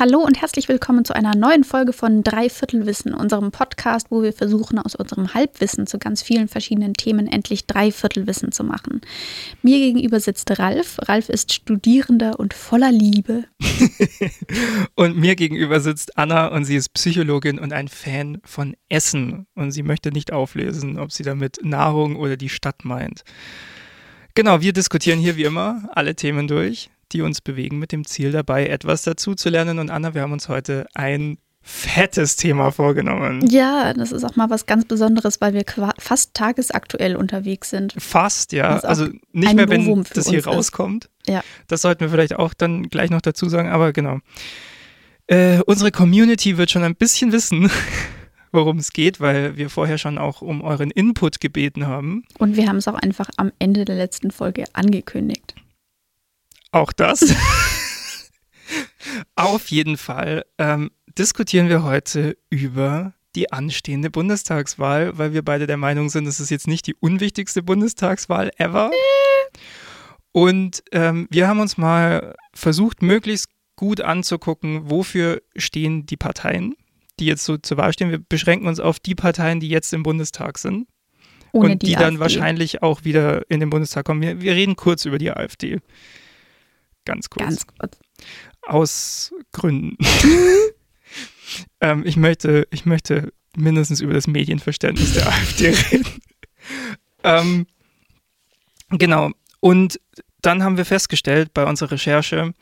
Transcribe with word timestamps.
Hallo 0.00 0.20
und 0.20 0.40
herzlich 0.40 0.66
willkommen 0.66 1.04
zu 1.04 1.14
einer 1.14 1.36
neuen 1.36 1.62
Folge 1.62 1.92
von 1.92 2.22
Dreiviertelwissen, 2.22 3.12
unserem 3.12 3.50
Podcast, 3.50 4.06
wo 4.08 4.22
wir 4.22 4.32
versuchen, 4.32 4.78
aus 4.78 4.94
unserem 4.94 5.34
Halbwissen 5.34 5.86
zu 5.86 5.98
ganz 5.98 6.22
vielen 6.22 6.48
verschiedenen 6.48 6.94
Themen 6.94 7.26
endlich 7.26 7.66
Dreiviertelwissen 7.66 8.50
zu 8.50 8.64
machen. 8.64 9.02
Mir 9.60 9.78
gegenüber 9.78 10.18
sitzt 10.18 10.58
Ralf. 10.58 10.96
Ralf 11.02 11.28
ist 11.28 11.52
Studierender 11.52 12.40
und 12.40 12.54
voller 12.54 12.90
Liebe. 12.90 13.44
und 14.94 15.18
mir 15.18 15.36
gegenüber 15.36 15.80
sitzt 15.80 16.16
Anna 16.16 16.46
und 16.46 16.64
sie 16.64 16.76
ist 16.76 16.94
Psychologin 16.94 17.58
und 17.58 17.74
ein 17.74 17.88
Fan 17.88 18.38
von 18.42 18.76
Essen. 18.88 19.48
Und 19.54 19.72
sie 19.72 19.82
möchte 19.82 20.12
nicht 20.12 20.32
auflesen, 20.32 20.98
ob 20.98 21.12
sie 21.12 21.24
damit 21.24 21.58
Nahrung 21.62 22.16
oder 22.16 22.38
die 22.38 22.48
Stadt 22.48 22.86
meint. 22.86 23.22
Genau, 24.34 24.62
wir 24.62 24.72
diskutieren 24.72 25.18
hier 25.18 25.36
wie 25.36 25.44
immer 25.44 25.90
alle 25.92 26.14
Themen 26.14 26.48
durch 26.48 26.88
die 27.12 27.22
uns 27.22 27.40
bewegen, 27.40 27.78
mit 27.78 27.92
dem 27.92 28.06
Ziel 28.06 28.32
dabei, 28.32 28.66
etwas 28.66 29.02
dazu 29.02 29.34
zu 29.34 29.48
lernen. 29.48 29.78
Und 29.78 29.90
Anna, 29.90 30.14
wir 30.14 30.22
haben 30.22 30.32
uns 30.32 30.48
heute 30.48 30.86
ein 30.94 31.38
fettes 31.62 32.36
Thema 32.36 32.70
vorgenommen. 32.70 33.46
Ja, 33.48 33.92
das 33.92 34.12
ist 34.12 34.24
auch 34.24 34.36
mal 34.36 34.48
was 34.50 34.66
ganz 34.66 34.86
Besonderes, 34.86 35.40
weil 35.40 35.52
wir 35.52 35.64
fast 35.98 36.34
tagesaktuell 36.34 37.16
unterwegs 37.16 37.70
sind. 37.70 37.94
Fast, 37.98 38.52
ja. 38.52 38.78
Also 38.80 39.08
nicht 39.32 39.54
mehr, 39.54 39.68
wenn 39.68 40.04
das 40.14 40.28
hier 40.28 40.44
rauskommt. 40.46 41.10
Ja. 41.26 41.42
Das 41.68 41.82
sollten 41.82 42.00
wir 42.00 42.08
vielleicht 42.08 42.36
auch 42.36 42.54
dann 42.54 42.88
gleich 42.88 43.10
noch 43.10 43.20
dazu 43.20 43.48
sagen, 43.48 43.68
aber 43.68 43.92
genau. 43.92 44.18
Äh, 45.26 45.60
unsere 45.66 45.92
Community 45.92 46.58
wird 46.58 46.70
schon 46.70 46.82
ein 46.82 46.96
bisschen 46.96 47.30
wissen, 47.30 47.70
worum 48.52 48.78
es 48.78 48.92
geht, 48.92 49.20
weil 49.20 49.56
wir 49.56 49.70
vorher 49.70 49.98
schon 49.98 50.18
auch 50.18 50.42
um 50.42 50.62
euren 50.62 50.90
Input 50.90 51.40
gebeten 51.40 51.86
haben. 51.86 52.24
Und 52.38 52.56
wir 52.56 52.66
haben 52.66 52.76
es 52.76 52.88
auch 52.88 52.94
einfach 52.94 53.30
am 53.36 53.52
Ende 53.58 53.84
der 53.84 53.96
letzten 53.96 54.30
Folge 54.30 54.64
angekündigt. 54.72 55.54
Auch 56.72 56.92
das. 56.92 57.34
Auf 59.34 59.68
jeden 59.68 59.96
Fall 59.96 60.44
ähm, 60.58 60.90
diskutieren 61.18 61.68
wir 61.68 61.82
heute 61.82 62.36
über 62.48 63.14
die 63.34 63.52
anstehende 63.52 64.10
Bundestagswahl, 64.10 65.16
weil 65.18 65.32
wir 65.32 65.42
beide 65.42 65.66
der 65.66 65.76
Meinung 65.76 66.08
sind, 66.08 66.26
es 66.26 66.40
ist 66.40 66.50
jetzt 66.50 66.66
nicht 66.66 66.86
die 66.86 66.94
unwichtigste 66.94 67.62
Bundestagswahl 67.62 68.50
ever. 68.58 68.90
Und 70.32 70.82
ähm, 70.92 71.26
wir 71.30 71.48
haben 71.48 71.60
uns 71.60 71.76
mal 71.76 72.34
versucht, 72.54 73.02
möglichst 73.02 73.48
gut 73.76 74.00
anzugucken, 74.00 74.90
wofür 74.90 75.42
stehen 75.56 76.06
die 76.06 76.16
Parteien, 76.16 76.74
die 77.18 77.26
jetzt 77.26 77.44
so 77.44 77.56
zur 77.56 77.78
Wahl 77.78 77.92
stehen. 77.92 78.10
Wir 78.10 78.18
beschränken 78.18 78.68
uns 78.68 78.78
auf 78.78 79.00
die 79.00 79.14
Parteien, 79.14 79.60
die 79.60 79.68
jetzt 79.68 79.92
im 79.92 80.02
Bundestag 80.02 80.58
sind. 80.58 80.86
Ohne 81.52 81.72
und 81.72 81.82
die, 81.82 81.86
die 81.86 81.94
dann 81.94 82.20
wahrscheinlich 82.20 82.82
auch 82.82 83.04
wieder 83.04 83.50
in 83.50 83.58
den 83.58 83.70
Bundestag 83.70 84.04
kommen. 84.04 84.22
Wir, 84.22 84.40
wir 84.40 84.54
reden 84.54 84.76
kurz 84.76 85.04
über 85.04 85.18
die 85.18 85.30
AfD. 85.30 85.80
Ganz 87.10 87.28
kurz. 87.28 87.44
Ganz 87.44 87.66
kurz. 87.66 87.98
Aus 88.62 89.34
Gründen. 89.52 89.96
ähm, 91.80 92.04
ich, 92.06 92.16
möchte, 92.16 92.68
ich 92.70 92.86
möchte 92.86 93.32
mindestens 93.56 94.00
über 94.00 94.12
das 94.12 94.26
Medienverständnis 94.26 95.14
der 95.14 95.26
AfD 95.28 95.70
reden. 95.70 96.22
ähm, 97.24 97.66
genau. 98.90 99.32
Und 99.58 100.00
dann 100.40 100.62
haben 100.62 100.76
wir 100.76 100.84
festgestellt 100.84 101.52
bei 101.52 101.64
unserer 101.64 101.90
Recherche, 101.90 102.54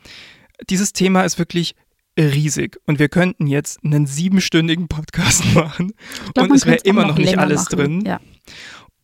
dieses 0.70 0.92
Thema 0.92 1.22
ist 1.22 1.38
wirklich 1.38 1.74
riesig 2.18 2.80
und 2.86 2.98
wir 2.98 3.08
könnten 3.08 3.46
jetzt 3.46 3.84
einen 3.84 4.06
siebenstündigen 4.06 4.88
Podcast 4.88 5.44
machen 5.54 5.92
glaub, 6.34 6.48
und 6.48 6.56
es 6.56 6.64
wäre 6.64 6.78
immer 6.78 7.06
noch 7.06 7.18
nicht 7.18 7.38
alles 7.38 7.64
machen. 7.64 7.76
drin. 7.76 8.04
Ja. 8.06 8.20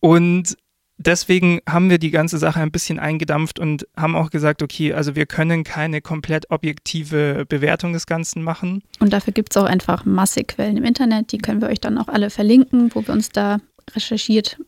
Und 0.00 0.56
deswegen 0.98 1.60
haben 1.68 1.90
wir 1.90 1.98
die 1.98 2.10
ganze 2.10 2.38
Sache 2.38 2.60
ein 2.60 2.70
bisschen 2.70 2.98
eingedampft 2.98 3.58
und 3.58 3.86
haben 3.96 4.16
auch 4.16 4.30
gesagt, 4.30 4.62
okay, 4.62 4.92
also 4.92 5.16
wir 5.16 5.26
können 5.26 5.64
keine 5.64 6.00
komplett 6.00 6.50
objektive 6.50 7.44
Bewertung 7.48 7.92
des 7.92 8.06
Ganzen 8.06 8.42
machen. 8.42 8.82
Und 9.00 9.12
dafür 9.12 9.32
gibt 9.32 9.52
es 9.52 9.56
auch 9.56 9.66
einfach 9.66 10.04
massig 10.04 10.48
Quellen 10.48 10.76
im 10.76 10.84
Internet, 10.84 11.32
die 11.32 11.38
können 11.38 11.60
wir 11.60 11.68
euch 11.68 11.80
dann 11.80 11.98
auch 11.98 12.08
alle 12.08 12.30
verlinken, 12.30 12.90
wo 12.94 13.06
wir 13.06 13.14
uns 13.14 13.30
da 13.30 13.58
recherchiert, 13.94 14.58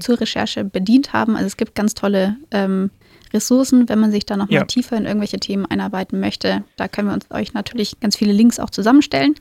zur 0.00 0.20
Recherche 0.20 0.64
bedient 0.64 1.12
haben. 1.12 1.36
Also 1.36 1.46
es 1.46 1.56
gibt 1.56 1.74
ganz 1.74 1.94
tolle 1.94 2.36
ähm, 2.50 2.90
Ressourcen, 3.32 3.88
wenn 3.88 3.98
man 3.98 4.10
sich 4.10 4.26
da 4.26 4.36
noch 4.36 4.50
ja. 4.50 4.60
mal 4.60 4.66
tiefer 4.66 4.96
in 4.96 5.04
irgendwelche 5.04 5.38
Themen 5.38 5.66
einarbeiten 5.66 6.18
möchte. 6.18 6.64
Da 6.76 6.88
können 6.88 7.08
wir 7.08 7.14
uns 7.14 7.26
euch 7.30 7.52
natürlich 7.52 8.00
ganz 8.00 8.16
viele 8.16 8.32
Links 8.32 8.58
auch 8.58 8.70
zusammenstellen. 8.70 9.34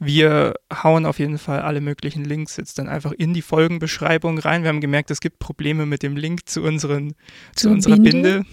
Wir 0.00 0.54
hauen 0.72 1.06
auf 1.06 1.18
jeden 1.18 1.38
Fall 1.38 1.60
alle 1.60 1.80
möglichen 1.80 2.24
Links 2.24 2.56
jetzt 2.56 2.78
dann 2.78 2.88
einfach 2.88 3.12
in 3.12 3.32
die 3.32 3.42
Folgenbeschreibung 3.42 4.38
rein. 4.38 4.62
Wir 4.62 4.68
haben 4.68 4.80
gemerkt, 4.80 5.10
es 5.10 5.20
gibt 5.20 5.38
Probleme 5.38 5.86
mit 5.86 6.02
dem 6.02 6.16
Link 6.16 6.48
zu, 6.48 6.62
unseren, 6.62 7.14
zu, 7.54 7.68
zu 7.68 7.70
unserer 7.70 7.96
Binde. 7.96 8.10
Binde. 8.10 8.46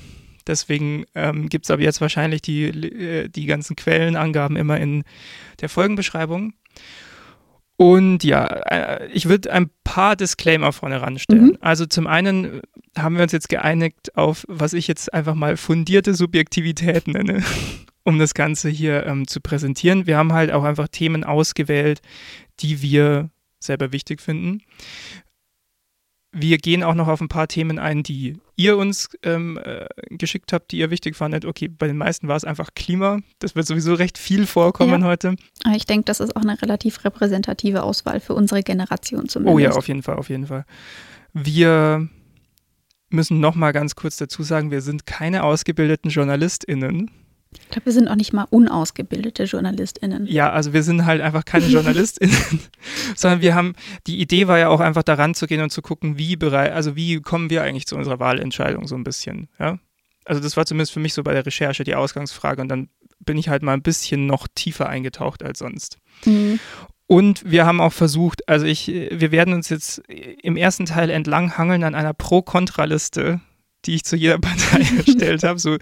Deswegen 0.47 1.05
ähm, 1.15 1.49
gibt 1.49 1.65
es 1.65 1.71
aber 1.71 1.81
jetzt 1.81 2.01
wahrscheinlich 2.01 2.41
die, 2.41 2.65
äh, 2.65 3.29
die 3.29 3.45
ganzen 3.45 3.75
Quellenangaben 3.75 4.55
immer 4.55 4.79
in 4.79 5.03
der 5.61 5.69
Folgenbeschreibung. 5.69 6.53
Und 7.77 8.23
ja, 8.23 8.45
äh, 8.45 9.07
ich 9.07 9.27
würde 9.27 9.51
ein 9.51 9.71
paar 9.83 10.15
Disclaimer 10.15 10.71
vorne 10.71 11.01
ranstellen. 11.01 11.45
Mhm. 11.45 11.57
Also 11.61 11.85
zum 11.85 12.05
einen 12.05 12.61
haben 12.97 13.15
wir 13.15 13.23
uns 13.23 13.31
jetzt 13.31 13.49
geeinigt 13.49 14.15
auf, 14.15 14.45
was 14.47 14.73
ich 14.73 14.87
jetzt 14.87 15.13
einfach 15.13 15.33
mal 15.33 15.57
fundierte 15.57 16.13
Subjektivität 16.13 17.07
nenne 17.07 17.43
um 18.03 18.19
das 18.19 18.33
Ganze 18.33 18.69
hier 18.69 19.05
ähm, 19.05 19.27
zu 19.27 19.41
präsentieren. 19.41 20.07
Wir 20.07 20.17
haben 20.17 20.33
halt 20.33 20.51
auch 20.51 20.63
einfach 20.63 20.87
Themen 20.87 21.23
ausgewählt, 21.23 22.01
die 22.59 22.81
wir 22.81 23.29
selber 23.59 23.91
wichtig 23.91 24.21
finden. 24.21 24.61
Wir 26.33 26.57
gehen 26.59 26.81
auch 26.81 26.93
noch 26.93 27.09
auf 27.09 27.19
ein 27.19 27.27
paar 27.27 27.49
Themen 27.49 27.77
ein, 27.77 28.03
die 28.03 28.37
ihr 28.55 28.77
uns 28.77 29.09
ähm, 29.21 29.59
äh, 29.61 29.87
geschickt 30.09 30.53
habt, 30.53 30.71
die 30.71 30.77
ihr 30.77 30.89
wichtig 30.89 31.17
fandet. 31.17 31.43
Okay, 31.43 31.67
bei 31.67 31.87
den 31.87 31.97
meisten 31.97 32.29
war 32.29 32.37
es 32.37 32.45
einfach 32.45 32.69
Klima. 32.73 33.19
Das 33.39 33.55
wird 33.55 33.67
sowieso 33.67 33.93
recht 33.95 34.17
viel 34.17 34.47
vorkommen 34.47 35.01
ja. 35.01 35.07
heute. 35.07 35.35
ich 35.75 35.85
denke, 35.85 36.05
das 36.05 36.21
ist 36.21 36.35
auch 36.35 36.41
eine 36.41 36.61
relativ 36.61 37.03
repräsentative 37.03 37.83
Auswahl 37.83 38.21
für 38.21 38.33
unsere 38.33 38.63
Generation 38.63 39.27
zumindest. 39.27 39.55
Oh 39.55 39.59
ja, 39.59 39.71
auf 39.71 39.89
jeden 39.89 40.03
Fall, 40.03 40.15
auf 40.15 40.29
jeden 40.29 40.47
Fall. 40.47 40.65
Wir 41.33 42.07
müssen 43.09 43.41
noch 43.41 43.55
mal 43.55 43.73
ganz 43.73 43.95
kurz 43.95 44.15
dazu 44.15 44.43
sagen, 44.43 44.71
wir 44.71 44.81
sind 44.81 45.05
keine 45.05 45.43
ausgebildeten 45.43 46.09
JournalistInnen. 46.09 47.11
Ich 47.59 47.69
glaube, 47.69 47.85
wir 47.85 47.93
sind 47.93 48.07
auch 48.07 48.15
nicht 48.15 48.33
mal 48.33 48.47
unausgebildete 48.49 49.43
JournalistInnen. 49.43 50.25
Ja, 50.27 50.51
also 50.51 50.73
wir 50.73 50.83
sind 50.83 51.05
halt 51.05 51.21
einfach 51.21 51.45
keine 51.45 51.65
JournalistInnen, 51.67 52.61
sondern 53.15 53.41
wir 53.41 53.55
haben, 53.55 53.73
die 54.07 54.19
Idee 54.19 54.47
war 54.47 54.57
ja 54.57 54.69
auch 54.69 54.79
einfach 54.79 55.03
daran 55.03 55.33
zu 55.33 55.47
gehen 55.47 55.61
und 55.61 55.71
zu 55.71 55.81
gucken, 55.81 56.17
wie 56.17 56.35
bereit, 56.35 56.71
also 56.71 56.95
wie 56.95 57.19
kommen 57.21 57.49
wir 57.49 57.63
eigentlich 57.63 57.87
zu 57.87 57.95
unserer 57.95 58.19
Wahlentscheidung 58.19 58.87
so 58.87 58.95
ein 58.95 59.03
bisschen, 59.03 59.49
ja. 59.59 59.79
Also 60.23 60.39
das 60.41 60.55
war 60.55 60.65
zumindest 60.65 60.93
für 60.93 60.99
mich 60.99 61.13
so 61.13 61.23
bei 61.23 61.33
der 61.33 61.45
Recherche 61.45 61.83
die 61.83 61.95
Ausgangsfrage 61.95 62.61
und 62.61 62.69
dann 62.69 62.89
bin 63.19 63.37
ich 63.37 63.49
halt 63.49 63.63
mal 63.63 63.73
ein 63.73 63.81
bisschen 63.81 64.27
noch 64.27 64.47
tiefer 64.53 64.87
eingetaucht 64.87 65.43
als 65.43 65.59
sonst. 65.59 65.97
Mhm. 66.25 66.59
Und 67.07 67.49
wir 67.49 67.65
haben 67.65 67.81
auch 67.81 67.91
versucht, 67.91 68.47
also 68.47 68.65
ich, 68.65 68.87
wir 68.87 69.31
werden 69.31 69.53
uns 69.53 69.67
jetzt 69.67 70.01
im 70.07 70.55
ersten 70.55 70.85
Teil 70.85 71.09
entlanghangeln 71.09 71.83
an 71.83 71.95
einer 71.95 72.13
Pro-Kontra-Liste, 72.13 73.41
die 73.85 73.95
ich 73.95 74.05
zu 74.05 74.15
jeder 74.15 74.39
Partei 74.39 74.79
erstellt 74.97 75.43
habe, 75.43 75.59
so 75.59 75.77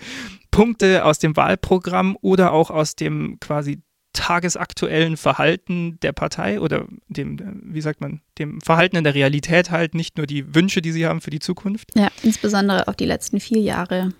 Punkte 0.52 1.06
aus 1.06 1.20
dem 1.20 1.36
Wahlprogramm 1.36 2.18
oder 2.22 2.52
auch 2.52 2.70
aus 2.70 2.96
dem 2.96 3.40
quasi 3.40 3.82
tagesaktuellen 4.14 5.18
Verhalten 5.18 6.00
der 6.02 6.12
Partei 6.12 6.60
oder 6.60 6.88
dem, 7.08 7.62
wie 7.64 7.82
sagt 7.82 8.02
man, 8.02 8.22
dem 8.38 8.60
Verhalten 8.62 8.98
in 8.98 9.04
der 9.04 9.14
Realität 9.14 9.72
halt, 9.72 9.94
nicht 9.94 10.18
nur 10.18 10.26
die 10.26 10.56
Wünsche, 10.56 10.82
die 10.82 10.92
sie 10.92 11.06
haben 11.06 11.22
für 11.22 11.30
die 11.30 11.40
Zukunft. 11.40 11.90
Ja, 11.96 12.10
insbesondere 12.24 12.88
auf 12.88 12.96
die 12.96 13.06
letzten 13.06 13.40
vier 13.40 13.62
Jahre, 13.62 14.14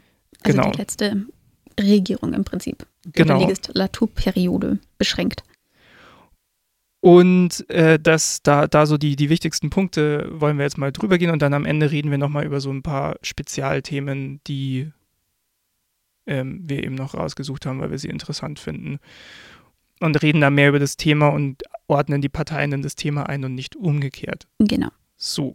also 0.44 0.58
genau. 0.58 0.72
die 0.72 0.78
letzte 0.78 1.26
Regierung 1.80 2.34
im 2.34 2.44
Prinzip, 2.44 2.86
genau. 3.12 3.40
die 3.40 3.46
Legislaturperiode 3.46 4.80
beschränkt. 4.98 5.44
Und 7.02 7.70
äh, 7.70 7.98
das, 7.98 8.44
da, 8.44 8.68
da 8.68 8.86
so 8.86 8.98
die, 8.98 9.16
die 9.16 9.30
wichtigsten 9.30 9.70
Punkte 9.70 10.30
wollen 10.32 10.58
wir 10.58 10.66
jetzt 10.66 10.78
mal 10.78 10.92
drüber 10.92 11.18
gehen 11.18 11.32
und 11.32 11.42
dann 11.42 11.54
am 11.54 11.66
Ende 11.66 11.92
reden 11.92 12.12
wir 12.12 12.18
nochmal 12.18 12.46
über 12.46 12.60
so 12.60 12.70
ein 12.72 12.84
paar 12.84 13.16
Spezialthemen, 13.22 14.42
die 14.48 14.92
ähm, 16.30 16.62
wir 16.64 16.84
eben 16.84 16.96
noch 16.96 17.16
rausgesucht 17.16 17.66
haben, 17.66 17.82
weil 17.82 17.92
wir 17.92 18.00
sie 18.00 18.10
interessant 18.10 18.60
finden. 18.60 19.00
Und 20.00 20.22
reden 20.22 20.40
da 20.40 20.50
mehr 20.50 20.70
über 20.70 20.80
das 20.80 20.96
Thema 20.96 21.28
und 21.28 21.64
ordnen 21.88 22.22
die 22.22 22.30
Parteien 22.30 22.72
in 22.72 22.82
das 22.82 22.96
Thema 22.96 23.28
ein 23.28 23.44
und 23.44 23.56
nicht 23.56 23.76
umgekehrt. 23.76 24.48
Genau. 24.60 24.90
So, 25.18 25.54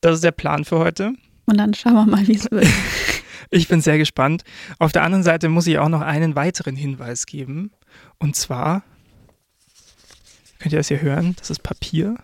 das 0.00 0.16
ist 0.16 0.24
der 0.24 0.30
Plan 0.30 0.64
für 0.64 0.78
heute. 0.78 1.14
Und 1.46 1.56
dann 1.58 1.74
schauen 1.74 1.94
wir 1.94 2.06
mal, 2.06 2.28
wie 2.28 2.36
es 2.36 2.48
wird. 2.50 2.68
ich 3.50 3.68
bin 3.68 3.80
sehr 3.80 3.98
gespannt. 3.98 4.44
Auf 4.78 4.92
der 4.92 5.02
anderen 5.02 5.22
Seite 5.22 5.48
muss 5.48 5.66
ich 5.66 5.78
auch 5.78 5.88
noch 5.88 6.00
einen 6.00 6.34
weiteren 6.36 6.76
Hinweis 6.76 7.26
geben. 7.26 7.72
Und 8.18 8.36
zwar, 8.36 8.82
könnt 10.58 10.72
ihr 10.72 10.78
das 10.78 10.88
hier 10.88 11.02
hören? 11.02 11.34
Das 11.38 11.50
ist 11.50 11.62
Papier. 11.62 12.16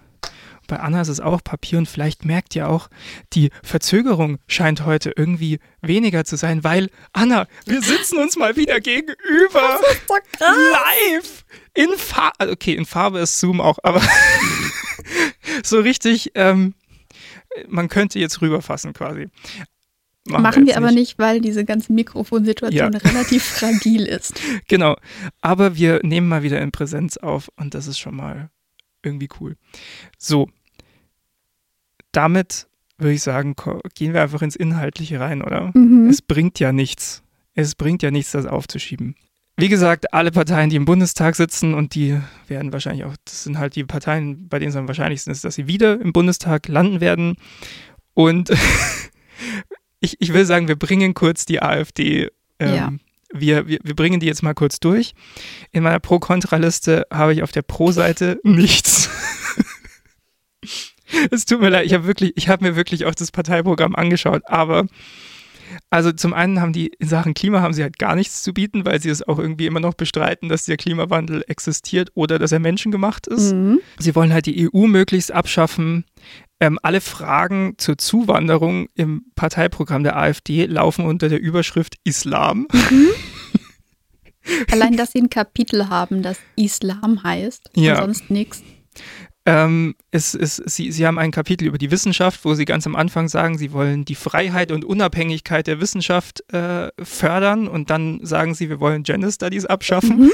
Bei 0.69 0.81
Anna 0.81 1.01
ist 1.01 1.09
es 1.09 1.19
auch 1.19 1.43
Papier 1.43 1.79
und 1.79 1.89
vielleicht 1.89 2.27
merkt 2.27 2.55
ihr 2.55 2.69
auch, 2.69 2.89
die 3.33 3.51
Verzögerung 3.63 4.39
scheint 4.47 4.85
heute 4.85 5.13
irgendwie 5.17 5.59
weniger 5.81 6.25
zu 6.25 6.37
sein, 6.37 6.63
weil 6.63 6.91
Anna, 7.13 7.47
wir 7.65 7.81
sitzen 7.81 8.19
uns 8.19 8.37
mal 8.37 8.55
wieder 8.55 8.79
gegenüber. 8.79 9.81
Das 9.81 9.93
ist 9.93 10.07
krass. 10.37 10.57
Live. 10.73 11.45
In 11.75 11.89
Farbe. 11.97 12.35
Also 12.39 12.53
okay, 12.53 12.75
in 12.75 12.85
Farbe 12.85 13.19
ist 13.21 13.41
Zoom 13.41 13.63
auch, 13.63 13.79
aber 13.83 14.03
so 15.65 15.81
richtig, 15.81 16.33
ähm, 16.35 16.75
man 17.67 17.89
könnte 17.89 18.19
jetzt 18.19 18.43
rüberfassen 18.43 18.93
quasi. 18.93 19.29
Machen, 20.27 20.43
Machen 20.43 20.67
wir, 20.67 20.75
wir 20.75 20.77
aber 20.77 20.89
nicht. 20.89 20.97
nicht, 20.97 21.19
weil 21.19 21.41
diese 21.41 21.65
ganze 21.65 21.95
Mikrofonsituation 21.95 22.93
ja. 22.93 22.99
relativ 22.99 23.43
fragil 23.59 24.05
ist. 24.05 24.39
Genau. 24.69 24.97
Aber 25.41 25.77
wir 25.77 26.01
nehmen 26.03 26.29
mal 26.29 26.43
wieder 26.43 26.61
in 26.61 26.73
Präsenz 26.73 27.17
auf 27.17 27.51
und 27.57 27.73
das 27.73 27.87
ist 27.87 27.99
schon 27.99 28.17
mal 28.17 28.51
irgendwie 29.03 29.29
cool. 29.41 29.57
So. 30.19 30.51
Damit 32.13 32.69
würde 32.99 33.15
ich 33.15 33.23
sagen, 33.23 33.55
gehen 33.95 34.13
wir 34.13 34.23
einfach 34.23 34.43
ins 34.43 34.57
Inhaltliche 34.57 35.21
rein, 35.21 35.43
oder? 35.43 35.71
Mhm. 35.75 36.09
Es 36.09 36.21
bringt 36.21 36.59
ja 36.59 36.73
nichts. 36.73 37.23
Es 37.55 37.75
bringt 37.75 38.03
ja 38.03 38.11
nichts, 38.11 38.33
das 38.33 38.47
aufzuschieben. 38.47 39.15
Wie 39.57 39.69
gesagt, 39.69 40.15
alle 40.15 40.31
Parteien, 40.31 40.71
die 40.71 40.77
im 40.77 40.85
Bundestag 40.85 41.35
sitzen 41.35 41.75
und 41.75 41.97
die 41.97 42.17
werden 42.47 42.73
wahrscheinlich 42.73 43.05
auch, 43.05 43.15
das 43.25 43.43
sind 43.43 43.59
halt 43.59 43.75
die 43.75 43.83
Parteien, 43.83 44.49
bei 44.49 44.61
denen 44.61 44.71
es 44.71 44.77
am 44.77 44.87
wahrscheinlichsten 44.87 45.33
ist, 45.33 45.45
dass 45.45 45.57
sie 45.57 45.67
wieder 45.67 46.01
im 46.01 46.13
Bundestag 46.13 46.69
landen 46.69 47.01
werden. 47.01 47.35
Und 48.15 48.51
ich, 50.01 50.17
ich 50.21 50.33
will 50.33 50.45
sagen, 50.45 50.69
wir 50.69 50.77
bringen 50.77 51.15
kurz 51.15 51.45
die 51.45 51.61
AfD. 51.61 52.29
Ähm, 52.61 52.75
ja. 52.75 52.93
wir, 53.33 53.67
wir, 53.67 53.81
wir 53.83 53.97
bringen 53.97 54.21
die 54.21 54.27
jetzt 54.27 54.45
mal 54.45 54.55
kurz 54.55 54.79
durch. 54.79 55.15
In 55.73 55.83
meiner 55.83 55.99
Pro-Kontra-Liste 55.99 57.07
habe 57.13 57.33
ich 57.33 57.43
auf 57.43 57.51
der 57.51 57.63
Pro-Seite 57.63 58.39
nichts. 58.45 59.11
Es 61.31 61.45
tut 61.45 61.61
mir 61.61 61.71
leid, 61.71 61.87
ich 61.87 61.95
habe 61.95 62.07
wirklich, 62.07 62.33
ich 62.37 62.49
habe 62.49 62.65
mir 62.65 62.77
wirklich 62.77 63.07
auch 63.07 63.15
das 63.15 63.31
Parteiprogramm 63.31 63.95
angeschaut, 63.95 64.43
aber 64.47 64.87
also 65.91 66.13
zum 66.13 66.33
einen 66.33 66.61
haben 66.61 66.73
die 66.73 66.89
in 66.99 67.09
Sachen 67.09 67.35
Klima 67.35 67.61
haben 67.61 67.75
sie 67.75 67.83
halt 67.83 67.99
gar 67.99 68.15
nichts 68.15 68.43
zu 68.43 68.53
bieten, 68.53 68.85
weil 68.85 69.01
sie 69.01 69.11
es 69.11 69.27
auch 69.27 69.39
irgendwie 69.39 69.67
immer 69.67 69.81
noch 69.81 69.95
bestreiten, 69.95 70.49
dass 70.49 70.65
der 70.65 70.77
Klimawandel 70.77 71.45
existiert 71.47 72.11
oder 72.15 72.39
dass 72.39 72.53
er 72.53 72.59
menschengemacht 72.59 73.27
ist. 73.27 73.53
Mhm. 73.53 73.81
Sie 73.99 74.15
wollen 74.15 74.33
halt 74.33 74.47
die 74.47 74.69
EU 74.73 74.87
möglichst 74.87 75.33
abschaffen. 75.33 76.05
Ähm, 76.61 76.79
alle 76.83 77.01
Fragen 77.01 77.75
zur 77.79 77.99
Zuwanderung 77.99 78.89
im 78.95 79.27
Parteiprogramm 79.37 80.03
der 80.03 80.17
AfD 80.17 80.67
laufen 80.67 81.05
unter 81.05 81.29
der 81.29 81.41
Überschrift 81.41 81.97
Islam. 82.05 82.67
Mhm. 82.73 83.09
Allein, 84.71 84.97
dass 84.97 85.13
sie 85.13 85.21
ein 85.21 85.31
Kapitel 85.31 85.89
haben, 85.89 86.23
das 86.23 86.39
Islam 86.57 87.23
heißt 87.23 87.71
ja. 87.75 87.99
und 87.99 88.15
sonst 88.15 88.31
nichts. 88.31 88.63
Ähm, 89.49 89.95
es, 90.11 90.35
es, 90.35 90.57
sie, 90.57 90.93
sie 90.93 91.07
haben 91.07 91.19
ein 91.19 91.31
Kapitel 91.31 91.67
über 91.67 91.79
die 91.79 91.91
Wissenschaft, 91.91 92.45
wo 92.45 92.53
sie 92.53 92.67
ganz 92.67 92.87
am 92.87 92.95
Anfang 92.95 93.29
sagen, 93.29 93.57
sie 93.57 93.73
wollen 93.73 94.05
die 94.05 94.15
Freiheit 94.15 94.71
und 94.71 94.85
Unabhängigkeit 94.85 95.67
der 95.67 95.81
Wissenschaft 95.81 96.45
äh, 96.53 96.91
fördern 97.03 97.67
und 97.67 97.89
dann 97.89 98.21
sagen 98.23 98.53
sie, 98.55 98.69
wir 98.69 98.79
wollen 98.79 99.05
Gender 99.05 99.33
Studies 99.33 99.65
abschaffen. 99.65 100.19
Mhm. 100.19 100.31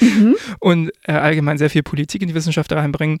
Mhm. 0.00 0.36
und 0.60 0.90
äh, 1.02 1.12
allgemein 1.12 1.58
sehr 1.58 1.68
viel 1.68 1.82
Politik 1.82 2.22
in 2.22 2.28
die 2.28 2.34
Wissenschaft 2.34 2.72
reinbringen. 2.72 3.20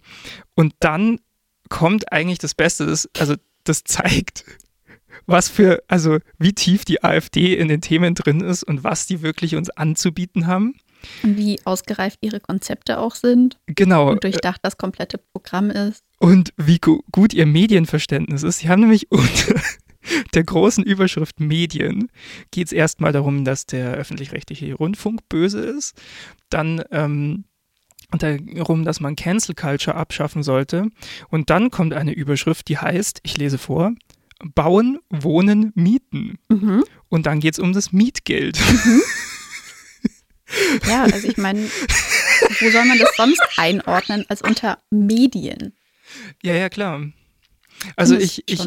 Und 0.54 0.72
dann 0.80 1.20
kommt 1.68 2.10
eigentlich 2.10 2.38
das 2.38 2.54
Beste, 2.54 2.86
das, 2.86 3.06
also 3.18 3.34
das 3.64 3.84
zeigt, 3.84 4.46
was 5.26 5.50
für, 5.50 5.82
also 5.88 6.20
wie 6.38 6.54
tief 6.54 6.86
die 6.86 7.04
AfD 7.04 7.54
in 7.54 7.68
den 7.68 7.82
Themen 7.82 8.14
drin 8.14 8.40
ist 8.40 8.62
und 8.62 8.82
was 8.82 9.06
die 9.06 9.20
wirklich 9.20 9.56
uns 9.56 9.68
anzubieten 9.68 10.46
haben. 10.46 10.76
Wie 11.22 11.60
ausgereift 11.64 12.18
ihre 12.20 12.40
Konzepte 12.40 12.98
auch 12.98 13.14
sind. 13.14 13.58
Genau. 13.66 14.10
Und 14.10 14.24
durchdacht 14.24 14.60
das 14.62 14.76
komplette 14.76 15.18
Programm 15.18 15.70
ist. 15.70 16.04
Und 16.18 16.52
wie 16.56 16.78
gu 16.78 17.00
gut 17.12 17.32
ihr 17.32 17.46
Medienverständnis 17.46 18.42
ist. 18.42 18.58
Sie 18.58 18.68
haben 18.68 18.80
nämlich 18.80 19.06
unter 19.10 19.54
der 20.34 20.44
großen 20.44 20.84
Überschrift 20.84 21.40
Medien 21.40 22.08
geht 22.50 22.68
es 22.68 22.72
erstmal 22.72 23.12
darum, 23.12 23.44
dass 23.44 23.66
der 23.66 23.92
öffentlich-rechtliche 23.92 24.74
Rundfunk 24.74 25.28
böse 25.28 25.60
ist. 25.60 26.00
Dann 26.50 26.82
ähm, 26.90 27.44
darum, 28.10 28.84
dass 28.84 29.00
man 29.00 29.16
Cancel 29.16 29.54
Culture 29.54 29.96
abschaffen 29.96 30.42
sollte. 30.42 30.88
Und 31.28 31.50
dann 31.50 31.70
kommt 31.70 31.92
eine 31.92 32.12
Überschrift, 32.12 32.68
die 32.68 32.78
heißt, 32.78 33.20
ich 33.22 33.36
lese 33.36 33.58
vor, 33.58 33.92
Bauen, 34.54 34.98
Wohnen, 35.10 35.72
Mieten. 35.74 36.38
Mhm. 36.48 36.84
Und 37.08 37.26
dann 37.26 37.40
geht 37.40 37.54
es 37.54 37.58
um 37.58 37.72
das 37.72 37.92
Mietgeld. 37.92 38.58
Mhm. 38.58 39.02
Ja, 40.86 41.04
also 41.04 41.28
ich 41.28 41.36
meine, 41.36 41.60
wo 42.60 42.70
soll 42.70 42.84
man 42.84 42.98
das 42.98 43.10
sonst 43.16 43.42
einordnen 43.56 44.24
als 44.28 44.42
unter 44.42 44.78
Medien? 44.90 45.76
Ja, 46.42 46.54
ja, 46.54 46.68
klar. 46.68 47.06
Also 47.96 48.16
ich, 48.16 48.42
ich, 48.46 48.66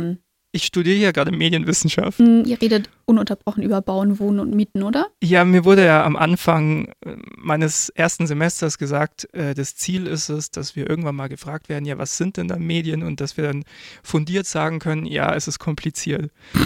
ich 0.53 0.65
studiere 0.65 0.98
ja 0.98 1.12
gerade 1.12 1.31
Medienwissenschaft. 1.31 2.19
Hm, 2.19 2.44
ihr 2.45 2.62
redet 2.62 2.89
ununterbrochen 3.06 3.63
über 3.63 3.81
Bauen, 3.81 4.19
Wohnen 4.19 4.39
und 4.42 4.53
Mieten, 4.53 4.83
oder? 4.83 5.07
Ja, 5.24 5.45
mir 5.45 5.63
wurde 5.63 5.86
ja 5.86 6.03
am 6.03 6.18
Anfang 6.18 6.88
äh, 7.06 7.15
meines 7.38 7.89
ersten 7.89 8.27
Semesters 8.27 8.77
gesagt, 8.77 9.33
äh, 9.33 9.53
das 9.53 9.75
Ziel 9.75 10.07
ist 10.07 10.30
es, 10.30 10.51
dass 10.51 10.75
wir 10.75 10.89
irgendwann 10.89 11.15
mal 11.15 11.30
gefragt 11.30 11.69
werden, 11.69 11.86
ja, 11.86 11.98
was 11.98 12.18
sind 12.18 12.36
denn 12.36 12.50
da 12.50 12.57
Medien? 12.57 13.03
Und 13.03 13.21
dass 13.21 13.38
wir 13.38 13.45
dann 13.45 13.63
fundiert 14.03 14.45
sagen 14.45 14.80
können, 14.80 15.06
ja, 15.06 15.33
es 15.33 15.48
ist 15.48 15.59
kompliziert. 15.59 16.31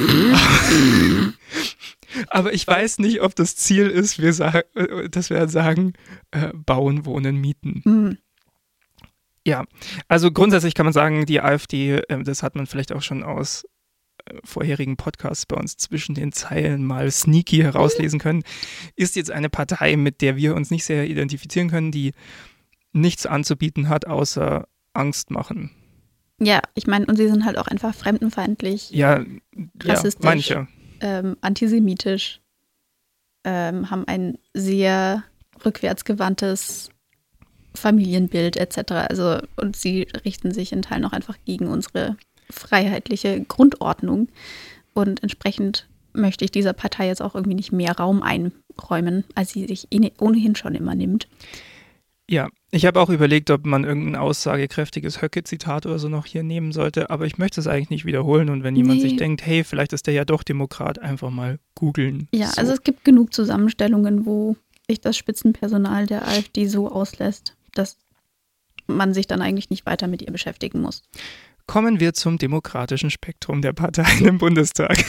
Aber 2.29 2.53
ich 2.53 2.65
weiß 2.65 2.99
nicht, 2.99 3.21
ob 3.21 3.35
das 3.35 3.55
Ziel 3.55 3.87
ist, 3.87 4.19
wir 4.19 4.63
äh, 4.73 5.09
dass 5.09 5.29
wir 5.29 5.47
sagen, 5.47 5.93
äh, 6.31 6.49
bauen, 6.53 7.05
wohnen, 7.05 7.39
mieten. 7.39 7.81
Mhm. 7.85 8.17
Ja, 9.47 9.63
also 10.07 10.31
grundsätzlich 10.31 10.73
kann 10.73 10.87
man 10.87 10.93
sagen, 10.93 11.27
die 11.27 11.39
AfD, 11.39 12.01
das 12.07 12.41
hat 12.41 12.55
man 12.55 12.65
vielleicht 12.65 12.91
auch 12.91 13.03
schon 13.03 13.21
aus 13.21 13.63
vorherigen 14.44 14.98
Podcasts 14.98 15.45
bei 15.45 15.56
uns 15.56 15.77
zwischen 15.77 16.16
den 16.16 16.31
Zeilen 16.31 16.86
mal 16.86 17.12
sneaky 17.12 17.57
herauslesen 17.57 18.19
können, 18.19 18.44
ist 18.95 19.16
jetzt 19.16 19.31
eine 19.31 19.50
Partei, 19.50 19.95
mit 19.98 20.22
der 20.22 20.36
wir 20.36 20.56
uns 20.56 20.72
nicht 20.72 20.86
sehr 20.86 21.07
identifizieren 21.07 21.69
können, 21.69 21.92
die 21.92 22.13
nichts 22.92 23.25
anzubieten 23.25 23.89
hat, 23.89 24.07
außer 24.07 24.68
Angst 24.94 25.31
machen. 25.31 25.72
Ja, 26.39 26.62
ich 26.74 26.88
meine, 26.88 27.06
und 27.06 27.16
sie 27.16 27.30
sind 27.30 27.45
halt 27.45 27.57
auch 27.57 27.68
einfach 27.68 27.94
fremdenfeindlich. 27.94 28.89
Ja, 28.92 29.24
rassistisch. 29.83 30.24
Ja, 30.24 30.30
manche 30.30 30.68
ähm, 31.01 31.38
antisemitisch, 31.42 32.42
ähm, 33.44 33.89
haben 33.89 34.07
ein 34.07 34.38
sehr 34.54 35.24
rückwärtsgewandtes 35.63 36.89
Familienbild 37.75 38.57
etc. 38.57 38.92
Also 39.10 39.39
und 39.57 39.75
sie 39.75 40.07
richten 40.24 40.51
sich 40.51 40.71
in 40.71 40.81
Teilen 40.81 41.06
auch 41.06 41.12
einfach 41.12 41.38
gegen 41.45 41.68
unsere 41.68 42.18
freiheitliche 42.50 43.42
Grundordnung 43.42 44.30
und 44.94 45.24
entsprechend 45.24 45.88
möchte 46.13 46.45
ich 46.45 46.51
dieser 46.51 46.74
Partei 46.74 47.07
jetzt 47.07 47.21
auch 47.21 47.36
irgendwie 47.36 47.56
nicht 47.56 47.71
mehr 47.71 47.97
Raum 47.97 48.24
einräumen, 48.24 49.25
als 49.36 49.51
sie 49.51 49.65
sich 49.65 49.88
ohnehin 50.19 50.56
schon 50.56 50.75
immer 50.75 50.95
nimmt. 50.95 51.27
Ja, 52.27 52.50
ich 52.71 52.86
habe 52.86 52.99
auch 52.99 53.09
überlegt, 53.09 53.52
ob 53.52 53.66
man 53.68 53.83
irgendein 53.83 54.16
aussagekräftiges 54.16 55.21
Höcke-Zitat 55.21 55.85
oder 55.85 55.99
so 55.99 56.09
noch 56.09 56.25
hier 56.25 56.42
nehmen 56.42 56.71
sollte, 56.71 57.11
aber 57.11 57.25
ich 57.28 57.37
möchte 57.37 57.59
es 57.61 57.68
eigentlich 57.68 57.92
nicht 57.92 58.06
wiederholen. 58.06 58.49
Und 58.49 58.64
wenn 58.64 58.75
jemand 58.75 58.97
nee. 58.97 59.09
sich 59.09 59.18
denkt, 59.18 59.45
hey, 59.45 59.64
vielleicht 59.64 59.94
ist 59.94 60.07
der 60.07 60.16
ja 60.16 60.25
doch 60.25 60.42
Demokrat, 60.42 60.97
einfach 60.97 61.30
mal 61.30 61.59
googeln. 61.75 62.28
Ja, 62.33 62.47
so. 62.47 62.61
also 62.61 62.73
es 62.73 62.81
gibt 62.81 63.06
genug 63.06 63.31
Zusammenstellungen, 63.31 64.25
wo 64.25 64.56
sich 64.87 65.02
das 65.02 65.18
Spitzenpersonal 65.18 66.07
der 66.07 66.28
AfD 66.28 66.66
so 66.66 66.90
auslässt, 66.92 67.56
dass 67.75 67.97
man 68.87 69.14
sich 69.14 69.28
dann 69.28 69.42
eigentlich 69.42 69.69
nicht 69.69 69.85
weiter 69.85 70.07
mit 70.07 70.23
ihr 70.23 70.31
beschäftigen 70.31 70.81
muss. 70.81 71.04
Kommen 71.68 72.00
wir 72.00 72.14
zum 72.14 72.38
demokratischen 72.38 73.10
Spektrum 73.10 73.62
der 73.62 73.74
Parteien 73.74 74.26
im 74.26 74.38
Bundestag. 74.38 75.04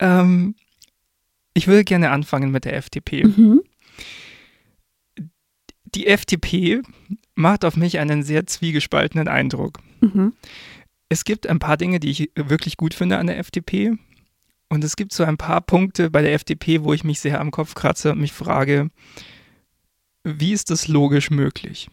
ähm, 0.00 0.54
ich 1.54 1.66
würde 1.68 1.84
gerne 1.84 2.10
anfangen 2.10 2.50
mit 2.50 2.64
der 2.64 2.76
FDP. 2.76 3.24
Mhm 3.24 3.62
die 5.96 6.06
FDP 6.06 6.82
macht 7.34 7.64
auf 7.64 7.76
mich 7.76 7.98
einen 7.98 8.22
sehr 8.22 8.46
zwiegespaltenen 8.46 9.28
Eindruck. 9.28 9.80
Mhm. 10.00 10.34
Es 11.08 11.24
gibt 11.24 11.46
ein 11.46 11.58
paar 11.58 11.76
Dinge, 11.76 12.00
die 12.00 12.10
ich 12.10 12.30
wirklich 12.34 12.76
gut 12.76 12.94
finde 12.94 13.18
an 13.18 13.26
der 13.26 13.38
FDP. 13.38 13.96
Und 14.68 14.84
es 14.84 14.96
gibt 14.96 15.12
so 15.12 15.24
ein 15.24 15.36
paar 15.36 15.60
Punkte 15.60 16.10
bei 16.10 16.22
der 16.22 16.34
FDP, 16.34 16.82
wo 16.82 16.92
ich 16.92 17.04
mich 17.04 17.20
sehr 17.20 17.40
am 17.40 17.50
Kopf 17.50 17.74
kratze 17.74 18.12
und 18.12 18.20
mich 18.20 18.32
frage, 18.32 18.90
wie 20.24 20.52
ist 20.52 20.70
das 20.70 20.88
logisch 20.88 21.30
möglich? 21.30 21.88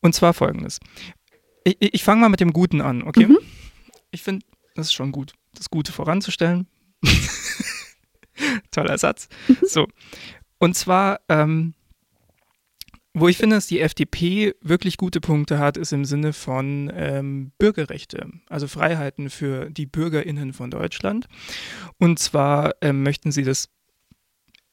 Und 0.00 0.14
zwar 0.14 0.34
folgendes. 0.34 0.80
Ich, 1.64 1.76
ich 1.80 2.04
fange 2.04 2.20
mal 2.20 2.28
mit 2.28 2.40
dem 2.40 2.52
Guten 2.52 2.80
an, 2.80 3.02
okay? 3.02 3.26
Mhm. 3.26 3.38
Ich 4.10 4.22
finde, 4.22 4.44
das 4.74 4.86
ist 4.86 4.92
schon 4.94 5.12
gut, 5.12 5.32
das 5.54 5.70
Gute 5.70 5.92
voranzustellen. 5.92 6.66
Toller 8.70 8.98
Satz. 8.98 9.28
Mhm. 9.48 9.56
So. 9.62 9.88
Und 10.58 10.74
zwar, 10.76 11.20
ähm, 11.28 11.74
wo 13.14 13.28
ich 13.28 13.36
finde, 13.36 13.56
dass 13.56 13.66
die 13.66 13.80
FDP 13.80 14.54
wirklich 14.60 14.96
gute 14.96 15.20
Punkte 15.20 15.58
hat, 15.58 15.76
ist 15.76 15.92
im 15.92 16.04
Sinne 16.04 16.32
von 16.32 16.90
ähm, 16.94 17.52
Bürgerrechte, 17.58 18.30
also 18.48 18.68
Freiheiten 18.68 19.30
für 19.30 19.70
die 19.70 19.86
BürgerInnen 19.86 20.52
von 20.52 20.70
Deutschland. 20.70 21.26
Und 21.98 22.18
zwar 22.18 22.74
ähm, 22.80 23.02
möchten 23.02 23.32
sie 23.32 23.42
das, 23.42 23.68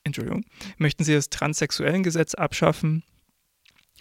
Entschuldigung, 0.03 0.45
möchten 0.77 1.03
sie 1.03 1.13
das 1.13 1.29
Transsexuellengesetz 1.29 2.35
abschaffen 2.35 3.03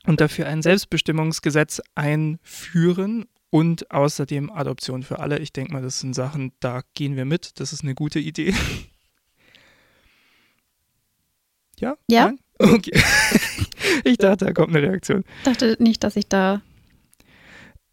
und 0.07 0.21
dafür 0.21 0.47
ein 0.47 0.63
Selbstbestimmungsgesetz 0.63 1.81
einführen 1.95 3.27
und 3.51 3.91
außerdem 3.91 4.51
Adoption 4.51 5.03
für 5.03 5.21
alle. 5.21 5.39
Ich 5.39 5.53
denke 5.53 5.73
mal, 5.73 5.83
das 5.83 6.01
sind 6.01 6.15
Sachen, 6.15 6.53
da 6.61 6.83
gehen 6.95 7.17
wir 7.17 7.25
mit. 7.25 7.61
Das 7.61 7.73
ist 7.73 7.83
eine 7.83 7.95
gute 7.95 8.19
Idee. 8.19 8.55
ja? 11.79 11.97
Ja. 12.11 12.27
Nein? 12.27 12.39
Okay. 12.59 13.03
ich 14.05 14.19
dachte, 14.19 14.47
da 14.47 14.53
kommt 14.53 14.75
eine 14.75 14.87
Reaktion. 14.87 15.25
Ich 15.39 15.45
dachte 15.45 15.77
nicht, 15.79 16.05
dass 16.05 16.17
ich 16.17 16.29
da. 16.29 16.61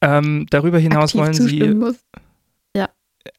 Ähm, 0.02 0.48
darüber 0.50 0.80
hinaus 0.80 1.16
wollen 1.16 1.34
Sie. 1.34 1.94
Ja. 2.76 2.90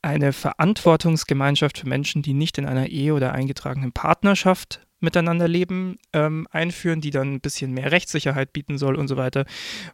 eine 0.00 0.32
Verantwortungsgemeinschaft 0.32 1.78
für 1.78 1.88
Menschen, 1.88 2.22
die 2.22 2.34
nicht 2.34 2.56
in 2.56 2.66
einer 2.66 2.86
Ehe 2.86 3.14
oder 3.14 3.32
eingetragenen 3.32 3.90
Partnerschaft 3.90 4.86
miteinander 5.02 5.48
leben, 5.48 5.98
ähm, 6.12 6.46
einführen, 6.50 7.00
die 7.00 7.10
dann 7.10 7.34
ein 7.34 7.40
bisschen 7.40 7.72
mehr 7.72 7.92
Rechtssicherheit 7.92 8.52
bieten 8.52 8.78
soll 8.78 8.96
und 8.96 9.08
so 9.08 9.16
weiter. 9.16 9.44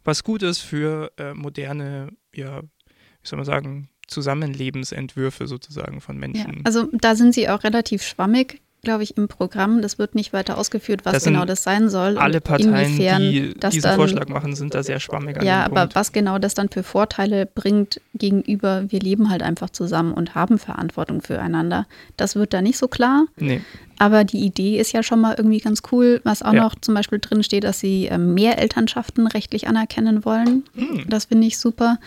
Was 0.03 0.23
gut 0.23 0.43
ist 0.43 0.59
für 0.59 1.11
äh, 1.17 1.33
moderne, 1.33 2.09
ja, 2.33 2.61
wie 2.61 3.27
soll 3.27 3.37
man 3.37 3.45
sagen, 3.45 3.89
Zusammenlebensentwürfe 4.07 5.47
sozusagen 5.47 6.01
von 6.01 6.17
Menschen. 6.17 6.57
Ja, 6.57 6.61
also 6.63 6.87
da 6.93 7.15
sind 7.15 7.33
sie 7.33 7.49
auch 7.49 7.63
relativ 7.63 8.03
schwammig 8.03 8.61
glaube 8.81 9.03
ich, 9.03 9.17
im 9.17 9.27
Programm. 9.27 9.81
Das 9.81 9.99
wird 9.99 10.15
nicht 10.15 10.33
weiter 10.33 10.57
ausgeführt, 10.57 11.01
was 11.03 11.23
genau 11.23 11.45
das 11.45 11.63
sein 11.63 11.89
soll. 11.89 12.17
Alle 12.17 12.41
Parteien, 12.41 12.97
die 12.97 13.53
diesen 13.53 13.81
dann, 13.81 13.95
Vorschlag 13.95 14.27
machen, 14.29 14.55
sind 14.55 14.73
da 14.73 14.83
sehr 14.83 14.99
schwammig. 14.99 15.41
Ja, 15.43 15.65
aber 15.65 15.81
Punkt. 15.81 15.95
was 15.95 16.11
genau 16.11 16.39
das 16.39 16.53
dann 16.53 16.69
für 16.69 16.83
Vorteile 16.83 17.45
bringt 17.45 18.01
gegenüber, 18.13 18.85
wir 18.89 18.99
leben 18.99 19.29
halt 19.29 19.43
einfach 19.43 19.69
zusammen 19.69 20.13
und 20.13 20.35
haben 20.35 20.57
Verantwortung 20.57 21.21
füreinander, 21.21 21.87
das 22.17 22.35
wird 22.35 22.53
da 22.53 22.61
nicht 22.61 22.77
so 22.77 22.87
klar. 22.87 23.25
Nee. 23.37 23.61
Aber 24.01 24.23
die 24.23 24.39
Idee 24.39 24.79
ist 24.79 24.93
ja 24.93 25.03
schon 25.03 25.19
mal 25.19 25.35
irgendwie 25.37 25.59
ganz 25.59 25.81
cool, 25.91 26.21
was 26.23 26.41
auch 26.41 26.53
ja. 26.53 26.63
noch 26.63 26.75
zum 26.79 26.93
Beispiel 26.93 27.19
drin 27.19 27.43
steht, 27.43 27.65
dass 27.65 27.81
sie 27.81 28.05
ähm, 28.05 28.33
mehr 28.33 28.57
Elternschaften 28.57 29.27
rechtlich 29.27 29.67
anerkennen 29.67 30.23
wollen. 30.23 30.63
Mhm. 30.73 31.03
Das 31.09 31.25
finde 31.25 31.47
ich 31.47 31.57
super. 31.57 31.97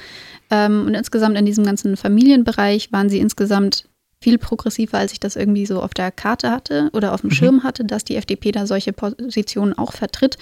Ähm, 0.50 0.86
und 0.86 0.94
insgesamt 0.94 1.36
in 1.36 1.44
diesem 1.44 1.64
ganzen 1.64 1.98
Familienbereich 1.98 2.92
waren 2.92 3.10
sie 3.10 3.18
insgesamt 3.18 3.84
viel 4.22 4.38
progressiver, 4.38 4.98
als 4.98 5.12
ich 5.12 5.20
das 5.20 5.36
irgendwie 5.36 5.66
so 5.66 5.82
auf 5.82 5.94
der 5.94 6.10
Karte 6.10 6.50
hatte 6.50 6.90
oder 6.92 7.12
auf 7.12 7.20
dem 7.20 7.30
mhm. 7.30 7.34
Schirm 7.34 7.62
hatte, 7.64 7.84
dass 7.84 8.04
die 8.04 8.16
FDP 8.16 8.52
da 8.52 8.66
solche 8.66 8.92
Positionen 8.92 9.76
auch 9.76 9.92
vertritt. 9.92 10.38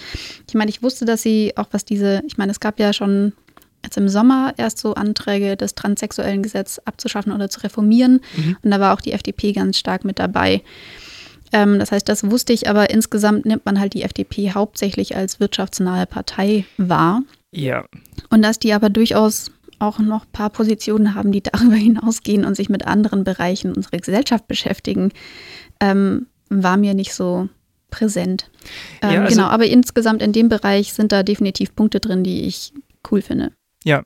Ich 0.47 0.53
meine, 0.53 0.69
ich 0.69 0.83
wusste, 0.83 1.05
dass 1.05 1.21
sie 1.21 1.53
auch 1.55 1.67
was 1.71 1.83
diese, 1.83 2.21
ich 2.27 2.37
meine, 2.37 2.51
es 2.51 2.59
gab 2.59 2.79
ja 2.79 2.93
schon 2.93 3.33
jetzt 3.83 3.97
im 3.97 4.09
Sommer 4.09 4.53
erst 4.57 4.77
so 4.77 4.93
Anträge, 4.93 5.57
das 5.57 5.75
transsexuellen 5.75 6.43
Gesetz 6.43 6.79
abzuschaffen 6.85 7.31
oder 7.31 7.49
zu 7.49 7.61
reformieren. 7.61 8.21
Mhm. 8.35 8.57
Und 8.61 8.71
da 8.71 8.79
war 8.79 8.93
auch 8.93 9.01
die 9.01 9.13
FDP 9.13 9.53
ganz 9.53 9.77
stark 9.77 10.05
mit 10.05 10.19
dabei. 10.19 10.61
Ähm, 11.51 11.79
das 11.79 11.91
heißt, 11.91 12.07
das 12.07 12.29
wusste 12.29 12.53
ich, 12.53 12.69
aber 12.69 12.89
insgesamt 12.89 13.45
nimmt 13.45 13.65
man 13.65 13.79
halt 13.79 13.93
die 13.93 14.03
FDP 14.03 14.51
hauptsächlich 14.51 15.15
als 15.15 15.39
wirtschaftsnahe 15.39 16.05
Partei 16.05 16.65
wahr. 16.77 17.23
Ja. 17.51 17.85
Und 18.29 18.43
dass 18.43 18.59
die 18.59 18.73
aber 18.73 18.89
durchaus 18.89 19.51
auch 19.81 19.99
noch 19.99 20.25
ein 20.25 20.31
paar 20.31 20.49
Positionen 20.49 21.15
haben, 21.15 21.31
die 21.31 21.41
darüber 21.43 21.75
hinausgehen 21.75 22.45
und 22.45 22.55
sich 22.55 22.69
mit 22.69 22.85
anderen 22.85 23.23
Bereichen 23.23 23.73
unserer 23.73 23.97
Gesellschaft 23.97 24.47
beschäftigen, 24.47 25.11
ähm, 25.79 26.27
war 26.49 26.77
mir 26.77 26.93
nicht 26.93 27.13
so 27.13 27.49
präsent. 27.89 28.49
Ähm, 29.01 29.11
ja, 29.11 29.21
also, 29.21 29.35
genau, 29.35 29.47
aber 29.47 29.65
insgesamt 29.65 30.21
in 30.21 30.33
dem 30.33 30.49
Bereich 30.49 30.93
sind 30.93 31.11
da 31.11 31.23
definitiv 31.23 31.75
Punkte 31.75 31.99
drin, 31.99 32.23
die 32.23 32.43
ich 32.43 32.73
cool 33.11 33.21
finde. 33.21 33.51
Ja, 33.83 34.03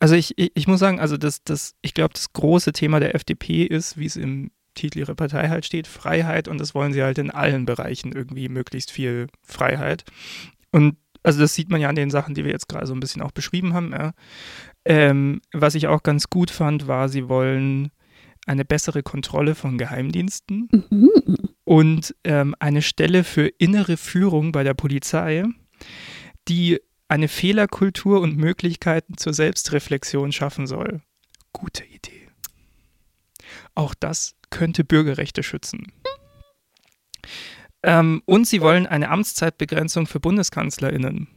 also 0.00 0.14
ich, 0.14 0.36
ich, 0.36 0.50
ich 0.54 0.66
muss 0.66 0.80
sagen, 0.80 1.00
also 1.00 1.16
das, 1.16 1.42
das, 1.44 1.74
ich 1.80 1.94
glaube, 1.94 2.14
das 2.14 2.32
große 2.32 2.72
Thema 2.72 3.00
der 3.00 3.14
FDP 3.14 3.64
ist, 3.64 3.96
wie 3.96 4.06
es 4.06 4.16
im 4.16 4.50
Titel 4.74 5.00
ihrer 5.00 5.14
Partei 5.14 5.48
halt 5.48 5.64
steht, 5.64 5.86
Freiheit 5.86 6.48
und 6.48 6.58
das 6.58 6.74
wollen 6.74 6.92
sie 6.92 7.02
halt 7.02 7.18
in 7.18 7.30
allen 7.30 7.66
Bereichen 7.66 8.12
irgendwie 8.12 8.48
möglichst 8.48 8.90
viel 8.90 9.28
Freiheit. 9.42 10.04
Und 10.72 10.96
also 11.22 11.40
das 11.40 11.54
sieht 11.54 11.70
man 11.70 11.80
ja 11.80 11.88
an 11.88 11.94
den 11.94 12.10
Sachen, 12.10 12.34
die 12.34 12.44
wir 12.44 12.50
jetzt 12.50 12.68
gerade 12.68 12.86
so 12.86 12.94
ein 12.94 13.00
bisschen 13.00 13.22
auch 13.22 13.30
beschrieben 13.30 13.74
haben. 13.74 13.92
Ja. 13.92 14.12
Ähm, 14.84 15.40
was 15.52 15.74
ich 15.74 15.86
auch 15.86 16.02
ganz 16.02 16.28
gut 16.28 16.50
fand, 16.50 16.88
war, 16.88 17.08
sie 17.08 17.28
wollen 17.28 17.90
eine 18.46 18.64
bessere 18.64 19.02
Kontrolle 19.02 19.54
von 19.54 19.78
Geheimdiensten 19.78 20.68
mhm. 20.90 21.10
und 21.64 22.14
ähm, 22.24 22.56
eine 22.58 22.82
Stelle 22.82 23.22
für 23.22 23.46
innere 23.46 23.96
Führung 23.96 24.50
bei 24.50 24.64
der 24.64 24.74
Polizei, 24.74 25.44
die 26.48 26.80
eine 27.06 27.28
Fehlerkultur 27.28 28.20
und 28.20 28.36
Möglichkeiten 28.36 29.16
zur 29.16 29.32
Selbstreflexion 29.32 30.32
schaffen 30.32 30.66
soll. 30.66 31.02
Gute 31.52 31.84
Idee. 31.84 32.28
Auch 33.74 33.94
das 33.94 34.34
könnte 34.50 34.82
Bürgerrechte 34.82 35.42
schützen. 35.42 35.92
Ähm, 37.84 38.22
und 38.24 38.46
sie 38.46 38.60
wollen 38.60 38.86
eine 38.86 39.10
Amtszeitbegrenzung 39.10 40.06
für 40.06 40.20
BundeskanzlerInnen 40.20 41.28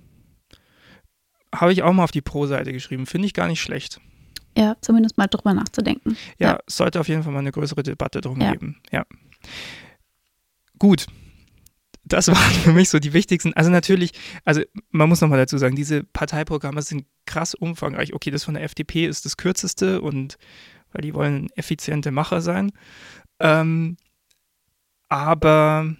habe 1.60 1.74
ich 1.74 1.84
auch 1.84 1.94
mal 1.94 2.04
auf 2.04 2.12
die 2.12 2.22
Pro-Seite 2.22 2.72
geschrieben. 2.72 3.06
Finde 3.06 3.28
ich 3.28 3.34
gar 3.34 3.48
nicht 3.48 3.62
schlecht. 3.62 4.00
Ja, 4.58 4.76
zumindest 4.82 5.18
mal 5.18 5.28
drüber 5.28 5.54
nachzudenken. 5.54 6.18
Ja, 6.38 6.54
ja. 6.54 6.60
sollte 6.68 7.00
auf 7.00 7.08
jeden 7.08 7.24
Fall 7.24 7.34
mal 7.34 7.40
eine 7.40 7.52
größere 7.52 7.84
Debatte 7.84 8.22
drum 8.22 8.40
ja. 8.40 8.52
geben. 8.52 8.78
Ja. 8.92 9.06
Gut. 10.80 11.08
Das 12.04 12.28
waren 12.30 12.52
für 12.64 12.72
mich 12.72 12.90
so 12.90 13.00
die 13.00 13.14
wichtigsten. 13.14 13.54
Also 13.54 13.70
natürlich, 13.70 14.12
also 14.46 14.62
man 14.92 15.10
muss 15.10 15.22
nochmal 15.22 15.40
dazu 15.40 15.58
sagen, 15.58 15.76
diese 15.76 16.04
Parteiprogramme 16.04 16.82
sind 16.82 17.06
krass 17.26 17.54
umfangreich. 17.54 18.14
Okay, 18.14 18.32
das 18.32 18.44
von 18.44 18.54
der 18.54 18.64
FDP 18.64 19.06
ist 19.06 19.26
das 19.26 19.38
kürzeste 19.38 20.02
und 20.02 20.38
weil 20.92 21.02
die 21.02 21.14
wollen 21.14 21.50
effiziente 21.56 22.12
Macher 22.12 22.42
sein. 22.42 22.72
Ähm, 23.40 23.98
aber 25.10 25.96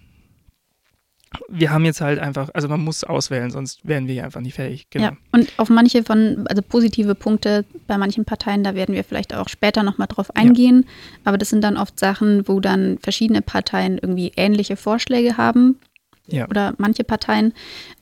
wir 1.48 1.70
haben 1.70 1.84
jetzt 1.84 2.00
halt 2.00 2.18
einfach, 2.18 2.50
also 2.54 2.68
man 2.68 2.80
muss 2.80 3.04
auswählen, 3.04 3.50
sonst 3.50 3.86
wären 3.86 4.06
wir 4.06 4.14
hier 4.14 4.24
einfach 4.24 4.40
nicht 4.40 4.54
fähig. 4.54 4.86
Genau. 4.90 5.06
Ja, 5.06 5.16
und 5.32 5.52
auf 5.56 5.68
manche 5.68 6.02
von, 6.04 6.46
also 6.48 6.62
positive 6.62 7.14
Punkte 7.14 7.64
bei 7.86 7.98
manchen 7.98 8.24
Parteien, 8.24 8.62
da 8.64 8.74
werden 8.74 8.94
wir 8.94 9.04
vielleicht 9.04 9.34
auch 9.34 9.48
später 9.48 9.82
nochmal 9.82 10.08
drauf 10.08 10.34
eingehen. 10.36 10.84
Ja. 10.84 10.90
Aber 11.24 11.38
das 11.38 11.50
sind 11.50 11.62
dann 11.62 11.76
oft 11.76 11.98
Sachen, 11.98 12.46
wo 12.48 12.60
dann 12.60 12.98
verschiedene 12.98 13.42
Parteien 13.42 13.98
irgendwie 13.98 14.32
ähnliche 14.36 14.76
Vorschläge 14.76 15.36
haben. 15.36 15.78
Ja. 16.26 16.48
Oder 16.48 16.74
manche 16.78 17.04
Parteien. 17.04 17.52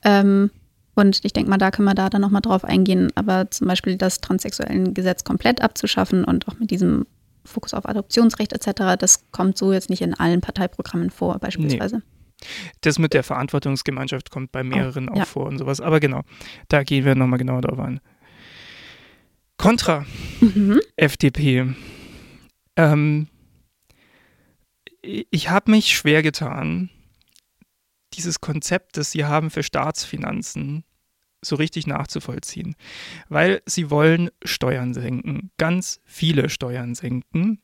Ähm, 0.03 0.51
und 0.95 1.25
ich 1.25 1.33
denke 1.33 1.51
mal, 1.51 1.59
da 1.59 1.71
können 1.71 1.89
wir 1.89 1.95
da 1.95 2.09
dann 2.09 2.21
nochmal 2.21 2.43
drauf 2.43 2.65
eingehen. 2.65 3.11
Aber 3.15 3.51
zum 3.51 3.67
Beispiel 3.67 3.97
das 3.97 4.21
transsexuellen 4.21 4.95
Gesetz 4.95 5.25
komplett 5.25 5.61
abzuschaffen 5.61 6.25
und 6.25 6.47
auch 6.49 6.59
mit 6.59 6.71
diesem 6.71 7.07
Fokus 7.45 7.75
auf 7.75 7.87
Adoptionsrecht 7.87 8.53
etc., 8.53 8.97
das 8.99 9.31
kommt 9.31 9.59
so 9.59 9.73
jetzt 9.73 9.91
nicht 9.91 10.03
in 10.03 10.15
allen 10.15 10.41
Parteiprogrammen 10.41 11.11
vor, 11.11 11.39
beispielsweise. 11.39 11.97
Nee. 11.97 12.03
Das 12.81 12.99
mit 12.99 13.15
der 13.15 13.23
Verantwortungsgemeinschaft 13.23 14.31
kommt 14.31 14.53
bei 14.53 14.63
mehreren 14.63 15.09
oh, 15.09 15.13
auch 15.13 15.19
ja. 15.19 15.25
vor 15.25 15.47
und 15.47 15.59
sowas. 15.59 15.81
Aber 15.81 16.01
genau, 16.01 16.23
da 16.69 16.83
gehen 16.83 17.05
wir 17.05 17.15
nochmal 17.15 17.39
genauer 17.39 17.63
drauf 17.63 17.79
ein. 17.79 18.01
Contra 19.57 20.05
mhm. 20.41 20.81
FDP. 20.97 21.75
Ähm, 22.77 23.29
ich 25.03 25.51
habe 25.51 25.71
mich 25.71 25.97
schwer 25.97 26.23
getan, 26.23 26.91
dieses 28.15 28.41
Konzept, 28.41 28.97
das 28.97 29.11
sie 29.11 29.25
haben 29.25 29.51
für 29.51 29.63
Staatsfinanzen, 29.63 30.85
so 31.43 31.57
richtig 31.57 31.87
nachzuvollziehen. 31.87 32.75
Weil 33.29 33.63
sie 33.67 33.91
wollen 33.91 34.31
Steuern 34.45 34.95
senken, 34.95 35.51
ganz 35.59 36.01
viele 36.05 36.49
Steuern 36.49 36.95
senken 36.95 37.61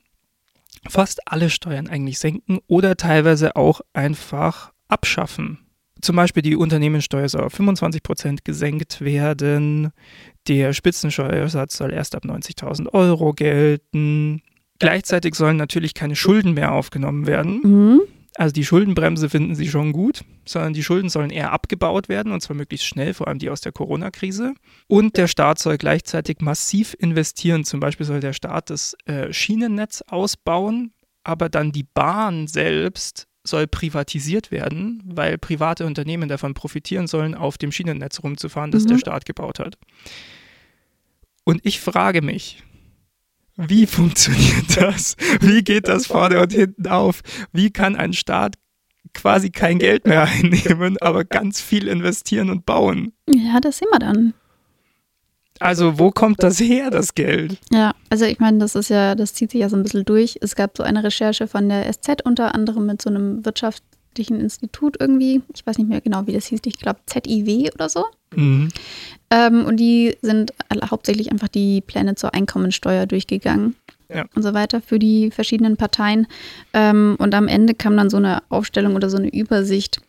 fast 0.89 1.27
alle 1.29 1.51
Steuern 1.51 1.89
eigentlich 1.89 2.19
senken 2.19 2.61
oder 2.67 2.97
teilweise 2.97 3.57
auch 3.57 3.81
einfach 3.93 4.70
abschaffen. 4.91 5.59
Zum 6.01 6.17
Beispiel 6.17 6.43
die 6.43 6.57
Unternehmenssteuer 6.57 7.29
soll 7.29 7.43
auf 7.43 7.53
25 7.53 8.03
Prozent 8.03 8.45
gesenkt 8.45 9.01
werden. 9.01 9.93
Der 10.49 10.73
Spitzensteuersatz 10.73 11.77
soll 11.77 11.93
erst 11.93 12.15
ab 12.15 12.25
90.000 12.25 12.93
Euro 12.95 13.33
gelten. 13.33 14.43
Gleichzeitig 14.79 15.35
sollen 15.35 15.59
natürlich 15.59 15.93
keine 15.93 16.17
Schulden 16.17 16.55
mehr 16.55 16.73
aufgenommen 16.73 17.27
werden. 17.27 17.61
Mhm. 17.63 18.01
Also 18.37 18.55
die 18.55 18.65
Schuldenbremse 18.65 19.29
finden 19.29 19.55
sie 19.55 19.69
schon 19.69 19.93
gut, 19.93 20.25
sondern 20.47 20.73
die 20.73 20.85
Schulden 20.85 21.11
sollen 21.11 21.31
eher 21.31 21.53
abgebaut 21.53 22.09
werden 22.09 22.33
und 22.33 22.41
zwar 22.41 22.57
möglichst 22.57 22.87
schnell, 22.87 23.13
vor 23.13 23.29
allem 23.29 23.39
die 23.39 23.51
aus 23.51 23.61
der 23.61 23.73
Corona-Krise. 23.73 24.55
Und 24.87 25.17
der 25.17 25.27
Staat 25.27 25.59
soll 25.59 25.77
gleichzeitig 25.77 26.39
massiv 26.41 26.97
investieren. 26.99 27.65
Zum 27.65 27.81
Beispiel 27.81 28.07
soll 28.07 28.21
der 28.21 28.33
Staat 28.33 28.71
das 28.71 28.97
äh, 29.05 29.33
Schienennetz 29.33 30.03
ausbauen, 30.09 30.95
aber 31.25 31.51
dann 31.51 31.73
die 31.73 31.83
Bahn 31.83 32.47
selbst 32.47 33.27
soll 33.51 33.67
privatisiert 33.67 34.51
werden, 34.51 35.03
weil 35.05 35.39
private 35.39 35.85
Unternehmen 35.85 36.29
davon 36.29 36.55
profitieren 36.55 37.07
sollen, 37.07 37.35
auf 37.35 37.59
dem 37.59 37.73
Schienennetz 37.73 38.23
rumzufahren, 38.23 38.71
das 38.71 38.85
mhm. 38.85 38.89
der 38.89 38.99
Staat 38.99 39.25
gebaut 39.27 39.59
hat. 39.59 39.77
Und 41.45 41.61
ich 41.65 41.81
frage 41.81 42.23
mich, 42.23 42.63
wie 43.57 43.87
funktioniert 43.87 44.77
das? 44.77 45.17
Wie 45.41 45.63
geht 45.63 45.89
das 45.89 46.07
vorne 46.07 46.41
und 46.41 46.53
hinten 46.53 46.87
auf? 46.87 47.21
Wie 47.53 47.71
kann 47.71 47.97
ein 47.97 48.13
Staat 48.13 48.55
quasi 49.13 49.51
kein 49.51 49.79
Geld 49.79 50.07
mehr 50.07 50.23
einnehmen, 50.29 50.97
aber 51.01 51.25
ganz 51.25 51.61
viel 51.61 51.89
investieren 51.89 52.51
und 52.51 52.65
bauen? 52.65 53.13
Ja, 53.29 53.61
das 53.61 53.79
sehen 53.79 53.89
wir 53.91 53.99
dann. 53.99 54.35
Also, 55.61 55.99
wo 55.99 56.11
kommt 56.11 56.43
das 56.43 56.59
her, 56.59 56.91
das 56.91 57.15
Geld? 57.15 57.59
Ja, 57.71 57.95
also 58.09 58.25
ich 58.25 58.41
meine, 58.41 58.59
das 58.59 58.75
ist 58.75 58.89
ja, 58.89 59.15
das 59.15 59.35
zieht 59.35 59.51
sich 59.51 59.61
ja 59.61 59.69
so 59.69 59.77
ein 59.77 59.83
bisschen 59.83 60.07
durch. 60.07 60.39
Es 60.41 60.57
gab 60.57 60.77
so 60.77 60.83
eine 60.83 61.05
Recherche 61.05 61.47
von 61.47 61.69
der 61.69 61.91
SZ 61.93 62.23
unter 62.25 62.55
anderem 62.55 62.87
mit 62.87 63.03
so 63.03 63.11
einem 63.11 63.45
wirtschaftlichen 63.45 64.41
Institut 64.41 64.97
irgendwie. 64.99 65.43
Ich 65.55 65.67
weiß 65.67 65.77
nicht 65.77 65.89
mehr 65.89 66.01
genau, 66.01 66.27
wie 66.27 66.33
das 66.33 66.47
hieß. 66.47 66.61
Ich 66.65 66.79
glaube 66.79 67.01
ZIW 67.05 67.71
oder 67.75 67.91
so. 67.91 68.07
Mhm. 68.35 68.71
Ähm, 69.31 69.67
und 69.67 69.77
die 69.77 70.17
sind 70.23 70.55
hauptsächlich 70.91 71.31
einfach 71.31 71.49
die 71.49 71.83
Pläne 71.83 72.15
zur 72.15 72.35
Einkommensteuer 72.35 73.07
durchgegangen. 73.07 73.77
Ja. 74.13 74.25
und 74.35 74.43
so 74.43 74.55
weiter 74.55 74.81
für 74.81 74.99
die 74.99 75.31
verschiedenen 75.31 75.77
Parteien. 75.77 76.27
Ähm, 76.73 77.15
und 77.21 77.33
am 77.33 77.47
Ende 77.47 77.75
kam 77.75 77.97
dann 77.97 78.11
so 78.11 78.17
eine 78.17 78.43
Aufstellung 78.49 78.97
oder 78.97 79.09
so 79.09 79.17
eine 79.17 79.33
Übersicht, 79.33 80.01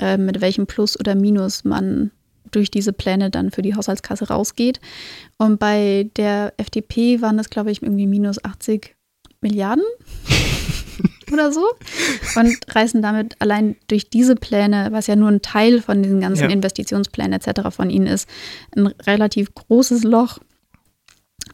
äh, 0.00 0.16
mit 0.16 0.40
welchem 0.40 0.66
Plus 0.66 0.98
oder 0.98 1.14
Minus 1.14 1.62
man 1.62 2.10
durch 2.50 2.70
diese 2.70 2.92
Pläne 2.92 3.30
dann 3.30 3.50
für 3.50 3.62
die 3.62 3.74
Haushaltskasse 3.74 4.28
rausgeht. 4.28 4.80
Und 5.38 5.58
bei 5.58 6.10
der 6.16 6.54
FDP 6.56 7.20
waren 7.20 7.36
das, 7.36 7.50
glaube 7.50 7.70
ich, 7.70 7.82
irgendwie 7.82 8.06
minus 8.06 8.42
80 8.44 8.94
Milliarden 9.40 9.84
oder 11.32 11.52
so 11.52 11.64
und 12.36 12.56
reißen 12.74 13.02
damit 13.02 13.36
allein 13.40 13.76
durch 13.88 14.08
diese 14.08 14.36
Pläne, 14.36 14.88
was 14.90 15.06
ja 15.06 15.16
nur 15.16 15.28
ein 15.28 15.42
Teil 15.42 15.82
von 15.82 16.02
diesen 16.02 16.20
ganzen 16.20 16.44
ja. 16.44 16.50
Investitionsplänen 16.50 17.32
etc. 17.32 17.68
von 17.70 17.90
ihnen 17.90 18.06
ist, 18.06 18.28
ein 18.74 18.86
relativ 18.86 19.54
großes 19.54 20.04
Loch 20.04 20.38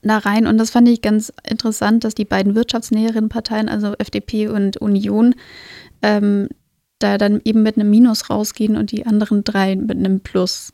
da 0.02 0.18
rein. 0.18 0.46
Und 0.46 0.58
das 0.58 0.70
fand 0.70 0.88
ich 0.88 1.02
ganz 1.02 1.32
interessant, 1.48 2.04
dass 2.04 2.14
die 2.14 2.24
beiden 2.24 2.54
wirtschaftsnäheren 2.54 3.28
Parteien, 3.28 3.68
also 3.68 3.94
FDP 3.98 4.48
und 4.48 4.76
Union, 4.76 5.34
ähm, 6.02 6.48
da 6.98 7.18
dann 7.18 7.40
eben 7.44 7.62
mit 7.62 7.76
einem 7.76 7.90
Minus 7.90 8.30
rausgehen 8.30 8.76
und 8.76 8.92
die 8.92 9.06
anderen 9.06 9.42
drei 9.42 9.76
mit 9.76 9.98
einem 9.98 10.20
Plus. 10.20 10.72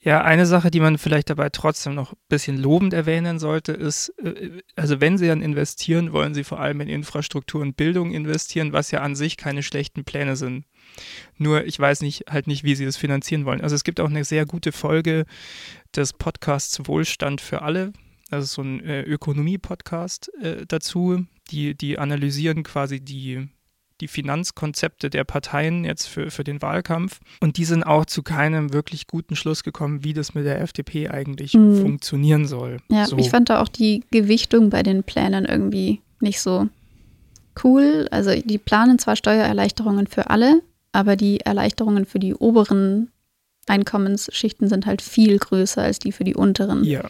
Ja, 0.00 0.22
eine 0.22 0.46
Sache, 0.46 0.70
die 0.70 0.78
man 0.78 0.96
vielleicht 0.96 1.28
dabei 1.28 1.48
trotzdem 1.50 1.94
noch 1.94 2.12
ein 2.12 2.18
bisschen 2.28 2.56
lobend 2.56 2.94
erwähnen 2.94 3.40
sollte, 3.40 3.72
ist, 3.72 4.10
äh, 4.22 4.62
also 4.76 5.00
wenn 5.00 5.18
Sie 5.18 5.26
dann 5.26 5.42
investieren, 5.42 6.12
wollen 6.12 6.34
Sie 6.34 6.44
vor 6.44 6.60
allem 6.60 6.80
in 6.80 6.88
Infrastruktur 6.88 7.60
und 7.60 7.76
Bildung 7.76 8.12
investieren, 8.12 8.72
was 8.72 8.92
ja 8.92 9.00
an 9.00 9.16
sich 9.16 9.36
keine 9.36 9.62
schlechten 9.64 10.04
Pläne 10.04 10.36
sind. 10.36 10.66
Nur 11.36 11.64
ich 11.64 11.78
weiß 11.78 12.02
nicht, 12.02 12.26
halt 12.30 12.46
nicht, 12.46 12.62
wie 12.62 12.76
Sie 12.76 12.84
das 12.84 12.96
finanzieren 12.96 13.44
wollen. 13.44 13.60
Also 13.60 13.74
es 13.74 13.82
gibt 13.82 13.98
auch 13.98 14.08
eine 14.08 14.24
sehr 14.24 14.46
gute 14.46 14.70
Folge 14.70 15.26
des 15.94 16.12
Podcasts 16.12 16.80
Wohlstand 16.86 17.40
für 17.40 17.62
alle. 17.62 17.92
Das 18.30 18.44
ist 18.44 18.52
so 18.52 18.62
ein 18.62 18.80
äh, 18.84 19.02
Ökonomie-Podcast 19.02 20.30
äh, 20.40 20.64
dazu. 20.66 21.26
Die, 21.50 21.74
die 21.74 21.98
analysieren 21.98 22.62
quasi 22.62 23.00
die 23.00 23.48
die 24.00 24.08
Finanzkonzepte 24.08 25.10
der 25.10 25.24
Parteien 25.24 25.84
jetzt 25.84 26.06
für, 26.06 26.30
für 26.30 26.44
den 26.44 26.62
Wahlkampf. 26.62 27.20
Und 27.40 27.56
die 27.56 27.64
sind 27.64 27.82
auch 27.82 28.06
zu 28.06 28.22
keinem 28.22 28.72
wirklich 28.72 29.06
guten 29.06 29.36
Schluss 29.36 29.62
gekommen, 29.62 30.04
wie 30.04 30.12
das 30.12 30.34
mit 30.34 30.44
der 30.44 30.60
FDP 30.60 31.08
eigentlich 31.08 31.54
mhm. 31.54 31.80
funktionieren 31.80 32.46
soll. 32.46 32.78
Ja, 32.88 33.06
so. 33.06 33.18
ich 33.18 33.30
fand 33.30 33.50
da 33.50 33.60
auch 33.60 33.68
die 33.68 34.04
Gewichtung 34.10 34.70
bei 34.70 34.82
den 34.82 35.02
Plänen 35.02 35.44
irgendwie 35.44 36.00
nicht 36.20 36.40
so 36.40 36.68
cool. 37.64 38.08
Also 38.10 38.30
die 38.40 38.58
planen 38.58 38.98
zwar 38.98 39.16
Steuererleichterungen 39.16 40.06
für 40.06 40.30
alle, 40.30 40.62
aber 40.92 41.16
die 41.16 41.40
Erleichterungen 41.40 42.06
für 42.06 42.18
die 42.18 42.34
oberen 42.34 43.10
Einkommensschichten 43.66 44.68
sind 44.68 44.86
halt 44.86 45.02
viel 45.02 45.38
größer 45.38 45.82
als 45.82 45.98
die 45.98 46.12
für 46.12 46.24
die 46.24 46.34
unteren. 46.34 46.84
Ja. 46.84 47.04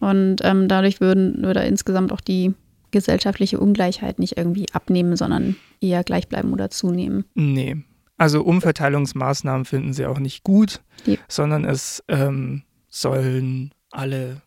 Und 0.00 0.38
ähm, 0.42 0.68
dadurch 0.68 1.00
würden, 1.00 1.42
würde 1.42 1.60
insgesamt 1.60 2.12
auch 2.12 2.20
die 2.20 2.54
gesellschaftliche 2.92 3.58
Ungleichheit 3.58 4.18
nicht 4.18 4.36
irgendwie 4.36 4.66
abnehmen, 4.72 5.16
sondern 5.16 5.56
eher 5.80 6.04
gleich 6.04 6.28
bleiben 6.28 6.52
oder 6.52 6.70
zunehmen. 6.70 7.24
Nee. 7.34 7.78
Also 8.16 8.42
Umverteilungsmaßnahmen 8.42 9.64
finden 9.64 9.92
sie 9.94 10.06
auch 10.06 10.20
nicht 10.20 10.44
gut, 10.44 10.80
ja. 11.06 11.16
sondern 11.26 11.64
es 11.64 12.04
ähm, 12.08 12.62
sollen 12.88 13.74
alle 13.90 14.42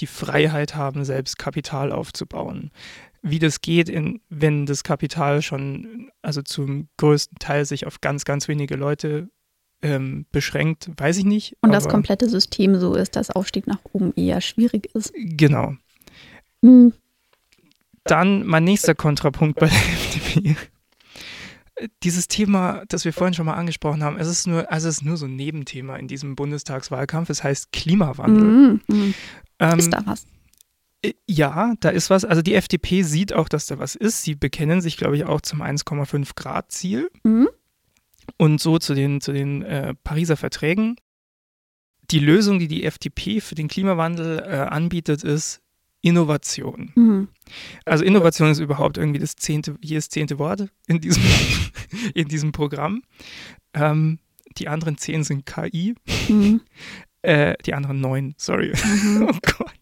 die 0.00 0.06
Freiheit 0.06 0.74
haben, 0.74 1.04
selbst 1.04 1.38
Kapital 1.38 1.92
aufzubauen. 1.92 2.70
Wie 3.22 3.38
das 3.38 3.60
geht, 3.60 3.88
in, 3.88 4.20
wenn 4.28 4.66
das 4.66 4.84
Kapital 4.84 5.40
schon, 5.40 6.10
also 6.22 6.42
zum 6.42 6.88
größten 6.98 7.38
Teil 7.38 7.64
sich 7.64 7.86
auf 7.86 8.00
ganz, 8.00 8.24
ganz 8.24 8.48
wenige 8.48 8.76
Leute 8.76 9.30
ähm, 9.82 10.26
beschränkt, 10.30 10.90
weiß 10.96 11.18
ich 11.18 11.24
nicht. 11.24 11.56
Und 11.60 11.72
das 11.72 11.88
komplette 11.88 12.28
System 12.28 12.78
so 12.78 12.94
ist, 12.94 13.16
dass 13.16 13.30
Aufstieg 13.30 13.66
nach 13.66 13.80
oben 13.92 14.12
eher 14.16 14.40
schwierig 14.40 14.94
ist. 14.94 15.12
Genau. 15.14 15.74
Hm. 16.62 16.92
Dann 18.04 18.44
mein 18.46 18.64
nächster 18.64 18.94
Kontrapunkt 18.94 19.58
bei 19.58 19.66
der 19.66 19.76
FDP. 19.76 20.56
Dieses 22.02 22.28
Thema, 22.28 22.84
das 22.88 23.04
wir 23.04 23.12
vorhin 23.12 23.34
schon 23.34 23.46
mal 23.46 23.54
angesprochen 23.54 24.04
haben, 24.04 24.16
es 24.16 24.28
ist 24.28 24.46
nur, 24.46 24.70
also 24.70 24.88
es 24.88 24.98
ist 24.98 25.02
nur 25.02 25.16
so 25.16 25.26
ein 25.26 25.34
Nebenthema 25.34 25.96
in 25.96 26.06
diesem 26.06 26.36
Bundestagswahlkampf. 26.36 27.30
Es 27.30 27.42
heißt 27.42 27.72
Klimawandel. 27.72 28.44
Mhm, 28.44 28.80
mhm. 28.86 29.14
Ähm, 29.58 29.78
ist 29.78 29.90
da 29.90 30.02
was? 30.04 30.26
Äh, 31.02 31.14
ja, 31.26 31.74
da 31.80 31.88
ist 31.88 32.10
was. 32.10 32.24
Also 32.24 32.42
die 32.42 32.54
FDP 32.54 33.02
sieht 33.02 33.32
auch, 33.32 33.48
dass 33.48 33.66
da 33.66 33.78
was 33.78 33.94
ist. 33.94 34.22
Sie 34.22 34.34
bekennen 34.34 34.80
sich, 34.80 34.96
glaube 34.96 35.16
ich, 35.16 35.24
auch 35.24 35.40
zum 35.40 35.62
1,5 35.62 36.30
Grad 36.36 36.70
Ziel 36.70 37.10
mhm. 37.24 37.48
und 38.36 38.60
so 38.60 38.78
zu 38.78 38.94
den, 38.94 39.20
zu 39.20 39.32
den 39.32 39.62
äh, 39.62 39.94
Pariser 39.94 40.36
Verträgen. 40.36 40.96
Die 42.10 42.18
Lösung, 42.18 42.58
die 42.58 42.68
die 42.68 42.84
FDP 42.84 43.40
für 43.40 43.54
den 43.54 43.68
Klimawandel 43.68 44.38
äh, 44.40 44.56
anbietet, 44.56 45.24
ist 45.24 45.63
Innovation. 46.04 46.92
Mhm. 46.94 47.28
Also 47.86 48.04
Innovation 48.04 48.50
ist 48.50 48.58
überhaupt 48.58 48.98
irgendwie 48.98 49.20
das 49.20 49.36
zehnte, 49.36 49.76
jedes 49.80 50.10
zehnte 50.10 50.38
Wort 50.38 50.68
in 50.86 51.00
diesem, 51.00 51.22
in 52.14 52.28
diesem 52.28 52.52
Programm. 52.52 53.02
Ähm, 53.72 54.18
die 54.58 54.68
anderen 54.68 54.98
zehn 54.98 55.24
sind 55.24 55.46
KI. 55.46 55.94
Mhm. 56.28 56.60
Äh, 57.22 57.56
die 57.64 57.72
anderen 57.72 58.02
neun, 58.02 58.34
sorry. 58.36 58.74
Mhm. 58.84 59.22
oh 59.30 59.38
Gott. 59.56 59.72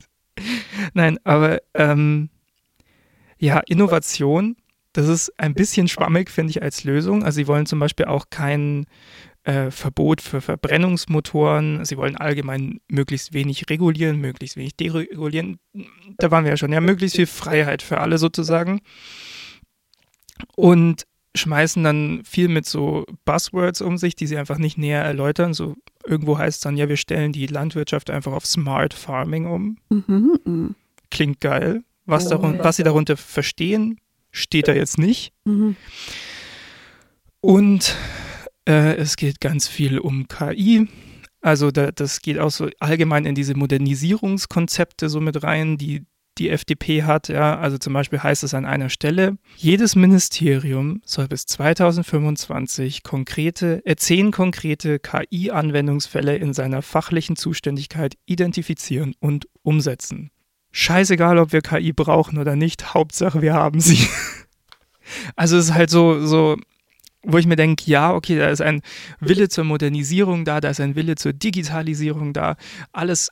Nein, 0.94 1.18
aber 1.24 1.60
ähm, 1.74 2.30
ja, 3.36 3.58
Innovation, 3.66 4.54
das 4.92 5.08
ist 5.08 5.32
ein 5.40 5.52
bisschen 5.52 5.88
schwammig, 5.88 6.30
finde 6.30 6.52
ich, 6.52 6.62
als 6.62 6.84
Lösung. 6.84 7.24
Also 7.24 7.38
sie 7.38 7.48
wollen 7.48 7.66
zum 7.66 7.80
Beispiel 7.80 8.06
auch 8.06 8.26
keinen 8.30 8.86
äh, 9.44 9.70
Verbot 9.70 10.20
für 10.20 10.40
Verbrennungsmotoren. 10.40 11.84
Sie 11.84 11.96
wollen 11.96 12.16
allgemein 12.16 12.80
möglichst 12.88 13.32
wenig 13.32 13.68
regulieren, 13.68 14.20
möglichst 14.20 14.56
wenig 14.56 14.76
deregulieren. 14.76 15.58
Da 16.18 16.30
waren 16.30 16.44
wir 16.44 16.50
ja 16.50 16.56
schon. 16.56 16.72
Ja, 16.72 16.80
möglichst 16.80 17.16
viel 17.16 17.26
Freiheit 17.26 17.82
für 17.82 17.98
alle 17.98 18.18
sozusagen. 18.18 18.80
Und 20.56 21.06
schmeißen 21.34 21.82
dann 21.82 22.22
viel 22.24 22.48
mit 22.48 22.66
so 22.66 23.06
Buzzwords 23.24 23.80
um 23.80 23.96
sich, 23.96 24.14
die 24.14 24.26
sie 24.26 24.36
einfach 24.36 24.58
nicht 24.58 24.78
näher 24.78 25.02
erläutern. 25.02 25.54
So 25.54 25.76
irgendwo 26.04 26.38
heißt 26.38 26.56
es 26.58 26.60
dann, 26.60 26.76
ja, 26.76 26.88
wir 26.88 26.96
stellen 26.96 27.32
die 27.32 27.46
Landwirtschaft 27.46 28.10
einfach 28.10 28.32
auf 28.32 28.46
Smart 28.46 28.94
Farming 28.94 29.46
um. 29.46 29.78
Mhm. 29.88 30.74
Klingt 31.10 31.40
geil. 31.40 31.82
Was, 32.04 32.26
oh, 32.26 32.30
darun, 32.30 32.58
was 32.58 32.76
sie 32.76 32.82
darunter 32.82 33.16
verstehen, 33.16 33.98
steht 34.30 34.68
da 34.68 34.72
jetzt 34.72 34.98
nicht. 34.98 35.32
Mhm. 35.44 35.76
Und 37.40 37.96
äh, 38.68 38.96
es 38.96 39.16
geht 39.16 39.40
ganz 39.40 39.68
viel 39.68 39.98
um 39.98 40.28
KI. 40.28 40.88
Also 41.40 41.70
da, 41.70 41.90
das 41.90 42.20
geht 42.20 42.38
auch 42.38 42.50
so 42.50 42.68
allgemein 42.78 43.26
in 43.26 43.34
diese 43.34 43.56
Modernisierungskonzepte 43.56 45.08
so 45.08 45.20
mit 45.20 45.42
rein, 45.42 45.76
die 45.76 46.06
die 46.38 46.48
FDP 46.48 47.02
hat. 47.02 47.28
Ja, 47.28 47.58
also 47.58 47.78
zum 47.78 47.92
Beispiel 47.92 48.22
heißt 48.22 48.42
es 48.42 48.54
an 48.54 48.64
einer 48.64 48.88
Stelle, 48.88 49.36
jedes 49.56 49.96
Ministerium 49.96 51.02
soll 51.04 51.28
bis 51.28 51.46
2025 51.46 53.02
konkrete, 53.02 53.84
äh, 53.84 53.96
zehn 53.96 54.30
konkrete 54.30 54.98
KI-Anwendungsfälle 54.98 56.36
in 56.36 56.54
seiner 56.54 56.82
fachlichen 56.82 57.36
Zuständigkeit 57.36 58.14
identifizieren 58.24 59.14
und 59.20 59.46
umsetzen. 59.62 60.30
Scheißegal, 60.70 61.38
ob 61.38 61.52
wir 61.52 61.60
KI 61.60 61.92
brauchen 61.92 62.38
oder 62.38 62.56
nicht, 62.56 62.94
Hauptsache 62.94 63.42
wir 63.42 63.54
haben 63.54 63.80
sie. 63.80 64.06
Also 65.34 65.56
es 65.58 65.66
ist 65.66 65.74
halt 65.74 65.90
so, 65.90 66.24
so 66.24 66.56
wo 67.24 67.38
ich 67.38 67.46
mir 67.46 67.56
denke, 67.56 67.84
ja, 67.86 68.12
okay, 68.12 68.36
da 68.36 68.48
ist 68.48 68.60
ein 68.60 68.82
Wille 69.20 69.48
zur 69.48 69.64
Modernisierung 69.64 70.44
da, 70.44 70.60
da 70.60 70.70
ist 70.70 70.80
ein 70.80 70.96
Wille 70.96 71.14
zur 71.14 71.32
Digitalisierung 71.32 72.32
da, 72.32 72.56
alles 72.92 73.30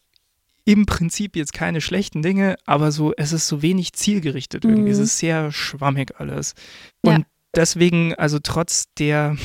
im 0.64 0.87
Prinzip 0.87 1.37
jetzt 1.37 1.53
keine 1.53 1.81
schlechten 1.81 2.22
Dinge, 2.22 2.57
aber 2.66 2.92
so, 2.92 3.12
es 3.16 3.33
ist 3.33 3.48
so 3.48 3.62
wenig 3.62 3.92
zielgerichtet 3.94 4.64
irgendwie, 4.64 4.83
mhm. 4.83 4.92
es 4.92 4.98
ist 4.98 5.18
sehr 5.18 5.50
schwammig 5.53 6.20
alles. 6.20 6.55
Und 7.03 7.12
ja. 7.12 7.24
deswegen, 7.55 8.14
also 8.14 8.38
trotz 8.38 8.85
der 8.94 9.37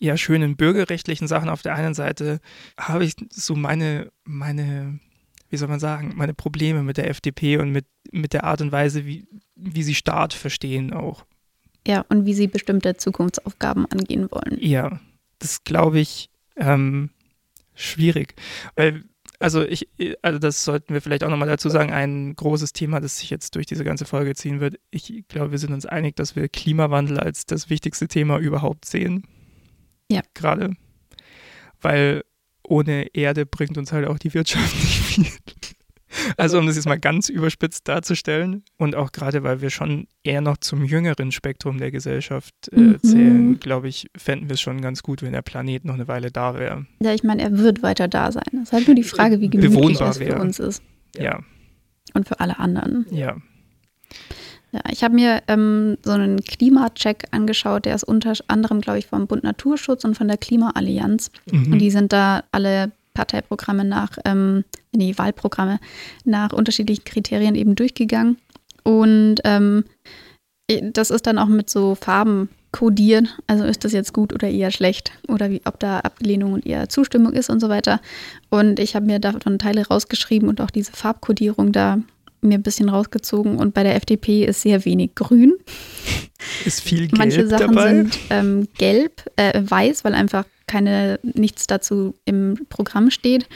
ja 0.00 0.16
schönen 0.16 0.56
bürgerrechtlichen 0.56 1.28
Sachen 1.28 1.50
auf 1.50 1.62
der 1.62 1.74
einen 1.74 1.94
Seite, 1.94 2.40
habe 2.76 3.04
ich 3.04 3.14
so 3.30 3.54
meine, 3.54 4.10
meine, 4.24 4.98
wie 5.50 5.56
soll 5.56 5.68
man 5.68 5.78
sagen, 5.78 6.14
meine 6.16 6.34
Probleme 6.34 6.82
mit 6.82 6.96
der 6.96 7.08
FDP 7.08 7.58
und 7.58 7.70
mit, 7.70 7.84
mit 8.10 8.32
der 8.32 8.44
Art 8.44 8.62
und 8.62 8.72
Weise, 8.72 9.04
wie, 9.04 9.28
wie 9.54 9.82
sie 9.82 9.94
Staat 9.94 10.32
verstehen 10.32 10.92
auch. 10.92 11.26
Ja, 11.90 12.04
und 12.08 12.24
wie 12.24 12.34
sie 12.34 12.46
bestimmte 12.46 12.96
Zukunftsaufgaben 12.96 13.84
angehen 13.86 14.30
wollen. 14.30 14.56
Ja, 14.60 15.00
das 15.40 15.64
glaube 15.64 15.98
ich 15.98 16.30
ähm, 16.54 17.10
schwierig. 17.74 18.36
Weil, 18.76 19.02
also 19.40 19.62
ich, 19.62 19.88
also 20.22 20.38
das 20.38 20.64
sollten 20.64 20.94
wir 20.94 21.00
vielleicht 21.00 21.24
auch 21.24 21.30
nochmal 21.30 21.48
dazu 21.48 21.68
sagen, 21.68 21.90
ein 21.92 22.36
großes 22.36 22.72
Thema, 22.72 23.00
das 23.00 23.18
sich 23.18 23.28
jetzt 23.28 23.56
durch 23.56 23.66
diese 23.66 23.82
ganze 23.82 24.04
Folge 24.04 24.36
ziehen 24.36 24.60
wird. 24.60 24.78
Ich 24.92 25.24
glaube, 25.26 25.50
wir 25.50 25.58
sind 25.58 25.72
uns 25.72 25.84
einig, 25.84 26.14
dass 26.14 26.36
wir 26.36 26.48
Klimawandel 26.48 27.18
als 27.18 27.44
das 27.44 27.70
wichtigste 27.70 28.06
Thema 28.06 28.38
überhaupt 28.38 28.84
sehen. 28.84 29.24
Ja. 30.08 30.20
Gerade. 30.34 30.76
Weil 31.80 32.22
ohne 32.62 33.06
Erde 33.14 33.46
bringt 33.46 33.76
uns 33.78 33.90
halt 33.90 34.06
auch 34.06 34.20
die 34.20 34.32
Wirtschaft 34.32 34.76
nicht 34.76 35.00
viel. 35.00 35.26
Also 36.36 36.58
um 36.58 36.66
das 36.66 36.76
jetzt 36.76 36.86
mal 36.86 36.98
ganz 36.98 37.28
überspitzt 37.28 37.86
darzustellen 37.88 38.64
und 38.76 38.96
auch 38.96 39.12
gerade, 39.12 39.42
weil 39.42 39.60
wir 39.60 39.70
schon 39.70 40.06
eher 40.22 40.40
noch 40.40 40.56
zum 40.56 40.84
jüngeren 40.84 41.32
Spektrum 41.32 41.78
der 41.78 41.90
Gesellschaft 41.90 42.54
äh, 42.72 42.80
mhm. 42.80 43.02
zählen, 43.02 43.60
glaube 43.60 43.88
ich, 43.88 44.08
fänden 44.16 44.48
wir 44.48 44.54
es 44.54 44.60
schon 44.60 44.80
ganz 44.80 45.02
gut, 45.02 45.22
wenn 45.22 45.32
der 45.32 45.42
Planet 45.42 45.84
noch 45.84 45.94
eine 45.94 46.08
Weile 46.08 46.30
da 46.30 46.58
wäre. 46.58 46.86
Ja, 47.02 47.14
ich 47.14 47.22
meine, 47.22 47.42
er 47.42 47.58
wird 47.58 47.82
weiter 47.82 48.08
da 48.08 48.32
sein. 48.32 48.42
Es 48.54 48.62
ist 48.64 48.72
halt 48.72 48.86
nur 48.86 48.96
die 48.96 49.04
Frage, 49.04 49.40
wie 49.40 49.48
gemütlich 49.48 50.00
es 50.00 50.18
für 50.18 50.38
uns 50.38 50.58
ist. 50.58 50.82
Ja. 51.16 51.40
Und 52.14 52.26
für 52.26 52.40
alle 52.40 52.58
anderen. 52.58 53.06
Ja. 53.10 53.36
Ja, 54.72 54.80
ich 54.90 55.02
habe 55.02 55.14
mir 55.14 55.42
ähm, 55.48 55.96
so 56.04 56.12
einen 56.12 56.40
Klimacheck 56.42 57.24
angeschaut, 57.32 57.86
der 57.86 57.96
ist 57.96 58.04
unter 58.04 58.34
anderem, 58.46 58.80
glaube 58.80 59.00
ich, 59.00 59.06
vom 59.06 59.26
Bund 59.26 59.42
Naturschutz 59.42 60.04
und 60.04 60.16
von 60.16 60.28
der 60.28 60.36
Klimaallianz. 60.36 61.32
Mhm. 61.50 61.72
Und 61.72 61.78
die 61.80 61.90
sind 61.90 62.12
da 62.12 62.44
alle 62.52 62.92
Parteiprogramme 63.14 63.84
nach, 63.84 64.18
ähm, 64.24 64.64
nee, 64.92 65.14
Wahlprogramme 65.16 65.78
nach 66.24 66.52
unterschiedlichen 66.52 67.04
Kriterien 67.04 67.54
eben 67.54 67.74
durchgegangen. 67.74 68.38
Und 68.82 69.36
ähm, 69.44 69.84
das 70.82 71.10
ist 71.10 71.26
dann 71.26 71.38
auch 71.38 71.48
mit 71.48 71.68
so 71.68 71.94
Farben 71.94 72.48
kodiert. 72.72 73.26
Also 73.46 73.64
ist 73.64 73.84
das 73.84 73.92
jetzt 73.92 74.12
gut 74.12 74.32
oder 74.32 74.48
eher 74.48 74.70
schlecht 74.70 75.12
oder 75.28 75.50
wie, 75.50 75.60
ob 75.64 75.80
da 75.80 76.00
Ablehnung 76.00 76.52
und 76.52 76.66
eher 76.66 76.88
Zustimmung 76.88 77.32
ist 77.32 77.50
und 77.50 77.60
so 77.60 77.68
weiter. 77.68 78.00
Und 78.48 78.78
ich 78.78 78.94
habe 78.94 79.06
mir 79.06 79.18
davon 79.18 79.58
Teile 79.58 79.86
rausgeschrieben 79.86 80.48
und 80.48 80.60
auch 80.60 80.70
diese 80.70 80.92
Farbkodierung 80.92 81.72
da 81.72 81.98
mir 82.42 82.54
ein 82.54 82.62
bisschen 82.62 82.88
rausgezogen. 82.88 83.56
Und 83.56 83.74
bei 83.74 83.82
der 83.82 83.96
FDP 83.96 84.44
ist 84.44 84.62
sehr 84.62 84.84
wenig 84.84 85.14
grün. 85.14 85.54
Ist 86.64 86.80
viel 86.80 87.00
gelb 87.00 87.18
Manche 87.18 87.46
Sachen 87.46 87.74
dabei? 87.74 87.94
sind 87.94 88.18
ähm, 88.30 88.68
gelb, 88.78 89.24
äh, 89.36 89.60
weiß, 89.62 90.04
weil 90.04 90.14
einfach 90.14 90.44
keine 90.70 91.18
nichts 91.22 91.66
dazu 91.66 92.14
im 92.24 92.66
Programm 92.68 93.10
steht. 93.10 93.48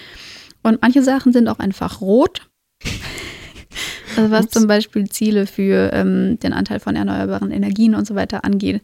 Und 0.63 0.83
manche 0.83 1.03
Sachen 1.03 1.33
sind 1.33 1.49
auch 1.49 1.59
einfach 1.61 2.01
rot. 2.01 2.49
Also 4.17 4.31
was 4.31 4.45
Ups. 4.45 4.53
zum 4.53 4.67
Beispiel 4.69 5.09
Ziele 5.09 5.47
für 5.49 5.91
ähm, 5.93 6.39
den 6.39 6.53
Anteil 6.53 6.79
von 6.79 6.95
erneuerbaren 6.95 7.51
Energien 7.51 7.97
und 7.97 8.07
so 8.07 8.15
weiter 8.15 8.45
angeht. 8.45 8.81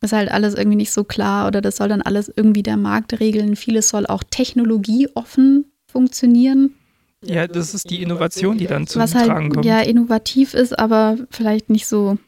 Ist 0.00 0.12
halt 0.12 0.30
alles 0.30 0.54
irgendwie 0.54 0.76
nicht 0.76 0.92
so 0.92 1.02
klar 1.02 1.48
oder 1.48 1.60
das 1.60 1.76
soll 1.76 1.88
dann 1.88 2.02
alles 2.02 2.32
irgendwie 2.36 2.62
der 2.62 2.76
Markt 2.76 3.18
regeln. 3.18 3.56
Vieles 3.56 3.88
soll 3.88 4.06
auch 4.06 4.22
technologieoffen 4.30 5.64
funktionieren, 5.86 6.74
Ja, 7.24 7.48
das 7.48 7.74
ist 7.74 7.90
die 7.90 8.02
Innovation, 8.02 8.56
die 8.58 8.66
dann 8.68 8.86
zum 8.86 9.02
was 9.02 9.10
Tragen 9.12 9.30
halt 9.30 9.54
kommt. 9.54 9.64
ja 9.66 9.80
innovativ 9.80 10.54
ist, 10.54 10.78
aber 10.78 11.18
vielleicht 11.30 11.68
nicht 11.68 11.88
so 11.88 12.18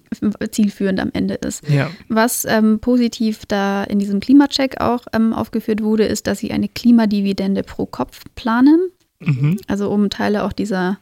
zielführend 0.50 1.00
am 1.00 1.10
Ende 1.12 1.34
ist. 1.34 1.68
ja. 1.68 1.90
Was 2.08 2.44
ähm, 2.44 2.78
positiv 2.80 3.46
da 3.46 3.84
in 3.84 3.98
diesem 3.98 4.20
Klimacheck 4.20 4.80
auch 4.80 5.06
ähm, 5.12 5.32
aufgeführt 5.32 5.82
wurde, 5.82 6.04
ist, 6.04 6.26
dass 6.26 6.38
sie 6.38 6.52
eine 6.52 6.68
Klimadividende 6.68 7.62
pro 7.62 7.86
Kopf 7.86 8.24
planen. 8.34 8.90
Mhm. 9.20 9.58
Also 9.66 9.90
um 9.90 10.10
Teile 10.10 10.44
auch 10.44 10.52
dieser, 10.52 10.98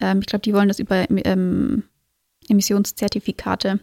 ähm, 0.00 0.20
ich 0.20 0.26
glaube, 0.26 0.42
die 0.42 0.54
wollen 0.54 0.68
das 0.68 0.78
über 0.78 1.06
ähm, 1.10 1.82
Emissionszertifikate 2.48 3.80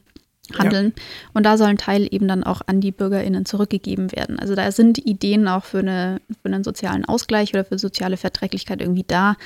handeln. 0.58 0.94
Und 1.34 1.44
da 1.44 1.58
sollen 1.58 1.78
Teile 1.78 2.10
eben 2.12 2.28
dann 2.28 2.44
auch 2.44 2.62
an 2.68 2.82
die 2.82 2.92
BürgerInnen 2.92 3.46
zurückgegeben 3.46 4.12
werden. 4.12 4.40
Also 4.40 4.56
da 4.56 4.72
sind 4.72 5.00
Ideen 5.00 5.48
auch 5.48 5.66
für, 5.66 5.80
eine, 5.80 6.22
für 6.42 6.46
einen 6.46 6.64
sozialen 6.64 7.06
Ausgleich 7.06 7.54
oder 7.54 7.66
für 7.66 7.80
soziale 7.80 8.18
Verträglichkeit 8.18 8.82
irgendwie 8.82 9.06
da, 9.08 9.38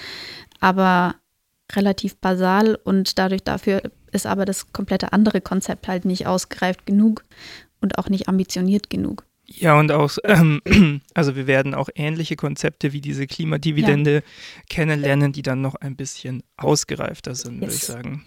aber 0.59 1.15
relativ 1.73 2.17
basal 2.17 2.77
und 2.83 3.17
dadurch 3.19 3.43
dafür 3.43 3.81
ist 4.11 4.25
aber 4.25 4.45
das 4.45 4.71
komplette 4.73 5.13
andere 5.13 5.41
Konzept 5.41 5.87
halt 5.87 6.05
nicht 6.05 6.27
ausgereift 6.27 6.85
genug 6.85 7.23
und 7.81 7.97
auch 7.97 8.09
nicht 8.09 8.27
ambitioniert 8.27 8.89
genug. 8.89 9.25
Ja, 9.45 9.79
und 9.79 9.91
auch, 9.91 10.17
ähm, 10.25 10.61
also 11.15 11.35
wir 11.35 11.47
werden 11.47 11.73
auch 11.73 11.89
ähnliche 11.95 12.35
Konzepte 12.35 12.93
wie 12.93 13.01
diese 13.01 13.25
Klimadividende 13.25 14.21
kennenlernen, 14.69 15.31
die 15.31 15.41
dann 15.41 15.61
noch 15.61 15.75
ein 15.75 15.95
bisschen 15.95 16.43
ausgereifter 16.57 17.33
sind, 17.33 17.59
würde 17.61 17.73
ich 17.73 17.79
Yes. 17.79 17.87
sagen. 17.87 18.23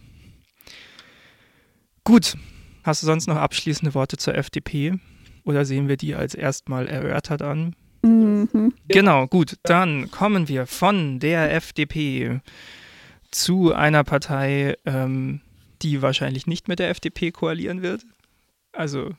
Gut, 2.04 2.36
hast 2.82 3.02
du 3.02 3.06
sonst 3.06 3.28
noch 3.28 3.36
abschließende 3.36 3.94
Worte 3.94 4.16
zur 4.16 4.34
FDP? 4.34 4.94
Oder 5.44 5.64
sehen 5.64 5.88
wir 5.88 5.96
die 5.96 6.14
als 6.14 6.34
erstmal 6.34 6.88
erörtert 6.88 7.42
an? 7.42 7.74
Mhm. 8.02 8.72
Genau, 8.88 9.26
gut. 9.26 9.56
Dann 9.62 10.10
kommen 10.10 10.48
wir 10.48 10.66
von 10.66 11.20
der 11.20 11.54
FDP 11.54 12.40
zu 13.30 13.72
einer 13.72 14.04
Partei, 14.04 14.76
ähm, 14.84 15.40
die 15.82 16.02
wahrscheinlich 16.02 16.46
nicht 16.46 16.68
mit 16.68 16.78
der 16.78 16.90
FDP 16.90 17.30
koalieren 17.30 17.82
wird. 17.82 18.04
Also 18.72 19.10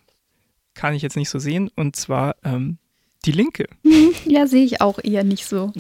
kann 0.73 0.93
ich 0.93 1.01
jetzt 1.01 1.15
nicht 1.15 1.29
so 1.29 1.39
sehen. 1.39 1.71
Und 1.75 1.95
zwar 1.95 2.35
ähm, 2.43 2.77
die 3.25 3.31
Linke. 3.31 3.67
Ja, 4.25 4.47
sehe 4.47 4.63
ich 4.63 4.81
auch 4.81 4.99
eher 5.03 5.23
nicht 5.23 5.45
so. 5.45 5.71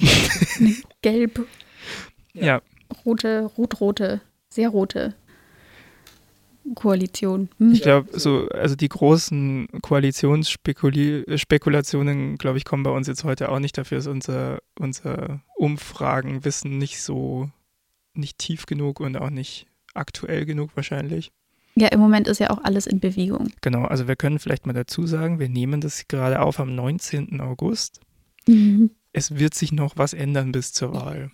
Gelb, 1.01 1.47
Ja, 2.33 2.61
rote, 3.05 3.51
rot-rote, 3.57 4.21
sehr 4.49 4.69
rote 4.69 5.15
Koalition. 6.75 7.49
Hm. 7.57 7.73
ich 7.73 7.81
glaube, 7.81 8.17
so, 8.17 8.47
also 8.49 8.75
die 8.75 8.89
großen 8.89 9.67
Koalitionsspekulationen, 9.81 12.37
glaube 12.37 12.57
ich, 12.57 12.65
kommen 12.65 12.83
bei 12.83 12.91
uns 12.91 13.07
jetzt 13.07 13.23
heute 13.23 13.49
auch 13.49 13.59
nicht. 13.59 13.77
Dafür 13.77 13.99
ist 13.99 14.07
unser, 14.07 14.59
unser 14.77 15.41
Umfragenwissen 15.55 16.77
nicht 16.77 17.01
so, 17.01 17.49
nicht 18.13 18.37
tief 18.37 18.65
genug 18.65 18.99
und 18.99 19.15
auch 19.17 19.29
nicht 19.29 19.67
aktuell 19.93 20.45
genug 20.45 20.71
wahrscheinlich. 20.75 21.31
Ja, 21.75 21.87
im 21.87 21.99
Moment 21.99 22.27
ist 22.27 22.39
ja 22.39 22.51
auch 22.51 22.63
alles 22.63 22.85
in 22.85 22.99
Bewegung. 22.99 23.51
Genau, 23.61 23.85
also 23.85 24.07
wir 24.07 24.15
können 24.15 24.37
vielleicht 24.39 24.67
mal 24.67 24.73
dazu 24.73 25.07
sagen, 25.07 25.39
wir 25.39 25.49
nehmen 25.49 25.81
das 25.81 26.07
gerade 26.07 26.41
auf 26.41 26.59
am 26.59 26.75
19. 26.75 27.41
August. 27.41 27.99
Mhm. 28.47 28.91
Es 29.11 29.37
wird 29.39 29.53
sich 29.53 29.71
noch 29.71 29.97
was 29.97 30.13
ändern 30.13 30.51
bis 30.51 30.71
zur 30.73 30.93
Wahl. 30.93 31.31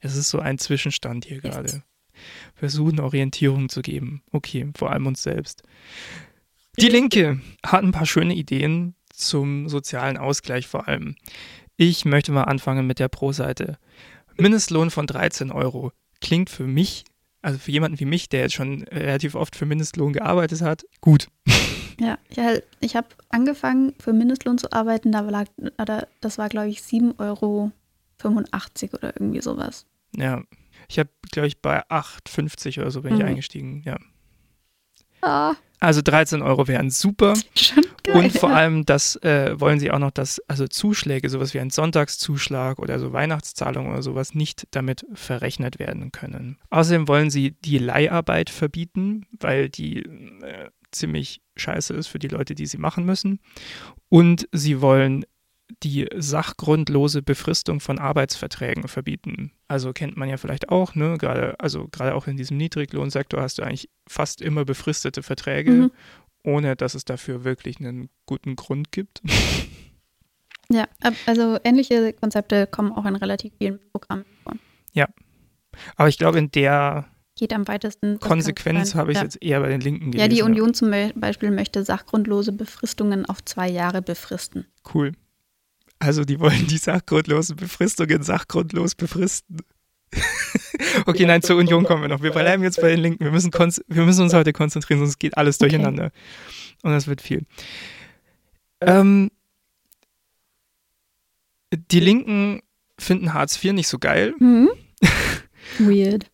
Es 0.00 0.16
ist 0.16 0.30
so 0.30 0.38
ein 0.38 0.58
Zwischenstand 0.58 1.24
hier 1.24 1.36
Yes. 1.36 1.42
gerade. 1.42 1.82
Versuchen 2.54 3.00
Orientierung 3.00 3.68
zu 3.68 3.82
geben. 3.82 4.22
Okay, 4.30 4.68
vor 4.76 4.92
allem 4.92 5.06
uns 5.06 5.22
selbst. 5.22 5.62
Die 6.78 6.88
Linke 6.88 7.40
hat 7.64 7.82
ein 7.82 7.92
paar 7.92 8.06
schöne 8.06 8.34
Ideen 8.34 8.94
zum 9.12 9.68
sozialen 9.68 10.16
Ausgleich 10.16 10.66
vor 10.66 10.88
allem. 10.88 11.16
Ich 11.76 12.04
möchte 12.04 12.32
mal 12.32 12.44
anfangen 12.44 12.86
mit 12.86 12.98
der 12.98 13.08
Pro-Seite. 13.08 13.78
Mindestlohn 14.38 14.90
von 14.90 15.06
13 15.06 15.50
Euro 15.50 15.92
klingt 16.20 16.50
für 16.50 16.66
mich, 16.66 17.04
also 17.42 17.58
für 17.58 17.70
jemanden 17.70 18.00
wie 18.00 18.04
mich, 18.04 18.28
der 18.28 18.40
jetzt 18.42 18.54
schon 18.54 18.84
relativ 18.84 19.34
oft 19.34 19.56
für 19.56 19.66
Mindestlohn 19.66 20.12
gearbeitet 20.12 20.62
hat, 20.62 20.84
gut. 21.00 21.26
Ja, 22.00 22.18
ja 22.30 22.54
ich 22.80 22.96
habe 22.96 23.08
angefangen, 23.28 23.94
für 23.98 24.12
Mindestlohn 24.12 24.58
zu 24.58 24.72
arbeiten. 24.72 25.12
Da 25.12 25.20
lag, 25.20 25.46
das 26.20 26.38
war, 26.38 26.48
glaube 26.48 26.68
ich, 26.68 26.80
7,85 26.80 27.18
Euro 27.20 27.72
oder 28.94 29.14
irgendwie 29.16 29.42
sowas. 29.42 29.86
Ja. 30.16 30.42
Ich 30.88 30.98
habe, 30.98 31.10
glaube 31.30 31.48
ich, 31.48 31.60
bei 31.60 31.82
8,50 31.88 32.80
oder 32.80 32.90
so 32.90 33.02
bin 33.02 33.14
ich 33.14 33.20
Mhm. 33.20 33.26
eingestiegen. 33.26 33.82
Ja. 33.84 33.98
Ah, 35.22 35.54
Also 35.80 36.02
13 36.02 36.42
Euro 36.42 36.68
wären 36.68 36.90
super. 36.90 37.34
schon 37.56 37.84
geil. 38.02 38.16
Und 38.16 38.32
vor 38.32 38.50
allem, 38.50 38.84
das 38.84 39.16
äh, 39.16 39.58
wollen 39.58 39.80
sie 39.80 39.90
auch 39.90 39.98
noch, 39.98 40.10
dass 40.10 40.40
also 40.48 40.68
Zuschläge, 40.68 41.28
sowas 41.28 41.54
wie 41.54 41.60
ein 41.60 41.70
Sonntagszuschlag 41.70 42.78
oder 42.78 42.98
so 42.98 43.12
Weihnachtszahlungen 43.12 43.92
oder 43.92 44.02
sowas 44.02 44.34
nicht 44.34 44.66
damit 44.72 45.06
verrechnet 45.14 45.78
werden 45.78 46.12
können. 46.12 46.58
Außerdem 46.70 47.08
wollen 47.08 47.30
sie 47.30 47.52
die 47.64 47.78
Leiharbeit 47.78 48.50
verbieten, 48.50 49.26
weil 49.40 49.68
die 49.68 50.00
äh, 50.00 50.70
ziemlich 50.90 51.40
scheiße 51.56 51.94
ist 51.94 52.08
für 52.08 52.18
die 52.18 52.28
Leute, 52.28 52.54
die 52.54 52.66
sie 52.66 52.78
machen 52.78 53.04
müssen. 53.04 53.40
Und 54.08 54.48
sie 54.52 54.80
wollen 54.80 55.24
die 55.82 56.08
sachgrundlose 56.16 57.22
Befristung 57.22 57.80
von 57.80 57.98
Arbeitsverträgen 57.98 58.88
verbieten. 58.88 59.52
Also 59.68 59.92
kennt 59.92 60.16
man 60.16 60.28
ja 60.28 60.36
vielleicht 60.36 60.68
auch, 60.68 60.94
ne? 60.94 61.16
Gerade, 61.18 61.58
also 61.60 61.88
gerade 61.88 62.14
auch 62.14 62.26
in 62.26 62.36
diesem 62.36 62.56
Niedriglohnsektor 62.56 63.40
hast 63.40 63.58
du 63.58 63.62
eigentlich 63.62 63.88
fast 64.08 64.40
immer 64.42 64.64
befristete 64.64 65.22
Verträge 65.22 65.70
Mhm. 65.72 65.90
ohne 66.44 66.74
dass 66.76 66.94
es 66.94 67.04
dafür 67.04 67.44
wirklich 67.44 67.78
einen 67.80 68.08
guten 68.26 68.56
Grund 68.56 68.92
gibt. 68.92 69.22
Ja, 70.70 70.88
also 71.26 71.58
ähnliche 71.64 72.14
Konzepte 72.14 72.66
kommen 72.66 72.92
auch 72.92 73.04
in 73.04 73.14
relativ 73.16 73.52
vielen 73.58 73.78
Programmen 73.92 74.24
vor. 74.42 74.54
Aber 75.96 76.08
ich 76.08 76.16
glaube, 76.18 76.38
in 76.38 76.50
der 76.50 77.06
Geht 77.36 77.52
am 77.52 77.66
weitesten. 77.68 78.18
Konsequenz 78.20 78.94
habe 78.94 79.12
ich 79.12 79.18
ja. 79.18 79.24
jetzt 79.24 79.42
eher 79.42 79.60
bei 79.60 79.68
den 79.68 79.80
Linken 79.80 80.12
gelesen. 80.12 80.20
Ja, 80.20 80.28
die 80.34 80.42
Union 80.42 80.72
zum 80.74 80.90
Be- 80.90 81.12
Beispiel 81.14 81.50
möchte 81.50 81.82
sachgrundlose 81.84 82.52
Befristungen 82.52 83.26
auf 83.26 83.42
zwei 83.44 83.68
Jahre 83.70 84.00
befristen. 84.02 84.66
Cool. 84.94 85.12
Also 86.02 86.24
die 86.24 86.40
wollen 86.40 86.66
die 86.66 86.78
sachgrundlosen 86.78 87.54
Befristungen 87.54 88.24
sachgrundlos 88.24 88.96
befristen. 88.96 89.58
okay, 91.06 91.26
nein, 91.26 91.42
zur 91.42 91.56
Union 91.56 91.84
kommen 91.84 92.02
wir 92.02 92.08
noch. 92.08 92.22
Wir 92.22 92.32
bleiben 92.32 92.64
jetzt 92.64 92.80
bei 92.80 92.90
den 92.90 92.98
Linken. 92.98 93.24
Wir 93.24 93.30
müssen, 93.30 93.52
wir 93.52 94.04
müssen 94.04 94.22
uns 94.22 94.34
heute 94.34 94.52
konzentrieren, 94.52 94.98
sonst 94.98 95.20
geht 95.20 95.36
alles 95.38 95.60
Okay. 95.60 95.68
durcheinander. 95.68 96.10
Und 96.82 96.90
das 96.90 97.06
wird 97.06 97.20
viel. 97.20 97.46
Ähm, 98.80 99.30
die 101.72 102.00
Linken 102.00 102.62
finden 102.98 103.32
Hartz 103.32 103.62
IV 103.62 103.72
nicht 103.72 103.86
so 103.86 104.00
geil. 104.00 104.34
Mhm. 104.40 104.70
Weird. 105.78 106.31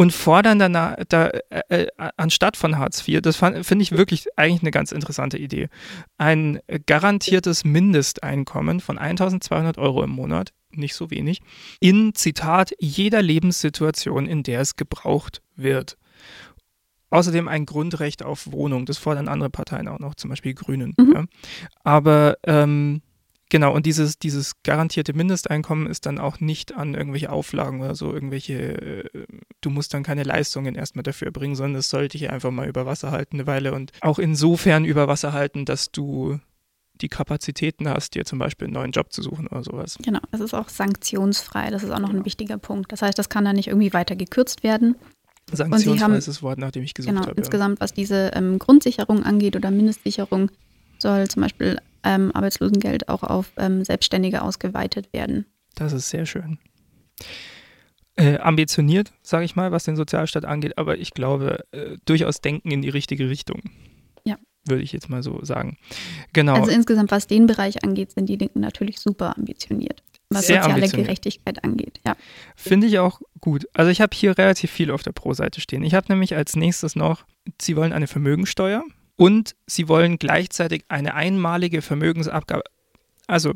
Und 0.00 0.14
fordern 0.14 0.58
danach, 0.58 0.96
da, 1.10 1.26
äh, 1.50 1.60
äh, 1.68 1.86
anstatt 2.16 2.56
von 2.56 2.78
Hartz 2.78 3.06
IV, 3.06 3.20
das 3.20 3.36
finde 3.36 3.82
ich 3.82 3.92
wirklich 3.92 4.28
eigentlich 4.34 4.62
eine 4.62 4.70
ganz 4.70 4.92
interessante 4.92 5.36
Idee, 5.36 5.68
ein 6.16 6.58
garantiertes 6.86 7.64
Mindesteinkommen 7.64 8.80
von 8.80 8.96
1200 8.96 9.76
Euro 9.76 10.02
im 10.02 10.08
Monat, 10.08 10.54
nicht 10.70 10.94
so 10.94 11.10
wenig, 11.10 11.42
in, 11.80 12.14
Zitat, 12.14 12.72
jeder 12.78 13.20
Lebenssituation, 13.20 14.24
in 14.24 14.42
der 14.42 14.62
es 14.62 14.76
gebraucht 14.76 15.42
wird. 15.54 15.98
Außerdem 17.10 17.46
ein 17.46 17.66
Grundrecht 17.66 18.22
auf 18.22 18.50
Wohnung, 18.50 18.86
das 18.86 18.96
fordern 18.96 19.28
andere 19.28 19.50
Parteien 19.50 19.86
auch 19.86 19.98
noch, 19.98 20.14
zum 20.14 20.30
Beispiel 20.30 20.54
die 20.54 20.64
Grünen. 20.64 20.94
Mhm. 20.96 21.12
Ja. 21.12 21.24
Aber 21.84 22.38
ähm, 22.46 23.02
Genau, 23.50 23.74
und 23.74 23.84
dieses, 23.84 24.18
dieses 24.18 24.62
garantierte 24.62 25.12
Mindesteinkommen 25.12 25.88
ist 25.88 26.06
dann 26.06 26.18
auch 26.18 26.38
nicht 26.38 26.74
an 26.74 26.94
irgendwelche 26.94 27.30
Auflagen 27.30 27.80
oder 27.80 27.96
so, 27.96 28.14
irgendwelche, 28.14 29.02
äh, 29.12 29.26
du 29.60 29.70
musst 29.70 29.92
dann 29.92 30.04
keine 30.04 30.22
Leistungen 30.22 30.76
erstmal 30.76 31.02
dafür 31.02 31.26
erbringen, 31.26 31.56
sondern 31.56 31.80
es 31.80 31.90
sollte 31.90 32.16
dich 32.16 32.30
einfach 32.30 32.52
mal 32.52 32.68
über 32.68 32.86
Wasser 32.86 33.10
halten 33.10 33.36
eine 33.36 33.46
Weile 33.48 33.74
und 33.74 33.92
auch 34.00 34.20
insofern 34.20 34.84
über 34.84 35.08
Wasser 35.08 35.32
halten, 35.32 35.64
dass 35.64 35.90
du 35.90 36.38
die 37.00 37.08
Kapazitäten 37.08 37.88
hast, 37.88 38.14
dir 38.14 38.24
zum 38.24 38.38
Beispiel 38.38 38.66
einen 38.66 38.74
neuen 38.74 38.92
Job 38.92 39.12
zu 39.12 39.22
suchen 39.22 39.48
oder 39.48 39.64
sowas. 39.64 39.98
Genau, 40.02 40.20
es 40.30 40.40
ist 40.40 40.54
auch 40.54 40.68
sanktionsfrei. 40.68 41.70
Das 41.70 41.82
ist 41.82 41.90
auch 41.90 41.98
noch 41.98 42.10
ein 42.10 42.24
wichtiger 42.24 42.58
Punkt. 42.58 42.92
Das 42.92 43.02
heißt, 43.02 43.18
das 43.18 43.28
kann 43.28 43.44
dann 43.44 43.56
nicht 43.56 43.68
irgendwie 43.68 43.92
weiter 43.92 44.16
gekürzt 44.16 44.62
werden. 44.62 44.96
Sanktionsweises 45.50 46.42
Wort, 46.42 46.58
nachdem 46.58 46.82
ich 46.82 46.94
gesucht 46.94 47.14
genau, 47.14 47.26
habe. 47.26 47.36
Insgesamt, 47.36 47.78
ja. 47.78 47.82
was 47.82 47.92
diese 47.92 48.30
ähm, 48.34 48.58
Grundsicherung 48.58 49.24
angeht 49.24 49.56
oder 49.56 49.70
Mindestsicherung, 49.70 50.50
soll 50.98 51.26
zum 51.28 51.42
Beispiel 51.42 51.78
ähm, 52.04 52.30
Arbeitslosengeld 52.34 53.08
auch 53.08 53.22
auf 53.22 53.52
ähm, 53.56 53.84
Selbstständige 53.84 54.42
ausgeweitet 54.42 55.12
werden. 55.12 55.46
Das 55.74 55.92
ist 55.92 56.10
sehr 56.10 56.26
schön. 56.26 56.58
Äh, 58.16 58.38
ambitioniert, 58.38 59.12
sage 59.22 59.44
ich 59.44 59.56
mal, 59.56 59.72
was 59.72 59.84
den 59.84 59.96
Sozialstaat 59.96 60.44
angeht, 60.44 60.76
aber 60.78 60.98
ich 60.98 61.12
glaube, 61.12 61.64
äh, 61.72 61.96
durchaus 62.04 62.40
denken 62.40 62.70
in 62.70 62.82
die 62.82 62.88
richtige 62.88 63.30
Richtung. 63.30 63.62
Ja. 64.24 64.36
Würde 64.66 64.82
ich 64.82 64.92
jetzt 64.92 65.08
mal 65.08 65.22
so 65.22 65.42
sagen. 65.42 65.78
Genau. 66.32 66.54
Also 66.54 66.70
insgesamt, 66.70 67.10
was 67.10 67.26
den 67.26 67.46
Bereich 67.46 67.82
angeht, 67.82 68.12
sind 68.12 68.26
die 68.26 68.36
Linken 68.36 68.60
natürlich 68.60 68.98
super 68.98 69.38
ambitioniert. 69.38 70.02
Was 70.28 70.46
Sehr 70.46 70.62
soziale. 70.62 70.88
Gerechtigkeit 70.88 71.64
angeht, 71.64 72.00
ja. 72.06 72.14
Finde 72.56 72.86
ich 72.86 72.98
auch 72.98 73.20
gut. 73.40 73.66
Also 73.72 73.90
ich 73.90 74.00
habe 74.00 74.14
hier 74.14 74.36
relativ 74.36 74.70
viel 74.70 74.90
auf 74.90 75.02
der 75.02 75.12
Pro-Seite 75.12 75.60
stehen. 75.60 75.82
Ich 75.82 75.94
habe 75.94 76.06
nämlich 76.08 76.36
als 76.36 76.56
nächstes 76.56 76.94
noch, 76.94 77.24
Sie 77.60 77.74
wollen 77.74 77.92
eine 77.92 78.06
Vermögensteuer 78.06 78.84
und 79.20 79.54
Sie 79.66 79.86
wollen 79.86 80.18
gleichzeitig 80.18 80.84
eine 80.88 81.12
einmalige 81.12 81.82
Vermögensabgabe. 81.82 82.64
Also 83.26 83.52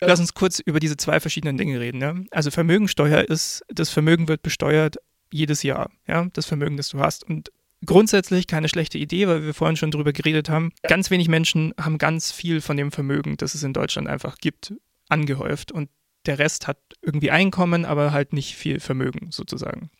Lass 0.00 0.20
uns 0.20 0.32
kurz 0.32 0.58
über 0.60 0.80
diese 0.80 0.96
zwei 0.96 1.20
verschiedenen 1.20 1.58
Dinge 1.58 1.80
reden. 1.80 2.00
Ja? 2.00 2.14
Also 2.30 2.50
Vermögensteuer 2.50 3.28
ist, 3.28 3.62
das 3.68 3.90
Vermögen 3.90 4.26
wird 4.26 4.42
besteuert 4.42 4.96
jedes 5.30 5.62
Jahr, 5.64 5.90
ja, 6.06 6.28
das 6.32 6.46
Vermögen, 6.46 6.78
das 6.78 6.88
du 6.88 7.00
hast. 7.00 7.24
Und 7.24 7.52
grundsätzlich 7.84 8.46
keine 8.46 8.70
schlechte 8.70 8.96
Idee, 8.96 9.28
weil 9.28 9.42
wir 9.44 9.52
vorhin 9.52 9.76
schon 9.76 9.90
darüber 9.90 10.14
geredet 10.14 10.48
haben. 10.48 10.72
Ganz 10.82 11.10
wenig 11.10 11.28
Menschen 11.28 11.74
haben 11.78 11.98
ganz 11.98 12.32
viel 12.32 12.62
von 12.62 12.78
dem 12.78 12.90
Vermögen, 12.90 13.36
das 13.36 13.54
es 13.54 13.64
in 13.64 13.74
Deutschland 13.74 14.08
einfach 14.08 14.38
gibt, 14.38 14.72
angehäuft. 15.10 15.72
Und 15.72 15.90
der 16.24 16.38
Rest 16.38 16.68
hat 16.68 16.78
irgendwie 17.02 17.30
Einkommen, 17.30 17.84
aber 17.84 18.12
halt 18.12 18.32
nicht 18.32 18.54
viel 18.54 18.80
Vermögen 18.80 19.30
sozusagen. 19.30 19.90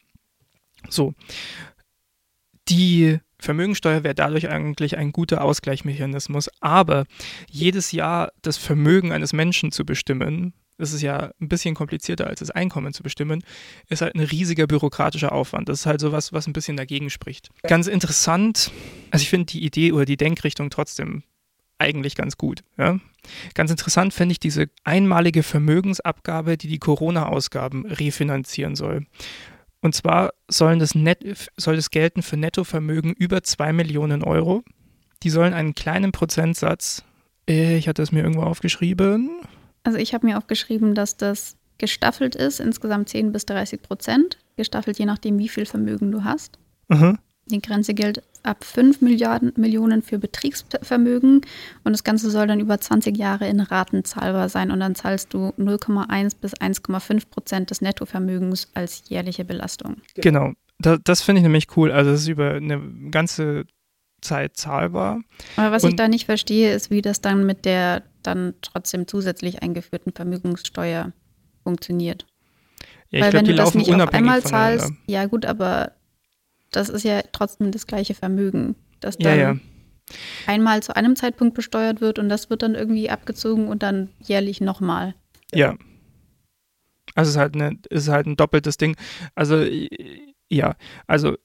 So. 0.89 1.13
Die 2.69 3.19
Vermögensteuer 3.40 4.03
wäre 4.03 4.14
dadurch 4.14 4.48
eigentlich 4.48 4.96
ein 4.96 5.12
guter 5.12 5.42
Ausgleichsmechanismus, 5.42 6.51
aber 6.61 7.05
jedes 7.51 7.92
Jahr 7.92 8.33
das 8.42 8.57
Vermögen 8.57 9.12
eines 9.12 9.33
Menschen 9.33 9.70
zu 9.70 9.85
bestimmen, 9.85 10.55
das 10.79 10.92
ist 10.92 11.03
ja 11.03 11.33
ein 11.40 11.48
bisschen 11.48 11.74
komplizierter 11.74 12.29
als 12.29 12.40
das 12.40 12.51
Einkommen 12.51 12.92
zu 12.92 13.03
bestimmen, 13.03 13.42
ist 13.88 14.01
halt 14.01 14.14
ein 14.14 14.20
riesiger 14.20 14.66
bürokratischer 14.66 15.33
Aufwand. 15.33 15.68
Das 15.68 15.81
ist 15.81 15.87
halt 15.87 16.01
sowas, 16.01 16.33
was 16.33 16.46
ein 16.46 16.53
bisschen 16.53 16.77
dagegen 16.77 17.11
spricht. 17.11 17.51
Ganz 17.62 17.88
interessant, 17.88 18.70
also 19.11 19.22
ich 19.22 19.29
finde 19.29 19.46
die 19.46 19.64
Idee 19.64 19.92
oder 19.92 20.05
die 20.05 20.16
Denkrichtung 20.16 20.70
trotzdem 20.70 21.24
eigentlich 21.79 22.14
ganz 22.16 22.37
gut. 22.37 22.62
Ja? 22.77 22.98
Ganz 23.55 23.70
interessant 23.70 24.14
finde 24.14 24.33
ich 24.33 24.40
diese 24.40 24.68
einmalige 24.85 25.42
Vermögensabgabe, 25.42 26.57
die 26.57 26.68
die 26.68 26.79
Corona-Ausgaben 26.79 27.87
refinanzieren 27.87 28.74
soll. 28.77 29.07
Und 29.81 29.95
zwar 29.95 30.33
sollen 30.49 30.79
das 30.79 30.95
Net, 30.95 31.51
soll 31.57 31.77
das 31.77 31.91
gelten 31.91 32.23
für 32.23 32.37
Nettovermögen 32.37 33.12
über 33.12 33.43
2 33.43 33.73
Millionen 33.73 34.25
Euro. 34.25 34.64
Die 35.23 35.31
sollen 35.31 35.55
einen 35.55 35.75
kleinen 35.75 36.12
Prozentsatz, 36.12 37.05
ich 37.47 37.88
hatte 37.88 38.03
es 38.03 38.12
mir 38.12 38.23
irgendwo 38.23 38.43
aufgeschrieben. 38.43 39.41
Also 39.83 39.99
ich 39.99 40.12
habe 40.12 40.27
mir 40.27 40.37
aufgeschrieben, 40.37 40.95
dass 40.95 41.17
das 41.17 41.57
gestaffelt 41.79 42.35
ist, 42.35 42.61
insgesamt 42.61 43.09
10 43.09 43.33
bis 43.33 43.47
30 43.47 43.81
Prozent. 43.81 44.38
Gestaffelt 44.57 44.99
je 44.99 45.07
nachdem, 45.07 45.38
wie 45.38 45.49
viel 45.49 45.64
Vermögen 45.64 46.11
du 46.11 46.25
hast. 46.25 46.59
Mhm. 46.88 47.19
Die 47.47 47.62
Grenze 47.62 47.95
gilt 47.95 48.23
ab 48.49 48.65
5 48.65 49.01
Milliarden, 49.01 49.53
Millionen 49.57 50.03
für 50.03 50.19
Betriebsvermögen 50.19 51.43
und 51.85 51.93
das 51.93 52.03
Ganze 52.03 52.31
soll 52.31 52.47
dann 52.47 52.61
über 52.61 52.81
20 52.81 53.17
Jahre 53.17 53.49
in 53.49 53.61
Raten 53.61 54.05
zahlbar 54.05 54.49
sein 54.49 54.71
und 54.71 54.81
dann 54.81 54.95
zahlst 54.95 55.35
du 55.35 55.51
0,1 55.59 56.37
bis 56.41 56.55
1,5 56.55 57.29
Prozent 57.29 57.71
des 57.71 57.81
Nettovermögens 57.81 58.69
als 58.75 59.05
jährliche 59.09 59.45
Belastung. 59.45 59.97
Genau, 60.15 60.53
das, 60.79 60.99
das 61.05 61.23
finde 61.23 61.41
ich 61.41 61.43
nämlich 61.45 61.77
cool. 61.77 61.93
Also 61.93 62.11
es 62.11 62.23
ist 62.23 62.29
über 62.29 62.55
eine 62.55 62.81
ganze 63.11 63.65
Zeit 64.21 64.57
zahlbar. 64.57 65.21
Aber 65.57 65.73
was 65.73 65.85
und 65.85 65.91
ich 65.91 65.97
da 65.97 66.09
nicht 66.09 66.25
verstehe, 66.25 66.75
ist, 66.75 66.91
wie 66.91 67.03
das 67.03 67.21
dann 67.21 67.47
mit 67.47 67.65
der 67.65 68.03
dann 68.23 68.55
trotzdem 68.63 69.07
zusätzlich 69.07 69.63
eingeführten 69.63 70.13
Vermögenssteuer 70.13 71.13
funktioniert. 71.63 72.27
Ja, 73.11 73.19
ich 73.19 73.25
Weil 73.25 73.31
glaub, 73.31 73.43
wenn 73.43 73.47
du 73.47 73.55
das 73.55 73.75
nicht 73.75 73.93
auf 73.93 74.13
einmal 74.13 74.43
zahlst, 74.43 74.93
ja 75.07 75.27
gut, 75.27 75.47
aber 75.47 75.93
das 76.71 76.89
ist 76.89 77.05
ja 77.05 77.23
trotzdem 77.33 77.73
das 77.73 77.87
gleiche 77.87 78.15
Vermögen, 78.15 78.77
das 79.01 79.17
dann 79.19 79.39
ja, 79.39 79.53
ja. 79.53 79.57
einmal 80.47 80.83
zu 80.83 80.95
einem 80.95 81.17
Zeitpunkt 81.17 81.55
besteuert 81.55 82.01
wird 82.01 82.19
und 82.19 82.29
das 82.29 82.51
wird 82.51 82.63
dann 82.63 82.75
irgendwie 82.75 83.11
abgezogen 83.11 83.69
und 83.69 83.83
dann 83.83 84.11
jährlich 84.21 84.61
nochmal. 84.61 85.15
Ja. 85.53 85.77
Also 87.15 87.31
es 87.31 87.35
ist 87.35 87.39
halt, 87.39 87.55
eine, 87.55 87.79
ist 87.91 88.09
halt 88.09 88.27
ein 88.27 88.37
doppeltes 88.37 88.77
Ding. 88.77 88.97
Also 89.35 89.65
ja, 90.49 90.77
also 91.07 91.37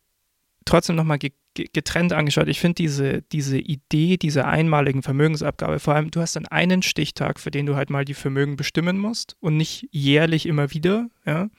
trotzdem 0.66 0.96
nochmal 0.96 1.20
getrennt 1.54 2.14
angeschaut. 2.14 2.48
Ich 2.48 2.60
finde 2.60 2.76
diese, 2.76 3.22
diese 3.22 3.58
Idee 3.58 4.18
dieser 4.18 4.48
einmaligen 4.48 5.04
Vermögensabgabe, 5.04 5.80
vor 5.80 5.96
allem, 5.96 6.12
du 6.12 6.22
hast 6.22 6.36
dann 6.36 6.48
einen 6.48 6.82
Stichtag, 6.82 7.40
für 7.40 7.52
den 7.52 7.66
du 7.66 7.76
halt 7.76 7.90
mal 7.90 8.06
die 8.06 8.14
Vermögen 8.14 8.56
bestimmen 8.56 8.98
musst 8.98 9.36
und 9.40 9.58
nicht 9.58 9.88
jährlich 9.92 10.46
immer 10.46 10.74
wieder, 10.74 11.10
ja. 11.26 11.50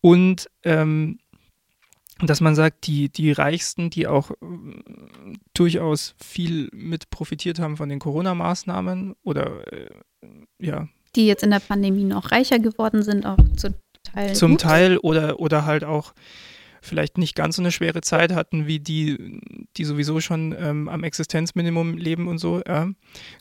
Und 0.00 0.48
ähm, 0.62 1.18
dass 2.20 2.40
man 2.40 2.54
sagt, 2.54 2.86
die, 2.86 3.08
die 3.10 3.32
Reichsten, 3.32 3.90
die 3.90 4.06
auch 4.06 4.30
äh, 4.30 4.34
durchaus 5.54 6.14
viel 6.22 6.68
mit 6.72 7.10
profitiert 7.10 7.58
haben 7.58 7.76
von 7.76 7.88
den 7.88 7.98
Corona-Maßnahmen 7.98 9.14
oder 9.22 9.72
äh, 9.72 9.90
ja. 10.58 10.88
Die 11.14 11.26
jetzt 11.26 11.42
in 11.42 11.50
der 11.50 11.60
Pandemie 11.60 12.04
noch 12.04 12.30
reicher 12.30 12.58
geworden 12.58 13.02
sind, 13.02 13.26
auch 13.26 13.38
zu 13.56 13.74
Teil. 14.02 14.34
Zum 14.34 14.52
Gut. 14.52 14.60
Teil 14.60 14.98
oder, 14.98 15.40
oder 15.40 15.66
halt 15.66 15.84
auch 15.84 16.14
vielleicht 16.80 17.18
nicht 17.18 17.34
ganz 17.34 17.56
so 17.56 17.62
eine 17.62 17.72
schwere 17.72 18.00
Zeit 18.00 18.32
hatten 18.32 18.66
wie 18.66 18.78
die, 18.78 19.40
die 19.76 19.84
sowieso 19.84 20.20
schon 20.20 20.54
ähm, 20.58 20.88
am 20.88 21.02
Existenzminimum 21.04 21.96
leben 21.96 22.28
und 22.28 22.38
so, 22.38 22.62
ja, 22.66 22.88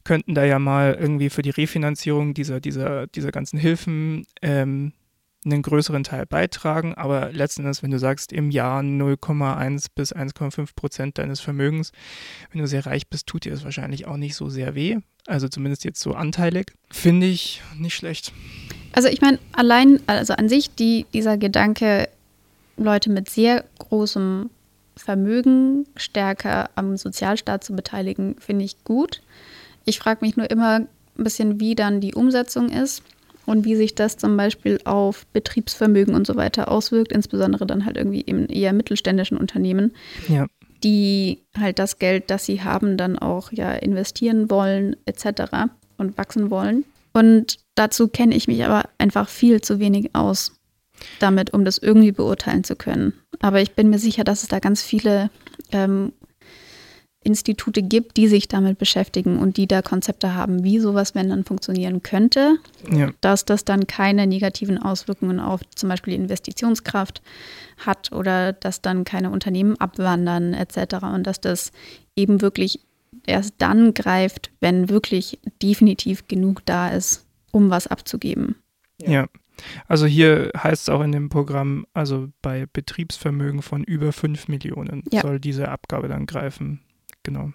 könnten 0.03 0.33
da 0.33 0.43
ja 0.43 0.59
mal 0.59 0.97
irgendwie 0.99 1.29
für 1.29 1.43
die 1.43 1.51
Refinanzierung 1.51 2.33
dieser, 2.33 2.59
dieser, 2.59 3.07
dieser 3.07 3.31
ganzen 3.31 3.59
Hilfen 3.59 4.25
ähm, 4.41 4.93
einen 5.45 5.61
größeren 5.61 6.03
Teil 6.03 6.25
beitragen, 6.25 6.95
aber 6.95 7.31
letzten 7.31 7.61
Endes, 7.61 7.83
wenn 7.83 7.91
du 7.91 7.99
sagst, 7.99 8.33
im 8.33 8.49
Jahr 8.51 8.81
0,1 8.81 9.87
bis 9.93 10.13
1,5 10.13 10.75
Prozent 10.75 11.17
deines 11.17 11.39
Vermögens, 11.39 11.91
wenn 12.51 12.61
du 12.61 12.67
sehr 12.67 12.85
reich 12.85 13.07
bist, 13.07 13.27
tut 13.27 13.45
dir 13.45 13.51
das 13.51 13.63
wahrscheinlich 13.63 14.07
auch 14.07 14.17
nicht 14.17 14.35
so 14.35 14.49
sehr 14.49 14.75
weh. 14.75 14.97
Also 15.27 15.47
zumindest 15.47 15.83
jetzt 15.85 16.01
so 16.01 16.13
anteilig. 16.13 16.73
Finde 16.91 17.27
ich 17.27 17.61
nicht 17.77 17.95
schlecht. 17.95 18.33
Also 18.93 19.07
ich 19.07 19.21
meine, 19.21 19.39
allein, 19.53 19.99
also 20.07 20.33
an 20.33 20.49
sich, 20.49 20.73
die, 20.75 21.05
dieser 21.13 21.37
Gedanke, 21.37 22.09
Leute 22.77 23.09
mit 23.09 23.29
sehr 23.29 23.63
großem 23.79 24.49
Vermögen 24.95 25.85
stärker 25.95 26.69
am 26.75 26.97
Sozialstaat 26.97 27.63
zu 27.63 27.73
beteiligen, 27.73 28.35
finde 28.39 28.65
ich 28.65 28.83
gut. 28.83 29.21
Ich 29.83 29.99
frage 29.99 30.25
mich 30.25 30.37
nur 30.37 30.49
immer 30.49 30.79
ein 30.79 31.23
bisschen, 31.23 31.59
wie 31.59 31.75
dann 31.75 32.01
die 32.01 32.15
Umsetzung 32.15 32.69
ist 32.69 33.03
und 33.45 33.65
wie 33.65 33.75
sich 33.75 33.95
das 33.95 34.17
zum 34.17 34.37
Beispiel 34.37 34.79
auf 34.85 35.25
Betriebsvermögen 35.27 36.15
und 36.15 36.27
so 36.27 36.35
weiter 36.35 36.69
auswirkt, 36.71 37.11
insbesondere 37.11 37.65
dann 37.65 37.85
halt 37.85 37.97
irgendwie 37.97 38.21
in 38.21 38.47
eher 38.47 38.73
mittelständischen 38.73 39.37
Unternehmen, 39.37 39.93
ja. 40.27 40.47
die 40.83 41.39
halt 41.57 41.79
das 41.79 41.99
Geld, 41.99 42.29
das 42.29 42.45
sie 42.45 42.63
haben, 42.63 42.97
dann 42.97 43.17
auch 43.17 43.51
ja 43.51 43.71
investieren 43.73 44.49
wollen 44.49 44.95
etc. 45.05 45.69
und 45.97 46.17
wachsen 46.17 46.49
wollen. 46.49 46.85
Und 47.13 47.59
dazu 47.75 48.07
kenne 48.07 48.35
ich 48.35 48.47
mich 48.47 48.65
aber 48.65 48.89
einfach 48.97 49.29
viel 49.29 49.61
zu 49.61 49.79
wenig 49.79 50.15
aus 50.15 50.51
damit, 51.19 51.53
um 51.53 51.65
das 51.65 51.77
irgendwie 51.77 52.11
beurteilen 52.11 52.63
zu 52.63 52.75
können. 52.75 53.13
Aber 53.39 53.61
ich 53.61 53.73
bin 53.73 53.89
mir 53.89 53.99
sicher, 53.99 54.23
dass 54.23 54.43
es 54.43 54.49
da 54.49 54.59
ganz 54.59 54.81
viele 54.81 55.29
ähm, 55.71 56.13
Institute 57.25 57.81
gibt, 57.81 58.17
die 58.17 58.27
sich 58.27 58.47
damit 58.47 58.77
beschäftigen 58.77 59.39
und 59.39 59.57
die 59.57 59.67
da 59.67 59.81
Konzepte 59.81 60.35
haben, 60.35 60.63
wie 60.63 60.79
sowas, 60.79 61.15
wenn 61.15 61.29
dann 61.29 61.43
funktionieren 61.43 62.03
könnte, 62.03 62.57
ja. 62.91 63.09
dass 63.21 63.45
das 63.45 63.65
dann 63.65 63.87
keine 63.87 64.27
negativen 64.27 64.77
Auswirkungen 64.77 65.39
auf 65.39 65.61
zum 65.75 65.89
Beispiel 65.89 66.13
die 66.13 66.21
Investitionskraft 66.21 67.21
hat 67.83 68.11
oder 68.11 68.53
dass 68.53 68.81
dann 68.81 69.03
keine 69.03 69.31
Unternehmen 69.31 69.75
abwandern 69.79 70.53
etc. 70.53 71.03
und 71.13 71.25
dass 71.25 71.41
das 71.41 71.71
eben 72.15 72.41
wirklich 72.41 72.79
erst 73.25 73.55
dann 73.57 73.95
greift, 73.95 74.51
wenn 74.59 74.89
wirklich 74.89 75.39
definitiv 75.63 76.27
genug 76.27 76.63
da 76.65 76.89
ist, 76.89 77.25
um 77.51 77.71
was 77.71 77.87
abzugeben. 77.87 78.55
Ja. 79.01 79.25
Also 79.87 80.05
hier 80.05 80.51
heißt 80.55 80.83
es 80.83 80.89
auch 80.89 81.01
in 81.01 81.13
dem 81.13 81.29
Programm, 81.29 81.87
also 81.93 82.27
bei 82.41 82.65
Betriebsvermögen 82.71 83.61
von 83.61 83.83
über 83.83 84.11
5 84.11 84.49
Millionen 84.49 85.03
ja. 85.11 85.21
soll 85.21 85.39
diese 85.39 85.69
Abgabe 85.69 86.09
dann 86.09 86.25
greifen 86.25 86.81
genau. 87.25 87.51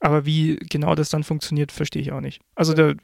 Aber 0.00 0.26
wie 0.26 0.56
genau 0.56 0.94
das 0.94 1.08
dann 1.08 1.24
funktioniert, 1.24 1.72
verstehe 1.72 2.02
ich 2.02 2.12
auch 2.12 2.20
nicht. 2.20 2.42
Also 2.54 2.74
da 2.74 2.94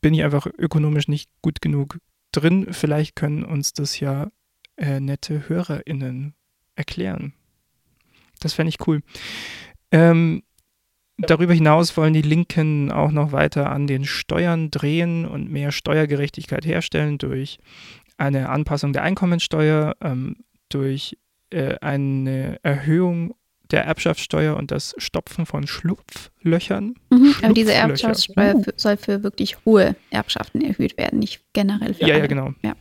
bin 0.00 0.14
ich 0.14 0.22
einfach 0.22 0.46
ökonomisch 0.58 1.08
nicht 1.08 1.30
gut 1.40 1.60
genug 1.60 1.98
drin. 2.32 2.68
Vielleicht 2.72 3.16
können 3.16 3.44
uns 3.44 3.72
das 3.72 4.00
ja 4.00 4.30
äh, 4.76 5.00
nette 5.00 5.48
HörerInnen 5.48 6.34
erklären. 6.74 7.34
Das 8.40 8.52
fände 8.52 8.70
ich 8.70 8.86
cool. 8.86 9.02
Ähm, 9.90 10.42
darüber 11.18 11.54
hinaus 11.54 11.96
wollen 11.96 12.12
die 12.14 12.22
Linken 12.22 12.90
auch 12.90 13.12
noch 13.12 13.32
weiter 13.32 13.70
an 13.70 13.86
den 13.86 14.04
Steuern 14.04 14.70
drehen 14.70 15.26
und 15.26 15.50
mehr 15.50 15.72
Steuergerechtigkeit 15.72 16.66
herstellen 16.66 17.18
durch 17.18 17.58
eine 18.18 18.48
Anpassung 18.48 18.92
der 18.92 19.02
Einkommensteuer, 19.02 19.96
ähm, 20.00 20.36
durch 20.68 21.16
äh, 21.50 21.76
eine 21.80 22.58
Erhöhung 22.62 23.34
der 23.72 23.84
Erbschaftssteuer 23.84 24.56
und 24.56 24.70
das 24.70 24.94
Stopfen 24.98 25.46
von 25.46 25.66
Schlupflöchern. 25.66 26.94
Mhm, 27.10 27.34
aber 27.42 27.52
diese 27.54 27.72
Erbschaftssteuer 27.72 28.54
uh. 28.56 28.64
soll 28.76 28.96
für 28.96 29.22
wirklich 29.22 29.56
hohe 29.64 29.96
Erbschaften 30.10 30.60
erhöht 30.60 30.96
werden, 30.98 31.18
nicht 31.18 31.40
generell 31.52 31.94
für 31.94 32.02
Ja, 32.02 32.14
alle. 32.14 32.18
ja, 32.20 32.26
genau. 32.26 32.52
Ja. 32.62 32.74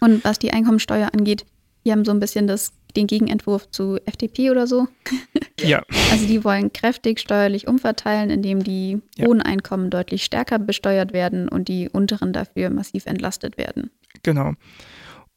Und 0.00 0.24
was 0.24 0.38
die 0.38 0.52
Einkommensteuer 0.52 1.10
angeht, 1.12 1.44
die 1.84 1.92
haben 1.92 2.04
so 2.04 2.10
ein 2.12 2.20
bisschen 2.20 2.46
das, 2.46 2.72
den 2.96 3.06
Gegenentwurf 3.06 3.70
zu 3.70 3.98
FDP 4.04 4.50
oder 4.50 4.66
so. 4.66 4.86
Ja. 5.60 5.82
Also 6.12 6.24
die 6.28 6.44
wollen 6.44 6.72
kräftig 6.72 7.18
steuerlich 7.18 7.66
umverteilen, 7.66 8.30
indem 8.30 8.62
die 8.62 9.00
Ja. 9.16 9.26
hohen 9.26 9.42
Einkommen 9.42 9.90
deutlich 9.90 10.22
stärker 10.22 10.60
besteuert 10.60 11.12
werden 11.12 11.48
und 11.48 11.66
die 11.66 11.88
unteren 11.88 12.32
dafür 12.32 12.70
massiv 12.70 13.06
entlastet 13.06 13.58
werden. 13.58 13.90
Genau. 14.22 14.52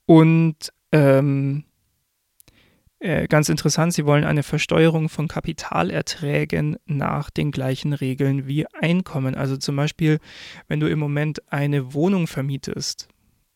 Und 0.06 0.58
ähm, 0.92 1.64
äh, 3.02 3.28
ganz 3.28 3.50
interessant, 3.50 3.94
sie 3.94 4.06
wollen 4.06 4.24
eine 4.24 4.44
Versteuerung 4.44 5.10
von 5.10 5.28
Kapitalerträgen 5.28 6.78
nach 6.86 7.32
den 7.32 7.52
gleichen 7.52 7.94
Regeln 7.94 8.46
wie 8.48 8.68
Einkommen. 8.68 9.34
Also 9.34 9.58
zum 9.58 9.76
Beispiel, 9.76 10.20
wenn 10.68 10.80
du 10.80 10.88
im 10.88 11.00
Moment 11.00 11.42
eine 11.52 11.94
Wohnung 11.96 12.28
vermietest 12.28 13.08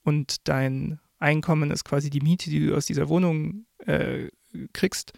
und 0.04 0.48
dein 0.48 1.00
Einkommen 1.20 1.70
ist 1.70 1.86
quasi 1.86 2.10
die 2.10 2.22
Miete, 2.22 2.50
die 2.50 2.66
du 2.66 2.76
aus 2.76 2.88
dieser 2.88 3.08
Wohnung 3.08 3.66
äh, 3.86 4.30
kriegst, 4.74 5.14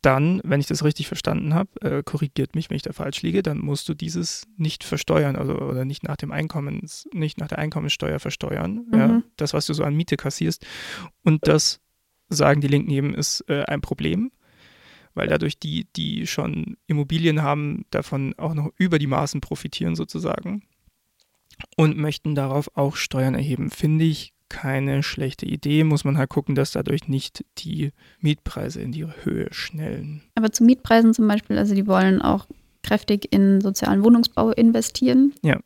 dann, 0.00 0.40
wenn 0.44 0.60
ich 0.60 0.66
das 0.66 0.82
richtig 0.82 1.06
verstanden 1.06 1.54
habe, 1.54 1.68
äh, 1.80 2.02
korrigiert 2.02 2.54
mich, 2.54 2.70
wenn 2.70 2.76
ich 2.76 2.82
da 2.82 2.92
falsch 2.92 3.22
liege, 3.22 3.42
dann 3.42 3.58
musst 3.58 3.88
du 3.88 3.94
dieses 3.94 4.46
nicht 4.56 4.82
versteuern, 4.82 5.36
also 5.36 5.56
oder 5.58 5.84
nicht 5.84 6.02
nach 6.02 6.16
dem 6.16 6.32
Einkommens, 6.32 7.06
nicht 7.12 7.38
nach 7.38 7.48
der 7.48 7.58
Einkommenssteuer 7.58 8.18
versteuern, 8.18 8.86
Mhm. 8.90 8.98
ja, 8.98 9.22
das, 9.36 9.54
was 9.54 9.66
du 9.66 9.74
so 9.74 9.84
an 9.84 9.94
Miete 9.94 10.16
kassierst. 10.16 10.66
Und 11.22 11.46
das 11.46 11.81
sagen 12.36 12.60
die 12.60 12.68
Linken 12.68 12.90
eben, 12.90 13.14
ist 13.14 13.44
äh, 13.48 13.62
ein 13.64 13.80
Problem, 13.80 14.30
weil 15.14 15.28
dadurch 15.28 15.58
die, 15.58 15.86
die 15.96 16.26
schon 16.26 16.76
Immobilien 16.86 17.42
haben, 17.42 17.84
davon 17.90 18.34
auch 18.38 18.54
noch 18.54 18.70
über 18.76 18.98
die 18.98 19.06
Maßen 19.06 19.40
profitieren 19.40 19.94
sozusagen 19.94 20.62
und 21.76 21.96
möchten 21.96 22.34
darauf 22.34 22.70
auch 22.76 22.96
Steuern 22.96 23.34
erheben. 23.34 23.70
Finde 23.70 24.04
ich 24.04 24.32
keine 24.48 25.02
schlechte 25.02 25.46
Idee, 25.46 25.82
muss 25.82 26.04
man 26.04 26.18
halt 26.18 26.28
gucken, 26.28 26.54
dass 26.54 26.72
dadurch 26.72 27.08
nicht 27.08 27.44
die 27.58 27.92
Mietpreise 28.20 28.82
in 28.82 28.92
die 28.92 29.06
Höhe 29.06 29.48
schnellen. 29.50 30.22
Aber 30.34 30.52
zu 30.52 30.62
Mietpreisen 30.62 31.14
zum 31.14 31.26
Beispiel, 31.26 31.56
also 31.56 31.74
die 31.74 31.86
wollen 31.86 32.20
auch 32.20 32.46
kräftig 32.82 33.32
in 33.32 33.60
sozialen 33.62 34.04
Wohnungsbau 34.04 34.50
investieren. 34.50 35.32
Ja. 35.42 35.58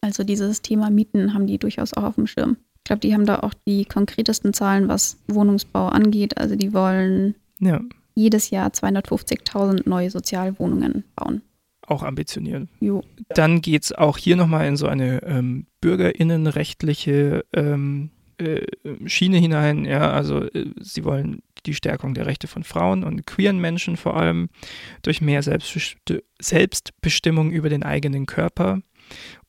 Also 0.00 0.24
dieses 0.24 0.62
Thema 0.62 0.88
Mieten 0.90 1.34
haben 1.34 1.46
die 1.46 1.58
durchaus 1.58 1.92
auch 1.92 2.04
auf 2.04 2.14
dem 2.14 2.26
Schirm. 2.26 2.56
Ich 2.88 2.90
glaube, 2.90 3.00
die 3.00 3.12
haben 3.12 3.26
da 3.26 3.40
auch 3.40 3.52
die 3.66 3.84
konkretesten 3.84 4.54
Zahlen, 4.54 4.88
was 4.88 5.18
Wohnungsbau 5.26 5.88
angeht. 5.88 6.38
Also 6.38 6.56
die 6.56 6.72
wollen 6.72 7.34
Ja, 7.60 7.82
jedes 8.14 8.48
Jahr 8.48 8.70
250.000 8.70 9.86
neue 9.86 10.08
Sozialwohnungen 10.08 11.04
bauen. 11.14 11.42
auch 11.86 12.02
ambitioniert. 12.02 12.66
Jo. 12.80 13.04
Dann 13.34 13.60
geht 13.60 13.82
es 13.82 13.92
auch 13.92 14.16
hier 14.16 14.36
nochmal 14.36 14.66
in 14.68 14.78
so 14.78 14.86
eine 14.86 15.22
ähm, 15.22 15.66
bürgerinnenrechtliche 15.82 17.44
ähm, 17.52 18.08
äh, 18.38 18.64
Schiene 19.04 19.36
hinein. 19.36 19.84
Ja, 19.84 20.10
also 20.10 20.44
äh, 20.44 20.70
sie 20.80 21.04
wollen 21.04 21.42
die 21.66 21.74
Stärkung 21.74 22.14
der 22.14 22.24
Rechte 22.24 22.46
von 22.46 22.64
Frauen 22.64 23.04
und 23.04 23.26
queeren 23.26 23.58
Menschen 23.58 23.98
vor 23.98 24.16
allem 24.16 24.48
durch 25.02 25.20
mehr 25.20 25.42
Selbstbesti 25.42 26.22
Selbstbestimmung 26.40 27.50
über 27.50 27.68
den 27.68 27.82
eigenen 27.82 28.24
Körper 28.24 28.80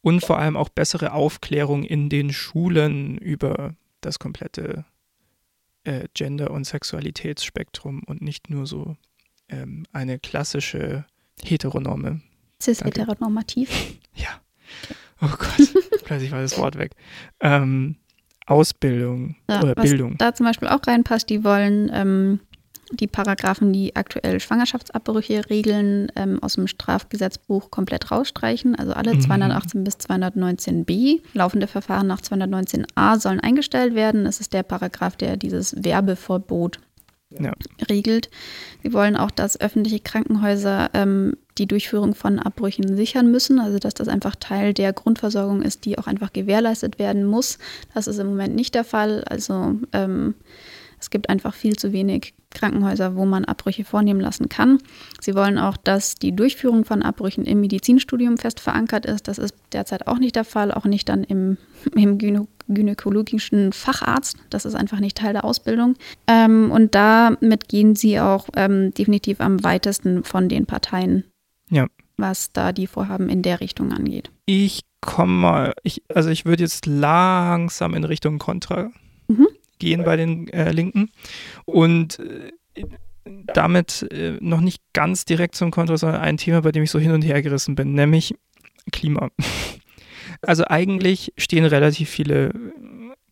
und 0.02 0.22
vor 0.24 0.40
allem 0.40 0.56
auch 0.58 0.70
bessere 0.70 1.14
Aufklärung 1.14 1.84
in 1.84 2.10
den 2.10 2.32
Schulen 2.34 3.18
über 3.18 3.76
das 4.02 4.20
komplette 4.20 4.86
äh, 5.84 6.08
Gender- 6.14 6.52
und 6.52 6.66
Sexualitätsspektrum 6.66 8.04
und 8.06 8.22
nicht 8.22 8.50
nur 8.50 8.66
so 8.66 8.96
ähm, 9.50 9.86
eine 9.92 10.20
klassische 10.20 11.06
heteronorme 11.44 12.22
Cis-heteronormativ. 12.62 13.70
ja. 14.16 14.28
Oh 15.22 15.28
Gott, 15.28 15.74
plötzlich 16.06 16.32
war 16.32 16.42
das 16.42 16.58
Wort 16.58 16.78
weg. 16.78 16.92
Ähm, 17.42 17.96
Ausbildung 18.46 19.36
Ja, 19.50 19.62
oder 19.62 19.76
was 19.76 19.84
Bildung. 19.90 20.18
da 20.18 20.34
zum 20.34 20.46
Beispiel 20.46 20.68
auch 20.70 20.86
reinpasst, 20.86 21.30
die 21.30 21.44
wollen 21.44 21.90
ähm, 21.94 22.40
die 22.92 23.08
Paragraphen, 23.08 23.72
die 23.72 23.96
aktuell 23.96 24.40
Schwangerschaftsabbrüche 24.40 25.50
regeln, 25.50 26.12
ähm, 26.16 26.42
aus 26.42 26.54
dem 26.56 26.68
Strafgesetzbuch 26.68 27.70
komplett 27.72 28.12
rausstreichen. 28.12 28.76
Also 28.76 28.94
alle 28.94 29.14
Mhm. 29.16 29.22
218 29.22 29.84
bis 29.84 29.98
219b. 29.98 31.22
Laufende 31.34 31.68
Verfahren 31.68 32.08
nach 32.08 32.22
219a 32.22 33.20
sollen 33.20 33.40
eingestellt 33.40 33.96
werden. 33.96 34.24
Das 34.26 34.40
ist 34.40 34.54
der 34.54 34.64
Paragraph, 34.64 35.16
der 35.18 35.38
dieses 35.38 35.84
Werbeverbot 35.84 36.80
Ja. 37.38 37.54
regelt. 37.90 38.30
Sie 38.82 38.92
wollen 38.92 39.16
auch, 39.16 39.30
dass 39.32 39.60
öffentliche 39.62 40.00
Krankenhäuser 40.00 40.90
ähm, 40.96 41.36
die 41.60 41.68
Durchführung 41.68 42.16
von 42.16 42.40
Abbrüchen 42.40 42.96
sichern 42.96 43.30
müssen, 43.30 43.60
also 43.60 43.78
dass 43.78 43.94
das 43.94 44.08
einfach 44.08 44.36
Teil 44.36 44.74
der 44.74 44.94
Grundversorgung 44.94 45.62
ist, 45.62 45.86
die 45.86 46.00
auch 46.00 46.08
einfach 46.08 46.34
gewährleistet 46.34 46.98
werden 46.98 47.26
muss. 47.26 47.60
Das 47.94 48.08
ist 48.08 48.18
im 48.18 48.28
Moment 48.28 48.56
nicht 48.56 48.74
der 48.74 48.84
Fall. 48.86 49.24
Also 49.26 49.76
ähm, 49.94 50.34
es 51.00 51.10
gibt 51.10 51.30
einfach 51.30 51.54
viel 51.54 51.76
zu 51.76 51.92
wenig 51.94 52.34
Krankenhäuser, 52.52 53.16
wo 53.16 53.26
man 53.26 53.46
Abbrüche 53.46 53.84
vornehmen 53.84 54.20
lassen 54.20 54.50
kann. 54.50 54.80
Sie 55.22 55.36
wollen 55.36 55.58
auch, 55.58 55.78
dass 55.78 56.16
die 56.16 56.36
Durchführung 56.36 56.84
von 56.84 57.04
Abbrüchen 57.04 57.46
im 57.46 57.62
Medizinstudium 57.62 58.38
fest 58.38 58.60
verankert 58.60 59.06
ist. 59.06 59.28
Das 59.28 59.38
ist 59.38 59.54
derzeit 59.72 60.08
auch 60.08 60.18
nicht 60.18 60.36
der 60.36 60.46
Fall, 60.46 60.72
auch 60.72 60.86
nicht 60.86 61.08
dann 61.10 61.24
im, 61.24 61.58
im 61.96 62.18
Gynä 62.18 62.48
gynäkologischen 62.72 63.74
Facharzt. 63.74 64.38
Das 64.50 64.66
ist 64.66 64.76
einfach 64.76 65.00
nicht 65.00 65.18
Teil 65.18 65.34
der 65.34 65.44
Ausbildung. 65.44 65.96
Ähm, 66.28 66.70
und 66.72 66.94
damit 66.96 67.68
gehen 67.68 67.96
sie 67.96 68.20
auch 68.20 68.48
ähm, 68.56 68.94
definitiv 68.94 69.42
am 69.42 69.64
weitesten 69.64 70.24
von 70.24 70.50
den 70.50 70.66
Parteien, 70.68 71.24
Ja. 71.70 71.88
was 72.18 72.52
da 72.54 72.72
die 72.72 72.88
Vorhaben 72.88 73.28
in 73.30 73.42
der 73.42 73.60
Richtung 73.60 73.92
angeht. 73.92 74.30
Ich 74.46 74.82
komme 75.02 75.34
mal, 75.34 75.74
ich, 75.84 76.04
also 76.14 76.30
ich 76.30 76.46
würde 76.46 76.62
jetzt 76.64 76.86
langsam 76.86 77.94
in 77.94 78.04
Richtung 78.04 78.38
Kontra 78.40 78.92
Mhm. 79.28 79.48
Gehen 79.80 80.04
bei 80.04 80.16
den 80.16 80.48
äh, 80.50 80.72
Linken 80.72 81.12
und 81.66 82.20
äh, 82.20 82.52
damit 83.54 84.08
äh, 84.12 84.38
noch 84.40 84.62
nicht 84.62 84.82
ganz 84.94 85.26
direkt 85.26 85.56
zum 85.56 85.72
Kontra, 85.72 85.98
sondern 85.98 86.22
ein 86.22 86.38
Thema, 86.38 86.62
bei 86.62 86.72
dem 86.72 86.84
ich 86.84 86.92
so 86.92 87.00
hin 87.00 87.12
und 87.12 87.24
her 87.24 87.42
gerissen 87.42 87.76
bin, 87.76 87.94
nämlich 87.94 88.36
Klima. 88.92 89.30
Also 90.42 90.64
eigentlich 90.68 91.34
stehen 91.38 91.66
relativ 91.66 92.08
viele 92.10 92.54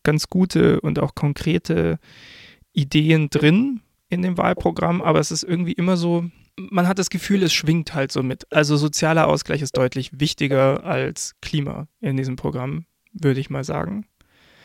ganz 0.02 0.28
gute 0.28 0.80
und 0.80 0.98
auch 0.98 1.14
konkrete 1.14 1.98
Ideen 2.72 3.30
drin 3.30 3.80
in 4.10 4.22
dem 4.22 4.36
Wahlprogramm, 4.36 5.00
aber 5.00 5.18
es 5.20 5.30
ist 5.30 5.42
irgendwie 5.42 5.72
immer 5.72 5.96
so, 5.96 6.24
man 6.56 6.88
hat 6.88 6.98
das 6.98 7.10
Gefühl, 7.10 7.42
es 7.42 7.52
schwingt 7.52 7.94
halt 7.94 8.12
so 8.12 8.22
mit. 8.22 8.46
Also 8.52 8.76
sozialer 8.76 9.26
Ausgleich 9.26 9.62
ist 9.62 9.76
deutlich 9.76 10.20
wichtiger 10.20 10.84
als 10.84 11.34
Klima 11.40 11.88
in 12.00 12.16
diesem 12.16 12.36
Programm, 12.36 12.84
würde 13.12 13.40
ich 13.40 13.48
mal 13.48 13.64
sagen. 13.64 14.06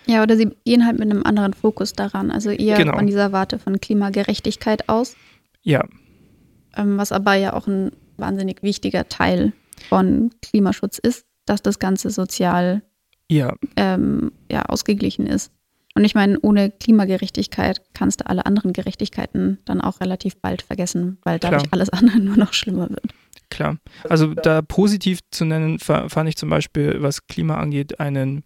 Ja, 0.05 0.21
oder 0.23 0.35
sie 0.37 0.49
gehen 0.65 0.85
halt 0.85 0.99
mit 0.99 1.09
einem 1.09 1.23
anderen 1.23 1.53
Fokus 1.53 1.93
daran, 1.93 2.29
also 2.31 2.49
eher 2.49 2.77
Genau. 2.77 2.97
von 2.97 3.07
dieser 3.07 3.31
Warte 3.31 3.57
von 3.59 3.79
Klimagerechtigkeit 3.79 4.89
aus, 4.89 5.15
Ja, 5.61 5.85
ähm, 6.75 6.97
was 6.97 7.11
aber 7.11 7.35
ja 7.35 7.53
auch 7.53 7.67
ein 7.67 7.91
wahnsinnig 8.17 8.63
wichtiger 8.63 9.07
Teil 9.07 9.53
von 9.89 10.31
Klimaschutz 10.41 10.97
ist, 10.97 11.25
dass 11.45 11.61
das 11.61 11.79
Ganze 11.79 12.09
sozial 12.09 12.81
ja, 13.29 13.53
ähm, 13.77 14.31
ja, 14.51 14.63
ausgeglichen 14.63 15.25
ist. 15.25 15.51
Und 15.95 16.03
ich 16.05 16.15
meine, 16.15 16.39
ohne 16.41 16.71
Klimagerechtigkeit 16.71 17.81
kannst 17.93 18.21
du 18.21 18.27
alle 18.27 18.45
anderen 18.45 18.73
Gerechtigkeiten 18.73 19.59
dann 19.65 19.79
auch 19.81 20.01
relativ 20.01 20.37
bald 20.37 20.61
vergessen, 20.63 21.17
weil 21.23 21.39
dadurch 21.39 21.63
Klar. 21.63 21.73
alles 21.73 21.89
andere 21.89 22.19
nur 22.19 22.35
noch 22.37 22.53
schlimmer 22.53 22.89
wird. 22.89 23.05
klar. 23.49 23.77
Also 24.09 24.33
da 24.33 24.61
positiv 24.63 25.19
zu 25.31 25.45
nennen, 25.45 25.79
fa- 25.79 26.09
fand 26.09 26.27
ich 26.29 26.35
zum 26.35 26.49
Beispiel, 26.49 27.01
was 27.01 27.27
Klima 27.27 27.57
angeht, 27.57 27.99
einen 27.99 28.43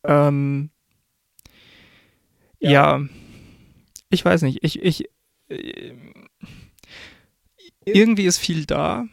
Ähm, 0.05 0.71
ja. 2.61 3.01
ich 4.11 4.25
weiß 4.25 4.43
nicht. 4.43 4.63
Ich, 4.63 4.81
ich, 4.83 5.09
äh, 5.49 5.95
irgendwie 7.85 8.27
ist 8.27 8.39
viel 8.39 8.65
da. 8.65 9.07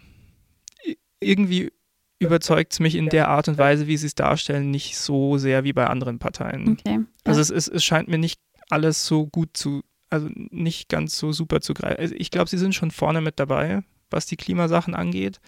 Irgendwie 1.19 1.71
überzeugt 2.19 2.73
es 2.73 2.79
mich 2.79 2.95
in 2.95 3.09
der 3.09 3.29
Art 3.29 3.47
und 3.47 3.57
Weise, 3.57 3.87
wie 3.87 3.97
sie 3.97 4.07
es 4.07 4.15
darstellen, 4.15 4.71
nicht 4.71 4.97
so 4.97 5.37
sehr 5.37 5.63
wie 5.63 5.73
bei 5.73 5.87
anderen 5.87 6.19
Parteien. 6.19 6.69
Okay. 6.69 6.99
Also 7.23 7.41
es, 7.41 7.49
es, 7.49 7.67
es 7.67 7.83
scheint 7.83 8.07
mir 8.07 8.17
nicht 8.17 8.39
alles 8.69 9.05
so 9.05 9.27
gut 9.27 9.49
zu, 9.53 9.81
also 10.09 10.29
nicht 10.33 10.89
ganz 10.89 11.17
so 11.17 11.31
super 11.31 11.61
zu 11.61 11.73
greifen. 11.73 11.99
Also 11.99 12.15
ich 12.17 12.31
glaube, 12.31 12.49
sie 12.49 12.57
sind 12.57 12.75
schon 12.75 12.91
vorne 12.91 13.21
mit 13.21 13.39
dabei, 13.39 13.81
was 14.09 14.25
die 14.25 14.37
Klimasachen 14.37 14.95
angeht. 14.95 15.39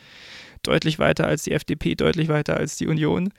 Deutlich 0.63 0.99
weiter 0.99 1.27
als 1.27 1.43
die 1.43 1.51
FDP, 1.51 1.95
deutlich 1.95 2.27
weiter 2.27 2.57
als 2.57 2.75
die 2.77 2.87
Union. 2.87 3.29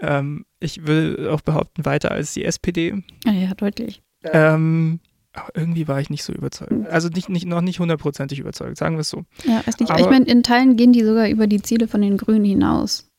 Ähm, 0.00 0.44
ich 0.60 0.86
will 0.86 1.28
auch 1.28 1.40
behaupten, 1.40 1.84
weiter 1.84 2.10
als 2.10 2.34
die 2.34 2.44
SPD. 2.44 3.02
Ja, 3.24 3.32
ja 3.32 3.54
deutlich. 3.54 4.02
Ähm, 4.24 5.00
aber 5.32 5.50
irgendwie 5.54 5.86
war 5.86 6.00
ich 6.00 6.10
nicht 6.10 6.24
so 6.24 6.32
überzeugt. 6.32 6.72
Also 6.88 7.08
nicht, 7.08 7.28
nicht, 7.28 7.46
noch 7.46 7.60
nicht 7.60 7.78
hundertprozentig 7.78 8.38
überzeugt, 8.40 8.76
sagen 8.76 8.96
wir 8.96 9.00
es 9.00 9.10
so. 9.10 9.24
Ja, 9.44 9.62
weiß 9.64 9.78
nicht. 9.78 9.90
Aber, 9.90 10.00
ich 10.00 10.08
meine, 10.08 10.24
in 10.24 10.42
Teilen 10.42 10.76
gehen 10.76 10.92
die 10.92 11.04
sogar 11.04 11.28
über 11.28 11.46
die 11.46 11.62
Ziele 11.62 11.86
von 11.86 12.00
den 12.00 12.16
Grünen 12.16 12.44
hinaus, 12.44 13.10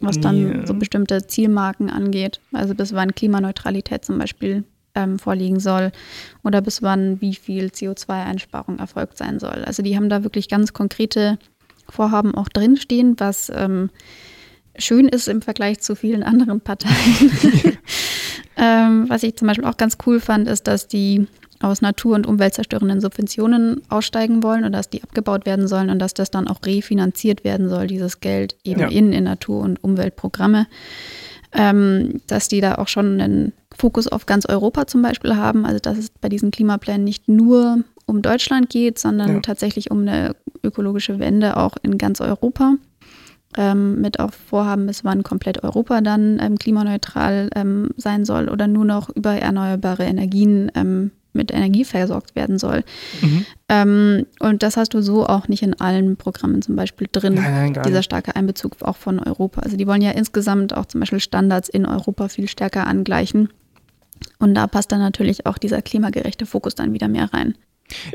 was 0.00 0.20
dann 0.20 0.36
yeah. 0.36 0.66
so 0.66 0.74
bestimmte 0.74 1.26
Zielmarken 1.26 1.90
angeht. 1.90 2.40
Also 2.52 2.74
bis 2.74 2.92
wann 2.92 3.14
Klimaneutralität 3.14 4.04
zum 4.04 4.18
Beispiel 4.18 4.64
ähm, 4.94 5.18
vorliegen 5.18 5.60
soll 5.60 5.92
oder 6.42 6.60
bis 6.60 6.82
wann 6.82 7.20
wie 7.20 7.34
viel 7.34 7.66
CO2-Einsparung 7.66 8.78
erfolgt 8.78 9.18
sein 9.18 9.38
soll. 9.38 9.64
Also 9.64 9.82
die 9.82 9.96
haben 9.96 10.08
da 10.08 10.22
wirklich 10.22 10.48
ganz 10.48 10.72
konkrete 10.72 11.38
Vorhaben 11.88 12.34
auch 12.34 12.48
drinstehen, 12.48 13.14
was 13.18 13.50
ähm, 13.54 13.90
schön 14.76 15.08
ist 15.08 15.28
im 15.28 15.42
Vergleich 15.42 15.80
zu 15.80 15.94
vielen 15.94 16.22
anderen 16.22 16.60
Parteien. 16.60 16.94
ähm, 18.56 19.08
was 19.08 19.22
ich 19.22 19.36
zum 19.36 19.48
Beispiel 19.48 19.66
auch 19.66 19.76
ganz 19.76 19.98
cool 20.06 20.20
fand, 20.20 20.48
ist, 20.48 20.66
dass 20.66 20.88
die 20.88 21.26
aus 21.60 21.80
natur- 21.80 22.14
und 22.14 22.26
umweltzerstörenden 22.26 23.00
Subventionen 23.00 23.82
aussteigen 23.88 24.42
wollen 24.42 24.64
und 24.64 24.72
dass 24.72 24.90
die 24.90 25.02
abgebaut 25.02 25.46
werden 25.46 25.68
sollen 25.68 25.88
und 25.88 25.98
dass 25.98 26.14
das 26.14 26.30
dann 26.30 26.48
auch 26.48 26.60
refinanziert 26.64 27.44
werden 27.44 27.68
soll, 27.68 27.86
dieses 27.86 28.20
Geld 28.20 28.56
eben 28.64 28.80
ja. 28.80 28.88
in, 28.88 29.12
in 29.12 29.24
Natur- 29.24 29.62
und 29.62 29.82
Umweltprogramme. 29.82 30.66
Ähm, 31.56 32.20
dass 32.26 32.48
die 32.48 32.60
da 32.60 32.76
auch 32.76 32.88
schon 32.88 33.20
einen 33.20 33.52
Fokus 33.76 34.08
auf 34.08 34.26
ganz 34.26 34.46
Europa 34.46 34.86
zum 34.86 35.02
Beispiel 35.02 35.36
haben, 35.36 35.66
also 35.66 35.78
dass 35.78 35.98
es 35.98 36.10
bei 36.10 36.28
diesen 36.28 36.50
Klimaplänen 36.50 37.04
nicht 37.04 37.28
nur 37.28 37.78
um 38.06 38.22
Deutschland 38.22 38.70
geht, 38.70 38.98
sondern 38.98 39.34
ja. 39.34 39.40
tatsächlich 39.40 39.90
um 39.90 40.00
eine 40.00 40.36
ökologische 40.62 41.18
Wende 41.18 41.56
auch 41.56 41.76
in 41.82 41.98
ganz 41.98 42.20
Europa 42.20 42.74
ähm, 43.56 44.00
mit 44.00 44.20
auch 44.20 44.32
Vorhaben, 44.32 44.86
bis 44.86 45.04
wann 45.04 45.22
komplett 45.22 45.62
Europa 45.62 46.00
dann 46.00 46.38
ähm, 46.40 46.58
klimaneutral 46.58 47.50
ähm, 47.54 47.90
sein 47.96 48.24
soll 48.24 48.48
oder 48.48 48.66
nur 48.66 48.84
noch 48.84 49.10
über 49.10 49.32
erneuerbare 49.32 50.04
Energien 50.04 50.70
ähm, 50.74 51.10
mit 51.34 51.52
Energie 51.52 51.84
versorgt 51.84 52.36
werden 52.36 52.58
soll. 52.58 52.84
Mhm. 53.20 53.46
Ähm, 53.68 54.26
und 54.38 54.62
das 54.62 54.76
hast 54.76 54.94
du 54.94 55.02
so 55.02 55.26
auch 55.26 55.48
nicht 55.48 55.62
in 55.62 55.78
allen 55.80 56.16
Programmen 56.16 56.62
zum 56.62 56.76
Beispiel 56.76 57.08
drin, 57.10 57.34
nein, 57.34 57.72
nein, 57.72 57.82
dieser 57.84 58.02
starke 58.02 58.36
Einbezug 58.36 58.76
auch 58.82 58.96
von 58.96 59.18
Europa. 59.18 59.60
Also 59.62 59.76
die 59.76 59.86
wollen 59.86 60.02
ja 60.02 60.12
insgesamt 60.12 60.74
auch 60.74 60.86
zum 60.86 61.00
Beispiel 61.00 61.20
Standards 61.20 61.68
in 61.68 61.86
Europa 61.86 62.28
viel 62.28 62.48
stärker 62.48 62.86
angleichen. 62.86 63.48
Und 64.38 64.54
da 64.54 64.66
passt 64.66 64.92
dann 64.92 65.00
natürlich 65.00 65.46
auch 65.46 65.58
dieser 65.58 65.82
klimagerechte 65.82 66.46
Fokus 66.46 66.74
dann 66.74 66.92
wieder 66.92 67.08
mehr 67.08 67.32
rein. 67.32 67.56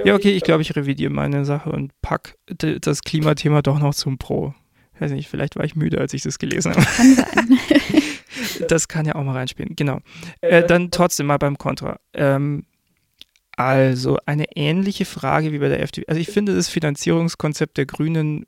Ja, 0.04 0.16
okay, 0.16 0.32
ich 0.32 0.44
glaube, 0.44 0.62
ich 0.62 0.76
revidiere 0.76 1.12
meine 1.12 1.46
Sache 1.46 1.72
und 1.72 1.92
pack 2.02 2.36
das 2.48 3.02
Klimathema 3.02 3.62
doch 3.62 3.80
noch 3.80 3.94
zum 3.94 4.18
Pro 4.18 4.54
weiß 5.00 5.12
nicht, 5.12 5.30
vielleicht 5.30 5.56
war 5.56 5.66
ich 5.66 5.76
müde, 5.76 6.00
als 6.00 6.14
ich 6.14 6.24
das 6.24 6.40
gelesen 6.40 6.74
habe. 6.74 6.86
Kann 6.86 7.16
sein. 7.16 7.60
das 8.68 8.88
kann 8.88 9.06
ja 9.06 9.16
auch 9.16 9.24
mal 9.24 9.34
reinspielen, 9.34 9.76
genau. 9.76 10.00
Äh, 10.42 10.66
dann 10.66 10.92
trotzdem 10.92 11.28
mal 11.28 11.38
beim 11.38 11.58
Kontra. 11.58 12.00
Ähm, 12.14 12.66
also 13.56 14.18
eine 14.26 14.56
ähnliche 14.56 15.06
Frage 15.06 15.52
wie 15.52 15.60
bei 15.60 15.70
der 15.70 15.82
FDP. 15.82 16.08
Also 16.08 16.22
ich 16.22 16.30
finde 16.30 16.56
das 16.56 16.70
Finanzierungskonzept 16.70 17.78
der 17.78 17.86
Grünen 17.86 18.46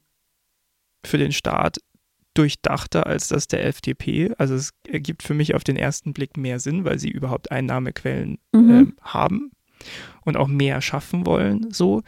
für 1.05 1.17
den 1.17 1.31
Staat 1.31 1.79
durchdachter 2.33 3.07
als 3.07 3.27
das 3.27 3.47
der 3.47 3.65
FDP. 3.65 4.33
Also 4.37 4.55
es 4.55 4.71
ergibt 4.87 5.23
für 5.23 5.33
mich 5.33 5.55
auf 5.55 5.63
den 5.63 5.75
ersten 5.75 6.13
Blick 6.13 6.37
mehr 6.37 6.59
Sinn, 6.59 6.85
weil 6.85 6.99
sie 6.99 7.09
überhaupt 7.09 7.51
Einnahmequellen 7.51 8.37
mhm. 8.51 8.69
ähm, 8.69 8.95
haben 9.01 9.51
und 10.23 10.37
auch 10.37 10.47
mehr 10.47 10.81
schaffen 10.81 11.25
wollen. 11.25 11.71
So. 11.71 12.03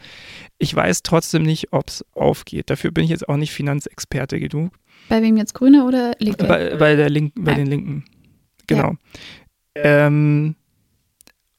Ich 0.58 0.74
weiß 0.74 1.02
trotzdem 1.02 1.42
nicht, 1.42 1.72
ob 1.72 1.88
es 1.88 2.04
aufgeht. 2.12 2.70
Dafür 2.70 2.90
bin 2.90 3.04
ich 3.04 3.10
jetzt 3.10 3.28
auch 3.28 3.36
nicht 3.36 3.52
Finanzexperte 3.52 4.38
genug. 4.40 4.72
Bei 5.08 5.20
wem 5.22 5.36
jetzt 5.36 5.54
Grüne 5.54 5.84
oder 5.84 6.12
Linke? 6.18 6.46
Bei, 6.46 6.76
bei, 6.76 6.96
der 6.96 7.10
Link, 7.10 7.32
bei 7.36 7.52
ja. 7.52 7.58
den 7.58 7.66
Linken. 7.66 8.04
Genau. 8.66 8.94
Ja. 9.76 10.06
Ähm, 10.06 10.56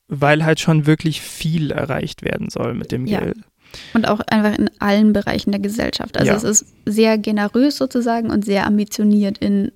weil 0.08 0.46
halt 0.46 0.60
schon 0.60 0.86
wirklich 0.86 1.22
viel 1.22 1.72
erreicht 1.72 2.24
werden 2.24 2.50
soll 2.50 2.74
mit 2.74 2.92
dem 2.92 3.06
ja. 3.06 3.20
Geld. 3.20 3.38
Und 3.94 4.08
auch 4.08 4.20
einfach 4.28 4.58
in 4.58 4.70
allen 4.80 5.14
Bereichen 5.14 5.52
der 5.52 5.62
Gesellschaft. 5.62 6.18
Also 6.18 6.32
es 6.34 6.44
ist 6.44 6.74
sehr 6.86 7.18
generös 7.18 7.78
sozusagen 7.78 8.30
und 8.30 8.46
sehr 8.46 8.66
ambitioniert 8.68 9.38
in 9.38 9.72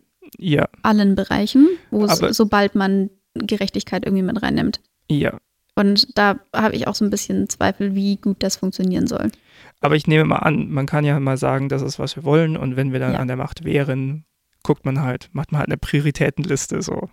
allen 0.83 1.15
Bereichen, 1.15 1.67
wo 1.91 2.05
es, 2.05 2.19
sobald 2.35 2.75
man 2.75 3.09
Gerechtigkeit 3.33 4.05
irgendwie 4.05 4.23
mit 4.23 4.41
reinnimmt. 4.41 4.79
Ja, 5.09 5.37
und 5.79 6.17
da 6.17 6.39
habe 6.53 6.75
ich 6.75 6.87
auch 6.87 6.95
so 6.95 7.05
ein 7.05 7.09
bisschen 7.09 7.47
Zweifel, 7.47 7.95
wie 7.95 8.17
gut 8.17 8.43
das 8.43 8.57
funktionieren 8.57 9.07
soll. 9.07 9.31
Aber 9.79 9.95
ich 9.95 10.07
nehme 10.07 10.25
mal 10.25 10.39
an, 10.39 10.69
man 10.69 10.85
kann 10.85 11.05
ja 11.05 11.17
mal 11.21 11.37
sagen, 11.37 11.69
das 11.69 11.81
ist, 11.81 11.99
was 11.99 12.17
wir 12.17 12.25
wollen. 12.25 12.57
Und 12.57 12.75
wenn 12.75 12.91
wir 12.91 12.99
dann 12.99 13.13
ja. 13.13 13.19
an 13.19 13.29
der 13.29 13.37
Macht 13.37 13.63
wären, 13.63 14.25
guckt 14.61 14.83
man 14.83 15.01
halt, 15.01 15.29
macht 15.31 15.53
man 15.53 15.59
halt 15.59 15.69
eine 15.69 15.77
Prioritätenliste 15.77 16.81
so. 16.81 17.09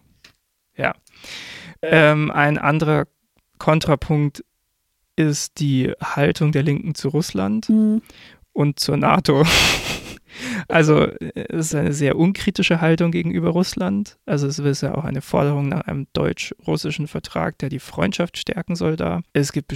Ja. 0.76 0.94
Ähm, 1.80 2.32
ein 2.32 2.58
anderer 2.58 3.04
Kontrapunkt 3.58 4.44
ist 5.16 5.60
die 5.60 5.92
Haltung 6.02 6.52
der 6.52 6.62
Linken 6.62 6.94
zu 6.94 7.08
Russland 7.08 7.68
mhm. 7.68 8.02
und 8.52 8.78
zur 8.78 8.96
NATO. 8.96 9.44
Also 10.68 11.08
es 11.34 11.66
ist 11.66 11.74
eine 11.74 11.92
sehr 11.92 12.16
unkritische 12.18 12.80
Haltung 12.80 13.10
gegenüber 13.10 13.50
Russland. 13.50 14.18
Also 14.26 14.46
es 14.46 14.58
ist 14.58 14.82
ja 14.82 14.94
auch 14.94 15.04
eine 15.04 15.22
Forderung 15.22 15.68
nach 15.68 15.82
einem 15.82 16.06
deutsch-russischen 16.12 17.08
Vertrag, 17.08 17.58
der 17.58 17.68
die 17.68 17.78
Freundschaft 17.78 18.38
stärken 18.38 18.76
soll 18.76 18.96
da. 18.96 19.22
Es 19.32 19.52
gibt 19.52 19.72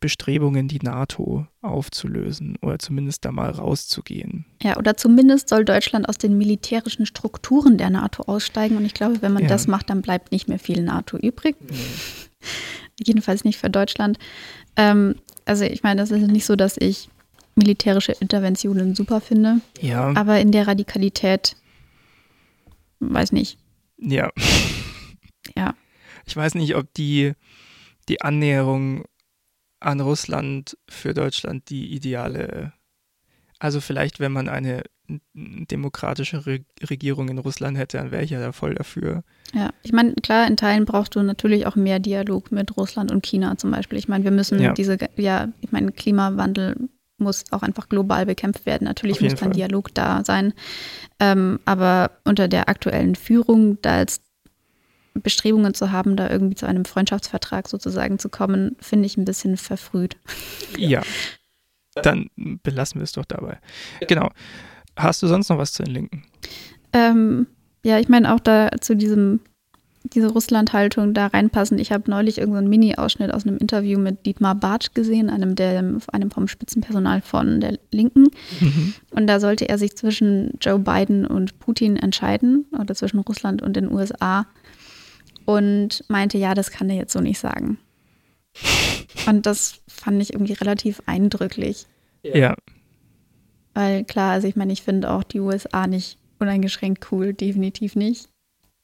Bestrebungen, 0.00 0.68
die 0.68 0.78
NATO 0.80 1.46
aufzulösen 1.60 2.56
oder 2.60 2.78
zumindest 2.78 3.24
da 3.24 3.32
mal 3.32 3.50
rauszugehen. 3.50 4.44
Ja, 4.62 4.76
oder 4.76 4.96
zumindest 4.96 5.48
soll 5.48 5.64
Deutschland 5.64 6.08
aus 6.08 6.18
den 6.18 6.36
militärischen 6.36 7.06
Strukturen 7.06 7.78
der 7.78 7.90
NATO 7.90 8.24
aussteigen. 8.24 8.76
Und 8.76 8.84
ich 8.84 8.94
glaube, 8.94 9.22
wenn 9.22 9.32
man 9.32 9.44
ja. 9.44 9.48
das 9.48 9.66
macht, 9.66 9.90
dann 9.90 10.02
bleibt 10.02 10.32
nicht 10.32 10.48
mehr 10.48 10.58
viel 10.58 10.82
NATO 10.82 11.16
übrig. 11.16 11.56
Nee. 11.60 11.76
Jedenfalls 13.06 13.44
nicht 13.44 13.58
für 13.58 13.70
Deutschland. 13.70 14.18
Ähm, 14.76 15.16
also 15.44 15.64
ich 15.64 15.82
meine, 15.82 16.00
das 16.00 16.10
ist 16.10 16.26
nicht 16.28 16.46
so, 16.46 16.56
dass 16.56 16.76
ich 16.76 17.08
militärische 17.54 18.12
Interventionen 18.12 18.94
super 18.94 19.20
finde. 19.20 19.60
Ja. 19.80 20.12
Aber 20.14 20.40
in 20.40 20.52
der 20.52 20.66
Radikalität, 20.66 21.56
weiß 23.00 23.32
nicht. 23.32 23.58
Ja. 23.98 24.30
Ja. 25.56 25.74
Ich 26.24 26.36
weiß 26.36 26.54
nicht, 26.54 26.76
ob 26.76 26.94
die, 26.94 27.32
die 28.08 28.22
Annäherung 28.22 29.04
an 29.80 30.00
Russland 30.00 30.78
für 30.88 31.14
Deutschland 31.14 31.68
die 31.68 31.92
ideale, 31.92 32.72
also 33.58 33.80
vielleicht, 33.80 34.20
wenn 34.20 34.30
man 34.30 34.48
eine 34.48 34.84
demokratische 35.34 36.46
Re 36.46 36.60
Regierung 36.88 37.28
in 37.28 37.38
Russland 37.38 37.76
hätte, 37.76 37.98
dann 37.98 38.10
wäre 38.10 38.22
ich 38.22 38.30
ja 38.30 38.40
da 38.40 38.52
voll 38.52 38.74
dafür. 38.74 39.24
Ja, 39.52 39.70
ich 39.82 39.92
meine, 39.92 40.14
klar, 40.14 40.46
in 40.46 40.56
Teilen 40.56 40.84
brauchst 40.84 41.14
du 41.14 41.22
natürlich 41.22 41.66
auch 41.66 41.76
mehr 41.76 41.98
Dialog 41.98 42.52
mit 42.52 42.76
Russland 42.76 43.10
und 43.10 43.24
China 43.24 43.56
zum 43.58 43.70
Beispiel. 43.70 43.98
Ich 43.98 44.08
meine, 44.08 44.24
wir 44.24 44.30
müssen 44.30 44.60
ja. 44.60 44.72
diese, 44.72 44.96
ja, 45.16 45.48
ich 45.60 45.72
meine, 45.72 45.92
Klimawandel 45.92 46.88
muss 47.18 47.44
auch 47.50 47.62
einfach 47.62 47.88
global 47.88 48.26
bekämpft 48.26 48.66
werden. 48.66 48.84
Natürlich 48.84 49.20
muss 49.20 49.34
dann. 49.34 49.52
Dialog 49.52 49.94
da 49.94 50.24
sein. 50.24 50.54
Ähm, 51.20 51.60
aber 51.64 52.10
unter 52.24 52.48
der 52.48 52.68
aktuellen 52.68 53.14
Führung, 53.14 53.80
da 53.82 54.00
jetzt 54.00 54.22
Bestrebungen 55.14 55.74
zu 55.74 55.92
haben, 55.92 56.16
da 56.16 56.30
irgendwie 56.30 56.56
zu 56.56 56.66
einem 56.66 56.84
Freundschaftsvertrag 56.84 57.68
sozusagen 57.68 58.18
zu 58.18 58.28
kommen, 58.28 58.76
finde 58.80 59.06
ich 59.06 59.16
ein 59.16 59.24
bisschen 59.24 59.56
verfrüht. 59.56 60.16
Ja. 60.76 61.02
Dann 61.94 62.30
belassen 62.62 63.00
wir 63.00 63.04
es 63.04 63.12
doch 63.12 63.26
dabei. 63.26 63.58
Genau. 64.08 64.30
Hast 64.96 65.22
du 65.22 65.26
sonst 65.26 65.48
noch 65.48 65.58
was 65.58 65.72
zu 65.72 65.82
den 65.82 65.92
Linken? 65.92 66.24
Ähm, 66.92 67.46
ja, 67.84 67.98
ich 67.98 68.08
meine 68.08 68.34
auch 68.34 68.40
da 68.40 68.70
zu 68.80 68.94
diesem 68.96 69.40
diese 70.04 70.28
Russland-Haltung 70.28 71.14
da 71.14 71.28
reinpassen. 71.28 71.78
Ich 71.78 71.92
habe 71.92 72.10
neulich 72.10 72.38
irgendeinen 72.38 72.66
so 72.66 72.70
Mini-Ausschnitt 72.70 73.32
aus 73.32 73.46
einem 73.46 73.56
Interview 73.56 73.98
mit 73.98 74.26
Dietmar 74.26 74.54
Bartsch 74.54 74.94
gesehen, 74.94 75.30
einem, 75.30 75.54
der, 75.54 75.78
einem 76.12 76.30
vom 76.30 76.48
Spitzenpersonal 76.48 77.20
von 77.20 77.60
der 77.60 77.78
Linken. 77.90 78.28
Mhm. 78.60 78.94
Und 79.10 79.26
da 79.26 79.40
sollte 79.40 79.68
er 79.68 79.78
sich 79.78 79.96
zwischen 79.96 80.58
Joe 80.60 80.78
Biden 80.78 81.26
und 81.26 81.58
Putin 81.60 81.96
entscheiden 81.96 82.66
oder 82.78 82.94
zwischen 82.94 83.20
Russland 83.20 83.62
und 83.62 83.76
den 83.76 83.90
USA 83.92 84.46
und 85.44 86.04
meinte, 86.08 86.38
ja, 86.38 86.54
das 86.54 86.70
kann 86.70 86.90
er 86.90 86.96
jetzt 86.96 87.12
so 87.12 87.20
nicht 87.20 87.38
sagen. 87.38 87.78
Und 89.26 89.46
das 89.46 89.76
fand 89.86 90.20
ich 90.20 90.32
irgendwie 90.32 90.54
relativ 90.54 91.00
eindrücklich. 91.06 91.86
Ja. 92.22 92.56
Weil 93.74 94.04
klar, 94.04 94.32
also 94.32 94.48
ich 94.48 94.56
meine, 94.56 94.72
ich 94.72 94.82
finde 94.82 95.10
auch 95.10 95.24
die 95.24 95.40
USA 95.40 95.86
nicht 95.86 96.18
uneingeschränkt 96.38 97.10
cool, 97.12 97.32
definitiv 97.32 97.96
nicht. 97.96 98.28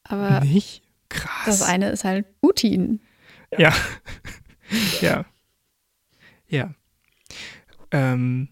Aber 0.05 0.41
nicht? 0.41 0.83
Krass. 1.09 1.45
Das 1.47 1.63
eine 1.63 1.91
ist 1.91 2.05
halt 2.05 2.27
Putin. 2.41 3.01
Ja. 3.57 3.73
ja. 5.01 5.25
Ja. 6.49 6.75
Ähm, 7.91 8.49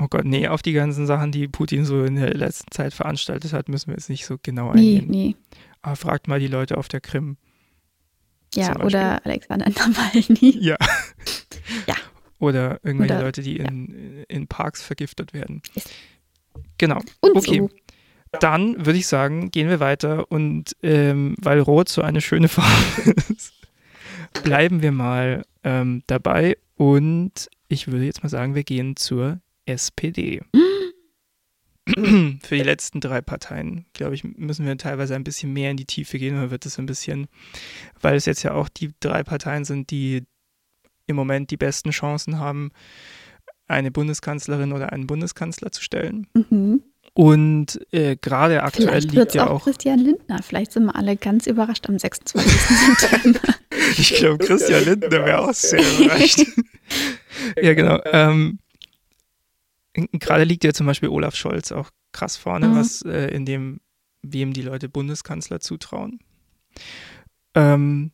Oh 0.00 0.06
Gott, 0.08 0.24
nee, 0.24 0.46
auf 0.46 0.62
die 0.62 0.72
ganzen 0.72 1.06
Sachen, 1.06 1.32
die 1.32 1.48
Putin 1.48 1.84
so 1.84 2.04
in 2.04 2.14
der 2.14 2.32
letzten 2.32 2.70
Zeit 2.70 2.94
veranstaltet 2.94 3.52
hat, 3.52 3.68
müssen 3.68 3.88
wir 3.88 3.94
jetzt 3.94 4.08
nicht 4.08 4.26
so 4.26 4.36
genau 4.40 4.70
eingehen. 4.70 5.06
Nee, 5.08 5.28
nee. 5.28 5.36
Aber 5.82 5.96
fragt 5.96 6.28
mal 6.28 6.38
die 6.38 6.46
Leute 6.46 6.78
auf 6.78 6.86
der 6.86 7.00
Krim. 7.00 7.36
Ja, 8.54 8.78
oder 8.80 9.24
Alexander 9.26 9.68
Nawalny. 9.68 10.56
Ja. 10.60 10.76
ja. 11.86 11.96
Oder 12.38 12.80
irgendwelche 12.84 13.14
oder, 13.14 13.24
Leute, 13.24 13.42
die 13.42 13.56
in, 13.56 14.18
ja. 14.18 14.24
in 14.28 14.46
Parks 14.46 14.82
vergiftet 14.82 15.32
werden. 15.32 15.62
Genau. 16.78 17.00
Und 17.20 17.36
okay. 17.36 17.58
So. 17.60 17.70
Dann 18.40 18.84
würde 18.84 18.98
ich 18.98 19.06
sagen, 19.06 19.50
gehen 19.50 19.68
wir 19.68 19.80
weiter 19.80 20.30
und 20.30 20.76
ähm, 20.82 21.34
weil 21.40 21.60
Rot 21.60 21.88
so 21.88 22.02
eine 22.02 22.20
schöne 22.20 22.48
Farbe 22.48 23.14
ist, 23.30 23.52
bleiben 24.44 24.82
wir 24.82 24.92
mal 24.92 25.44
ähm, 25.64 26.02
dabei 26.06 26.56
und 26.76 27.48
ich 27.68 27.88
würde 27.88 28.04
jetzt 28.04 28.22
mal 28.22 28.28
sagen, 28.28 28.54
wir 28.54 28.64
gehen 28.64 28.96
zur 28.96 29.40
SPD. 29.66 30.42
Für 31.88 32.54
die 32.54 32.62
letzten 32.62 33.00
drei 33.00 33.22
Parteien, 33.22 33.86
glaube 33.94 34.14
ich, 34.14 34.22
müssen 34.22 34.66
wir 34.66 34.76
teilweise 34.76 35.14
ein 35.14 35.24
bisschen 35.24 35.54
mehr 35.54 35.70
in 35.70 35.78
die 35.78 35.86
Tiefe 35.86 36.18
gehen, 36.18 36.36
oder 36.36 36.50
wird 36.50 36.66
es 36.66 36.78
ein 36.78 36.84
bisschen, 36.84 37.28
weil 38.02 38.14
es 38.14 38.26
jetzt 38.26 38.42
ja 38.42 38.52
auch 38.52 38.68
die 38.68 38.90
drei 39.00 39.22
Parteien 39.22 39.64
sind, 39.64 39.90
die 39.90 40.24
im 41.08 41.16
Moment 41.16 41.50
die 41.50 41.56
besten 41.56 41.90
Chancen 41.90 42.38
haben, 42.38 42.70
eine 43.66 43.90
Bundeskanzlerin 43.90 44.72
oder 44.72 44.92
einen 44.92 45.06
Bundeskanzler 45.06 45.72
zu 45.72 45.82
stellen. 45.82 46.26
Mhm. 46.34 46.82
Und 47.14 47.80
äh, 47.92 48.16
gerade 48.16 48.62
aktuell 48.62 48.88
Vielleicht 48.88 49.12
liegt 49.12 49.34
ja 49.34 49.48
auch, 49.48 49.56
auch 49.60 49.64
Christian 49.64 49.98
Lindner. 49.98 50.40
Vielleicht 50.42 50.72
sind 50.72 50.84
wir 50.84 50.94
alle 50.94 51.16
ganz 51.16 51.46
überrascht 51.46 51.88
am 51.88 51.98
26. 51.98 52.50
September. 52.52 53.40
ich 53.98 54.14
glaube, 54.14 54.44
Christian 54.44 54.84
Lindner 54.84 55.10
wäre 55.10 55.40
auch 55.40 55.52
sehr 55.52 55.80
überrascht. 55.98 56.46
ja, 57.60 57.74
genau. 57.74 58.00
Ähm, 58.04 58.60
gerade 59.94 60.44
liegt 60.44 60.64
ja 60.64 60.72
zum 60.72 60.86
Beispiel 60.86 61.08
Olaf 61.08 61.34
Scholz 61.34 61.72
auch 61.72 61.90
krass 62.12 62.36
vorne, 62.36 62.68
mhm. 62.68 62.76
was 62.76 63.02
äh, 63.02 63.34
in 63.34 63.44
dem, 63.44 63.80
wem 64.22 64.52
die 64.52 64.62
Leute 64.62 64.88
Bundeskanzler 64.88 65.60
zutrauen. 65.60 66.20
Ähm, 67.54 68.12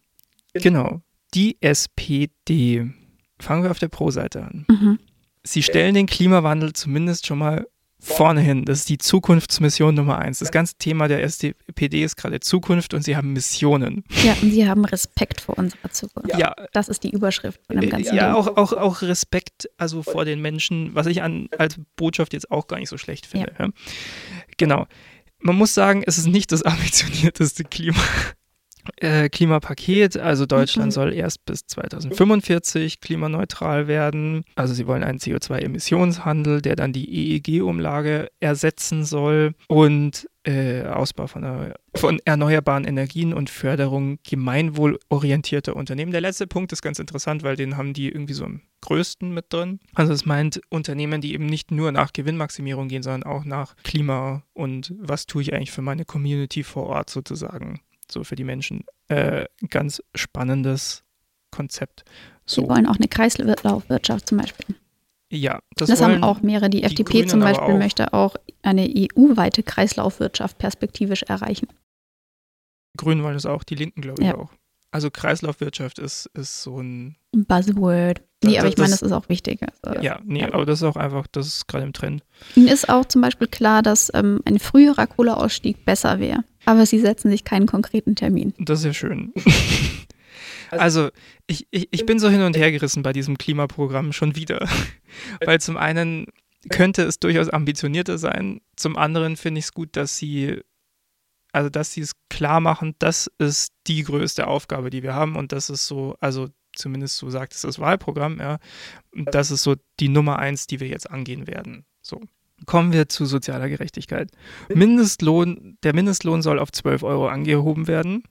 genau. 0.55 1.03
Die 1.35 1.57
SPD. 1.61 2.91
Fangen 3.41 3.63
wir 3.63 3.71
auf 3.71 3.79
der 3.79 3.89
Pro-Seite 3.89 4.43
an. 4.45 4.67
Mhm. 4.69 4.99
Sie 5.43 5.63
stellen 5.63 5.95
den 5.95 6.07
Klimawandel 6.07 6.73
zumindest 6.73 7.27
schon 7.27 7.39
mal 7.39 7.67
vorne 8.05 8.41
hin. 8.41 8.65
Das 8.65 8.81
ist 8.81 8.89
die 8.89 8.99
Zukunftsmission 8.99 9.95
Nummer 9.95 10.19
eins. 10.19 10.39
Das 10.39 10.51
ganze 10.51 10.75
Thema 10.77 11.09
der 11.09 11.23
SPD 11.23 12.05
ist 12.05 12.17
gerade 12.17 12.39
Zukunft 12.41 12.93
und 12.95 13.03
sie 13.03 13.17
haben 13.17 13.33
Missionen. 13.33 14.05
Ja, 14.23 14.37
und 14.43 14.51
sie 14.51 14.69
haben 14.69 14.85
Respekt 14.85 15.41
vor 15.41 15.59
unserer 15.59 15.91
Zukunft. 15.91 16.37
Ja. 16.39 16.55
Das 16.73 16.89
ist 16.89 17.03
die 17.03 17.11
Überschrift 17.11 17.61
von 17.67 17.81
dem 17.81 17.91
ganzen 17.91 18.15
Ja, 18.15 18.35
auch, 18.35 18.57
auch, 18.57 18.73
auch 18.73 19.03
Respekt 19.03 19.71
also 19.79 20.03
vor 20.03 20.25
den 20.25 20.41
Menschen, 20.41 20.95
was 20.95 21.07
ich 21.07 21.23
an, 21.23 21.49
als 21.57 21.81
Botschaft 21.97 22.35
jetzt 22.35 22.51
auch 22.51 22.67
gar 22.67 22.79
nicht 22.79 22.91
so 22.91 22.99
schlecht 22.99 23.27
finde. 23.27 23.53
Ja. 23.59 23.69
Genau. 24.59 24.87
Man 25.39 25.57
muss 25.57 25.75
sagen, 25.75 26.05
es 26.07 26.19
ist 26.19 26.27
nicht 26.27 26.53
das 26.53 26.63
ambitionierteste 26.63 27.65
Klima, 27.65 28.01
äh, 28.97 29.29
Klimapaket. 29.29 30.17
Also 30.17 30.47
Deutschland 30.47 30.89
mhm. 30.89 30.93
soll 30.93 31.13
erst 31.13 31.45
bis 31.45 31.67
2045 31.67 33.01
klimaneutral 33.01 33.89
werden. 33.89 34.45
Also 34.55 34.75
sie 34.75 34.87
wollen 34.87 35.05
einen 35.05 35.19
CO2-Emissionshandel, 35.19 36.63
der 36.63 36.77
dann 36.77 36.93
die 36.93 37.37
EEG-Umlage 37.37 38.29
ersetzen 38.41 39.05
soll 39.05 39.55
und 39.69 40.29
äh, 40.45 40.83
Ausbau 40.83 41.27
von, 41.27 41.73
von, 41.95 42.21
erneuerbaren 42.25 42.85
Energien 42.85 43.33
und 43.33 43.51
Förderung 43.51 44.19
gemeinwohlorientierter 44.29 45.75
Unternehmen. 45.75 46.13
Der 46.13 46.21
letzte 46.21 46.47
Punkt 46.47 46.73
ist 46.73 46.83
ganz 46.83 46.99
interessant, 46.99 47.43
weil 47.43 47.57
den 47.57 47.77
haben 47.77 47.95
die 47.95 48.09
irgendwie 48.09 48.35
so 48.35 48.45
am 48.45 48.61
größten 48.83 49.33
mit 49.33 49.53
drin. 49.53 49.81
Also 49.95 50.13
es 50.13 50.27
meint 50.27 50.61
Unternehmen, 50.69 51.23
die 51.23 51.33
eben 51.33 51.47
nicht 51.47 51.71
nur 51.71 51.93
nach 51.93 52.13
Gewinnmaximierung 52.13 52.89
gehen, 52.89 53.03
sondern 53.03 53.23
auch 53.23 53.45
nach 53.45 53.75
Klima 53.83 54.43
und 54.53 54.93
was 54.99 55.27
tue 55.27 55.43
ich 55.43 55.55
eigentlich 55.55 55.73
für 55.73 55.83
meine 55.83 56.05
Community 56.05 56.63
vor 56.63 56.85
Ort 56.85 57.09
sozusagen 57.09 57.81
so 58.11 58.25
für 58.25 58.37
die 58.37 58.45
Menschen 58.45 58.85
äh, 59.09 59.47
ganz 59.69 60.03
spannendes 60.15 61.05
Konzept. 61.51 62.05
So. 62.47 62.63
Sie 62.63 62.69
wollen 62.69 62.87
auch 62.87 62.97
eine 62.97 63.09
Kreislaufwirtschaft 63.09 64.29
zum 64.29 64.39
Beispiel. 64.39 64.77
Ja, 65.31 65.61
das, 65.77 65.89
das 65.89 66.03
haben 66.03 66.23
auch 66.23 66.43
mehrere. 66.43 66.71
Die, 66.71 66.79
die 66.79 66.85
FDP 66.85 67.13
Grünen 67.13 67.29
zum 67.29 67.41
Beispiel 67.41 67.75
auch. 67.75 67.79
möchte 67.79 68.13
auch 68.13 68.37
eine 68.63 68.83
EU-weite 68.83 69.63
Kreislaufwirtschaft 69.63 70.59
perspektivisch 70.59 71.23
erreichen. 71.25 71.69
Grünen 72.97 73.23
wollen 73.25 73.37
es 73.37 73.47
auch, 73.47 73.65
die 73.65 73.75
Linken 73.75 74.03
glaube 74.03 74.23
ich 74.23 74.29
ja. 74.29 74.37
auch. 74.37 74.53
Also 74.95 75.11
Kreislaufwirtschaft 75.11 75.99
ist, 75.99 76.31
ist 76.35 76.63
so 76.63 76.81
ein 76.81 77.17
Buzzword. 77.33 78.23
Nee, 78.45 78.61
aber 78.61 78.69
ich 78.69 78.77
meine, 78.77 78.93
das 78.93 79.03
ist 79.03 79.11
auch 79.11 79.29
wichtig. 79.29 79.59
Also, 79.83 80.01
ja, 80.01 80.21
nee, 80.25 80.43
ja. 80.43 80.55
aber 80.55 80.65
das 80.65 80.83
ist 80.83 80.85
auch 80.85 80.95
einfach, 80.95 81.27
das 81.27 81.49
ist 81.49 81.67
gerade 81.67 81.83
im 81.83 81.93
Trend. 81.93 82.23
Ihnen 82.55 82.69
ist 82.69 82.89
auch 82.89 83.05
zum 83.05 83.21
Beispiel 83.21 83.49
klar, 83.49 83.83
dass 83.83 84.13
ähm, 84.15 84.41
ein 84.45 84.61
früherer 84.61 85.09
Kohleausstieg 85.09 85.85
besser 85.85 86.21
wäre. 86.21 86.45
Aber 86.65 86.87
sie 86.87 87.01
setzen 87.01 87.29
sich 87.29 87.43
keinen 87.43 87.67
konkreten 87.67 88.15
Termin. 88.15 88.55
Das 88.61 88.79
ist 88.81 88.85
ja 88.85 88.95
schön. 88.95 89.33
Also, 90.71 91.11
ich, 91.47 91.69
ich, 91.71 91.87
ich 91.93 92.05
bin 92.05 92.19
so 92.19 92.29
hin 92.29 92.43
und 92.43 92.57
her 92.57 92.73
gerissen 92.73 93.05
bei 93.05 93.13
diesem 93.13 93.39
Klimaprogramm 93.39 94.13
schon 94.13 94.35
wieder. 94.35 94.69
Weil 95.45 95.61
zum 95.61 95.77
einen 95.77 96.27
könnte 96.69 97.03
es 97.03 97.21
durchaus 97.21 97.49
ambitionierter 97.49 98.19
sein. 98.19 98.61
Zum 98.75 98.97
anderen 98.97 99.37
finde 99.37 99.61
ich 99.61 99.67
es 99.67 99.73
gut, 99.73 99.91
dass 99.93 100.17
sie 100.17 100.63
also 101.55 101.71
dass 101.71 101.93
sie 101.93 102.01
es 102.01 102.13
klar 102.29 102.61
machen, 102.61 102.95
das 102.99 103.31
ist 103.39 103.73
die 103.87 104.03
größte 104.03 104.47
Aufgabe, 104.47 104.91
die 104.91 105.03
wir 105.03 105.15
haben 105.15 105.37
und 105.37 105.53
das 105.53 105.71
ist 105.71 105.87
so, 105.87 106.17
also 106.21 106.49
zumindest 106.75 107.17
so 107.17 107.31
sagt 107.31 107.55
es 107.55 107.63
das 107.63 107.79
Wahlprogramm, 107.79 108.39
ja, 108.41 108.59
das 109.13 109.51
ist 109.51 109.63
so 109.63 109.77
die 110.01 110.09
Nummer 110.09 110.39
eins, 110.39 110.67
die 110.67 110.81
wir 110.81 110.89
jetzt 110.89 111.11
angehen 111.11 111.47
werden. 111.47 111.85
So. 112.03 112.21
Kommen 112.67 112.93
wir 112.93 113.09
zu 113.09 113.27
sozialer 113.27 113.69
Gerechtigkeit. 113.69 114.31
Mindestlohn, 114.73 115.77
der 115.83 115.95
Mindestlohn 115.95 116.41
soll 116.41 116.59
auf 116.59 116.73
12 116.73 117.03
Euro 117.03 117.29
angehoben 117.29 117.89
werden. 117.89 118.23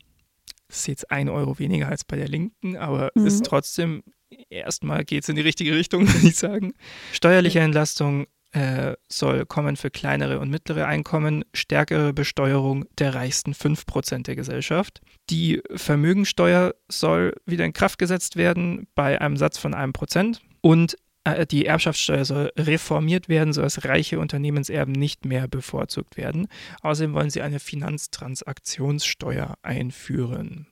Das 0.68 0.80
ist 0.80 0.88
jetzt 0.88 1.12
ein 1.12 1.30
Euro 1.30 1.60
weniger 1.60 1.90
als 1.90 2.04
bei 2.04 2.16
der 2.16 2.28
Linken, 2.28 2.78
aber 2.78 3.12
mhm. 3.16 3.28
ist 3.28 3.46
trotzdem, 3.46 4.04
erstmal 4.50 5.06
geht 5.06 5.24
es 5.24 5.30
in 5.30 5.36
die 5.36 5.42
richtige 5.42 5.76
Richtung, 5.76 6.08
würde 6.14 6.28
ich 6.28 6.36
sagen. 6.36 6.74
Steuerliche 7.12 7.60
Entlastung 7.60 8.26
äh, 8.54 8.94
soll 9.10 9.46
kommen 9.46 9.76
für 9.76 9.90
kleinere 9.90 10.40
und 10.40 10.50
mittlere 10.50 10.86
Einkommen, 10.86 11.44
stärkere 11.54 12.14
Besteuerung 12.14 12.86
der 13.00 13.16
reichsten 13.16 13.54
5% 13.54 14.24
der 14.24 14.36
Gesellschaft. 14.36 15.02
Die 15.30 15.62
Vermögensteuer 15.74 16.76
soll 16.88 17.36
wieder 17.46 17.66
in 17.66 17.74
Kraft 17.74 17.98
gesetzt 17.98 18.36
werden 18.36 18.88
bei 18.96 19.20
einem 19.20 19.38
Satz 19.38 19.58
von 19.58 19.74
einem 19.74 19.94
Prozent 19.94 20.42
und 20.62 20.96
äh, 21.24 21.48
die 21.48 21.66
Erbschaftssteuer 21.66 22.26
soll 22.26 22.52
reformiert 22.56 23.28
werden, 23.28 23.54
sodass 23.54 23.86
reiche 23.86 24.20
Unternehmenserben 24.20 24.94
nicht 24.94 25.26
mehr 25.26 25.48
bevorzugt 25.48 26.16
werden. 26.16 26.48
Außerdem 26.82 27.14
wollen 27.14 27.32
sie 27.32 27.42
eine 27.42 27.60
Finanztransaktionssteuer 27.60 29.56
einführen. 29.64 30.68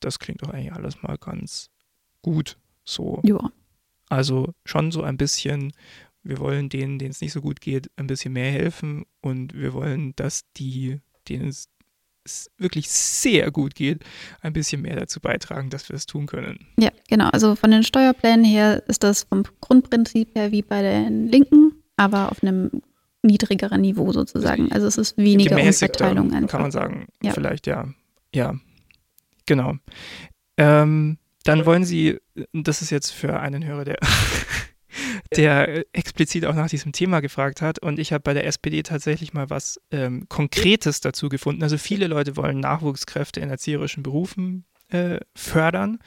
Das 0.00 0.18
klingt 0.18 0.42
doch 0.42 0.50
eigentlich 0.50 0.74
alles 0.74 1.02
mal 1.02 1.16
ganz 1.16 1.70
gut 2.20 2.58
so. 2.84 3.20
Ja. 3.24 3.38
Also 4.10 4.54
schon 4.64 4.90
so 4.90 5.02
ein 5.02 5.16
bisschen 5.16 5.72
wir 6.22 6.38
wollen 6.38 6.68
denen, 6.68 6.98
denen 6.98 7.10
es 7.10 7.20
nicht 7.20 7.32
so 7.32 7.40
gut 7.40 7.60
geht, 7.60 7.90
ein 7.96 8.06
bisschen 8.06 8.32
mehr 8.32 8.50
helfen 8.50 9.06
und 9.20 9.54
wir 9.54 9.72
wollen, 9.72 10.14
dass 10.16 10.42
die, 10.56 11.00
denen 11.28 11.48
es 11.48 11.68
wirklich 12.58 12.90
sehr 12.90 13.50
gut 13.50 13.74
geht, 13.74 14.04
ein 14.42 14.52
bisschen 14.52 14.82
mehr 14.82 14.96
dazu 14.96 15.20
beitragen, 15.20 15.70
dass 15.70 15.88
wir 15.88 15.96
es 15.96 16.06
tun 16.06 16.26
können. 16.26 16.66
Ja, 16.78 16.90
genau. 17.08 17.28
Also 17.30 17.54
von 17.54 17.70
den 17.70 17.82
Steuerplänen 17.82 18.44
her 18.44 18.82
ist 18.88 19.02
das 19.02 19.24
vom 19.24 19.44
Grundprinzip 19.60 20.34
her 20.34 20.52
wie 20.52 20.62
bei 20.62 20.82
den 20.82 21.28
Linken, 21.28 21.72
aber 21.96 22.30
auf 22.30 22.42
einem 22.42 22.70
niedrigeren 23.22 23.80
Niveau 23.80 24.12
sozusagen. 24.12 24.70
Also 24.72 24.86
es 24.86 24.98
ist 24.98 25.16
weniger 25.16 25.56
Umverteilung 25.56 26.32
einfach. 26.32 26.50
Kann 26.50 26.62
man 26.62 26.70
sagen, 26.70 27.06
ja. 27.22 27.32
vielleicht 27.32 27.66
ja. 27.66 27.88
Ja, 28.34 28.54
genau. 29.46 29.74
Ähm, 30.56 31.18
dann 31.44 31.64
wollen 31.64 31.84
Sie, 31.84 32.18
das 32.52 32.82
ist 32.82 32.90
jetzt 32.90 33.10
für 33.10 33.40
einen 33.40 33.64
Hörer, 33.64 33.84
der 33.84 33.98
der 35.36 35.84
explizit 35.92 36.44
auch 36.44 36.54
nach 36.54 36.68
diesem 36.68 36.92
Thema 36.92 37.20
gefragt 37.20 37.62
hat. 37.62 37.78
Und 37.78 37.98
ich 37.98 38.12
habe 38.12 38.22
bei 38.22 38.34
der 38.34 38.46
SPD 38.46 38.82
tatsächlich 38.82 39.32
mal 39.32 39.50
was 39.50 39.80
ähm, 39.90 40.28
Konkretes 40.28 41.00
dazu 41.00 41.28
gefunden. 41.28 41.62
Also 41.62 41.78
viele 41.78 42.06
Leute 42.06 42.36
wollen 42.36 42.60
Nachwuchskräfte 42.60 43.40
in 43.40 43.50
erzieherischen 43.50 44.02
Berufen 44.02 44.64
äh, 44.88 45.18
fördern. 45.34 45.98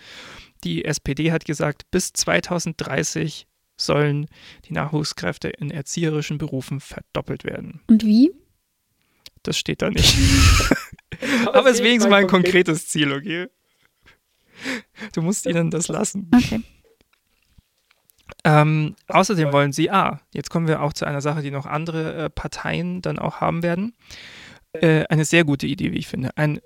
Die 0.64 0.86
SPD 0.86 1.32
hat 1.32 1.46
gesagt, 1.46 1.90
bis 1.92 2.14
2030 2.14 3.48
sollen 3.78 4.28
die 4.66 4.74
Nachwuchskräfte 4.74 5.50
in 5.50 5.72
erzieherischen 5.72 6.38
Berufen 6.38 6.80
verdoppelt 6.80 7.44
werden. 7.44 7.82
Und 7.88 8.06
wie? 8.06 8.32
Das 9.44 9.58
steht 9.58 9.82
da 9.82 9.90
nicht. 9.90 10.16
Aber 11.48 11.70
es 11.70 11.78
ist 11.78 11.84
wenigstens 11.84 12.10
mal 12.10 12.22
ein 12.22 12.28
konkretes 12.28 12.88
Ziel, 12.88 13.12
okay? 13.12 13.48
Du 15.14 15.22
musst 15.22 15.46
ihnen 15.48 15.72
das 15.72 15.88
lassen. 15.88 16.30
Okay. 16.34 16.62
Ähm, 18.44 18.96
außerdem 19.08 19.54
wollen 19.54 19.72
sie, 19.72 19.92
ah, 19.92 20.20
jetzt 20.34 20.50
kommen 20.50 20.68
wir 20.68 20.82
auch 20.82 20.94
zu 20.94 21.06
einer 21.06 21.22
Sache, 21.22 21.42
die 21.42 21.52
noch 21.52 21.66
andere 21.66 22.26
äh, 22.26 22.30
Parteien 22.30 23.02
dann 23.02 23.20
auch 23.20 23.40
haben 23.40 23.62
werden. 23.62 23.94
Äh, 24.74 25.06
eine 25.10 25.26
sehr 25.26 25.44
gute 25.44 25.68
Idee, 25.68 25.92
wie 25.92 25.98
ich 25.98 26.08
finde. 26.08 26.36
Ein 26.38 26.60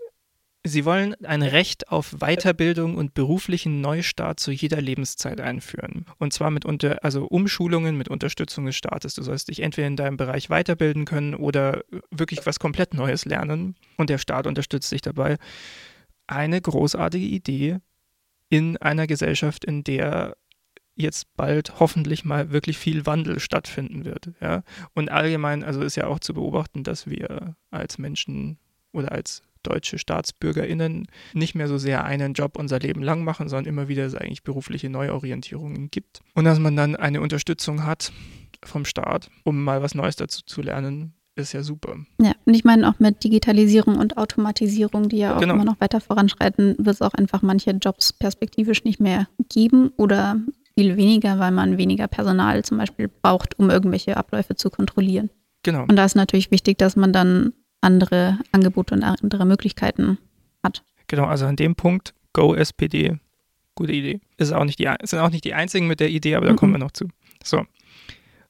Sie 0.68 0.84
wollen 0.84 1.14
ein 1.24 1.44
Recht 1.44 1.90
auf 1.92 2.16
Weiterbildung 2.22 2.96
und 2.96 3.14
beruflichen 3.14 3.82
Neustart 3.82 4.40
zu 4.40 4.52
jeder 4.52 4.82
Lebenszeit 4.82 5.40
einführen. 5.40 6.08
Und 6.18 6.34
zwar 6.34 6.50
mit 6.50 6.66
unter, 6.66 7.04
also 7.04 7.26
Umschulungen 7.26 7.96
mit 7.96 8.10
Unterstützung 8.10 8.66
des 8.66 8.76
Staates. 8.76 9.14
Du 9.14 9.22
sollst 9.22 9.50
dich 9.50 9.60
entweder 9.60 9.86
in 9.86 9.96
deinem 9.96 10.18
Bereich 10.18 10.50
weiterbilden 10.50 11.06
können 11.06 11.36
oder 11.36 11.84
wirklich 12.10 12.48
was 12.48 12.58
komplett 12.58 12.96
Neues 12.96 13.26
lernen. 13.26 13.76
Und 13.98 14.10
der 14.10 14.18
Staat 14.18 14.48
unterstützt 14.48 14.92
dich 14.92 15.04
dabei. 15.04 15.38
Eine 16.26 16.60
großartige 16.60 17.28
Idee 17.28 17.78
in 18.50 18.76
einer 18.78 19.06
Gesellschaft, 19.06 19.66
in 19.66 19.84
der 19.84 20.36
jetzt 20.96 21.36
bald 21.36 21.80
hoffentlich 21.80 22.26
mal 22.26 22.52
wirklich 22.52 22.78
viel 22.78 23.06
Wandel 23.06 23.40
stattfinden 23.40 24.06
wird. 24.06 24.32
Ja? 24.42 24.64
Und 24.94 25.12
allgemein, 25.12 25.64
also 25.64 25.82
ist 25.82 25.96
ja 25.96 26.08
auch 26.08 26.20
zu 26.20 26.34
beobachten, 26.34 26.84
dass 26.84 27.08
wir 27.08 27.56
als 27.70 27.98
Menschen 27.98 28.58
oder 28.92 29.12
als 29.12 29.42
deutsche 29.64 29.98
StaatsbürgerInnen 29.98 31.08
nicht 31.34 31.56
mehr 31.56 31.68
so 31.68 31.78
sehr 31.78 32.06
einen 32.06 32.34
Job 32.34 32.58
unser 32.58 32.80
Leben 32.80 33.02
lang 33.02 33.24
machen, 33.24 33.50
sondern 33.50 33.66
immer 33.66 33.88
wieder 33.88 34.06
es 34.06 34.16
eigentlich 34.16 34.44
berufliche 34.44 34.90
Neuorientierungen 34.90 35.90
gibt. 35.90 36.22
Und 36.34 36.46
dass 36.46 36.60
man 36.60 36.76
dann 36.76 36.96
eine 36.96 37.22
Unterstützung 37.22 37.84
hat 37.84 38.12
vom 38.64 38.86
Staat, 38.86 39.30
um 39.44 39.64
mal 39.64 39.82
was 39.82 39.96
Neues 39.96 40.16
dazu 40.16 40.44
zu 40.46 40.62
lernen, 40.62 41.14
ist 41.36 41.52
ja 41.52 41.64
super. 41.64 41.98
Ja, 42.22 42.34
und 42.46 42.54
ich 42.54 42.64
meine 42.64 42.88
auch 42.88 43.00
mit 43.00 43.24
Digitalisierung 43.24 43.98
und 43.98 44.18
Automatisierung, 44.18 45.10
die 45.10 45.18
ja 45.18 45.36
auch 45.36 45.42
genau. 45.42 45.56
immer 45.56 45.66
noch 45.66 45.82
weiter 45.82 46.00
voranschreiten, 46.00 46.76
wird 46.78 46.96
es 46.96 47.02
auch 47.02 47.14
einfach 47.14 47.42
manche 47.42 47.72
Jobs 47.72 48.14
perspektivisch 48.14 48.86
nicht 48.86 49.02
mehr 49.02 49.28
geben 49.50 49.90
oder 49.98 50.40
viel 50.78 50.98
weniger, 50.98 51.40
weil 51.40 51.52
man 51.52 51.78
weniger 51.78 52.08
Personal 52.08 52.64
zum 52.64 52.78
Beispiel 52.78 53.08
braucht, 53.08 53.58
um 53.58 53.70
irgendwelche 53.70 54.18
Abläufe 54.18 54.56
zu 54.56 54.70
kontrollieren. 54.70 55.30
Genau. 55.64 55.84
Und 55.84 55.96
da 55.96 56.06
ist 56.06 56.16
natürlich 56.16 56.52
wichtig, 56.52 56.78
dass 56.78 56.96
man 56.96 57.14
dann 57.14 57.54
andere 57.82 58.40
Angebote 58.52 58.94
und 58.94 59.04
andere 59.04 59.46
Möglichkeiten 59.46 60.18
hat. 60.64 60.84
Genau, 61.08 61.26
also 61.26 61.46
an 61.46 61.56
dem 61.56 61.76
Punkt, 61.76 62.14
Go 62.34 62.54
SPD, 62.54 63.18
gute 63.76 63.94
Idee. 63.94 64.20
Ist 64.38 64.52
auch 64.52 64.66
nicht 64.66 64.80
die, 64.80 64.90
sind 65.04 65.20
auch 65.20 65.30
nicht 65.30 65.46
die 65.46 65.54
einzigen 65.54 65.88
mit 65.88 66.00
der 66.00 66.10
Idee, 66.10 66.36
aber 66.36 66.48
da 66.48 66.54
mhm. 66.54 66.58
kommen 66.58 66.74
wir 66.74 66.80
noch 66.80 66.92
zu. 66.92 67.08
So. 67.44 67.64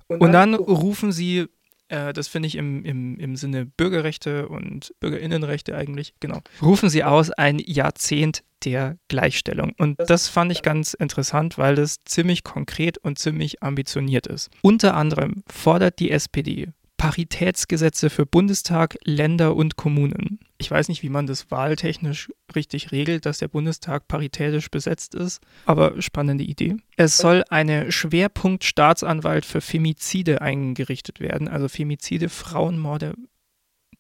Und 0.07 0.31
dann, 0.31 0.53
rufen 0.53 1.11
sie, 1.11 1.47
äh, 1.89 2.13
das 2.13 2.27
finde 2.27 2.47
ich 2.47 2.55
im, 2.55 2.83
im, 2.83 3.17
im 3.19 3.35
Sinne 3.35 3.65
Bürgerrechte 3.65 4.47
und 4.47 4.93
Bürgerinnenrechte 4.99 5.75
eigentlich, 5.75 6.13
genau, 6.19 6.41
rufen 6.61 6.89
sie 6.89 7.03
aus 7.03 7.31
ein 7.31 7.59
Jahrzehnt 7.59 8.43
der 8.63 8.97
Gleichstellung. 9.07 9.73
Und 9.77 9.99
das 10.07 10.27
fand 10.27 10.51
ich 10.51 10.61
ganz 10.61 10.93
interessant, 10.93 11.57
weil 11.57 11.75
das 11.75 11.97
ziemlich 12.05 12.43
konkret 12.43 12.97
und 12.97 13.19
ziemlich 13.19 13.61
ambitioniert 13.61 14.27
ist. 14.27 14.49
Unter 14.61 14.95
anderem 14.95 15.43
fordert 15.47 15.99
die 15.99 16.09
SPD 16.09 16.69
Paritätsgesetze 16.97 18.09
für 18.09 18.25
Bundestag, 18.25 18.97
Länder 19.03 19.55
und 19.55 19.75
Kommunen. 19.75 20.39
Ich 20.57 20.71
weiß 20.71 20.87
nicht, 20.87 21.03
wie 21.03 21.09
man 21.09 21.27
das 21.27 21.51
wahltechnisch 21.51 22.31
richtig 22.55 22.91
regelt, 22.91 23.25
dass 23.25 23.39
der 23.39 23.49
Bundestag 23.49 24.07
paritätisch 24.07 24.71
besetzt 24.71 25.13
ist, 25.13 25.41
aber 25.65 26.01
spannende 26.01 26.43
Idee. 26.43 26.77
Es 26.95 27.17
soll 27.17 27.43
eine 27.49 27.91
Schwerpunkt-Staatsanwalt 27.91 29.45
für 29.45 29.61
Femizide 29.61 30.41
eingerichtet 30.41 31.19
werden, 31.19 31.47
also 31.47 31.67
Femizide, 31.67 32.29
Frauenmorde, 32.29 33.13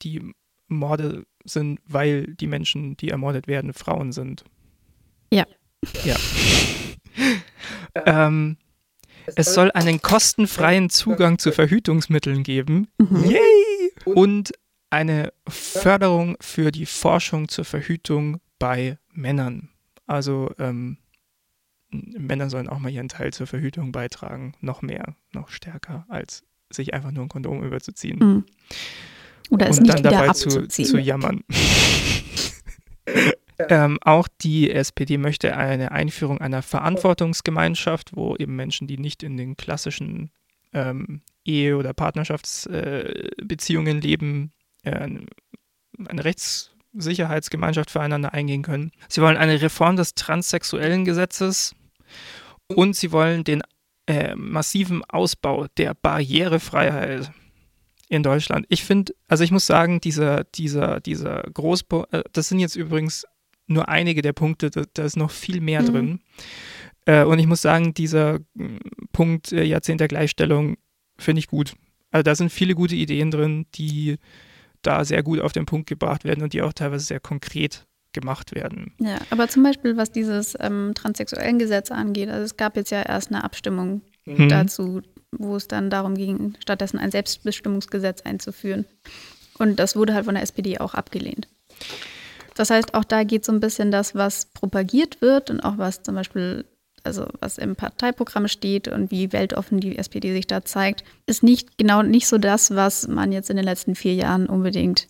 die 0.01 0.33
Morde 0.67 1.25
sind, 1.43 1.79
weil 1.85 2.33
die 2.35 2.47
Menschen, 2.47 2.97
die 2.97 3.09
ermordet 3.09 3.47
werden, 3.47 3.73
Frauen 3.73 4.11
sind. 4.11 4.43
Ja. 5.31 5.45
Ja. 6.03 6.15
ähm, 8.05 8.57
es 9.35 9.53
soll 9.53 9.71
einen 9.71 10.01
kostenfreien 10.01 10.89
Zugang 10.89 11.39
zu 11.39 11.51
Verhütungsmitteln 11.51 12.43
geben. 12.43 12.87
Mhm. 12.97 13.23
Yay! 13.23 13.91
Und 14.05 14.53
eine 14.89 15.33
Förderung 15.47 16.37
für 16.39 16.71
die 16.71 16.85
Forschung 16.85 17.47
zur 17.47 17.65
Verhütung 17.65 18.39
bei 18.59 18.97
Männern. 19.11 19.69
Also 20.05 20.51
ähm, 20.59 20.97
Männer 21.89 22.49
sollen 22.49 22.67
auch 22.69 22.79
mal 22.79 22.91
ihren 22.91 23.09
Teil 23.09 23.33
zur 23.33 23.47
Verhütung 23.47 23.91
beitragen. 23.91 24.53
Noch 24.61 24.81
mehr, 24.81 25.15
noch 25.33 25.49
stärker, 25.49 26.05
als 26.09 26.43
sich 26.69 26.93
einfach 26.93 27.11
nur 27.11 27.23
ein 27.23 27.29
Kondom 27.29 27.63
überzuziehen. 27.63 28.19
Mhm. 28.19 28.45
Oder 29.49 29.69
es 29.69 29.77
und 29.77 29.83
nicht 29.83 29.95
dann 29.95 30.03
dabei 30.03 30.29
zu, 30.33 30.67
zu 30.67 30.99
jammern. 30.99 31.43
Ähm, 33.57 33.97
auch 34.01 34.27
die 34.41 34.71
SPD 34.71 35.17
möchte 35.17 35.55
eine 35.55 35.91
Einführung 35.91 36.41
einer 36.41 36.61
Verantwortungsgemeinschaft, 36.61 38.15
wo 38.15 38.35
eben 38.35 38.55
Menschen, 38.55 38.87
die 38.87 38.97
nicht 38.97 39.23
in 39.23 39.37
den 39.37 39.55
klassischen 39.55 40.31
ähm, 40.73 41.21
Ehe- 41.45 41.77
oder 41.77 41.93
Partnerschaftsbeziehungen 41.93 43.97
äh, 43.97 44.01
leben, 44.01 44.51
äh, 44.83 44.91
eine 44.91 46.23
Rechtssicherheitsgemeinschaft 46.23 47.91
füreinander 47.91 48.33
eingehen 48.33 48.63
können. 48.63 48.91
Sie 49.07 49.21
wollen 49.21 49.37
eine 49.37 49.61
Reform 49.61 49.95
des 49.95 50.15
transsexuellen 50.15 51.05
Gesetzes 51.05 51.75
und 52.67 52.95
sie 52.95 53.11
wollen 53.11 53.43
den 53.43 53.61
äh, 54.07 54.35
massiven 54.35 55.03
Ausbau 55.05 55.67
der 55.77 55.93
Barrierefreiheit 55.93 57.31
in 58.07 58.23
Deutschland. 58.23 58.65
Ich 58.69 58.83
finde, 58.83 59.13
also 59.27 59.43
ich 59.43 59.51
muss 59.51 59.65
sagen, 59.65 59.99
dieser, 59.99 60.43
dieser, 60.43 60.99
dieser 60.99 61.43
Großbau, 61.43 62.05
äh, 62.11 62.23
das 62.33 62.49
sind 62.49 62.59
jetzt 62.59 62.75
übrigens 62.75 63.25
nur 63.67 63.89
einige 63.89 64.21
der 64.21 64.33
Punkte, 64.33 64.69
da, 64.69 64.83
da 64.93 65.03
ist 65.03 65.17
noch 65.17 65.31
viel 65.31 65.61
mehr 65.61 65.81
mhm. 65.81 65.85
drin. 65.85 66.19
Äh, 67.05 67.23
und 67.23 67.39
ich 67.39 67.47
muss 67.47 67.61
sagen, 67.61 67.93
dieser 67.93 68.39
mm, 68.53 68.77
Punkt 69.11 69.51
äh, 69.51 69.63
Jahrzehnt 69.63 70.01
der 70.01 70.07
Gleichstellung 70.07 70.77
finde 71.17 71.39
ich 71.39 71.47
gut. 71.47 71.73
Also 72.11 72.23
da 72.23 72.35
sind 72.35 72.51
viele 72.51 72.75
gute 72.75 72.95
Ideen 72.95 73.31
drin, 73.31 73.65
die 73.75 74.17
da 74.81 75.03
sehr 75.03 75.23
gut 75.23 75.39
auf 75.39 75.51
den 75.51 75.65
Punkt 75.65 75.87
gebracht 75.87 76.23
werden 76.23 76.43
und 76.43 76.53
die 76.53 76.61
auch 76.61 76.73
teilweise 76.73 77.05
sehr 77.05 77.19
konkret 77.19 77.85
gemacht 78.13 78.55
werden. 78.55 78.93
Ja, 78.99 79.17
aber 79.29 79.47
zum 79.49 79.63
Beispiel, 79.63 79.97
was 79.97 80.11
dieses 80.11 80.55
ähm, 80.59 80.93
transsexuellen 80.95 81.59
Gesetz 81.59 81.91
angeht, 81.91 82.29
also 82.29 82.43
es 82.43 82.55
gab 82.57 82.77
jetzt 82.77 82.91
ja 82.91 83.01
erst 83.01 83.31
eine 83.31 83.43
Abstimmung 83.43 84.01
mhm. 84.25 84.49
dazu, 84.49 85.01
wo 85.31 85.55
es 85.55 85.67
dann 85.67 85.89
darum 85.89 86.15
ging, 86.15 86.55
stattdessen 86.59 86.97
ein 86.97 87.11
Selbstbestimmungsgesetz 87.11 88.21
einzuführen. 88.21 88.85
Und 89.57 89.79
das 89.79 89.95
wurde 89.95 90.13
halt 90.13 90.25
von 90.25 90.35
der 90.35 90.43
SPD 90.43 90.79
auch 90.79 90.93
abgelehnt. 90.93 91.47
Das 92.55 92.69
heißt, 92.69 92.93
auch 92.93 93.03
da 93.03 93.23
geht 93.23 93.45
so 93.45 93.51
ein 93.51 93.59
bisschen 93.59 93.91
das, 93.91 94.15
was 94.15 94.45
propagiert 94.45 95.21
wird 95.21 95.51
und 95.51 95.59
auch 95.59 95.77
was 95.77 96.01
zum 96.01 96.15
Beispiel, 96.15 96.65
also 97.03 97.27
was 97.41 97.57
im 97.57 97.75
Parteiprogramm 97.75 98.47
steht 98.47 98.87
und 98.87 99.11
wie 99.11 99.31
weltoffen 99.33 99.79
die 99.79 99.97
SPD 99.97 100.33
sich 100.33 100.47
da 100.47 100.63
zeigt, 100.63 101.03
ist 101.27 101.43
nicht 101.43 101.77
genau 101.77 102.01
nicht 102.01 102.27
so 102.27 102.37
das, 102.37 102.73
was 102.73 103.07
man 103.07 103.31
jetzt 103.31 103.49
in 103.49 103.57
den 103.57 103.65
letzten 103.65 103.93
vier 103.93 104.13
Jahren 104.15 104.47
unbedingt 104.47 105.07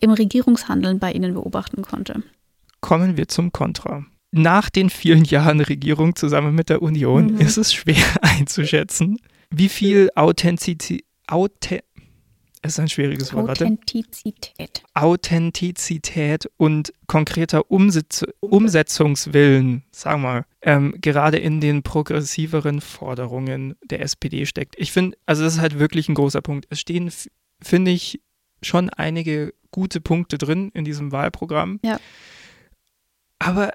im 0.00 0.10
Regierungshandeln 0.10 0.98
bei 0.98 1.12
ihnen 1.12 1.34
beobachten 1.34 1.82
konnte. 1.82 2.22
Kommen 2.80 3.16
wir 3.16 3.28
zum 3.28 3.52
Kontra. 3.52 4.04
Nach 4.32 4.68
den 4.68 4.90
vielen 4.90 5.24
Jahren 5.24 5.60
Regierung 5.60 6.16
zusammen 6.16 6.54
mit 6.54 6.68
der 6.68 6.82
Union 6.82 7.34
mhm. 7.34 7.40
ist 7.40 7.56
es 7.56 7.72
schwer 7.72 8.04
einzuschätzen, 8.22 9.18
wie 9.50 9.68
viel 9.68 10.10
Authentizität, 10.16 11.04
es 11.26 11.84
ist 12.72 12.80
ein 12.80 12.88
schwieriges 12.88 13.34
Wort. 13.34 13.50
Authentizität. 13.50 14.82
Authentizität 14.94 16.50
und 16.56 16.92
konkreter 17.06 17.70
Umsitz 17.70 18.24
Umsetzungswillen, 18.40 19.84
sagen 19.90 20.22
wir, 20.22 20.46
ähm, 20.62 20.94
gerade 21.00 21.38
in 21.38 21.60
den 21.60 21.82
progressiveren 21.82 22.80
Forderungen 22.80 23.76
der 23.84 24.00
SPD 24.00 24.46
steckt. 24.46 24.76
Ich 24.78 24.92
finde, 24.92 25.18
also 25.26 25.44
das 25.44 25.54
ist 25.54 25.60
halt 25.60 25.78
wirklich 25.78 26.08
ein 26.08 26.14
großer 26.14 26.40
Punkt. 26.40 26.66
Es 26.70 26.80
stehen, 26.80 27.12
finde 27.60 27.90
ich, 27.90 28.20
schon 28.62 28.88
einige 28.90 29.52
gute 29.70 30.00
Punkte 30.00 30.38
drin 30.38 30.70
in 30.72 30.84
diesem 30.84 31.12
Wahlprogramm. 31.12 31.80
Ja. 31.84 31.98
Aber 33.38 33.72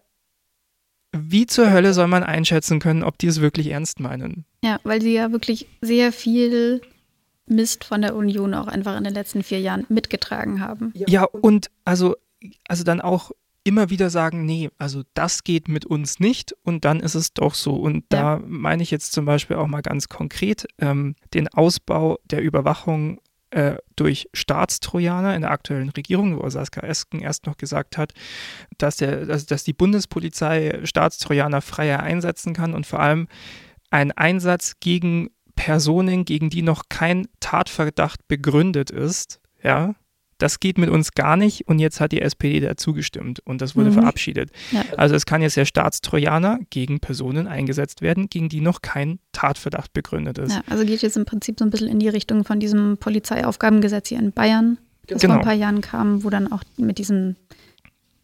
wie 1.11 1.45
zur 1.45 1.71
Hölle 1.71 1.93
soll 1.93 2.07
man 2.07 2.23
einschätzen 2.23 2.79
können, 2.79 3.03
ob 3.03 3.17
die 3.17 3.27
es 3.27 3.41
wirklich 3.41 3.67
ernst 3.67 3.99
meinen? 3.99 4.45
Ja, 4.63 4.79
weil 4.83 5.01
sie 5.01 5.13
ja 5.13 5.31
wirklich 5.31 5.67
sehr 5.81 6.11
viel 6.11 6.81
Mist 7.49 7.83
von 7.83 8.01
der 8.01 8.15
Union 8.15 8.53
auch 8.53 8.67
einfach 8.67 8.97
in 8.97 9.03
den 9.03 9.13
letzten 9.13 9.43
vier 9.43 9.59
Jahren 9.59 9.85
mitgetragen 9.89 10.61
haben. 10.61 10.93
Ja, 10.95 11.23
und 11.23 11.69
also, 11.85 12.15
also 12.67 12.83
dann 12.83 13.01
auch 13.01 13.31
immer 13.63 13.89
wieder 13.89 14.09
sagen, 14.09 14.45
nee, 14.45 14.69
also 14.77 15.03
das 15.13 15.43
geht 15.43 15.67
mit 15.67 15.85
uns 15.85 16.19
nicht 16.19 16.55
und 16.63 16.85
dann 16.85 16.99
ist 16.99 17.15
es 17.15 17.33
doch 17.33 17.53
so. 17.53 17.75
Und 17.75 18.05
da 18.09 18.37
ja. 18.37 18.43
meine 18.45 18.81
ich 18.81 18.91
jetzt 18.91 19.11
zum 19.11 19.25
Beispiel 19.25 19.57
auch 19.57 19.67
mal 19.67 19.81
ganz 19.81 20.09
konkret 20.09 20.67
ähm, 20.79 21.15
den 21.33 21.47
Ausbau 21.49 22.17
der 22.23 22.41
Überwachung 22.41 23.19
äh, 23.51 23.77
durch 23.95 24.29
Staatstrojaner 24.33 25.35
in 25.35 25.41
der 25.41 25.51
aktuellen 25.51 25.89
Regierung, 25.89 26.41
wo 26.41 26.49
Saskia 26.49 26.83
Esken 26.83 27.19
erst 27.19 27.45
noch 27.45 27.57
gesagt 27.57 27.97
hat, 27.97 28.13
dass, 28.77 28.97
der, 28.97 29.25
dass, 29.25 29.45
dass 29.45 29.63
die 29.63 29.73
Bundespolizei 29.73 30.79
Staatstrojaner 30.83 31.61
freier 31.61 32.01
einsetzen 32.01 32.53
kann 32.53 32.73
und 32.73 32.85
vor 32.85 32.99
allem 32.99 33.27
ein 33.91 34.11
Einsatz 34.11 34.75
gegen 34.79 35.29
Personen, 35.59 36.23
gegen 36.23 36.49
die 36.49 36.61
noch 36.61 36.83
kein 36.87 37.27
Tatverdacht 37.41 38.29
begründet 38.29 38.91
ist, 38.91 39.41
ja, 39.61 39.93
das 40.37 40.61
geht 40.61 40.77
mit 40.77 40.89
uns 40.89 41.11
gar 41.11 41.35
nicht 41.35 41.67
und 41.67 41.79
jetzt 41.79 41.99
hat 41.99 42.13
die 42.13 42.21
SPD 42.21 42.61
dazu 42.61 42.93
gestimmt 42.93 43.41
und 43.41 43.61
das 43.61 43.75
wurde 43.75 43.89
mhm. 43.89 43.95
verabschiedet. 43.95 44.51
Ja. 44.71 44.85
Also 44.95 45.15
es 45.15 45.25
kann 45.25 45.41
jetzt 45.41 45.57
der 45.57 45.65
Staatstrojaner 45.65 46.59
gegen 46.69 47.01
Personen 47.01 47.45
eingesetzt 47.45 48.01
werden, 48.01 48.29
gegen 48.29 48.47
die 48.47 48.61
noch 48.61 48.81
kein 48.81 49.19
Tatverdacht 49.33 49.91
begründet 49.91 50.37
ist. 50.37 50.53
Ja, 50.53 50.63
also 50.67 50.85
geht 50.85 51.01
jetzt 51.01 51.17
im 51.17 51.25
Prinzip 51.25 51.59
so 51.59 51.65
ein 51.65 51.71
bisschen 51.71 51.89
in 51.89 51.99
die 51.99 52.07
Richtung 52.07 52.45
von 52.45 52.61
diesem 52.61 52.97
Polizeiaufgabengesetz 52.97 54.07
hier 54.07 54.19
in 54.19 54.31
Bayern, 54.31 54.77
das 55.07 55.21
genau. 55.21 55.33
vor 55.33 55.41
ein 55.41 55.45
paar 55.45 55.55
Jahren 55.55 55.81
kam, 55.81 56.23
wo 56.23 56.29
dann 56.29 56.53
auch 56.53 56.63
mit 56.77 56.99
diesem 56.99 57.35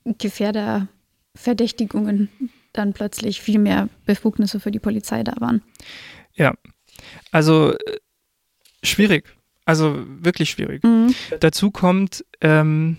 Gefährderverdächtigungen 0.05 2.29
dann 2.71 2.93
plötzlich 2.93 3.41
viel 3.41 3.59
mehr 3.59 3.89
Befugnisse 4.05 4.61
für 4.61 4.71
die 4.71 4.79
Polizei 4.79 5.25
da 5.25 5.33
waren. 5.41 5.63
Ja, 6.33 6.53
also 7.35 7.73
äh, 7.73 7.97
schwierig. 8.81 9.25
Also 9.65 10.05
wirklich 10.07 10.49
schwierig. 10.51 10.83
Mhm. 10.83 11.13
Dazu 11.41 11.69
kommt 11.69 12.23
ähm, 12.39 12.95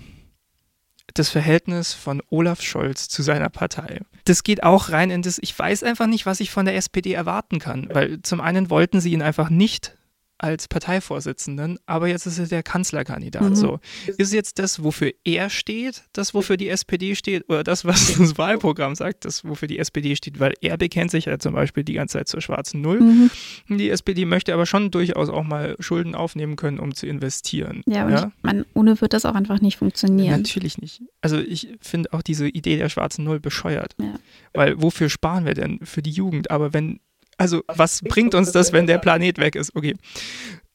das 1.15 1.31
Verhältnis 1.31 1.95
von 1.95 2.23
Olaf 2.29 2.61
Scholz 2.61 3.09
zu 3.09 3.23
seiner 3.23 3.49
Partei. 3.49 4.03
Das 4.27 4.43
geht 4.43 4.63
auch 4.63 4.91
rein 4.91 5.11
in 5.11 5.23
das, 5.23 5.39
ich 5.41 5.59
weiß 5.59 5.85
einfach 5.85 6.07
nicht, 6.07 6.27
was 6.27 6.41
ich 6.41 6.51
von 6.51 6.67
der 6.67 6.77
SPD 6.77 7.15
erwarten 7.15 7.61
kann, 7.61 7.89
weil 7.91 8.21
zum 8.21 8.43
einen 8.43 8.69
wollten 8.69 9.01
sie 9.01 9.13
ihn 9.13 9.23
einfach 9.23 9.49
nicht 9.49 9.97
als 10.39 10.69
Parteivorsitzenden, 10.69 11.79
aber 11.87 12.09
jetzt 12.09 12.27
ist 12.27 12.39
er 12.39 12.47
der 12.47 12.63
Kanzlerkandidat. 12.63 13.51
Mhm. 13.51 13.57
So. 13.57 13.81
Ist 14.19 14.33
jetzt 14.33 14.59
das, 14.59 14.83
wofür 14.83 15.13
er 15.25 15.49
steht, 15.51 16.05
das, 16.13 16.35
wofür 16.35 16.57
die 16.57 16.69
SPD 16.69 17.15
steht, 17.15 17.49
oder 17.49 17.65
das, 17.65 17.85
was 17.85 18.17
das 18.17 18.37
Wahlprogramm 18.37 18.95
sagt, 18.95 19.25
das, 19.25 19.45
wofür 19.45 19.69
die 19.69 19.79
SPD 19.79 20.15
steht, 20.17 20.39
weil 20.39 20.55
er 20.61 20.77
bekennt 20.77 21.11
sich 21.11 21.25
ja 21.25 21.39
zum 21.39 21.55
Beispiel 21.55 21.85
die 21.85 21.95
ganze 21.95 22.19
Zeit 22.19 22.29
zur 22.29 22.41
schwarzen 22.41 22.81
Null. 22.83 23.01
Mhm. 23.01 23.31
Die 23.69 23.89
SPD 23.89 24.25
möchte 24.25 24.53
aber 24.53 24.67
schon 24.67 24.91
durchaus 24.91 25.29
auch 25.29 25.45
mal 25.45 25.77
Schulden 25.81 26.15
aufnehmen 26.15 26.57
können, 26.57 26.79
um 26.79 26.95
zu 26.95 27.07
investieren. 27.07 27.83
Ja, 27.87 28.05
und 28.07 28.13
ja? 28.13 28.27
Ich 28.27 28.43
mein, 28.43 28.65
ohne 28.75 29.01
wird 29.01 29.13
das 29.13 29.25
auch 29.25 29.35
einfach 29.35 29.61
nicht 29.61 29.79
funktionieren. 29.79 30.43
Natürlich 30.43 30.79
nicht. 30.79 31.03
Also 31.23 31.39
ich 31.39 31.69
finde 31.81 32.13
auch 32.13 32.23
diese 32.23 32.49
Idee 32.49 32.77
der 32.77 32.89
schwarzen 32.89 33.25
Null 33.25 33.41
bescheuert. 33.41 33.95
Ja. 34.01 34.15
Weil 34.53 34.81
wofür 34.81 35.09
sparen 35.09 35.47
wir 35.47 35.55
denn? 35.55 35.81
Für 35.83 36.03
die 36.03 36.11
Jugend. 36.11 36.51
Aber 36.51 36.73
wenn 36.73 37.01
also, 37.37 37.63
was 37.69 38.03
bringt 38.03 38.35
uns 38.35 38.53
das, 38.53 38.73
wenn 38.73 38.87
der 38.87 38.99
Planet 38.99 39.39
weg 39.39 39.57
ist? 39.57 39.75
Okay. 39.75 39.95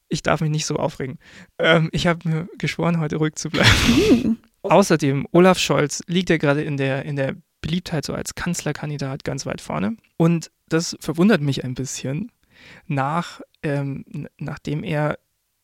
Ich 0.10 0.22
darf 0.22 0.42
mich 0.42 0.50
nicht 0.50 0.66
so 0.66 0.76
aufregen. 0.76 1.20
Ähm, 1.58 1.90
ich 1.94 2.06
habe 2.06 2.28
mir 2.28 2.50
geschworen, 2.58 3.00
heute 3.00 3.16
ruhig 3.16 3.36
zu 3.36 3.50
bleiben. 3.50 4.38
Außerdem, 4.62 5.26
Olaf 5.32 5.58
Scholz 5.58 6.04
liegt 6.08 6.30
ja 6.30 6.38
gerade 6.38 6.62
in 6.64 6.78
der, 6.78 7.06
in 7.06 7.16
der 7.16 7.36
Beliebtheit 7.62 8.06
so 8.06 8.14
als 8.14 8.36
Kanzlerkandidat 8.36 9.24
ganz 9.24 9.46
weit 9.46 9.62
vorne. 9.62 9.96
Und 10.18 10.52
das 10.68 10.98
verwundert 11.00 11.42
mich 11.42 11.64
ein 11.64 11.76
bisschen, 11.76 12.32
nach, 12.88 13.42
ähm, 13.64 14.06
nachdem 14.38 14.84
er 14.84 15.18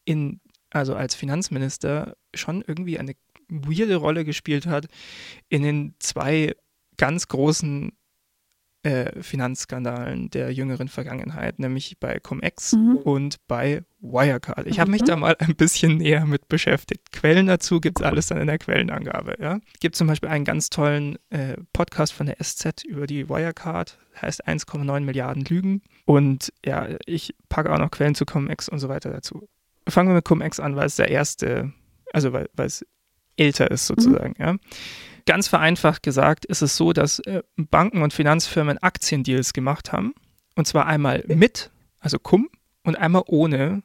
in, 0.06 0.40
also 0.70 0.96
als 0.96 1.14
Finanzminister 1.14 2.16
schon 2.34 2.64
irgendwie 2.66 3.00
eine 3.00 3.14
weirde 3.50 3.96
Rolle 3.98 4.26
gespielt 4.26 4.66
hat 4.66 4.88
in 5.50 5.64
den 5.64 5.96
zwei 6.00 6.56
ganz 6.98 7.28
großen 7.28 7.92
äh, 8.88 9.22
Finanzskandalen 9.22 10.30
der 10.30 10.54
jüngeren 10.54 10.88
Vergangenheit, 10.88 11.60
nämlich 11.60 12.00
bei 12.00 12.20
Cum-Ex 12.20 12.74
mhm. 12.74 12.96
und 13.04 13.36
bei 13.48 13.84
Wirecard. 14.00 14.66
Ich 14.66 14.80
habe 14.80 14.92
mich 14.92 15.04
da 15.04 15.18
mal 15.18 15.36
ein 15.40 15.56
bisschen 15.56 15.98
näher 15.98 16.26
mit 16.26 16.48
beschäftigt. 16.48 17.12
Quellen 17.12 17.48
dazu 17.48 17.82
gibt 17.82 18.00
es 18.00 18.06
alles 18.06 18.28
dann 18.28 18.40
in 18.40 18.48
der 18.48 18.58
Quellenangabe. 18.58 19.36
Ja? 19.42 19.60
Gibt 19.82 19.98
zum 19.98 20.08
Beispiel 20.08 20.30
einen 20.30 20.46
ganz 20.46 20.70
tollen 20.70 21.18
äh, 21.32 21.58
Podcast 21.74 22.14
von 22.14 22.28
der 22.28 22.38
SZ 22.42 22.86
über 22.86 23.08
die 23.08 23.28
Wirecard, 23.28 24.00
heißt 24.22 24.48
1,9 24.48 25.02
Milliarden 25.02 25.44
Lügen. 25.44 25.82
Und 26.06 26.54
ja, 26.66 26.88
ich 27.06 27.36
packe 27.50 27.74
auch 27.74 27.80
noch 27.80 27.92
Quellen 27.92 28.16
zu 28.16 28.26
Cum-Ex 28.26 28.70
und 28.70 28.80
so 28.80 28.88
weiter 28.88 29.10
dazu. 29.10 29.50
Fangen 29.90 30.10
wir 30.10 30.16
mit 30.16 30.26
Cum-Ex 30.26 30.62
an, 30.62 30.78
weil 30.78 30.86
es 30.86 30.96
der 30.96 31.10
erste, 31.10 31.74
also 32.14 32.32
weil, 32.32 32.50
weil 32.54 32.68
es 32.68 32.86
älter 33.38 33.72
ist 33.72 33.88
sozusagen. 33.88 34.36
Mhm. 34.38 34.46
Ja? 34.46 34.56
Ganz 35.26 35.48
vereinfacht 35.48 36.04
gesagt 36.04 36.46
ist 36.46 36.62
es 36.62 36.78
so, 36.78 36.94
dass 36.94 37.20
äh, 37.20 37.44
Banken 37.56 38.02
und 38.02 38.14
Finanzfirmen 38.14 38.78
Aktiendeals 38.78 39.54
gemacht 39.54 39.92
haben. 39.92 40.14
Und 40.56 40.68
zwar 40.68 40.86
einmal 40.88 41.24
mit, 41.28 41.72
also 42.00 42.18
Cum, 42.18 42.50
und 42.84 42.96
einmal 42.98 43.24
ohne 43.28 43.84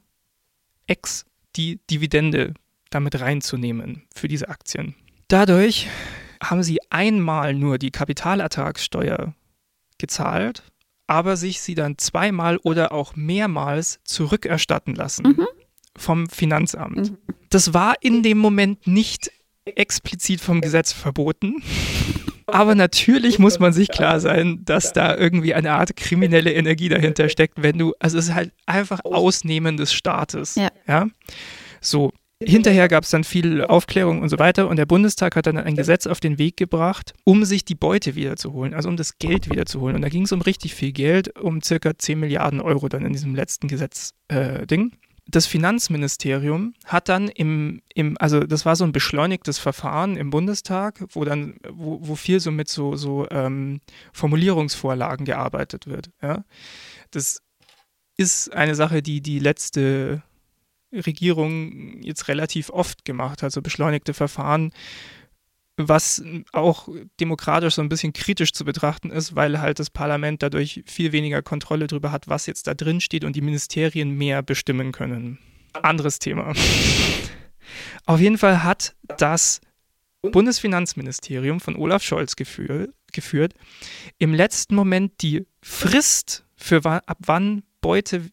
Ex 0.87 1.25
die 1.55 1.79
Dividende 1.91 2.53
damit 2.89 3.19
reinzunehmen 3.19 4.03
für 4.15 4.27
diese 4.27 4.49
Aktien. 4.49 4.95
Dadurch 5.27 5.87
haben 6.41 6.63
sie 6.63 6.79
einmal 6.89 7.53
nur 7.53 7.77
die 7.77 7.91
Kapitalertragssteuer 7.91 9.33
gezahlt, 9.97 10.63
aber 11.07 11.37
sich 11.37 11.61
sie 11.61 11.75
dann 11.75 11.97
zweimal 11.97 12.57
oder 12.57 12.91
auch 12.91 13.15
mehrmals 13.15 13.99
zurückerstatten 14.03 14.95
lassen 14.95 15.27
mhm. 15.27 15.47
vom 15.97 16.27
Finanzamt. 16.27 17.11
Mhm. 17.11 17.17
Das 17.49 17.73
war 17.73 17.95
in 18.01 18.23
dem 18.23 18.37
Moment 18.37 18.87
nicht 18.87 19.31
explizit 19.65 20.41
vom 20.41 20.61
Gesetz 20.61 20.91
verboten. 20.91 21.61
Aber 22.45 22.75
natürlich 22.75 23.39
muss 23.39 23.59
man 23.59 23.73
sich 23.73 23.89
klar 23.89 24.19
sein, 24.19 24.61
dass 24.65 24.93
da 24.93 25.15
irgendwie 25.15 25.53
eine 25.53 25.71
Art 25.71 25.95
kriminelle 25.95 26.53
Energie 26.53 26.89
dahinter 26.89 27.29
steckt, 27.29 27.61
wenn 27.63 27.77
du, 27.77 27.93
also 27.99 28.17
es 28.17 28.25
ist 28.25 28.33
halt 28.33 28.51
einfach 28.65 28.99
Ausnehmen 29.05 29.77
des 29.77 29.93
Staates. 29.93 30.55
Ja. 30.55 30.69
ja? 30.87 31.07
So. 31.81 32.11
Hinterher 32.41 32.89
gab 32.89 33.05
es 33.05 33.09
dann 33.09 33.23
viel 33.23 33.63
Aufklärung 33.63 34.21
und 34.21 34.27
so 34.27 34.37
weiter 34.37 34.67
und 34.67 34.75
der 34.75 34.85
Bundestag 34.85 35.37
hat 35.37 35.47
dann 35.47 35.57
ein 35.57 35.77
Gesetz 35.77 36.07
auf 36.07 36.19
den 36.19 36.37
Weg 36.37 36.57
gebracht, 36.57 37.13
um 37.23 37.45
sich 37.45 37.63
die 37.63 37.75
Beute 37.75 38.15
wiederzuholen, 38.15 38.73
also 38.73 38.89
um 38.89 38.97
das 38.97 39.17
Geld 39.17 39.49
wiederzuholen. 39.49 39.95
Und 39.95 40.01
da 40.01 40.09
ging 40.09 40.23
es 40.23 40.33
um 40.33 40.41
richtig 40.41 40.75
viel 40.75 40.91
Geld, 40.91 41.39
um 41.39 41.61
circa 41.61 41.97
10 41.97 42.19
Milliarden 42.19 42.59
Euro 42.59 42.89
dann 42.89 43.05
in 43.05 43.13
diesem 43.13 43.33
letzten 43.33 43.69
Gesetz-Ding. 43.69 44.91
Äh, 44.91 44.97
das 45.25 45.45
Finanzministerium 45.45 46.73
hat 46.85 47.09
dann 47.09 47.29
im, 47.29 47.81
im, 47.93 48.17
also 48.19 48.41
das 48.41 48.65
war 48.65 48.75
so 48.75 48.83
ein 48.83 48.91
beschleunigtes 48.91 49.57
Verfahren 49.57 50.17
im 50.17 50.29
Bundestag, 50.29 51.03
wo 51.11 51.23
dann, 51.23 51.55
wo, 51.69 51.99
wo 52.01 52.15
viel 52.15 52.39
so 52.39 52.51
mit 52.51 52.69
so, 52.69 52.95
so 52.95 53.27
ähm, 53.31 53.79
Formulierungsvorlagen 54.11 55.25
gearbeitet 55.25 55.87
wird. 55.87 56.11
Ja? 56.21 56.43
Das 57.11 57.41
ist 58.17 58.53
eine 58.53 58.75
Sache, 58.75 59.01
die 59.01 59.21
die 59.21 59.39
letzte 59.39 60.23
Regierung 60.91 62.01
jetzt 62.03 62.27
relativ 62.27 62.69
oft 62.69 63.05
gemacht 63.05 63.41
hat, 63.41 63.51
so 63.51 63.61
beschleunigte 63.61 64.13
Verfahren 64.13 64.71
was 65.77 66.23
auch 66.51 66.87
demokratisch 67.19 67.75
so 67.75 67.81
ein 67.81 67.89
bisschen 67.89 68.13
kritisch 68.13 68.53
zu 68.53 68.63
betrachten 68.63 69.09
ist, 69.09 69.35
weil 69.35 69.59
halt 69.59 69.79
das 69.79 69.89
Parlament 69.89 70.43
dadurch 70.43 70.83
viel 70.85 71.11
weniger 71.11 71.41
Kontrolle 71.41 71.87
darüber 71.87 72.11
hat, 72.11 72.27
was 72.27 72.45
jetzt 72.45 72.67
da 72.67 72.73
drin 72.73 73.01
steht 73.01 73.23
und 73.23 73.35
die 73.35 73.41
Ministerien 73.41 74.11
mehr 74.11 74.43
bestimmen 74.43 74.91
können. 74.91 75.39
Anderes 75.73 76.19
Thema. 76.19 76.53
Auf 78.05 78.19
jeden 78.19 78.37
Fall 78.37 78.63
hat 78.63 78.95
das 79.17 79.61
Bundesfinanzministerium 80.21 81.59
von 81.59 81.75
Olaf 81.75 82.03
Scholz 82.03 82.35
geführt, 82.35 82.93
geführt 83.11 83.53
im 84.19 84.33
letzten 84.33 84.75
Moment 84.75 85.21
die 85.21 85.45
Frist 85.61 86.45
für 86.55 86.85
ab 86.85 87.17
wann 87.19 87.63
Beute 87.81 88.29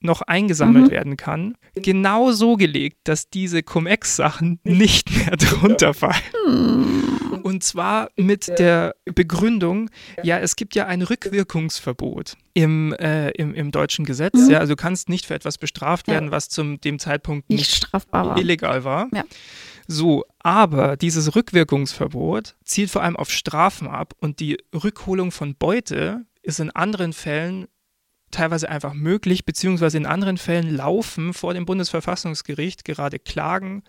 noch 0.00 0.22
eingesammelt 0.22 0.86
mhm. 0.86 0.90
werden 0.90 1.16
kann, 1.16 1.56
genau 1.74 2.32
so 2.32 2.56
gelegt, 2.56 2.98
dass 3.04 3.28
diese 3.30 3.62
Cum-Ex-Sachen 3.62 4.60
nicht 4.64 5.10
mehr 5.16 5.36
drunter 5.36 5.94
fallen. 5.94 6.14
Mhm. 6.46 7.40
Und 7.42 7.64
zwar 7.64 8.10
mit 8.16 8.58
der 8.58 8.94
Begründung, 9.04 9.90
ja, 10.22 10.38
es 10.38 10.56
gibt 10.56 10.74
ja 10.74 10.86
ein 10.86 11.02
Rückwirkungsverbot 11.02 12.36
im, 12.54 12.92
äh, 12.94 13.30
im, 13.30 13.54
im 13.54 13.70
deutschen 13.70 14.04
Gesetz. 14.04 14.34
Mhm. 14.34 14.50
Ja, 14.50 14.58
also 14.58 14.74
du 14.74 14.76
kannst 14.76 15.08
nicht 15.08 15.26
für 15.26 15.34
etwas 15.34 15.58
bestraft 15.58 16.08
werden, 16.08 16.30
was 16.30 16.48
zum 16.48 16.80
dem 16.80 16.98
Zeitpunkt 16.98 17.48
nicht, 17.48 17.60
nicht 17.60 17.74
strafbar 17.74 18.28
war. 18.28 18.38
illegal 18.38 18.84
war. 18.84 19.08
Ja. 19.14 19.24
So, 19.86 20.24
aber 20.40 20.98
dieses 20.98 21.34
Rückwirkungsverbot 21.34 22.56
zielt 22.64 22.90
vor 22.90 23.02
allem 23.02 23.16
auf 23.16 23.30
Strafen 23.30 23.88
ab 23.88 24.12
und 24.20 24.40
die 24.40 24.58
Rückholung 24.74 25.32
von 25.32 25.54
Beute 25.54 26.26
ist 26.42 26.60
in 26.60 26.70
anderen 26.70 27.14
Fällen 27.14 27.66
teilweise 28.30 28.68
einfach 28.68 28.94
möglich, 28.94 29.44
beziehungsweise 29.44 29.96
in 29.96 30.06
anderen 30.06 30.38
Fällen 30.38 30.74
laufen 30.74 31.34
vor 31.34 31.54
dem 31.54 31.64
Bundesverfassungsgericht 31.64 32.84
gerade 32.84 33.18
Klagen 33.18 33.82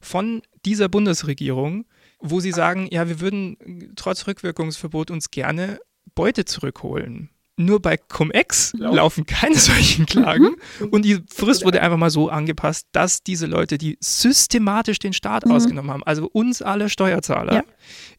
von 0.00 0.42
dieser 0.64 0.88
Bundesregierung, 0.88 1.86
wo 2.20 2.40
sie 2.40 2.52
sagen, 2.52 2.88
ja, 2.90 3.08
wir 3.08 3.20
würden 3.20 3.92
trotz 3.96 4.26
Rückwirkungsverbot 4.26 5.10
uns 5.10 5.30
gerne 5.30 5.78
Beute 6.14 6.44
zurückholen. 6.44 7.30
Nur 7.58 7.80
bei 7.80 7.96
Cum-Ex 7.96 8.74
laufen 8.74 9.24
keine 9.24 9.56
solchen 9.58 10.04
Klagen 10.04 10.56
mhm. 10.78 10.88
und 10.90 11.04
die 11.04 11.22
Frist 11.32 11.64
wurde 11.64 11.80
einfach 11.80 11.96
mal 11.96 12.10
so 12.10 12.28
angepasst, 12.28 12.86
dass 12.92 13.22
diese 13.22 13.46
Leute, 13.46 13.78
die 13.78 13.96
systematisch 14.00 14.98
den 14.98 15.14
Staat 15.14 15.46
mhm. 15.46 15.52
ausgenommen 15.52 15.90
haben, 15.90 16.02
also 16.04 16.28
uns 16.30 16.60
alle 16.60 16.90
Steuerzahler 16.90 17.54
ja. 17.54 17.62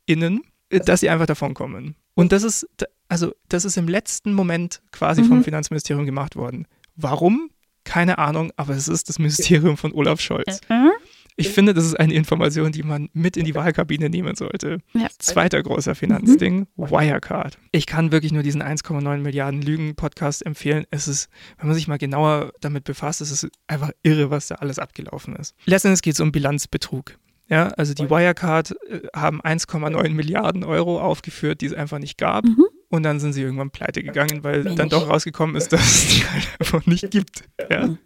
innen, 0.07 0.41
dass 0.69 0.99
sie 0.99 1.09
einfach 1.09 1.25
davon 1.25 1.53
kommen. 1.53 1.95
Und 2.15 2.31
das 2.31 2.43
ist, 2.43 2.67
also 3.09 3.33
das 3.49 3.65
ist 3.65 3.77
im 3.77 3.87
letzten 3.87 4.33
Moment 4.33 4.81
quasi 4.91 5.21
mhm. 5.21 5.27
vom 5.27 5.43
Finanzministerium 5.43 6.05
gemacht 6.05 6.35
worden. 6.35 6.67
Warum? 6.95 7.49
Keine 7.83 8.17
Ahnung, 8.17 8.51
aber 8.57 8.73
es 8.73 8.87
ist 8.87 9.07
das 9.07 9.19
Ministerium 9.19 9.77
von 9.77 9.93
Olaf 9.93 10.19
Scholz. 10.19 10.59
Mhm. 10.69 10.91
Ich 11.39 11.49
finde, 11.49 11.75
das 11.75 11.85
ist 11.85 11.93
eine 11.93 12.15
Information, 12.15 12.71
die 12.71 12.81
man 12.81 13.09
mit 13.13 13.37
in 13.37 13.45
die 13.45 13.53
Wahlkabine 13.53 14.09
nehmen 14.09 14.35
sollte. 14.35 14.79
Ja. 14.93 15.07
Zweiter 15.19 15.61
großer 15.61 15.93
Finanzding, 15.93 16.67
mhm. 16.75 16.89
Wirecard. 16.89 17.59
Ich 17.71 17.85
kann 17.85 18.11
wirklich 18.11 18.33
nur 18.33 18.41
diesen 18.41 18.63
1,9 18.63 19.17
Milliarden 19.19 19.61
Lügen-Podcast 19.61 20.43
empfehlen. 20.43 20.85
Es 20.89 21.07
ist, 21.07 21.29
wenn 21.59 21.67
man 21.67 21.75
sich 21.75 21.87
mal 21.87 21.99
genauer 21.99 22.53
damit 22.59 22.85
befasst, 22.85 23.21
es 23.21 23.29
ist 23.29 23.49
einfach 23.67 23.91
irre, 24.01 24.31
was 24.31 24.47
da 24.47 24.55
alles 24.55 24.79
abgelaufen 24.79 25.35
ist. 25.35 25.53
Letztendlich 25.65 26.01
geht 26.01 26.15
es 26.15 26.19
um 26.19 26.31
Bilanzbetrug. 26.31 27.19
Ja, 27.49 27.69
also 27.69 27.93
die 27.93 28.09
Wirecard 28.09 28.75
äh, 28.89 29.07
haben 29.15 29.41
1,9 29.41 30.09
Milliarden 30.09 30.63
Euro 30.63 30.99
aufgeführt, 30.99 31.61
die 31.61 31.67
es 31.67 31.73
einfach 31.73 31.99
nicht 31.99 32.17
gab. 32.17 32.45
Mhm. 32.45 32.65
und 32.89 33.03
dann 33.03 33.19
sind 33.19 33.33
sie 33.33 33.41
irgendwann 33.41 33.71
pleite 33.71 34.01
gegangen, 34.03 34.43
weil 34.43 34.63
Mensch. 34.63 34.75
dann 34.75 34.89
doch 34.89 35.09
rausgekommen 35.09 35.55
ist, 35.55 35.73
dass 35.73 35.81
es 35.81 36.07
die 36.07 36.25
halt 36.25 36.47
einfach 36.59 36.85
nicht 36.85 37.09
gibt. 37.11 37.43
Ja? 37.69 37.87
Mhm. 37.87 37.97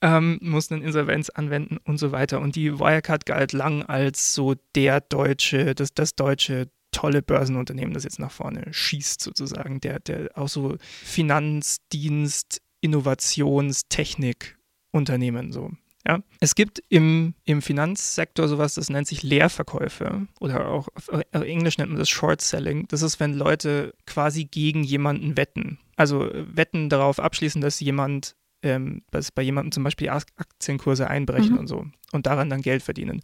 Ähm, 0.00 0.38
mussten 0.40 0.74
eine 0.74 0.84
Insolvenz 0.84 1.30
anwenden 1.30 1.78
und 1.84 1.98
so 1.98 2.12
weiter. 2.12 2.40
Und 2.40 2.56
die 2.56 2.78
Wirecard 2.78 3.26
galt 3.26 3.52
lang 3.52 3.82
als 3.82 4.34
so 4.34 4.54
der 4.74 5.00
deutsche, 5.00 5.74
das, 5.74 5.94
das 5.94 6.14
deutsche 6.14 6.68
tolle 6.90 7.22
Börsenunternehmen, 7.22 7.92
das 7.92 8.04
jetzt 8.04 8.20
nach 8.20 8.30
vorne 8.30 8.66
schießt 8.70 9.20
sozusagen, 9.20 9.80
der, 9.80 9.98
der 9.98 10.30
auch 10.36 10.48
so 10.48 10.76
Finanzdienst, 10.80 12.62
Innovations, 12.80 13.88
Technik 13.88 14.58
Unternehmen 14.92 15.50
so. 15.50 15.72
Ja, 16.06 16.20
es 16.40 16.54
gibt 16.54 16.82
im, 16.90 17.34
im 17.44 17.62
Finanzsektor 17.62 18.46
sowas, 18.46 18.74
das 18.74 18.90
nennt 18.90 19.06
sich 19.06 19.22
Leerverkäufe 19.22 20.26
oder 20.38 20.68
auch 20.68 20.88
auf 20.98 21.42
Englisch 21.42 21.78
nennt 21.78 21.90
man 21.90 21.98
das 21.98 22.10
Short 22.10 22.42
Selling. 22.42 22.86
Das 22.88 23.00
ist, 23.00 23.20
wenn 23.20 23.32
Leute 23.32 23.94
quasi 24.06 24.44
gegen 24.44 24.84
jemanden 24.84 25.38
wetten. 25.38 25.78
Also 25.96 26.28
Wetten 26.32 26.90
darauf 26.90 27.20
abschließen, 27.20 27.62
dass 27.62 27.80
jemand, 27.80 28.36
ähm, 28.62 29.02
dass 29.12 29.32
bei 29.32 29.40
jemandem 29.40 29.72
zum 29.72 29.84
Beispiel 29.84 30.10
Aktienkurse 30.10 31.08
einbrechen 31.08 31.52
mhm. 31.52 31.58
und 31.58 31.66
so 31.68 31.86
und 32.12 32.26
daran 32.26 32.50
dann 32.50 32.60
Geld 32.60 32.82
verdienen. 32.82 33.22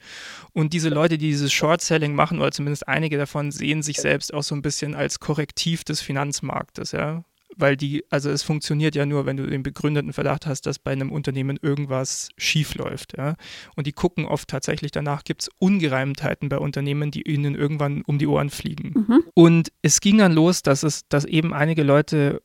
Und 0.52 0.72
diese 0.72 0.88
Leute, 0.88 1.18
die 1.18 1.28
dieses 1.28 1.52
Short 1.52 1.82
Selling 1.82 2.14
machen, 2.14 2.40
oder 2.40 2.50
zumindest 2.50 2.88
einige 2.88 3.18
davon, 3.18 3.52
sehen 3.52 3.82
sich 3.82 3.98
selbst 3.98 4.32
auch 4.32 4.42
so 4.42 4.54
ein 4.54 4.62
bisschen 4.62 4.94
als 4.94 5.20
Korrektiv 5.20 5.84
des 5.84 6.00
Finanzmarktes, 6.00 6.92
ja 6.92 7.24
weil 7.56 7.76
die, 7.76 8.04
also 8.10 8.30
es 8.30 8.42
funktioniert 8.42 8.94
ja 8.94 9.06
nur, 9.06 9.26
wenn 9.26 9.36
du 9.36 9.46
den 9.46 9.62
begründeten 9.62 10.12
Verdacht 10.12 10.46
hast, 10.46 10.66
dass 10.66 10.78
bei 10.78 10.92
einem 10.92 11.12
Unternehmen 11.12 11.58
irgendwas 11.60 12.30
schief 12.36 12.74
läuft. 12.74 13.16
Ja? 13.16 13.36
Und 13.76 13.86
die 13.86 13.92
gucken 13.92 14.24
oft 14.24 14.48
tatsächlich 14.48 14.90
danach, 14.90 15.24
gibt 15.24 15.42
es 15.42 15.50
Ungereimtheiten 15.58 16.48
bei 16.48 16.58
Unternehmen, 16.58 17.10
die 17.10 17.22
ihnen 17.22 17.54
irgendwann 17.54 18.02
um 18.02 18.18
die 18.18 18.26
Ohren 18.26 18.50
fliegen. 18.50 19.06
Mhm. 19.06 19.24
Und 19.34 19.72
es 19.82 20.00
ging 20.00 20.18
dann 20.18 20.32
los, 20.32 20.62
dass 20.62 20.82
es, 20.82 21.08
dass 21.08 21.24
eben 21.24 21.52
einige 21.52 21.82
Leute 21.82 22.42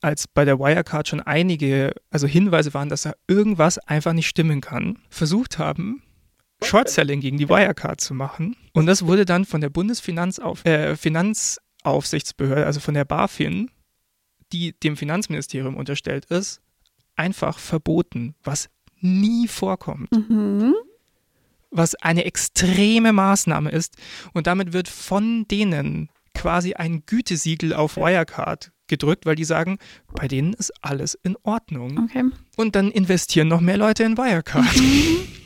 als 0.00 0.28
bei 0.28 0.44
der 0.44 0.58
Wirecard 0.58 1.08
schon 1.08 1.20
einige, 1.20 1.92
also 2.10 2.26
Hinweise 2.26 2.74
waren, 2.74 2.88
dass 2.88 3.02
da 3.02 3.14
irgendwas 3.28 3.78
einfach 3.78 4.12
nicht 4.12 4.28
stimmen 4.28 4.60
kann, 4.60 4.98
versucht 5.08 5.58
haben, 5.58 6.02
Short-Selling 6.62 7.20
gegen 7.20 7.38
die 7.38 7.48
Wirecard 7.48 8.00
zu 8.00 8.14
machen. 8.14 8.56
Und 8.72 8.86
das 8.86 9.06
wurde 9.06 9.24
dann 9.24 9.44
von 9.44 9.60
der 9.60 9.68
Bundesfinanzauf 9.68 10.64
äh, 10.64 10.96
Finanzaufsichtsbehörde, 10.96 12.64
also 12.64 12.80
von 12.80 12.94
der 12.94 13.04
BaFin, 13.04 13.70
die 14.52 14.72
dem 14.80 14.96
Finanzministerium 14.96 15.76
unterstellt 15.76 16.26
ist, 16.26 16.60
einfach 17.16 17.58
verboten, 17.58 18.34
was 18.42 18.68
nie 19.00 19.48
vorkommt. 19.48 20.10
Mhm. 20.12 20.74
Was 21.70 21.94
eine 21.96 22.24
extreme 22.24 23.12
Maßnahme 23.12 23.70
ist. 23.70 23.96
Und 24.32 24.46
damit 24.46 24.72
wird 24.72 24.88
von 24.88 25.46
denen 25.48 26.10
quasi 26.34 26.74
ein 26.74 27.02
Gütesiegel 27.06 27.72
auf 27.72 27.96
Wirecard 27.96 28.70
gedrückt, 28.88 29.26
weil 29.26 29.34
die 29.34 29.44
sagen, 29.44 29.78
bei 30.12 30.28
denen 30.28 30.52
ist 30.52 30.72
alles 30.82 31.18
in 31.22 31.36
Ordnung. 31.42 32.04
Okay. 32.04 32.24
Und 32.56 32.76
dann 32.76 32.90
investieren 32.90 33.48
noch 33.48 33.60
mehr 33.60 33.76
Leute 33.76 34.04
in 34.04 34.16
Wirecard. 34.16 34.76
Mhm. 34.76 35.28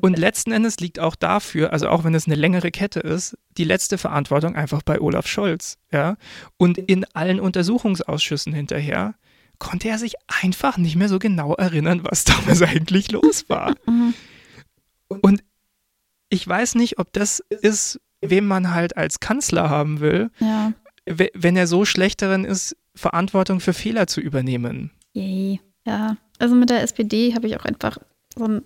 Und 0.00 0.18
letzten 0.18 0.52
Endes 0.52 0.80
liegt 0.80 0.98
auch 0.98 1.14
dafür, 1.14 1.72
also 1.72 1.88
auch 1.88 2.04
wenn 2.04 2.14
es 2.14 2.26
eine 2.26 2.34
längere 2.34 2.70
Kette 2.70 3.00
ist, 3.00 3.36
die 3.56 3.64
letzte 3.64 3.98
Verantwortung 3.98 4.54
einfach 4.54 4.82
bei 4.82 5.00
Olaf 5.00 5.26
Scholz. 5.26 5.78
Ja? 5.90 6.16
Und 6.56 6.78
in 6.78 7.04
allen 7.14 7.40
Untersuchungsausschüssen 7.40 8.52
hinterher 8.52 9.14
konnte 9.58 9.88
er 9.88 9.98
sich 9.98 10.14
einfach 10.42 10.76
nicht 10.76 10.96
mehr 10.96 11.08
so 11.08 11.18
genau 11.18 11.54
erinnern, 11.54 12.00
was 12.02 12.24
damals 12.24 12.62
eigentlich 12.62 13.10
los 13.10 13.48
war. 13.48 13.74
Mhm. 13.86 14.14
Und 15.20 15.44
ich 16.30 16.48
weiß 16.48 16.76
nicht, 16.76 16.98
ob 16.98 17.12
das 17.12 17.40
ist, 17.50 18.00
wem 18.22 18.46
man 18.46 18.72
halt 18.72 18.96
als 18.96 19.20
Kanzler 19.20 19.68
haben 19.68 20.00
will, 20.00 20.30
ja. 20.38 20.72
wenn 21.04 21.54
er 21.54 21.66
so 21.66 21.84
schlecht 21.84 22.22
darin 22.22 22.46
ist, 22.46 22.74
Verantwortung 22.94 23.60
für 23.60 23.74
Fehler 23.74 24.06
zu 24.06 24.22
übernehmen. 24.22 24.90
Yay. 25.12 25.60
Ja, 25.86 26.16
also 26.38 26.54
mit 26.54 26.70
der 26.70 26.82
SPD 26.82 27.34
habe 27.34 27.46
ich 27.46 27.56
auch 27.58 27.64
einfach 27.64 27.98
so 28.36 28.44
ein 28.44 28.62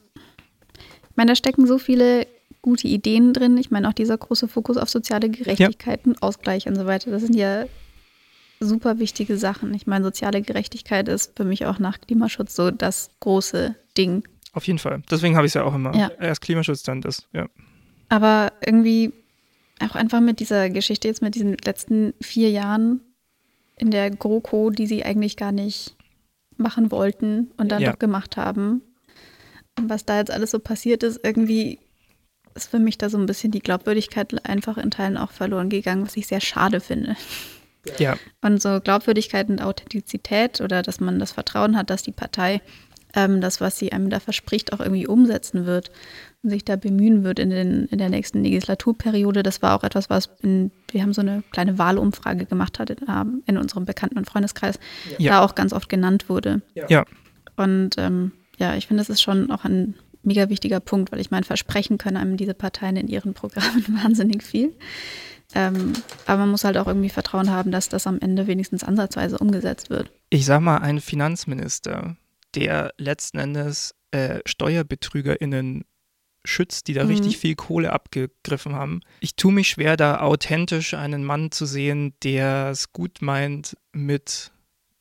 ich 1.16 1.18
meine, 1.18 1.30
da 1.30 1.36
stecken 1.36 1.66
so 1.66 1.78
viele 1.78 2.26
gute 2.60 2.88
Ideen 2.88 3.32
drin. 3.32 3.56
Ich 3.56 3.70
meine, 3.70 3.88
auch 3.88 3.94
dieser 3.94 4.18
große 4.18 4.48
Fokus 4.48 4.76
auf 4.76 4.90
soziale 4.90 5.30
Gerechtigkeit 5.30 6.00
ja. 6.04 6.12
und 6.12 6.22
Ausgleich 6.22 6.66
und 6.66 6.76
so 6.76 6.84
weiter. 6.84 7.10
Das 7.10 7.22
sind 7.22 7.34
ja 7.34 7.64
super 8.60 8.98
wichtige 8.98 9.38
Sachen. 9.38 9.72
Ich 9.72 9.86
meine, 9.86 10.04
soziale 10.04 10.42
Gerechtigkeit 10.42 11.08
ist 11.08 11.34
für 11.34 11.44
mich 11.44 11.64
auch 11.64 11.78
nach 11.78 12.02
Klimaschutz 12.02 12.54
so 12.54 12.70
das 12.70 13.08
große 13.20 13.74
Ding. 13.96 14.24
Auf 14.52 14.66
jeden 14.66 14.78
Fall. 14.78 15.02
Deswegen 15.10 15.36
habe 15.36 15.46
ich 15.46 15.52
es 15.52 15.54
ja 15.54 15.64
auch 15.64 15.74
immer. 15.74 15.96
Ja. 15.96 16.10
Erst 16.20 16.42
Klimaschutz, 16.42 16.82
dann 16.82 17.00
das, 17.00 17.26
ja. 17.32 17.48
Aber 18.10 18.52
irgendwie 18.60 19.14
auch 19.80 19.94
einfach 19.94 20.20
mit 20.20 20.38
dieser 20.38 20.68
Geschichte 20.68 21.08
jetzt 21.08 21.22
mit 21.22 21.34
diesen 21.34 21.56
letzten 21.64 22.12
vier 22.20 22.50
Jahren 22.50 23.00
in 23.78 23.90
der 23.90 24.10
GroKo, 24.10 24.68
die 24.68 24.86
sie 24.86 25.02
eigentlich 25.02 25.38
gar 25.38 25.52
nicht 25.52 25.96
machen 26.58 26.90
wollten 26.90 27.52
und 27.56 27.72
dann 27.72 27.80
ja. 27.80 27.92
doch 27.92 27.98
gemacht 27.98 28.36
haben 28.36 28.82
was 29.80 30.04
da 30.04 30.18
jetzt 30.18 30.30
alles 30.30 30.50
so 30.50 30.58
passiert 30.58 31.02
ist, 31.02 31.20
irgendwie 31.22 31.78
ist 32.54 32.70
für 32.70 32.78
mich 32.78 32.96
da 32.98 33.10
so 33.10 33.18
ein 33.18 33.26
bisschen 33.26 33.50
die 33.50 33.60
Glaubwürdigkeit 33.60 34.46
einfach 34.46 34.78
in 34.78 34.90
Teilen 34.90 35.16
auch 35.16 35.30
verloren 35.30 35.68
gegangen, 35.68 36.06
was 36.06 36.16
ich 36.16 36.26
sehr 36.26 36.40
schade 36.40 36.80
finde. 36.80 37.16
Ja. 37.98 38.16
Und 38.40 38.60
so 38.60 38.80
Glaubwürdigkeit 38.80 39.48
und 39.48 39.62
Authentizität 39.62 40.60
oder 40.60 40.82
dass 40.82 40.98
man 41.00 41.18
das 41.18 41.32
Vertrauen 41.32 41.76
hat, 41.76 41.90
dass 41.90 42.02
die 42.02 42.12
Partei 42.12 42.60
ähm, 43.14 43.40
das, 43.40 43.60
was 43.60 43.78
sie 43.78 43.92
einem 43.92 44.10
da 44.10 44.20
verspricht, 44.20 44.72
auch 44.72 44.80
irgendwie 44.80 45.06
umsetzen 45.06 45.66
wird 45.66 45.90
und 46.42 46.50
sich 46.50 46.64
da 46.64 46.76
bemühen 46.76 47.24
wird 47.24 47.38
in, 47.38 47.50
den, 47.50 47.86
in 47.86 47.98
der 47.98 48.10
nächsten 48.10 48.42
Legislaturperiode. 48.42 49.42
Das 49.42 49.62
war 49.62 49.76
auch 49.76 49.84
etwas, 49.84 50.10
was 50.10 50.30
in, 50.42 50.70
wir 50.90 51.02
haben 51.02 51.12
so 51.12 51.22
eine 51.22 51.42
kleine 51.50 51.78
Wahlumfrage 51.78 52.46
gemacht 52.46 52.78
hat 52.78 52.90
in, 52.90 53.42
in 53.46 53.56
unserem 53.56 53.84
Bekannten- 53.84 54.18
und 54.18 54.26
Freundeskreis, 54.26 54.78
ja. 55.18 55.32
da 55.32 55.44
auch 55.44 55.54
ganz 55.54 55.72
oft 55.72 55.88
genannt 55.88 56.28
wurde. 56.28 56.62
Ja. 56.74 57.04
Und 57.56 57.90
ähm, 57.96 58.32
ja, 58.56 58.74
ich 58.76 58.86
finde, 58.86 59.00
das 59.00 59.10
ist 59.10 59.22
schon 59.22 59.50
auch 59.50 59.64
ein 59.64 59.94
mega 60.22 60.48
wichtiger 60.48 60.80
Punkt, 60.80 61.12
weil 61.12 61.20
ich 61.20 61.30
meine, 61.30 61.44
versprechen 61.44 61.98
können 61.98 62.16
einem 62.16 62.36
diese 62.36 62.54
Parteien 62.54 62.96
in 62.96 63.08
ihren 63.08 63.34
Programmen 63.34 63.84
wahnsinnig 64.02 64.42
viel. 64.42 64.74
Ähm, 65.54 65.92
aber 66.26 66.40
man 66.40 66.50
muss 66.50 66.64
halt 66.64 66.76
auch 66.76 66.88
irgendwie 66.88 67.08
Vertrauen 67.08 67.50
haben, 67.50 67.70
dass 67.70 67.88
das 67.88 68.06
am 68.06 68.18
Ende 68.18 68.46
wenigstens 68.46 68.82
ansatzweise 68.82 69.38
umgesetzt 69.38 69.90
wird. 69.90 70.10
Ich 70.28 70.44
sag 70.44 70.60
mal, 70.60 70.78
ein 70.78 71.00
Finanzminister, 71.00 72.16
der 72.54 72.92
letzten 72.98 73.38
Endes 73.38 73.94
äh, 74.10 74.40
SteuerbetrügerInnen 74.44 75.84
schützt, 76.44 76.88
die 76.88 76.94
da 76.94 77.04
mhm. 77.04 77.10
richtig 77.10 77.38
viel 77.38 77.54
Kohle 77.54 77.92
abgegriffen 77.92 78.74
haben. 78.74 79.00
Ich 79.20 79.36
tue 79.36 79.52
mich 79.52 79.68
schwer, 79.68 79.96
da 79.96 80.20
authentisch 80.20 80.94
einen 80.94 81.24
Mann 81.24 81.50
zu 81.52 81.66
sehen, 81.66 82.14
der 82.22 82.70
es 82.70 82.92
gut 82.92 83.18
meint 83.20 83.76
mit 83.92 84.52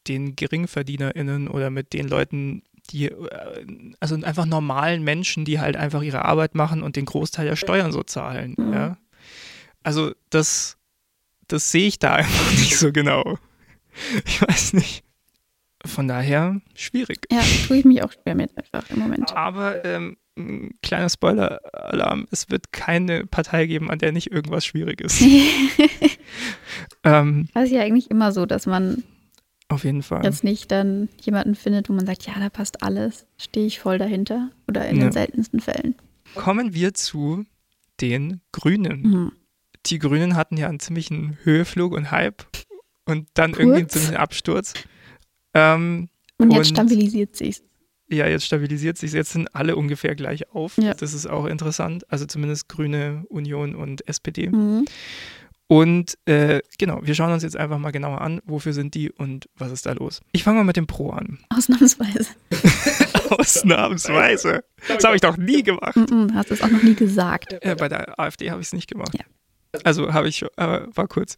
den 0.07 0.35
GeringverdienerInnen 0.35 1.47
oder 1.47 1.69
mit 1.69 1.93
den 1.93 2.07
Leuten, 2.07 2.63
die, 2.91 3.05
äh, 3.05 3.93
also 3.99 4.15
einfach 4.15 4.45
normalen 4.45 5.03
Menschen, 5.03 5.45
die 5.45 5.59
halt 5.59 5.75
einfach 5.75 6.01
ihre 6.01 6.25
Arbeit 6.25 6.55
machen 6.55 6.83
und 6.83 6.95
den 6.95 7.05
Großteil 7.05 7.45
der 7.45 7.55
Steuern 7.55 7.91
so 7.91 8.03
zahlen. 8.03 8.55
Mhm. 8.57 8.73
Ja? 8.73 8.97
Also 9.83 10.13
das, 10.29 10.77
das 11.47 11.71
sehe 11.71 11.87
ich 11.87 11.99
da 11.99 12.13
einfach 12.15 12.51
nicht 12.51 12.77
so 12.77 12.91
genau. 12.91 13.37
Ich 14.25 14.41
weiß 14.41 14.73
nicht. 14.73 15.03
Von 15.85 16.07
daher 16.07 16.61
schwierig. 16.73 17.19
Ja, 17.31 17.41
tue 17.67 17.77
ich 17.77 17.85
mich 17.85 18.03
auch 18.03 18.11
schwer 18.11 18.33
mit 18.33 18.51
einfach 18.57 18.89
im 18.89 18.99
Moment. 18.99 19.35
Aber 19.35 19.85
ähm, 19.85 20.17
kleiner 20.81 21.09
Spoiler-Alarm, 21.09 22.27
es 22.31 22.49
wird 22.49 22.71
keine 22.71 23.25
Partei 23.25 23.67
geben, 23.67 23.91
an 23.91 23.99
der 23.99 24.11
nicht 24.11 24.31
irgendwas 24.31 24.65
schwierig 24.65 25.01
ist. 25.01 25.21
ähm, 27.03 27.49
das 27.53 27.65
ist 27.65 27.71
ja 27.71 27.81
eigentlich 27.81 28.09
immer 28.09 28.31
so, 28.31 28.47
dass 28.47 28.65
man 28.65 29.03
auf 29.67 29.83
jeden 29.83 30.03
Fall. 30.03 30.23
Jetzt 30.23 30.43
nicht 30.43 30.71
dann 30.71 31.09
jemanden 31.21 31.55
findet, 31.55 31.89
wo 31.89 31.93
man 31.93 32.05
sagt, 32.05 32.27
ja, 32.27 32.33
da 32.39 32.49
passt 32.49 32.83
alles, 32.83 33.25
stehe 33.37 33.65
ich 33.65 33.79
voll 33.79 33.97
dahinter 33.97 34.51
oder 34.67 34.87
in 34.87 34.97
ja. 34.97 35.03
den 35.03 35.11
seltensten 35.11 35.59
Fällen. 35.59 35.95
Kommen 36.35 36.73
wir 36.73 36.93
zu 36.93 37.45
den 38.01 38.41
Grünen. 38.51 39.01
Mhm. 39.01 39.31
Die 39.87 39.99
Grünen 39.99 40.35
hatten 40.35 40.57
ja 40.57 40.67
einen 40.67 40.79
ziemlichen 40.79 41.37
Höheflug 41.43 41.93
und 41.93 42.11
Hype 42.11 42.45
und 43.05 43.27
dann 43.33 43.51
Kurz. 43.51 43.59
irgendwie 43.59 43.79
einen 43.79 43.89
ziemlichen 43.89 44.17
Absturz. 44.17 44.73
Ähm, 45.53 46.09
und 46.37 46.51
jetzt 46.51 46.69
und, 46.69 46.75
stabilisiert 46.75 47.35
sich 47.35 47.61
Ja, 48.09 48.27
jetzt 48.27 48.45
stabilisiert 48.45 48.97
sich 48.97 49.13
Jetzt 49.13 49.31
sind 49.31 49.55
alle 49.55 49.75
ungefähr 49.75 50.15
gleich 50.15 50.49
auf. 50.49 50.77
Ja. 50.77 50.93
Das 50.93 51.13
ist 51.13 51.27
auch 51.27 51.45
interessant. 51.45 52.11
Also 52.11 52.25
zumindest 52.25 52.67
Grüne, 52.67 53.25
Union 53.29 53.73
und 53.75 54.07
SPD. 54.07 54.49
Mhm. 54.49 54.85
Und 55.67 56.17
äh, 56.25 56.61
genau, 56.77 56.99
wir 57.01 57.15
schauen 57.15 57.33
uns 57.33 57.41
jetzt 57.41 57.57
einfach 57.57 57.79
mal 57.79 57.91
genauer 57.91 58.21
an, 58.21 58.39
wofür 58.45 58.73
sind 58.73 58.93
die 58.93 59.11
und 59.11 59.49
was 59.57 59.71
ist 59.71 59.85
da 59.87 59.93
los. 59.93 60.21
Ich 60.31 60.43
fange 60.43 60.57
mal 60.57 60.63
mit 60.63 60.77
dem 60.77 60.85
Pro 60.85 61.09
an. 61.09 61.39
Ausnahmsweise. 61.49 62.29
Ausnahmsweise. 63.29 64.63
Das 64.87 65.03
habe 65.03 65.15
ich 65.15 65.21
doch 65.21 65.37
nie 65.37 65.63
gemacht. 65.63 65.95
Mm 65.95 66.03
-mm, 66.03 66.33
hast 66.35 66.51
du 66.51 66.53
es 66.53 66.61
auch 66.61 66.69
noch 66.69 66.83
nie 66.83 66.93
gesagt. 66.93 67.53
Äh, 67.61 67.75
bei 67.75 67.89
der 67.89 68.19
AfD 68.19 68.51
habe 68.51 68.61
ich 68.61 68.67
es 68.67 68.73
nicht 68.73 68.87
gemacht. 68.87 69.13
Ja. 69.17 69.25
Also 69.83 70.13
habe 70.13 70.27
ich, 70.27 70.45
aber 70.55 70.87
war 70.95 71.07
kurz. 71.07 71.37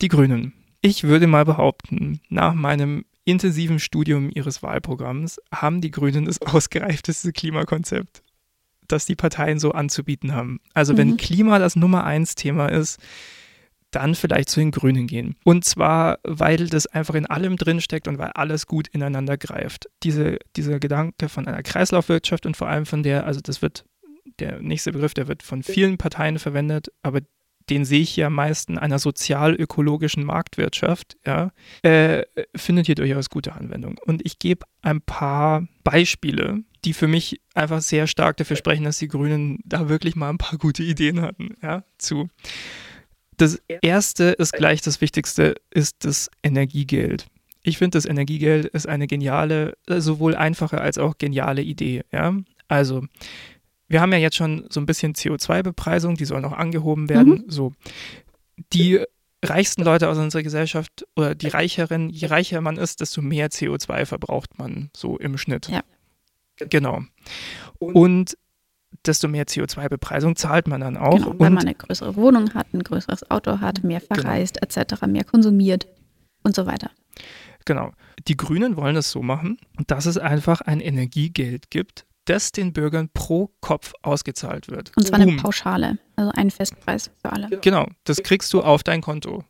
Die 0.00 0.08
Grünen. 0.08 0.54
Ich 0.80 1.04
würde 1.04 1.26
mal 1.26 1.44
behaupten, 1.44 2.20
nach 2.30 2.54
meinem 2.54 3.04
intensiven 3.24 3.78
Studium 3.78 4.30
ihres 4.32 4.62
Wahlprogramms 4.62 5.38
haben 5.52 5.82
die 5.82 5.90
Grünen 5.90 6.24
das 6.24 6.40
ausgereifteste 6.40 7.32
Klimakonzept, 7.32 8.22
das 8.86 9.04
die 9.04 9.16
Parteien 9.16 9.58
so 9.58 9.72
anzubieten 9.72 10.34
haben. 10.34 10.60
Also 10.72 10.96
wenn 10.96 11.10
mhm. 11.10 11.16
Klima 11.18 11.58
das 11.58 11.76
Nummer 11.76 12.04
eins 12.04 12.36
Thema 12.36 12.68
ist, 12.68 12.98
dann 13.90 14.14
vielleicht 14.14 14.48
zu 14.50 14.60
den 14.60 14.70
Grünen 14.70 15.06
gehen. 15.06 15.36
Und 15.44 15.64
zwar, 15.64 16.18
weil 16.24 16.68
das 16.68 16.86
einfach 16.86 17.14
in 17.14 17.26
allem 17.26 17.56
drinsteckt 17.56 18.08
und 18.08 18.18
weil 18.18 18.30
alles 18.34 18.66
gut 18.66 18.88
ineinander 18.88 19.36
greift. 19.36 19.88
Diese, 20.02 20.38
dieser 20.56 20.78
Gedanke 20.78 21.28
von 21.28 21.46
einer 21.46 21.62
Kreislaufwirtschaft 21.62 22.46
und 22.46 22.56
vor 22.56 22.68
allem 22.68 22.86
von 22.86 23.02
der, 23.02 23.26
also 23.26 23.40
das 23.40 23.62
wird, 23.62 23.84
der 24.40 24.60
nächste 24.60 24.92
Begriff, 24.92 25.14
der 25.14 25.28
wird 25.28 25.42
von 25.42 25.62
vielen 25.62 25.96
Parteien 25.96 26.38
verwendet, 26.38 26.88
aber 27.02 27.20
den 27.70 27.84
sehe 27.84 28.00
ich 28.00 28.16
ja 28.16 28.28
am 28.28 28.34
meisten 28.34 28.78
einer 28.78 28.98
sozial-ökologischen 28.98 30.24
Marktwirtschaft, 30.24 31.16
ja, 31.26 31.52
äh, 31.82 32.22
findet 32.56 32.86
hier 32.86 32.94
durchaus 32.94 33.30
gute 33.30 33.52
Anwendung. 33.52 33.98
Und 34.06 34.24
ich 34.24 34.38
gebe 34.38 34.66
ein 34.82 35.02
paar 35.02 35.66
Beispiele, 35.84 36.62
die 36.84 36.92
für 36.92 37.08
mich 37.08 37.40
einfach 37.54 37.80
sehr 37.80 38.06
stark 38.06 38.36
dafür 38.36 38.56
sprechen, 38.56 38.84
dass 38.84 38.98
die 38.98 39.08
Grünen 39.08 39.58
da 39.64 39.88
wirklich 39.88 40.16
mal 40.16 40.30
ein 40.30 40.38
paar 40.38 40.58
gute 40.58 40.82
Ideen 40.82 41.20
hatten, 41.20 41.56
ja, 41.62 41.84
zu. 41.98 42.28
Das 43.38 43.60
erste 43.82 44.24
ist 44.24 44.52
gleich 44.52 44.82
das 44.82 45.00
Wichtigste, 45.00 45.54
ist 45.70 46.04
das 46.04 46.30
Energiegeld. 46.42 47.26
Ich 47.62 47.78
finde, 47.78 47.96
das 47.96 48.04
Energiegeld 48.04 48.66
ist 48.66 48.86
eine 48.86 49.06
geniale, 49.06 49.76
sowohl 49.86 50.34
einfache 50.34 50.80
als 50.80 50.98
auch 50.98 51.18
geniale 51.18 51.62
Idee, 51.62 52.02
ja. 52.12 52.34
Also, 52.68 53.06
wir 53.88 54.00
haben 54.00 54.12
ja 54.12 54.18
jetzt 54.18 54.36
schon 54.36 54.66
so 54.68 54.80
ein 54.80 54.86
bisschen 54.86 55.14
CO2-Bepreisung, 55.14 56.16
die 56.16 56.26
soll 56.26 56.40
noch 56.40 56.52
angehoben 56.52 57.08
werden. 57.08 57.44
Mhm. 57.44 57.44
So. 57.46 57.72
Die 58.72 59.00
reichsten 59.42 59.82
Leute 59.82 60.08
aus 60.08 60.18
unserer 60.18 60.42
Gesellschaft 60.42 61.06
oder 61.16 61.34
die 61.34 61.48
Reicheren, 61.48 62.10
je 62.10 62.26
reicher 62.26 62.60
man 62.60 62.76
ist, 62.76 63.00
desto 63.00 63.22
mehr 63.22 63.50
CO2 63.50 64.04
verbraucht 64.04 64.58
man 64.58 64.90
so 64.94 65.16
im 65.16 65.38
Schnitt. 65.38 65.68
Ja. 65.68 65.82
Genau. 66.58 67.02
Und 67.78 68.36
desto 69.06 69.28
mehr 69.28 69.46
CO2-Bepreisung 69.46 70.36
zahlt 70.36 70.68
man 70.68 70.80
dann 70.80 70.96
auch. 70.96 71.16
Genau, 71.16 71.34
weil 71.38 71.50
man 71.50 71.64
eine 71.64 71.74
größere 71.74 72.16
Wohnung 72.16 72.54
hat, 72.54 72.72
ein 72.72 72.82
größeres 72.82 73.30
Auto 73.30 73.60
hat, 73.60 73.84
mehr 73.84 74.00
genau. 74.00 74.20
verreist 74.20 74.60
genau. 74.60 74.82
etc., 74.82 75.06
mehr 75.06 75.24
konsumiert 75.24 75.86
und 76.42 76.54
so 76.54 76.66
weiter. 76.66 76.90
Genau. 77.64 77.92
Die 78.26 78.36
Grünen 78.36 78.76
wollen 78.76 78.96
es 78.96 79.10
so 79.10 79.22
machen, 79.22 79.58
dass 79.86 80.06
es 80.06 80.18
einfach 80.18 80.60
ein 80.60 80.80
Energiegeld 80.80 81.70
gibt, 81.70 82.06
das 82.24 82.52
den 82.52 82.72
Bürgern 82.72 83.08
pro 83.12 83.50
Kopf 83.60 83.94
ausgezahlt 84.02 84.68
wird. 84.68 84.92
Und 84.96 85.06
zwar 85.06 85.18
eine 85.18 85.36
Pauschale, 85.36 85.98
also 86.16 86.30
ein 86.34 86.50
Festpreis 86.50 87.10
für 87.22 87.32
alle. 87.32 87.48
Genau, 87.60 87.86
das 88.04 88.22
kriegst 88.22 88.52
du 88.52 88.62
auf 88.62 88.82
dein 88.82 89.00
Konto. 89.00 89.44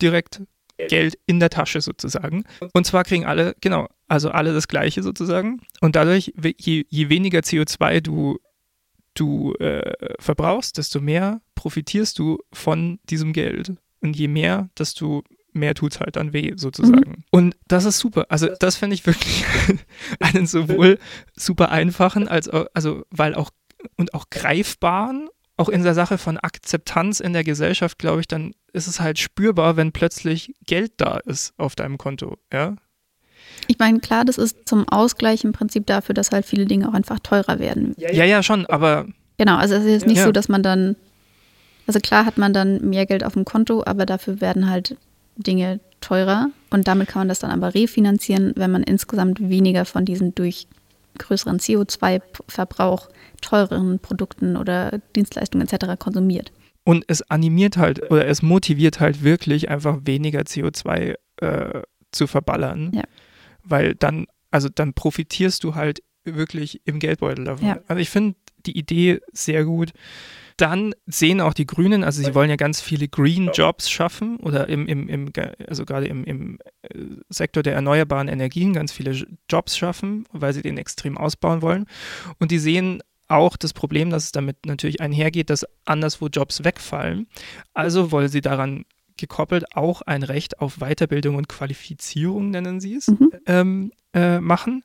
Direkt 0.00 0.42
Geld 0.88 1.18
in 1.26 1.40
der 1.40 1.50
Tasche 1.50 1.80
sozusagen. 1.80 2.44
Und 2.72 2.86
zwar 2.86 3.04
kriegen 3.04 3.24
alle, 3.24 3.54
genau, 3.60 3.88
also 4.08 4.30
alle 4.30 4.52
das 4.52 4.68
Gleiche 4.68 5.02
sozusagen. 5.02 5.60
Und 5.80 5.96
dadurch, 5.96 6.32
je, 6.58 6.84
je 6.88 7.08
weniger 7.08 7.40
CO2 7.40 8.00
du, 8.00 8.38
du 9.14 9.54
äh, 9.54 10.14
verbrauchst, 10.18 10.78
desto 10.78 11.00
mehr 11.00 11.40
profitierst 11.54 12.18
du 12.18 12.38
von 12.52 12.98
diesem 13.04 13.32
Geld. 13.32 13.74
Und 14.00 14.16
je 14.16 14.28
mehr, 14.28 14.68
desto 14.78 15.22
mehr 15.52 15.74
tut 15.74 15.92
es 15.92 16.00
halt 16.00 16.16
dann 16.16 16.32
weh, 16.32 16.52
sozusagen. 16.56 17.10
Mhm. 17.10 17.24
Und 17.30 17.56
das 17.68 17.84
ist 17.84 17.98
super. 17.98 18.26
Also, 18.30 18.48
das 18.58 18.76
finde 18.76 18.94
ich 18.94 19.06
wirklich 19.06 19.44
einen 20.20 20.46
sowohl 20.46 20.98
super 21.36 21.70
einfachen, 21.70 22.28
als 22.28 22.48
auch, 22.48 22.66
also, 22.74 23.04
weil 23.10 23.34
auch 23.34 23.50
und 23.96 24.14
auch 24.14 24.30
greifbaren, 24.30 25.28
auch 25.56 25.68
in 25.68 25.82
der 25.82 25.94
Sache 25.94 26.18
von 26.18 26.38
Akzeptanz 26.38 27.20
in 27.20 27.32
der 27.32 27.44
Gesellschaft, 27.44 27.98
glaube 27.98 28.20
ich, 28.20 28.28
dann 28.28 28.54
ist 28.72 28.86
es 28.86 29.00
halt 29.00 29.18
spürbar, 29.18 29.76
wenn 29.76 29.92
plötzlich 29.92 30.54
Geld 30.66 30.92
da 30.96 31.18
ist 31.18 31.52
auf 31.56 31.74
deinem 31.74 31.98
Konto, 31.98 32.38
ja. 32.52 32.76
Ich 33.66 33.78
meine, 33.78 34.00
klar, 34.00 34.24
das 34.24 34.38
ist 34.38 34.68
zum 34.68 34.88
Ausgleich 34.88 35.44
im 35.44 35.52
Prinzip 35.52 35.86
dafür, 35.86 36.14
dass 36.14 36.30
halt 36.30 36.44
viele 36.44 36.66
Dinge 36.66 36.88
auch 36.88 36.94
einfach 36.94 37.18
teurer 37.20 37.58
werden. 37.58 37.94
Ja, 37.96 38.24
ja, 38.24 38.42
schon, 38.42 38.66
aber. 38.66 39.06
Genau, 39.38 39.56
also 39.56 39.74
es 39.74 39.84
ist 39.84 40.06
nicht 40.06 40.18
ja. 40.18 40.24
so, 40.24 40.32
dass 40.32 40.48
man 40.48 40.62
dann, 40.62 40.96
also 41.86 42.00
klar 42.00 42.26
hat 42.26 42.38
man 42.38 42.52
dann 42.52 42.88
mehr 42.88 43.06
Geld 43.06 43.24
auf 43.24 43.32
dem 43.32 43.44
Konto, 43.44 43.82
aber 43.84 44.06
dafür 44.06 44.40
werden 44.40 44.68
halt 44.68 44.96
Dinge 45.36 45.80
teurer 46.00 46.50
und 46.70 46.88
damit 46.88 47.08
kann 47.08 47.20
man 47.20 47.28
das 47.28 47.38
dann 47.38 47.50
aber 47.50 47.74
refinanzieren, 47.74 48.52
wenn 48.56 48.70
man 48.70 48.82
insgesamt 48.82 49.40
weniger 49.40 49.84
von 49.84 50.04
diesen 50.04 50.34
durch 50.34 50.66
größeren 51.18 51.58
CO2-Verbrauch 51.58 53.08
teureren 53.40 53.98
Produkten 53.98 54.56
oder 54.56 55.00
Dienstleistungen 55.14 55.66
etc. 55.66 55.98
konsumiert. 55.98 56.52
Und 56.84 57.04
es 57.08 57.22
animiert 57.30 57.76
halt 57.76 58.10
oder 58.10 58.26
es 58.26 58.42
motiviert 58.42 59.00
halt 59.00 59.22
wirklich 59.22 59.68
einfach 59.68 60.00
weniger 60.04 60.40
CO2 60.40 61.14
äh, 61.36 61.82
zu 62.10 62.26
verballern. 62.26 62.90
Ja. 62.94 63.04
Weil 63.64 63.94
dann, 63.94 64.26
also 64.50 64.68
dann 64.68 64.94
profitierst 64.94 65.64
du 65.64 65.74
halt 65.74 66.02
wirklich 66.24 66.80
im 66.84 66.98
Geldbeutel 66.98 67.44
davon. 67.44 67.68
Ja. 67.68 67.80
Also 67.88 68.00
ich 68.00 68.10
finde 68.10 68.36
die 68.66 68.78
Idee 68.78 69.20
sehr 69.32 69.64
gut. 69.64 69.92
Dann 70.56 70.94
sehen 71.06 71.40
auch 71.40 71.54
die 71.54 71.66
Grünen, 71.66 72.04
also 72.04 72.22
sie 72.22 72.34
wollen 72.34 72.50
ja 72.50 72.56
ganz 72.56 72.80
viele 72.80 73.08
Green 73.08 73.50
Jobs 73.54 73.90
schaffen 73.90 74.36
oder 74.36 74.68
im, 74.68 74.86
im, 74.86 75.08
im 75.08 75.32
also 75.66 75.84
gerade 75.84 76.06
im, 76.06 76.24
im 76.24 76.58
äh, 76.82 76.98
Sektor 77.30 77.62
der 77.62 77.74
erneuerbaren 77.74 78.28
Energien 78.28 78.74
ganz 78.74 78.92
viele 78.92 79.26
Jobs 79.50 79.76
schaffen, 79.76 80.26
weil 80.30 80.52
sie 80.52 80.62
den 80.62 80.78
extrem 80.78 81.16
ausbauen 81.16 81.62
wollen. 81.62 81.86
Und 82.38 82.50
die 82.50 82.58
sehen 82.58 83.02
auch 83.28 83.56
das 83.56 83.72
Problem, 83.72 84.10
dass 84.10 84.24
es 84.24 84.32
damit 84.32 84.66
natürlich 84.66 85.00
einhergeht, 85.00 85.48
dass 85.48 85.66
anderswo 85.86 86.28
Jobs 86.28 86.64
wegfallen. 86.64 87.26
Also 87.72 88.12
wollen 88.12 88.28
sie 88.28 88.42
daran 88.42 88.84
gekoppelt 89.16 89.76
auch 89.76 90.02
ein 90.02 90.22
Recht 90.22 90.60
auf 90.60 90.78
Weiterbildung 90.78 91.36
und 91.36 91.48
Qualifizierung, 91.48 92.50
nennen 92.50 92.80
sie 92.80 92.94
es, 92.94 93.08
mhm. 93.08 93.32
ähm, 93.46 93.92
äh, 94.14 94.40
machen, 94.40 94.82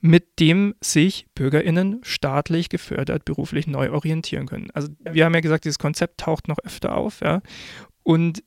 mit 0.00 0.38
dem 0.40 0.74
sich 0.80 1.26
BürgerInnen 1.34 2.00
staatlich 2.02 2.68
gefördert 2.68 3.24
beruflich 3.24 3.66
neu 3.66 3.90
orientieren 3.90 4.46
können. 4.46 4.70
Also 4.72 4.88
wir 5.00 5.24
haben 5.24 5.34
ja 5.34 5.40
gesagt, 5.40 5.64
dieses 5.64 5.78
Konzept 5.78 6.20
taucht 6.20 6.48
noch 6.48 6.58
öfter 6.64 6.96
auf, 6.96 7.20
ja. 7.20 7.42
Und 8.02 8.42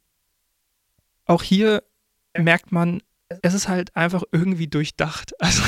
auch 1.26 1.44
hier 1.44 1.84
merkt 2.38 2.72
man, 2.72 3.02
es 3.42 3.54
ist 3.54 3.68
halt 3.68 3.96
einfach 3.96 4.24
irgendwie 4.32 4.68
durchdacht. 4.68 5.34
Also 5.44 5.62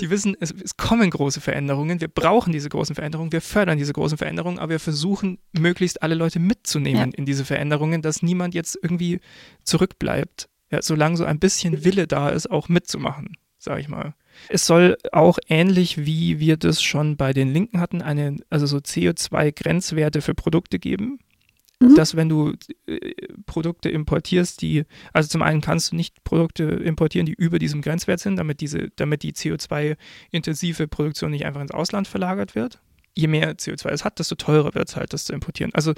die 0.00 0.10
wissen, 0.10 0.36
es, 0.40 0.52
es, 0.52 0.76
kommen 0.76 1.08
große 1.08 1.40
Veränderungen, 1.40 2.00
wir 2.00 2.08
brauchen 2.08 2.52
diese 2.52 2.68
großen 2.68 2.94
Veränderungen, 2.94 3.32
wir 3.32 3.40
fördern 3.40 3.78
diese 3.78 3.92
großen 3.92 4.18
Veränderungen, 4.18 4.58
aber 4.58 4.70
wir 4.70 4.80
versuchen 4.80 5.38
möglichst 5.52 6.02
alle 6.02 6.14
Leute 6.14 6.38
mitzunehmen 6.38 7.10
ja. 7.10 7.16
in 7.16 7.24
diese 7.24 7.44
Veränderungen, 7.44 8.02
dass 8.02 8.22
niemand 8.22 8.54
jetzt 8.54 8.78
irgendwie 8.82 9.20
zurückbleibt, 9.64 10.48
ja, 10.70 10.82
solange 10.82 11.16
so 11.16 11.24
ein 11.24 11.38
bisschen 11.38 11.84
Wille 11.84 12.06
da 12.06 12.30
ist, 12.30 12.50
auch 12.50 12.68
mitzumachen, 12.68 13.36
sage 13.58 13.80
ich 13.80 13.88
mal. 13.88 14.14
Es 14.48 14.66
soll 14.66 14.96
auch 15.12 15.38
ähnlich 15.48 16.04
wie 16.04 16.38
wir 16.40 16.56
das 16.56 16.82
schon 16.82 17.16
bei 17.16 17.32
den 17.32 17.52
Linken 17.52 17.80
hatten, 17.80 18.02
eine, 18.02 18.36
also 18.50 18.66
so 18.66 18.78
CO2-Grenzwerte 18.78 20.20
für 20.20 20.34
Produkte 20.34 20.78
geben 20.78 21.18
mhm. 21.90 21.94
dass 21.94 22.16
wenn 22.16 22.28
du 22.28 22.54
äh, 22.86 23.14
Produkte 23.46 23.88
importierst, 23.88 24.62
die, 24.62 24.84
also 25.12 25.28
zum 25.28 25.42
einen 25.42 25.60
kannst 25.60 25.92
du 25.92 25.96
nicht 25.96 26.24
Produkte 26.24 26.64
importieren, 26.64 27.26
die 27.26 27.34
über 27.34 27.58
diesem 27.58 27.82
Grenzwert 27.82 28.20
sind, 28.20 28.36
damit 28.36 28.60
diese, 28.60 28.88
damit 28.96 29.22
die 29.22 29.32
CO2-intensive 29.32 30.88
Produktion 30.88 31.30
nicht 31.30 31.44
einfach 31.44 31.60
ins 31.60 31.72
Ausland 31.72 32.08
verlagert 32.08 32.54
wird. 32.54 32.80
Je 33.14 33.26
mehr 33.26 33.56
CO2 33.56 33.88
es 33.90 34.04
hat, 34.04 34.18
desto 34.18 34.34
teurer 34.36 34.74
wird 34.74 34.88
es 34.88 34.96
halt, 34.96 35.12
das 35.12 35.24
zu 35.24 35.32
importieren. 35.32 35.72
Also 35.74 35.92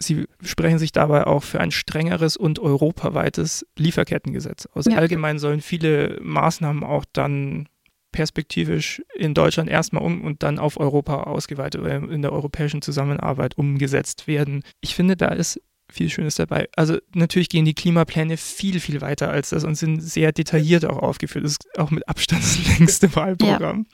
Sie 0.00 0.26
sprechen 0.42 0.78
sich 0.78 0.92
dabei 0.92 1.26
auch 1.26 1.42
für 1.42 1.60
ein 1.60 1.72
strengeres 1.72 2.36
und 2.36 2.60
europaweites 2.60 3.66
Lieferkettengesetz 3.76 4.66
aus. 4.66 4.84
Ja. 4.86 4.96
Allgemein 4.96 5.40
sollen 5.40 5.60
viele 5.60 6.18
Maßnahmen 6.22 6.84
auch 6.84 7.04
dann 7.12 7.68
perspektivisch 8.12 9.02
in 9.14 9.34
Deutschland 9.34 9.68
erstmal 9.68 10.02
um 10.02 10.22
und 10.22 10.42
dann 10.42 10.58
auf 10.58 10.78
Europa 10.78 11.24
ausgeweitet 11.24 11.80
oder 11.80 11.96
in 11.96 12.22
der 12.22 12.32
europäischen 12.32 12.82
Zusammenarbeit 12.82 13.58
umgesetzt 13.58 14.26
werden. 14.26 14.62
Ich 14.80 14.94
finde, 14.94 15.16
da 15.16 15.28
ist 15.28 15.60
viel 15.90 16.10
Schönes 16.10 16.34
dabei. 16.34 16.68
Also 16.76 16.98
natürlich 17.14 17.48
gehen 17.48 17.64
die 17.64 17.74
Klimapläne 17.74 18.36
viel, 18.36 18.80
viel 18.80 19.00
weiter 19.00 19.30
als 19.30 19.50
das 19.50 19.64
und 19.64 19.74
sind 19.74 20.00
sehr 20.00 20.32
detailliert 20.32 20.84
auch 20.84 20.98
aufgeführt. 20.98 21.44
Das 21.44 21.52
ist 21.52 21.78
auch 21.78 21.90
mit 21.90 22.06
Abstand 22.08 22.42
das 22.42 22.78
längste 22.78 23.14
Wahlprogramm. 23.14 23.86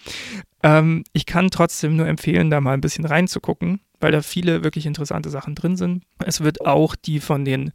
Ja. 0.62 0.78
Ähm, 0.78 1.04
ich 1.12 1.26
kann 1.26 1.50
trotzdem 1.50 1.96
nur 1.96 2.08
empfehlen, 2.08 2.50
da 2.50 2.60
mal 2.60 2.74
ein 2.74 2.80
bisschen 2.80 3.04
reinzugucken, 3.04 3.80
weil 4.00 4.12
da 4.12 4.22
viele 4.22 4.64
wirklich 4.64 4.86
interessante 4.86 5.30
Sachen 5.30 5.54
drin 5.54 5.76
sind. 5.76 6.04
Es 6.24 6.40
wird 6.40 6.66
auch 6.66 6.96
die 6.96 7.20
von 7.20 7.44
den 7.44 7.72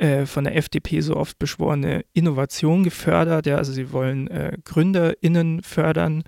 äh, 0.00 0.24
von 0.24 0.44
der 0.44 0.56
FDP 0.56 1.02
so 1.02 1.14
oft 1.14 1.38
beschworene 1.38 2.06
Innovation 2.14 2.84
gefördert. 2.84 3.44
Ja, 3.44 3.56
also 3.56 3.70
sie 3.70 3.92
wollen 3.92 4.28
äh, 4.28 4.56
GründerInnen 4.64 5.62
fördern 5.62 6.22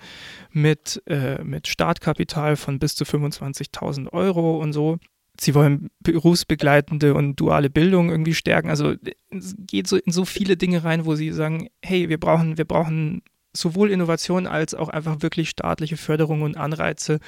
mit, 0.51 1.03
äh, 1.07 1.43
mit 1.43 1.68
Startkapital 1.68 2.57
von 2.57 2.79
bis 2.79 2.97
zu 2.97 3.05
25.000 3.05 4.12
Euro 4.12 4.59
und 4.59 4.75
so. 4.75 4.99
Sie 5.41 5.55
wollen 5.55 5.89
berufsbegleitende 6.01 7.14
und 7.14 7.37
duale 7.37 7.70
Bildung 7.70 8.11
irgendwie 8.11 8.35
stärken. 8.35 8.68
Also 8.68 8.95
es 9.31 9.55
geht 9.59 9.87
so 9.87 9.97
in 9.97 10.12
so 10.12 10.27
viele 10.27 10.59
Dinge 10.59 10.85
rein, 10.85 11.07
wo 11.07 11.14
sie 11.14 11.33
sagen, 11.33 11.68
hey, 11.83 12.11
wir 12.11 12.20
brauchen, 12.20 12.59
wir 12.59 12.66
brauchen 12.66 13.23
sowohl 13.55 13.91
Innovation 13.91 14.47
als 14.47 14.75
auch 14.75 14.91
einfach 14.91 15.23
wirklich 15.23 15.49
staatliche 15.49 15.97
Förderung 15.97 16.43
und 16.43 16.59
Anreize, 16.59 17.20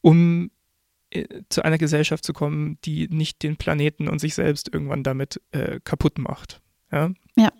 um 0.00 0.50
zu 1.48 1.62
einer 1.62 1.78
Gesellschaft 1.78 2.24
zu 2.24 2.32
kommen, 2.32 2.78
die 2.84 3.08
nicht 3.08 3.42
den 3.42 3.56
Planeten 3.56 4.08
und 4.08 4.20
sich 4.20 4.34
selbst 4.34 4.72
irgendwann 4.72 5.02
damit 5.02 5.40
äh, 5.52 5.80
kaputt 5.84 6.18
macht. 6.18 6.60
Ja? 6.92 7.10
ja. 7.36 7.52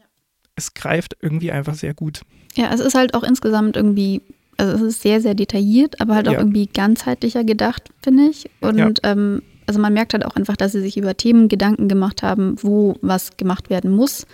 Es 0.56 0.74
greift 0.74 1.16
irgendwie 1.20 1.52
einfach 1.52 1.74
sehr 1.74 1.94
gut. 1.94 2.22
Ja, 2.54 2.72
es 2.72 2.80
ist 2.80 2.94
halt 2.94 3.14
auch 3.14 3.22
insgesamt 3.22 3.76
irgendwie, 3.76 4.22
also 4.56 4.72
es 4.72 4.82
ist 4.82 5.02
sehr, 5.02 5.20
sehr 5.20 5.34
detailliert, 5.34 6.00
aber 6.00 6.14
halt 6.14 6.28
auch 6.28 6.32
ja. 6.32 6.38
irgendwie 6.38 6.66
ganzheitlicher 6.66 7.44
gedacht, 7.44 7.90
finde 8.02 8.28
ich. 8.30 8.50
Und 8.60 8.78
ja. 8.78 8.90
ähm, 9.02 9.42
also 9.66 9.80
man 9.80 9.92
merkt 9.92 10.14
halt 10.14 10.24
auch 10.24 10.36
einfach, 10.36 10.56
dass 10.56 10.72
sie 10.72 10.80
sich 10.80 10.96
über 10.96 11.16
Themen 11.16 11.48
Gedanken 11.48 11.88
gemacht 11.88 12.22
haben, 12.22 12.56
wo 12.62 12.96
was 13.02 13.36
gemacht 13.36 13.70
werden 13.70 13.90
muss, 13.90 14.26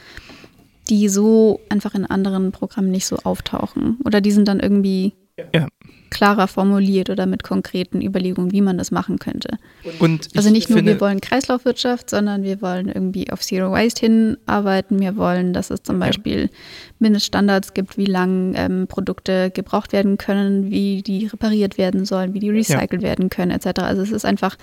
die 0.89 1.09
so 1.09 1.61
einfach 1.69 1.95
in 1.95 2.07
anderen 2.07 2.53
Programmen 2.53 2.91
nicht 2.91 3.07
so 3.07 3.17
auftauchen. 3.17 3.99
Oder 4.05 4.21
die 4.21 4.33
sind 4.33 4.47
dann 4.47 4.61
irgendwie 4.61 5.15
ja. 5.53 5.67
Klarer 6.13 6.47
formuliert 6.47 7.09
oder 7.09 7.25
mit 7.25 7.43
konkreten 7.43 8.03
Überlegungen, 8.03 8.53
wie 8.53 8.61
man 8.61 8.77
das 8.77 8.91
machen 8.91 9.19
könnte. 9.19 9.57
Und 9.99 10.29
also 10.37 10.51
nicht 10.51 10.69
nur, 10.69 10.85
wir 10.85 11.01
wollen 11.01 11.23
Kreislaufwirtschaft, 11.23 12.11
sondern 12.11 12.43
wir 12.43 12.61
wollen 12.61 12.89
irgendwie 12.89 13.33
auf 13.33 13.41
Zero 13.41 13.73
Waste 13.73 14.07
hinarbeiten. 14.07 15.01
Wir 15.01 15.17
wollen, 15.17 15.55
dass 15.55 15.71
es 15.71 15.83
zum 15.83 15.99
Beispiel 15.99 16.51
Mindeststandards 16.99 17.73
gibt, 17.73 17.97
wie 17.97 18.05
lange 18.05 18.57
ähm, 18.59 18.87
Produkte 18.89 19.51
gebraucht 19.51 19.95
werden 19.95 20.19
können, 20.19 20.71
wie 20.71 21.03
die 21.03 21.27
repariert 21.27 21.79
werden 21.79 22.05
sollen, 22.05 22.35
wie 22.35 22.41
die 22.41 22.51
recycelt 22.51 23.03
ja. 23.03 23.09
werden 23.09 23.31
können, 23.31 23.51
etc. 23.51 23.81
Also 23.81 24.03
es 24.03 24.13
ist 24.13 24.27
einfach 24.27 24.59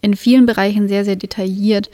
in 0.00 0.16
vielen 0.16 0.46
Bereichen 0.46 0.88
sehr, 0.88 1.04
sehr 1.04 1.16
detailliert 1.16 1.90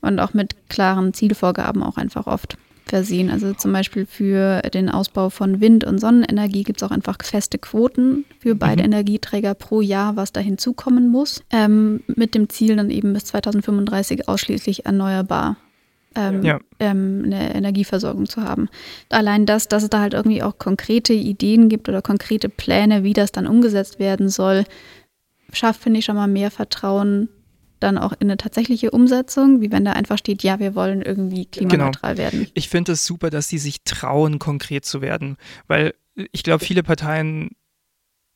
und 0.00 0.18
auch 0.18 0.32
mit 0.32 0.56
klaren 0.70 1.12
Zielvorgaben 1.12 1.82
auch 1.82 1.98
einfach 1.98 2.26
oft 2.26 2.56
versehen. 2.90 3.30
Also 3.30 3.54
zum 3.54 3.72
Beispiel 3.72 4.04
für 4.04 4.60
den 4.62 4.90
Ausbau 4.90 5.30
von 5.30 5.60
Wind- 5.60 5.84
und 5.84 5.98
Sonnenenergie 5.98 6.64
gibt 6.64 6.82
es 6.82 6.86
auch 6.86 6.90
einfach 6.90 7.16
feste 7.22 7.56
Quoten 7.56 8.24
für 8.38 8.54
beide 8.54 8.82
mhm. 8.82 8.92
Energieträger 8.92 9.54
pro 9.54 9.80
Jahr, 9.80 10.16
was 10.16 10.32
da 10.32 10.40
hinzukommen 10.40 11.08
muss, 11.08 11.42
ähm, 11.50 12.02
mit 12.06 12.34
dem 12.34 12.48
Ziel 12.48 12.76
dann 12.76 12.90
eben 12.90 13.12
bis 13.12 13.24
2035 13.26 14.28
ausschließlich 14.28 14.84
erneuerbar 14.86 15.56
ähm, 16.16 16.42
ja. 16.42 16.58
ähm, 16.80 17.22
eine 17.24 17.54
Energieversorgung 17.54 18.26
zu 18.26 18.42
haben. 18.42 18.68
Allein 19.08 19.46
das, 19.46 19.68
dass 19.68 19.84
es 19.84 19.90
da 19.90 20.00
halt 20.00 20.14
irgendwie 20.14 20.42
auch 20.42 20.58
konkrete 20.58 21.12
Ideen 21.12 21.68
gibt 21.68 21.88
oder 21.88 22.02
konkrete 22.02 22.48
Pläne, 22.48 23.04
wie 23.04 23.12
das 23.12 23.30
dann 23.30 23.46
umgesetzt 23.46 23.98
werden 24.00 24.28
soll, 24.28 24.64
schafft, 25.52 25.82
finde 25.82 26.00
ich, 26.00 26.04
schon 26.04 26.16
mal 26.16 26.28
mehr 26.28 26.50
Vertrauen 26.50 27.28
dann 27.80 27.98
auch 27.98 28.12
in 28.12 28.28
eine 28.28 28.36
tatsächliche 28.36 28.90
Umsetzung, 28.90 29.60
wie 29.60 29.72
wenn 29.72 29.84
da 29.84 29.92
einfach 29.92 30.18
steht, 30.18 30.42
ja, 30.42 30.58
wir 30.58 30.74
wollen 30.74 31.02
irgendwie 31.02 31.46
klimaneutral 31.46 32.14
genau. 32.14 32.24
werden. 32.24 32.46
Ich 32.54 32.68
finde 32.68 32.92
es 32.92 33.04
super, 33.04 33.30
dass 33.30 33.48
sie 33.48 33.58
sich 33.58 33.82
trauen, 33.84 34.38
konkret 34.38 34.84
zu 34.84 35.00
werden, 35.00 35.36
weil 35.66 35.94
ich 36.32 36.42
glaube, 36.42 36.64
viele 36.64 36.82
Parteien 36.82 37.50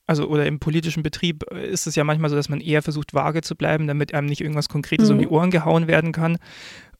also 0.06 0.28
oder 0.28 0.46
im 0.46 0.58
politischen 0.58 1.02
Betrieb 1.02 1.44
ist 1.50 1.86
es 1.86 1.94
ja 1.94 2.04
manchmal 2.04 2.30
so, 2.30 2.36
dass 2.36 2.48
man 2.48 2.60
eher 2.60 2.82
versucht, 2.82 3.14
vage 3.14 3.40
zu 3.40 3.56
bleiben, 3.56 3.86
damit 3.86 4.12
einem 4.12 4.26
nicht 4.26 4.40
irgendwas 4.40 4.68
Konkretes 4.68 5.08
mhm. 5.08 5.14
um 5.14 5.20
die 5.20 5.28
Ohren 5.28 5.50
gehauen 5.50 5.86
werden 5.86 6.12
kann. 6.12 6.38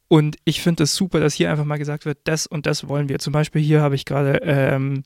Und 0.08 0.36
ich 0.44 0.60
finde 0.60 0.84
es 0.84 0.94
super, 0.94 1.20
dass 1.20 1.34
hier 1.34 1.50
einfach 1.50 1.64
mal 1.64 1.78
gesagt 1.78 2.06
wird, 2.06 2.18
das 2.24 2.46
und 2.46 2.66
das 2.66 2.88
wollen 2.88 3.08
wir. 3.08 3.18
Zum 3.18 3.32
Beispiel 3.32 3.62
hier 3.62 3.80
habe 3.80 3.94
ich 3.94 4.04
gerade 4.04 4.40
ähm, 4.42 5.02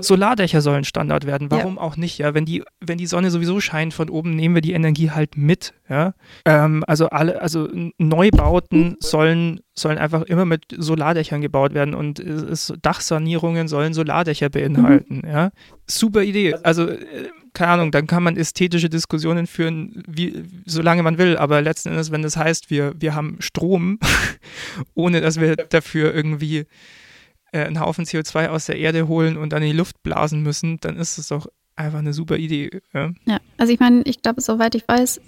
Solardächer 0.00 0.60
sollen 0.60 0.84
Standard 0.84 1.26
werden. 1.26 1.50
Warum 1.50 1.76
ja. 1.76 1.80
auch 1.80 1.96
nicht? 1.96 2.18
Ja, 2.18 2.34
wenn 2.34 2.44
die, 2.44 2.62
wenn 2.80 2.98
die 2.98 3.06
Sonne 3.06 3.30
sowieso 3.30 3.60
scheint 3.60 3.94
von 3.94 4.10
oben, 4.10 4.34
nehmen 4.34 4.54
wir 4.54 4.62
die 4.62 4.72
Energie 4.72 5.10
halt 5.10 5.36
mit. 5.36 5.74
Ja, 5.88 6.14
ähm, 6.44 6.84
also 6.86 7.08
alle, 7.08 7.40
also 7.40 7.68
Neubauten 7.98 8.96
sollen 9.00 9.60
sollen 9.78 9.98
einfach 9.98 10.22
immer 10.22 10.46
mit 10.46 10.64
Solardächern 10.76 11.42
gebaut 11.42 11.74
werden 11.74 11.94
und 11.94 12.18
es, 12.18 12.72
Dachsanierungen 12.80 13.68
sollen 13.68 13.92
Solardächer 13.92 14.48
beinhalten. 14.48 15.22
Mhm. 15.22 15.30
Ja, 15.30 15.50
super 15.86 16.22
Idee. 16.22 16.54
Also 16.62 16.88
äh, 16.88 17.28
keine 17.56 17.72
Ahnung, 17.72 17.90
dann 17.90 18.06
kann 18.06 18.22
man 18.22 18.36
ästhetische 18.36 18.90
Diskussionen 18.90 19.46
führen, 19.46 20.02
wie, 20.06 20.44
solange 20.66 21.02
man 21.02 21.16
will, 21.16 21.38
aber 21.38 21.62
letzten 21.62 21.88
Endes, 21.88 22.10
wenn 22.10 22.20
das 22.20 22.36
heißt, 22.36 22.70
wir, 22.70 22.92
wir 22.98 23.14
haben 23.14 23.36
Strom, 23.40 23.98
ohne 24.94 25.22
dass 25.22 25.40
wir 25.40 25.56
dafür 25.56 26.14
irgendwie 26.14 26.66
äh, 27.56 27.64
einen 27.64 27.80
Haufen 27.80 28.04
CO2 28.04 28.48
aus 28.48 28.66
der 28.66 28.78
Erde 28.78 29.08
holen 29.08 29.36
und 29.36 29.52
dann 29.52 29.62
in 29.62 29.70
die 29.70 29.76
Luft 29.76 30.02
blasen 30.02 30.42
müssen, 30.42 30.78
dann 30.80 30.96
ist 30.96 31.18
es 31.18 31.28
doch 31.28 31.46
einfach 31.74 31.98
eine 31.98 32.12
super 32.12 32.36
Idee. 32.36 32.82
Ja, 32.92 33.12
ja 33.24 33.38
also 33.56 33.72
ich 33.72 33.80
meine, 33.80 34.02
ich 34.02 34.22
glaube, 34.22 34.40
soweit 34.40 34.74
ich 34.74 34.86
weiß, 34.86 35.20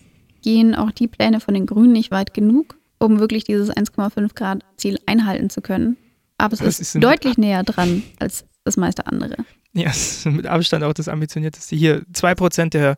gehen 0.43 0.75
auch 0.75 0.91
die 0.91 1.09
Pläne 1.09 1.41
von 1.41 1.55
den 1.55 1.67
Grünen 1.67 1.93
nicht 1.93 2.11
weit 2.11 2.35
genug, 2.35 2.77
um 2.99 3.19
wirklich 3.19 3.45
dieses 3.45 3.71
1,5 3.71 4.35
Grad 4.35 4.65
Ziel 4.77 4.99
einhalten 5.07 5.51
zu 5.51 5.61
können. 5.61 5.97
Aber 6.37 6.55
es 6.55 6.61
ist, 6.61 6.81
ist 6.81 7.03
deutlich 7.03 7.39
näher 7.39 7.65
dran 7.65 8.03
als 8.19 8.45
das 8.65 8.77
meiste 8.77 9.07
andere. 9.07 9.37
Ja, 9.73 9.91
es 9.91 10.19
ist 10.19 10.27
mit 10.27 10.47
Abstand 10.47 10.85
auch 10.85 10.93
das 10.93 11.09
ambitionierteste. 11.09 11.75
Hier, 11.77 12.03
2% 12.13 12.71
der 12.71 12.97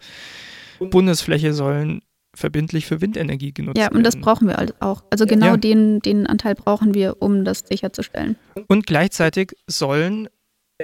Bundesfläche 0.78 1.52
sollen 1.52 2.02
verbindlich 2.34 2.86
für 2.86 3.00
Windenergie 3.00 3.52
genutzt 3.52 3.76
werden. 3.76 3.92
Ja, 3.92 3.96
und 3.96 4.04
das 4.04 4.16
brauchen 4.16 4.48
wir 4.48 4.56
halt 4.56 4.80
auch. 4.80 5.04
Also 5.10 5.26
genau 5.26 5.46
ja. 5.46 5.56
den, 5.56 6.00
den 6.00 6.26
Anteil 6.26 6.54
brauchen 6.54 6.94
wir, 6.94 7.20
um 7.20 7.44
das 7.44 7.64
sicherzustellen. 7.66 8.36
Und 8.68 8.86
gleichzeitig 8.86 9.52
sollen 9.66 10.28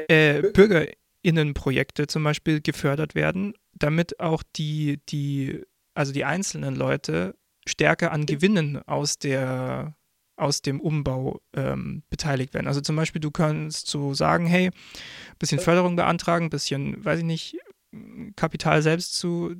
äh, 0.08 0.42
BürgerInnenprojekte 0.42 2.06
zum 2.06 2.24
Beispiel 2.24 2.60
gefördert 2.60 3.14
werden, 3.14 3.54
damit 3.72 4.20
auch 4.20 4.42
die, 4.56 5.00
die, 5.08 5.62
also 5.94 6.12
die 6.12 6.24
einzelnen 6.24 6.74
Leute 6.74 7.36
stärker 7.66 8.12
an 8.12 8.26
Gewinnen 8.26 8.80
aus 8.86 9.18
der 9.18 9.94
aus 10.38 10.60
dem 10.60 10.80
Umbau 10.80 11.40
ähm, 11.54 12.02
beteiligt 12.10 12.52
werden. 12.52 12.66
Also 12.66 12.82
zum 12.82 12.94
Beispiel, 12.94 13.20
du 13.20 13.30
kannst 13.30 13.88
so 13.88 14.12
sagen, 14.12 14.46
hey, 14.46 14.70
bisschen 15.38 15.58
Förderung 15.58 15.96
beantragen, 15.96 16.50
bisschen, 16.50 17.02
weiß 17.02 17.20
ich 17.20 17.24
nicht, 17.24 17.56
Kapital 18.36 18.82
selbst 18.82 19.14
zu 19.14 19.54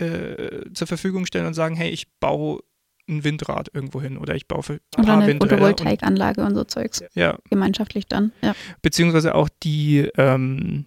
äh, 0.00 0.72
zur 0.72 0.86
Verfügung 0.86 1.26
stellen 1.26 1.46
und 1.46 1.54
sagen, 1.54 1.76
hey, 1.76 1.90
ich 1.90 2.08
baue 2.18 2.60
ein 3.08 3.24
Windrad 3.24 3.70
irgendwo 3.72 4.00
hin 4.00 4.18
oder 4.18 4.34
ich 4.34 4.46
baue 4.46 4.62
für 4.62 4.80
ein 4.96 5.04
oder 5.04 5.18
eine 5.18 5.38
Photovoltaikanlage 5.38 6.40
und, 6.42 6.48
und, 6.48 6.54
so 6.54 6.64
Zeugs. 6.64 7.02
Ja. 7.14 7.38
Gemeinschaftlich 7.50 8.06
dann, 8.06 8.32
ja. 8.42 8.54
Beziehungsweise 8.82 9.34
auch 9.34 9.48
die 9.62 10.08
ähm, 10.16 10.86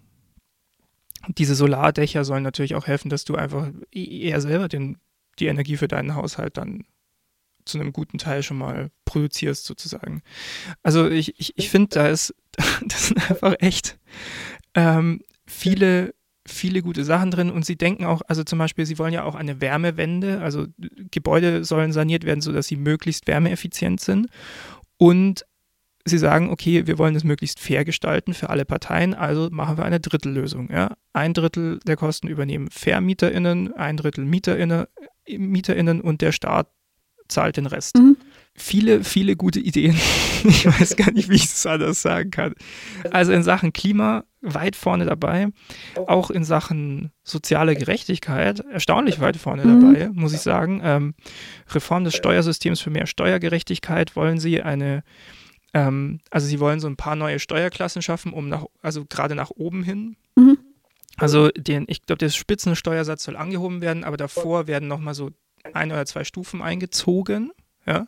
diese 1.27 1.55
Solardächer 1.55 2.25
sollen 2.25 2.43
natürlich 2.43 2.75
auch 2.75 2.87
helfen, 2.87 3.09
dass 3.09 3.23
du 3.23 3.35
einfach 3.35 3.69
eher 3.91 4.41
selber 4.41 4.67
den, 4.67 4.97
die 5.39 5.47
Energie 5.47 5.77
für 5.77 5.87
deinen 5.87 6.15
Haushalt 6.15 6.57
dann 6.57 6.85
zu 7.65 7.79
einem 7.79 7.93
guten 7.93 8.17
Teil 8.17 8.43
schon 8.43 8.57
mal 8.57 8.91
produzierst, 9.05 9.65
sozusagen. 9.65 10.21
Also 10.81 11.09
ich, 11.09 11.39
ich, 11.39 11.57
ich 11.57 11.69
finde, 11.69 11.89
da 11.89 12.07
ist, 12.07 12.35
das 12.85 13.07
sind 13.07 13.29
einfach 13.29 13.55
echt 13.59 13.97
ähm, 14.73 15.21
viele 15.45 16.13
viele 16.45 16.81
gute 16.81 17.03
Sachen 17.03 17.31
drin 17.31 17.49
und 17.49 17.65
sie 17.65 17.77
denken 17.77 18.05
auch, 18.05 18.21
also 18.27 18.43
zum 18.43 18.59
Beispiel, 18.59 18.85
sie 18.85 18.99
wollen 18.99 19.13
ja 19.13 19.23
auch 19.23 19.35
eine 19.35 19.61
Wärmewende, 19.61 20.41
also 20.41 20.67
Gebäude 21.11 21.63
sollen 21.63 21.93
saniert 21.93 22.25
werden, 22.25 22.41
sodass 22.41 22.67
sie 22.67 22.75
möglichst 22.75 23.27
wärmeeffizient 23.27 24.01
sind 24.01 24.27
und 24.97 25.45
sie 26.05 26.17
sagen, 26.17 26.49
okay, 26.49 26.85
wir 26.85 26.97
wollen 26.97 27.15
es 27.15 27.23
möglichst 27.23 27.59
fair 27.59 27.85
gestalten 27.85 28.33
für 28.33 28.49
alle 28.49 28.65
Parteien, 28.65 29.13
also 29.13 29.49
machen 29.51 29.77
wir 29.77 29.85
eine 29.85 29.99
Drittellösung. 29.99 30.69
Ja? 30.69 30.95
Ein 31.13 31.33
Drittel 31.33 31.79
der 31.87 31.95
Kosten 31.95 32.27
übernehmen 32.27 32.69
VermieterInnen, 32.69 33.73
ein 33.73 33.97
Drittel 33.97 34.25
MieterInnen, 34.25 34.85
MieterInnen 35.27 36.01
und 36.01 36.21
der 36.21 36.33
Staat 36.33 36.67
zahlt 37.29 37.57
den 37.57 37.67
Rest. 37.67 37.97
Mhm. 37.97 38.17
Viele, 38.55 39.03
viele 39.03 39.35
gute 39.35 39.59
Ideen. 39.59 39.99
Ich 40.45 40.65
weiß 40.65 40.97
gar 40.97 41.09
nicht, 41.11 41.29
wie 41.29 41.35
ich 41.35 41.45
es 41.45 41.65
anders 41.65 42.01
sagen 42.01 42.29
kann. 42.29 42.53
Also 43.11 43.31
in 43.31 43.43
Sachen 43.43 43.71
Klima 43.71 44.25
weit 44.41 44.75
vorne 44.75 45.05
dabei, 45.05 45.47
auch 46.05 46.31
in 46.31 46.43
Sachen 46.43 47.13
soziale 47.23 47.77
Gerechtigkeit 47.77 48.59
erstaunlich 48.69 49.21
weit 49.21 49.37
vorne 49.37 49.63
mhm. 49.63 49.93
dabei, 49.93 50.09
muss 50.11 50.33
ich 50.33 50.41
sagen. 50.41 50.81
Ähm, 50.83 51.13
Reform 51.69 52.03
des 52.03 52.15
Steuersystems 52.15 52.81
für 52.81 52.89
mehr 52.89 53.07
Steuergerechtigkeit 53.07 54.17
wollen 54.17 54.37
sie 54.37 54.61
eine 54.61 55.03
ähm, 55.73 56.19
also 56.29 56.47
sie 56.47 56.59
wollen 56.59 56.79
so 56.79 56.87
ein 56.87 56.97
paar 56.97 57.15
neue 57.15 57.39
Steuerklassen 57.39 58.01
schaffen, 58.01 58.33
um 58.33 58.47
nach, 58.49 58.65
also 58.81 59.05
gerade 59.05 59.35
nach 59.35 59.49
oben 59.49 59.83
hin. 59.83 60.15
Mhm. 60.35 60.57
Also 61.17 61.49
den, 61.49 61.85
ich 61.87 62.05
glaube, 62.05 62.19
der 62.19 62.29
Spitzensteuersatz 62.29 63.23
soll 63.23 63.35
angehoben 63.35 63.81
werden, 63.81 64.03
aber 64.03 64.17
davor 64.17 64.67
werden 64.67 64.87
nochmal 64.87 65.13
so 65.13 65.31
ein 65.73 65.91
oder 65.91 66.05
zwei 66.05 66.23
Stufen 66.23 66.61
eingezogen, 66.61 67.51
ja, 67.85 68.05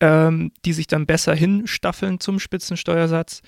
ähm, 0.00 0.52
die 0.64 0.72
sich 0.72 0.86
dann 0.86 1.06
besser 1.06 1.34
hinstaffeln 1.34 2.20
zum 2.20 2.38
Spitzensteuersatz. 2.38 3.42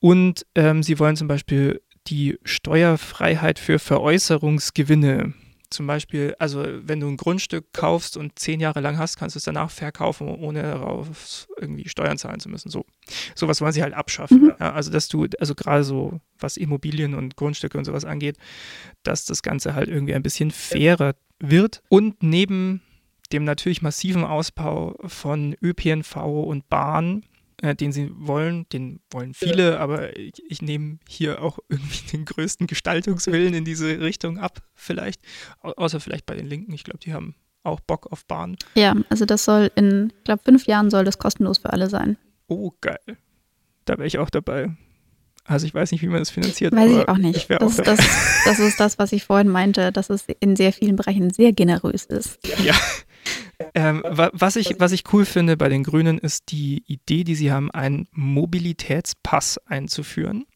Und 0.00 0.46
ähm, 0.54 0.82
sie 0.82 0.98
wollen 0.98 1.16
zum 1.16 1.28
Beispiel 1.28 1.80
die 2.06 2.38
Steuerfreiheit 2.44 3.58
für 3.58 3.78
Veräußerungsgewinne. 3.78 5.34
Zum 5.70 5.86
Beispiel, 5.86 6.34
also 6.38 6.64
wenn 6.80 7.00
du 7.00 7.08
ein 7.08 7.18
Grundstück 7.18 7.74
kaufst 7.74 8.16
und 8.16 8.38
zehn 8.38 8.58
Jahre 8.58 8.80
lang 8.80 8.96
hast, 8.96 9.18
kannst 9.18 9.36
du 9.36 9.38
es 9.38 9.44
danach 9.44 9.70
verkaufen, 9.70 10.26
ohne 10.28 10.62
darauf 10.62 11.46
irgendwie 11.60 11.86
Steuern 11.90 12.16
zahlen 12.16 12.40
zu 12.40 12.48
müssen. 12.48 12.70
So, 12.70 12.86
sowas 13.34 13.60
wollen 13.60 13.72
sie 13.72 13.82
halt 13.82 13.92
abschaffen. 13.92 14.44
Mhm. 14.44 14.54
Ja, 14.58 14.72
also 14.72 14.90
dass 14.90 15.08
du, 15.08 15.26
also 15.38 15.54
gerade 15.54 15.84
so 15.84 16.20
was 16.38 16.56
Immobilien 16.56 17.14
und 17.14 17.36
Grundstücke 17.36 17.76
und 17.76 17.84
sowas 17.84 18.06
angeht, 18.06 18.38
dass 19.02 19.26
das 19.26 19.42
Ganze 19.42 19.74
halt 19.74 19.88
irgendwie 19.88 20.14
ein 20.14 20.22
bisschen 20.22 20.50
fairer 20.52 21.14
wird. 21.38 21.82
Und 21.90 22.22
neben 22.22 22.80
dem 23.32 23.44
natürlich 23.44 23.82
massiven 23.82 24.24
Ausbau 24.24 24.96
von 25.06 25.56
ÖPNV 25.62 26.16
und 26.16 26.68
Bahn, 26.68 27.24
äh, 27.60 27.74
den 27.74 27.92
sie 27.92 28.10
wollen, 28.14 28.68
den 28.70 29.00
wollen 29.10 29.34
viele, 29.34 29.72
ja. 29.72 29.78
aber 29.78 30.16
ich, 30.16 30.42
ich, 30.48 30.62
nehme 30.62 30.98
hier 31.08 31.42
auch 31.42 31.58
irgendwie 31.68 32.06
den 32.12 32.24
größten 32.24 32.66
Gestaltungswillen 32.66 33.54
in 33.54 33.64
diese 33.64 34.00
Richtung 34.00 34.38
ab, 34.38 34.62
vielleicht. 34.74 35.20
Au 35.60 35.72
außer 35.72 36.00
vielleicht 36.00 36.26
bei 36.26 36.34
den 36.34 36.46
Linken. 36.46 36.72
Ich 36.72 36.84
glaube, 36.84 37.00
die 37.00 37.12
haben 37.12 37.34
auch 37.64 37.80
Bock 37.80 38.10
auf 38.12 38.24
Bahn. 38.26 38.56
Ja, 38.74 38.94
also 39.10 39.24
das 39.24 39.44
soll 39.44 39.70
in, 39.74 40.12
ich 40.18 40.24
glaube, 40.24 40.42
fünf 40.44 40.66
Jahren 40.66 40.90
soll 40.90 41.04
das 41.04 41.18
kostenlos 41.18 41.58
für 41.58 41.72
alle 41.72 41.90
sein. 41.90 42.16
Oh, 42.46 42.72
geil. 42.80 42.98
Da 43.84 43.98
wäre 43.98 44.06
ich 44.06 44.18
auch 44.18 44.30
dabei. 44.30 44.70
Also 45.44 45.66
ich 45.66 45.74
weiß 45.74 45.92
nicht, 45.92 46.02
wie 46.02 46.08
man 46.08 46.18
das 46.18 46.28
finanziert. 46.30 46.74
Weiß 46.74 46.92
ich 46.92 47.08
auch 47.08 47.16
nicht. 47.16 47.36
Ich 47.36 47.46
das, 47.46 47.80
auch 47.80 47.84
das, 47.84 47.98
das, 48.44 48.58
ist 48.58 48.78
das, 48.78 48.98
was 48.98 49.12
ich 49.12 49.24
vorhin 49.24 49.48
meinte, 49.48 49.92
dass 49.92 50.10
es 50.10 50.26
in 50.40 50.56
sehr 50.56 50.74
vielen 50.74 50.96
Bereichen 50.96 51.30
sehr 51.30 51.52
generös 51.52 52.04
ist. 52.04 52.38
Ja. 52.62 52.74
Ähm, 53.74 54.02
was, 54.04 54.56
ich, 54.56 54.76
was 54.78 54.92
ich 54.92 55.12
cool 55.12 55.24
finde 55.24 55.56
bei 55.56 55.68
den 55.68 55.82
Grünen 55.82 56.18
ist 56.18 56.52
die 56.52 56.84
Idee, 56.86 57.24
die 57.24 57.34
sie 57.34 57.50
haben, 57.50 57.70
einen 57.70 58.06
Mobilitätspass 58.12 59.58
einzuführen, 59.66 60.46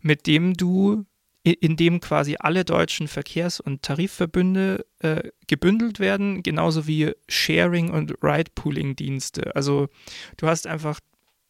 mit 0.00 0.26
dem 0.26 0.54
du 0.54 1.04
in 1.44 1.76
dem 1.76 2.00
quasi 2.00 2.36
alle 2.38 2.64
deutschen 2.64 3.08
Verkehrs- 3.08 3.60
und 3.60 3.82
Tarifverbünde 3.82 4.84
äh, 4.98 5.30
gebündelt 5.46 5.98
werden, 5.98 6.42
genauso 6.42 6.86
wie 6.86 7.12
Sharing- 7.28 7.90
und 7.90 8.12
Ride-Pooling-Dienste. 8.22 9.54
Also 9.54 9.88
du 10.36 10.46
hast 10.46 10.66
einfach 10.66 11.00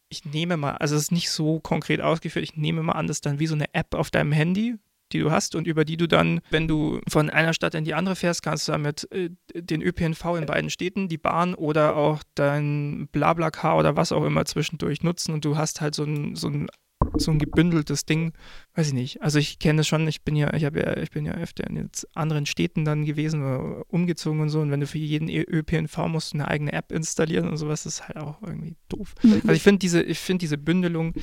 ich 0.09 0.25
nehme 0.25 0.57
mal, 0.57 0.71
also 0.71 0.95
es 0.95 1.03
ist 1.03 1.11
nicht 1.11 1.29
so 1.29 1.59
konkret 1.59 2.01
ausgeführt, 2.01 2.43
ich 2.43 2.57
nehme 2.57 2.81
mal 2.81 2.93
an, 2.93 3.07
das 3.07 3.17
ist 3.17 3.25
dann 3.25 3.39
wie 3.39 3.47
so 3.47 3.53
eine 3.55 3.73
App 3.73 3.93
auf 3.93 4.09
deinem 4.09 4.31
Handy, 4.31 4.75
die 5.09 5.19
du 5.19 5.31
hast 5.31 5.55
und 5.55 5.67
über 5.67 5.85
die 5.85 5.97
du 5.97 6.07
dann, 6.07 6.41
wenn 6.49 6.67
du 6.67 6.99
von 7.07 7.29
einer 7.29 7.53
Stadt 7.53 7.75
in 7.75 7.83
die 7.83 7.93
andere 7.93 8.15
fährst, 8.15 8.43
kannst 8.43 8.67
du 8.67 8.71
damit 8.71 9.07
äh, 9.11 9.29
den 9.53 9.81
ÖPNV 9.81 10.23
in 10.37 10.45
beiden 10.45 10.69
Städten, 10.69 11.07
die 11.07 11.17
Bahn 11.17 11.53
oder 11.55 11.95
auch 11.95 12.23
dein 12.35 13.07
Blablacar 13.11 13.77
oder 13.77 13.95
was 13.95 14.11
auch 14.11 14.25
immer 14.25 14.45
zwischendurch 14.45 15.03
nutzen 15.03 15.33
und 15.33 15.45
du 15.45 15.57
hast 15.57 15.81
halt 15.81 15.95
so 15.95 16.03
ein, 16.03 16.35
so 16.35 16.47
ein 16.47 16.67
so 17.17 17.31
ein 17.31 17.39
gebündeltes 17.39 18.05
Ding, 18.05 18.33
weiß 18.75 18.87
ich 18.87 18.93
nicht. 18.93 19.21
Also 19.21 19.39
ich 19.39 19.59
kenne 19.59 19.77
das 19.77 19.87
schon, 19.87 20.07
ich 20.07 20.23
bin 20.23 20.35
ja, 20.35 20.53
ich 20.53 20.65
habe 20.65 20.79
ja, 20.79 20.97
ich 20.97 21.11
bin 21.11 21.25
ja 21.25 21.33
öfter 21.33 21.65
in 21.67 21.77
jetzt 21.77 22.07
anderen 22.15 22.45
Städten 22.45 22.85
dann 22.85 23.05
gewesen 23.05 23.41
oder 23.41 23.83
umgezogen 23.87 24.41
und 24.41 24.49
so. 24.49 24.59
Und 24.59 24.71
wenn 24.71 24.81
du 24.81 24.87
für 24.87 24.97
jeden 24.97 25.29
ÖPNV 25.29 25.97
musst 26.07 26.33
eine 26.33 26.47
eigene 26.47 26.73
App 26.73 26.91
installieren 26.91 27.47
und 27.47 27.57
sowas, 27.57 27.85
ist 27.85 28.07
halt 28.07 28.17
auch 28.17 28.41
irgendwie 28.41 28.75
doof. 28.89 29.15
Mhm. 29.23 29.41
Also 29.43 29.53
ich 29.53 29.63
finde 29.63 29.79
diese, 29.79 30.01
ich 30.03 30.19
finde 30.19 30.41
diese 30.41 30.57
Bündelung 30.57 31.13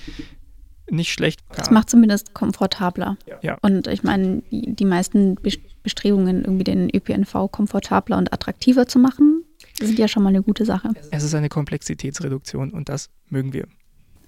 nicht 0.91 1.13
schlecht. 1.13 1.41
Das 1.55 1.71
macht 1.71 1.91
zumindest 1.91 2.35
komfortabler. 2.35 3.17
Ja. 3.43 3.59
Und 3.63 3.87
ich 3.87 4.03
meine, 4.03 4.43
die, 4.51 4.75
die 4.75 4.85
meisten 4.85 5.37
Bestrebungen, 5.83 6.45
irgendwie 6.45 6.65
den 6.65 6.91
ÖPNV 6.95 7.51
komfortabler 7.51 8.19
und 8.19 8.33
attraktiver 8.33 8.87
zu 8.87 8.99
machen, 8.99 9.45
sind 9.79 9.99
ja 9.99 10.09
schon 10.09 10.23
mal 10.23 10.31
eine 10.31 10.43
gute 10.43 10.65
Sache. 10.65 10.91
Es 11.11 11.23
ist 11.23 11.35
eine 11.35 11.49
Komplexitätsreduktion 11.49 12.71
und 12.71 12.89
das 12.89 13.11
mögen 13.29 13.53
wir. 13.53 13.67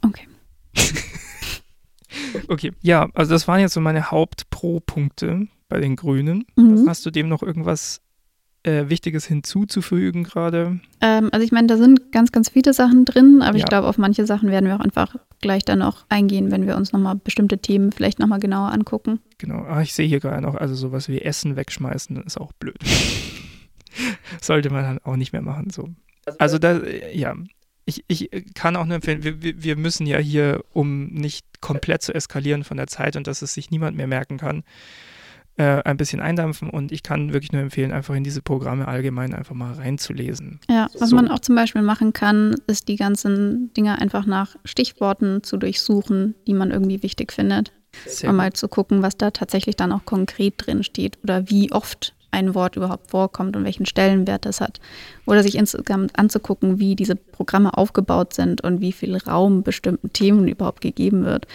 Okay. 0.02 0.26
Okay, 2.48 2.72
ja, 2.82 3.08
also 3.14 3.32
das 3.32 3.46
waren 3.48 3.60
jetzt 3.60 3.74
so 3.74 3.80
meine 3.80 4.10
Haupt-Pro-Punkte 4.10 5.48
bei 5.68 5.80
den 5.80 5.96
Grünen. 5.96 6.46
Mhm. 6.56 6.88
Hast 6.88 7.04
du 7.04 7.10
dem 7.10 7.28
noch 7.28 7.42
irgendwas 7.42 8.00
äh, 8.68 8.90
Wichtiges 8.90 9.26
hinzuzufügen 9.26 10.24
gerade? 10.24 10.80
Ähm, 11.00 11.30
also 11.32 11.44
ich 11.44 11.52
meine, 11.52 11.66
da 11.66 11.76
sind 11.76 12.12
ganz, 12.12 12.32
ganz 12.32 12.50
viele 12.50 12.72
Sachen 12.74 13.04
drin, 13.04 13.40
aber 13.42 13.56
ja. 13.56 13.64
ich 13.64 13.64
glaube, 13.64 13.88
auf 13.88 13.98
manche 13.98 14.26
Sachen 14.26 14.50
werden 14.50 14.66
wir 14.66 14.76
auch 14.76 14.80
einfach 14.80 15.16
gleich 15.40 15.64
dann 15.64 15.78
noch 15.78 16.04
eingehen, 16.08 16.50
wenn 16.50 16.66
wir 16.66 16.76
uns 16.76 16.92
nochmal 16.92 17.16
bestimmte 17.16 17.58
Themen 17.58 17.92
vielleicht 17.92 18.18
nochmal 18.18 18.40
genauer 18.40 18.72
angucken. 18.72 19.20
Genau, 19.38 19.64
ah, 19.64 19.80
ich 19.80 19.94
sehe 19.94 20.06
hier 20.06 20.20
gerade 20.20 20.42
noch, 20.42 20.54
also 20.54 20.74
sowas 20.74 21.08
wie 21.08 21.20
Essen 21.20 21.56
wegschmeißen 21.56 22.22
ist 22.24 22.38
auch 22.38 22.52
blöd. 22.52 22.78
Sollte 24.40 24.70
man 24.70 24.84
dann 24.84 24.98
auch 24.98 25.16
nicht 25.16 25.32
mehr 25.32 25.42
machen. 25.42 25.70
So. 25.70 25.88
Also 26.38 26.58
da, 26.58 26.80
ja, 27.12 27.34
ich, 27.84 28.04
ich 28.06 28.28
kann 28.54 28.76
auch 28.76 28.84
nur 28.84 28.96
empfehlen, 28.96 29.22
wir, 29.22 29.62
wir 29.62 29.76
müssen 29.76 30.06
ja 30.06 30.18
hier, 30.18 30.62
um 30.72 31.06
nicht 31.06 31.46
komplett 31.62 32.02
zu 32.02 32.14
eskalieren 32.14 32.62
von 32.62 32.76
der 32.76 32.86
Zeit 32.86 33.16
und 33.16 33.26
dass 33.26 33.40
es 33.40 33.54
sich 33.54 33.70
niemand 33.70 33.96
mehr 33.96 34.06
merken 34.06 34.36
kann, 34.36 34.62
äh, 35.58 35.82
ein 35.84 35.96
bisschen 35.96 36.20
eindampfen 36.20 36.70
und 36.70 36.92
ich 36.92 37.02
kann 37.02 37.32
wirklich 37.32 37.52
nur 37.52 37.60
empfehlen, 37.60 37.92
einfach 37.92 38.14
in 38.14 38.24
diese 38.24 38.42
Programme 38.42 38.86
allgemein 38.86 39.34
einfach 39.34 39.54
mal 39.54 39.72
reinzulesen. 39.72 40.60
Ja, 40.70 40.88
was 40.98 41.10
so. 41.10 41.16
man 41.16 41.28
auch 41.28 41.40
zum 41.40 41.56
Beispiel 41.56 41.82
machen 41.82 42.12
kann, 42.12 42.54
ist 42.68 42.88
die 42.88 42.96
ganzen 42.96 43.72
Dinge 43.74 43.98
einfach 43.98 44.24
nach 44.24 44.56
Stichworten 44.64 45.42
zu 45.42 45.56
durchsuchen, 45.56 46.36
die 46.46 46.54
man 46.54 46.70
irgendwie 46.70 47.02
wichtig 47.02 47.32
findet. 47.32 47.72
Sehr 48.06 48.30
um 48.30 48.36
mal 48.36 48.52
zu 48.52 48.68
gucken, 48.68 49.02
was 49.02 49.16
da 49.16 49.32
tatsächlich 49.32 49.74
dann 49.74 49.90
auch 49.90 50.04
konkret 50.04 50.54
drin 50.58 50.84
steht 50.84 51.18
oder 51.24 51.50
wie 51.50 51.72
oft 51.72 52.14
ein 52.30 52.54
Wort 52.54 52.76
überhaupt 52.76 53.10
vorkommt 53.10 53.56
und 53.56 53.64
welchen 53.64 53.86
Stellenwert 53.86 54.46
es 54.46 54.60
hat. 54.60 54.78
Oder 55.26 55.42
sich 55.42 55.56
insgesamt 55.56 56.16
anzugucken, 56.18 56.78
wie 56.78 56.94
diese 56.94 57.16
Programme 57.16 57.76
aufgebaut 57.76 58.34
sind 58.34 58.62
und 58.62 58.80
wie 58.80 58.92
viel 58.92 59.16
Raum 59.16 59.62
bestimmten 59.62 60.12
Themen 60.12 60.46
überhaupt 60.46 60.82
gegeben 60.82 61.24
wird. 61.24 61.46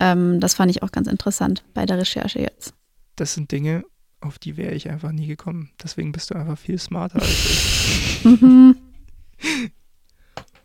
Ähm, 0.00 0.40
das 0.40 0.54
fand 0.54 0.70
ich 0.70 0.82
auch 0.82 0.92
ganz 0.92 1.08
interessant 1.08 1.62
bei 1.72 1.86
der 1.86 1.98
Recherche 1.98 2.40
jetzt. 2.40 2.74
Das 3.16 3.34
sind 3.34 3.52
Dinge, 3.52 3.84
auf 4.20 4.38
die 4.38 4.56
wäre 4.56 4.74
ich 4.74 4.90
einfach 4.90 5.12
nie 5.12 5.26
gekommen. 5.26 5.70
Deswegen 5.82 6.12
bist 6.12 6.30
du 6.30 6.34
einfach 6.34 6.58
viel 6.58 6.78
smarter 6.78 7.20
als 7.20 7.30
ich. 7.30 8.24
mhm. 8.40 8.76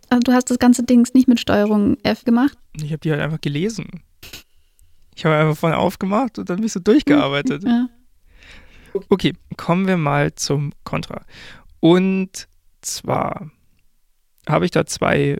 Also 0.09 0.21
du 0.23 0.31
hast 0.33 0.49
das 0.49 0.59
ganze 0.59 0.83
Dings 0.83 1.13
nicht 1.13 1.27
mit 1.27 1.39
Steuerung 1.39 1.97
F 2.03 2.23
gemacht? 2.23 2.57
Ich 2.73 2.91
habe 2.91 2.99
die 2.99 3.11
halt 3.11 3.21
einfach 3.21 3.41
gelesen. 3.41 4.03
Ich 5.15 5.25
habe 5.25 5.35
einfach 5.35 5.57
vorne 5.57 5.77
aufgemacht 5.77 6.39
und 6.39 6.49
dann 6.49 6.61
bist 6.61 6.75
du 6.75 6.79
durchgearbeitet. 6.79 7.63
Ja. 7.63 7.87
Okay, 9.09 9.33
kommen 9.57 9.85
wir 9.85 9.97
mal 9.97 10.33
zum 10.33 10.71
Kontra. 10.83 11.25
Und 11.79 12.47
zwar 12.81 13.51
habe 14.47 14.65
ich 14.65 14.71
da 14.71 14.85
zwei 14.85 15.37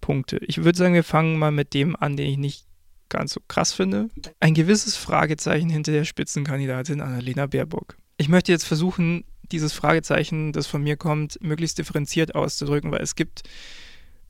Punkte. 0.00 0.38
Ich 0.46 0.64
würde 0.64 0.78
sagen, 0.78 0.94
wir 0.94 1.04
fangen 1.04 1.38
mal 1.38 1.50
mit 1.50 1.74
dem 1.74 1.96
an, 1.96 2.16
den 2.16 2.28
ich 2.28 2.38
nicht 2.38 2.66
ganz 3.08 3.32
so 3.32 3.40
krass 3.48 3.72
finde. 3.72 4.08
Ein 4.40 4.54
gewisses 4.54 4.96
Fragezeichen 4.96 5.68
hinter 5.70 5.92
der 5.92 6.04
Spitzenkandidatin 6.04 7.00
Annalena 7.00 7.46
Baerbock. 7.46 7.96
Ich 8.16 8.28
möchte 8.28 8.52
jetzt 8.52 8.64
versuchen, 8.64 9.24
dieses 9.52 9.72
Fragezeichen, 9.72 10.52
das 10.52 10.66
von 10.66 10.82
mir 10.82 10.96
kommt, 10.96 11.38
möglichst 11.42 11.78
differenziert 11.78 12.34
auszudrücken, 12.34 12.90
weil 12.90 13.02
es 13.02 13.14
gibt, 13.14 13.42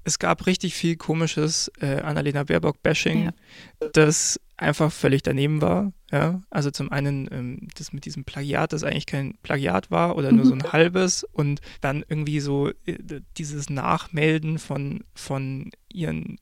es 0.04 0.18
gab 0.18 0.46
richtig 0.46 0.74
viel 0.74 0.96
komisches 0.96 1.70
äh, 1.80 2.00
Annalena 2.00 2.44
Baerbock-Bashing, 2.44 3.24
ja. 3.26 3.88
das 3.92 4.40
einfach 4.56 4.92
völlig 4.92 5.22
daneben 5.22 5.60
war. 5.60 5.92
Ja, 6.10 6.40
also 6.50 6.70
zum 6.70 6.92
einen 6.92 7.28
ähm, 7.32 7.68
das 7.76 7.92
mit 7.92 8.04
diesem 8.04 8.24
Plagiat, 8.24 8.72
das 8.72 8.84
eigentlich 8.84 9.06
kein 9.06 9.36
Plagiat 9.42 9.90
war 9.90 10.16
oder 10.16 10.32
nur 10.32 10.46
so 10.46 10.52
ein 10.52 10.58
mhm. 10.58 10.72
halbes 10.72 11.24
und 11.24 11.60
dann 11.80 12.04
irgendwie 12.08 12.40
so 12.40 12.70
äh, 12.86 13.20
dieses 13.36 13.68
Nachmelden 13.70 14.58
von, 14.58 15.02
von 15.14 15.72
ihren 15.92 16.38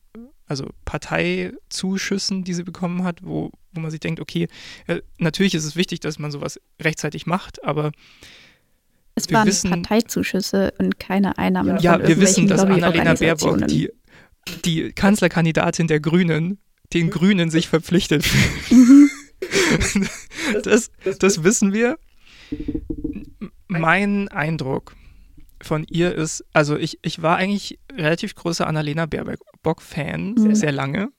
also 0.55 0.71
Parteizuschüssen, 0.85 2.45
die 2.45 2.55
sie 2.55 2.63
bekommen 2.63 3.03
hat, 3.03 3.19
wo, 3.23 3.51
wo 3.73 3.81
man 3.81 3.91
sich 3.91 4.01
denkt, 4.01 4.21
okay, 4.21 4.47
ja, 4.87 4.99
natürlich 5.19 5.55
ist 5.55 5.65
es 5.65 5.75
wichtig, 5.75 5.99
dass 6.01 6.19
man 6.21 6.31
sowas 6.31 6.61
rechtzeitig 6.81 7.27
macht, 7.27 7.65
aber 7.65 7.91
es 9.17 9.31
waren 9.33 9.49
wissen, 9.49 9.71
Parteizuschüsse 9.71 10.73
und 10.79 11.01
keine 11.01 11.39
Einnahmen. 11.39 11.79
Ja, 11.81 11.99
von 11.99 12.07
wir 12.07 12.21
wissen, 12.21 12.47
dass 12.47 12.63
Annalena 12.63 13.15
Baerbock, 13.15 13.67
die, 13.67 13.91
die 14.65 14.93
Kanzlerkandidatin 14.93 15.89
der 15.89 16.01
Grünen, 16.01 16.59
den 16.93 17.11
Grünen 17.11 17.51
sich 17.51 17.69
verpflichtet. 17.69 18.25
Mhm. 18.71 19.11
das, 20.63 20.91
das 21.19 21.45
wissen 21.45 21.75
wir. 21.75 21.99
Mein 23.69 24.29
Eindruck 24.29 24.97
von 25.65 25.85
ihr 25.91 26.15
ist, 26.15 26.45
also 26.53 26.77
ich, 26.77 26.99
ich 27.03 27.23
war 27.23 27.37
eigentlich 27.37 27.79
relativ 27.93 28.35
großer 28.35 28.67
Annalena 28.67 29.07
Baerbock-Fan, 29.07 30.35
mhm. 30.35 30.55
sehr 30.55 30.73
lange. 30.73 31.11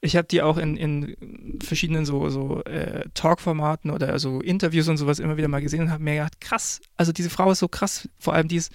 Ich 0.00 0.16
habe 0.16 0.28
die 0.28 0.42
auch 0.42 0.56
in, 0.58 0.76
in 0.76 1.58
verschiedenen 1.62 2.04
so, 2.04 2.28
so 2.28 2.62
äh, 2.64 3.04
Talk-Formaten 3.14 3.90
oder 3.90 4.18
so 4.18 4.40
Interviews 4.40 4.88
und 4.88 4.96
sowas 4.96 5.18
immer 5.18 5.36
wieder 5.36 5.48
mal 5.48 5.60
gesehen 5.60 5.82
und 5.82 5.90
habe 5.90 6.02
mir 6.02 6.14
gedacht, 6.14 6.40
krass, 6.40 6.80
also 6.96 7.12
diese 7.12 7.30
Frau 7.30 7.50
ist 7.50 7.58
so 7.58 7.68
krass, 7.68 8.08
vor 8.18 8.34
allem 8.34 8.48
die 8.48 8.56
ist, 8.56 8.72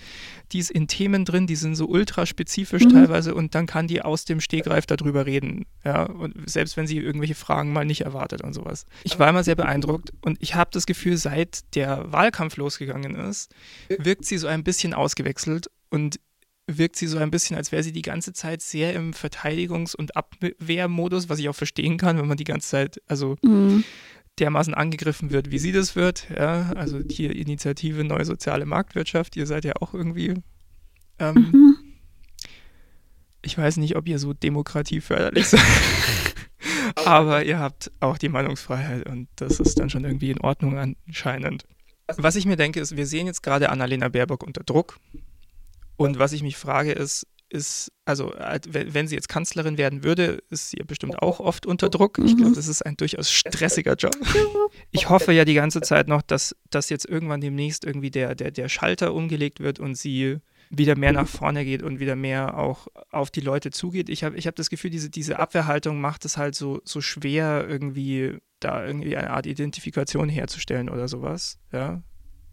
die 0.52 0.60
ist 0.60 0.72
in 0.72 0.88
Themen 0.88 1.26
drin, 1.26 1.48
die 1.48 1.56
sind 1.56 1.76
so 1.76 1.88
ultra 1.88 2.26
spezifisch 2.26 2.86
mhm. 2.86 2.90
teilweise 2.90 3.36
und 3.36 3.56
dann 3.56 3.66
kann 3.66 3.88
die 3.88 4.02
aus 4.02 4.26
dem 4.26 4.40
Stegreif 4.40 4.86
darüber 4.86 5.26
reden, 5.26 5.66
ja, 5.84 6.04
und 6.04 6.50
selbst 6.50 6.78
wenn 6.78 6.88
sie 6.88 6.98
irgendwelche 6.98 7.36
Fragen 7.36 7.74
mal 7.74 7.86
nicht 7.86 8.02
erwartet 8.02 8.42
und 8.42 8.54
sowas. 8.54 8.86
Ich 9.04 9.20
war 9.20 9.30
immer 9.30 9.44
sehr 9.44 9.56
beeindruckt 9.56 10.14
und 10.22 10.38
ich 10.42 10.56
habe 10.56 10.70
das 10.74 10.86
Gefühl, 10.86 11.18
seit 11.18 11.76
der 11.76 12.12
Wahlkampf 12.12 12.58
losgegangen 12.58 13.16
ist, 13.16 13.54
wirkt 13.90 14.26
sie 14.26 14.38
so 14.38 14.48
ein 14.48 14.64
bisschen 14.64 14.94
ausgewechselt 14.94 15.70
und 15.90 16.20
wirkt 16.68 16.96
sie 16.96 17.08
so 17.08 17.18
ein 17.18 17.32
bisschen, 17.32 17.58
als 17.58 17.72
wäre 17.72 17.84
sie 17.84 17.92
die 17.92 18.02
ganze 18.02 18.34
Zeit 18.34 18.62
sehr 18.62 18.94
im 18.94 19.14
Verteidigungs- 19.14 19.96
und 19.96 20.16
Abwehrmodus, 20.16 21.30
was 21.30 21.40
ich 21.40 21.50
auch 21.50 21.56
verstehen 21.56 21.98
kann, 21.98 22.18
wenn 22.18 22.28
man 22.28 22.38
die 22.38 22.46
ganze 22.46 22.70
Zeit, 22.70 23.02
also 23.08 23.36
mhm. 23.42 23.84
dermaßen 24.40 24.74
angegriffen 24.74 25.32
wird, 25.32 25.52
wie 25.52 25.60
sie 25.60 25.72
das 25.72 25.96
wird. 25.96 26.28
Ja, 26.30 26.72
also 26.74 27.02
hier 27.10 27.36
Initiative 27.36 28.04
Neue 28.04 28.26
Soziale 28.26 28.66
Marktwirtschaft, 28.66 29.36
ihr 29.36 29.46
seid 29.46 29.66
ja 29.66 29.74
auch 29.82 29.94
irgendwie. 29.94 30.36
Ähm, 31.20 31.36
mhm. 31.36 31.76
Ich 33.42 33.58
weiß 33.58 33.78
nicht, 33.78 33.98
ob 33.98 34.08
ihr 34.08 34.20
so 34.20 34.34
demokratieförderlich 34.34 35.48
seid. 35.48 35.62
Aber 36.96 37.44
ihr 37.44 37.60
habt 37.60 37.92
auch 38.00 38.18
die 38.18 38.30
Meinungsfreiheit 38.30 39.08
und 39.10 39.28
das 39.36 39.60
ist 39.60 39.80
dann 39.80 39.90
schon 39.90 40.06
irgendwie 40.06 40.32
in 40.32 40.40
Ordnung 40.40 40.78
anscheinend. 40.78 41.66
Was 42.08 42.36
ich 42.38 42.46
mir 42.46 42.56
denke, 42.56 42.80
ist, 42.80 42.96
wir 42.96 43.06
sehen 43.06 43.28
jetzt 43.28 43.44
gerade 43.44 43.70
Annalena 43.70 44.08
Baerbock 44.08 44.44
unter 44.44 44.64
Druck. 44.64 45.00
Und 45.96 46.20
was 46.20 46.34
ich 46.34 46.44
mich 46.44 46.58
frage, 46.58 46.92
ist, 46.92 47.28
ist, 47.54 47.92
also 48.04 48.34
wenn 48.68 49.08
sie 49.08 49.16
jetzt 49.16 49.30
Kanzlerin 49.30 49.78
werden 49.78 50.04
würde, 50.04 50.42
ist 50.50 50.72
sie 50.72 50.78
bestimmt 50.78 51.22
auch 51.22 51.40
oft 51.40 51.68
unter 51.68 51.90
Druck. 51.90 52.18
Ich 52.18 52.36
glaube, 52.36 52.52
mhm. 52.52 52.56
das 52.56 52.68
ist 52.68 52.82
ein 52.82 52.98
durchaus 52.98 53.32
stressiger 53.32 53.96
Job. 53.96 54.16
Ich 54.90 55.10
hoffe 55.10 55.34
ja 55.34 55.46
die 55.46 55.54
ganze 55.54 55.82
Zeit 55.82 56.08
noch, 56.08 56.22
dass, 56.24 56.56
dass 56.70 56.90
jetzt 56.90 57.06
irgendwann 57.08 57.42
demnächst 57.42 57.86
irgendwie 57.86 58.10
der, 58.10 58.34
der, 58.34 58.52
der 58.52 58.70
Schalter 58.70 59.14
umgelegt 59.14 59.60
wird 59.60 59.80
und 59.80 59.96
sie 59.96 60.40
wieder 60.70 60.96
mehr 60.96 61.14
nach 61.14 61.28
vorne 61.28 61.64
geht 61.64 61.84
und 61.84 62.00
wieder 62.00 62.16
mehr 62.16 62.58
auch 62.58 62.88
auf 63.12 63.30
die 63.30 63.42
Leute 63.42 63.70
zugeht. 63.70 64.10
Ich 64.10 64.24
habe 64.24 64.36
ich 64.36 64.48
hab 64.48 64.56
das 64.56 64.70
Gefühl, 64.70 64.90
diese, 64.90 65.10
diese 65.10 65.38
Abwehrhaltung 65.38 66.02
macht 66.02 66.26
es 66.26 66.38
halt 66.38 66.56
so, 66.56 66.82
so 66.84 67.02
schwer, 67.02 67.66
irgendwie 67.68 68.38
da 68.60 68.86
irgendwie 68.86 69.16
eine 69.16 69.30
Art 69.30 69.46
Identifikation 69.46 70.30
herzustellen 70.30 70.90
oder 70.90 71.08
sowas. 71.08 71.60
Ja. 71.72 72.02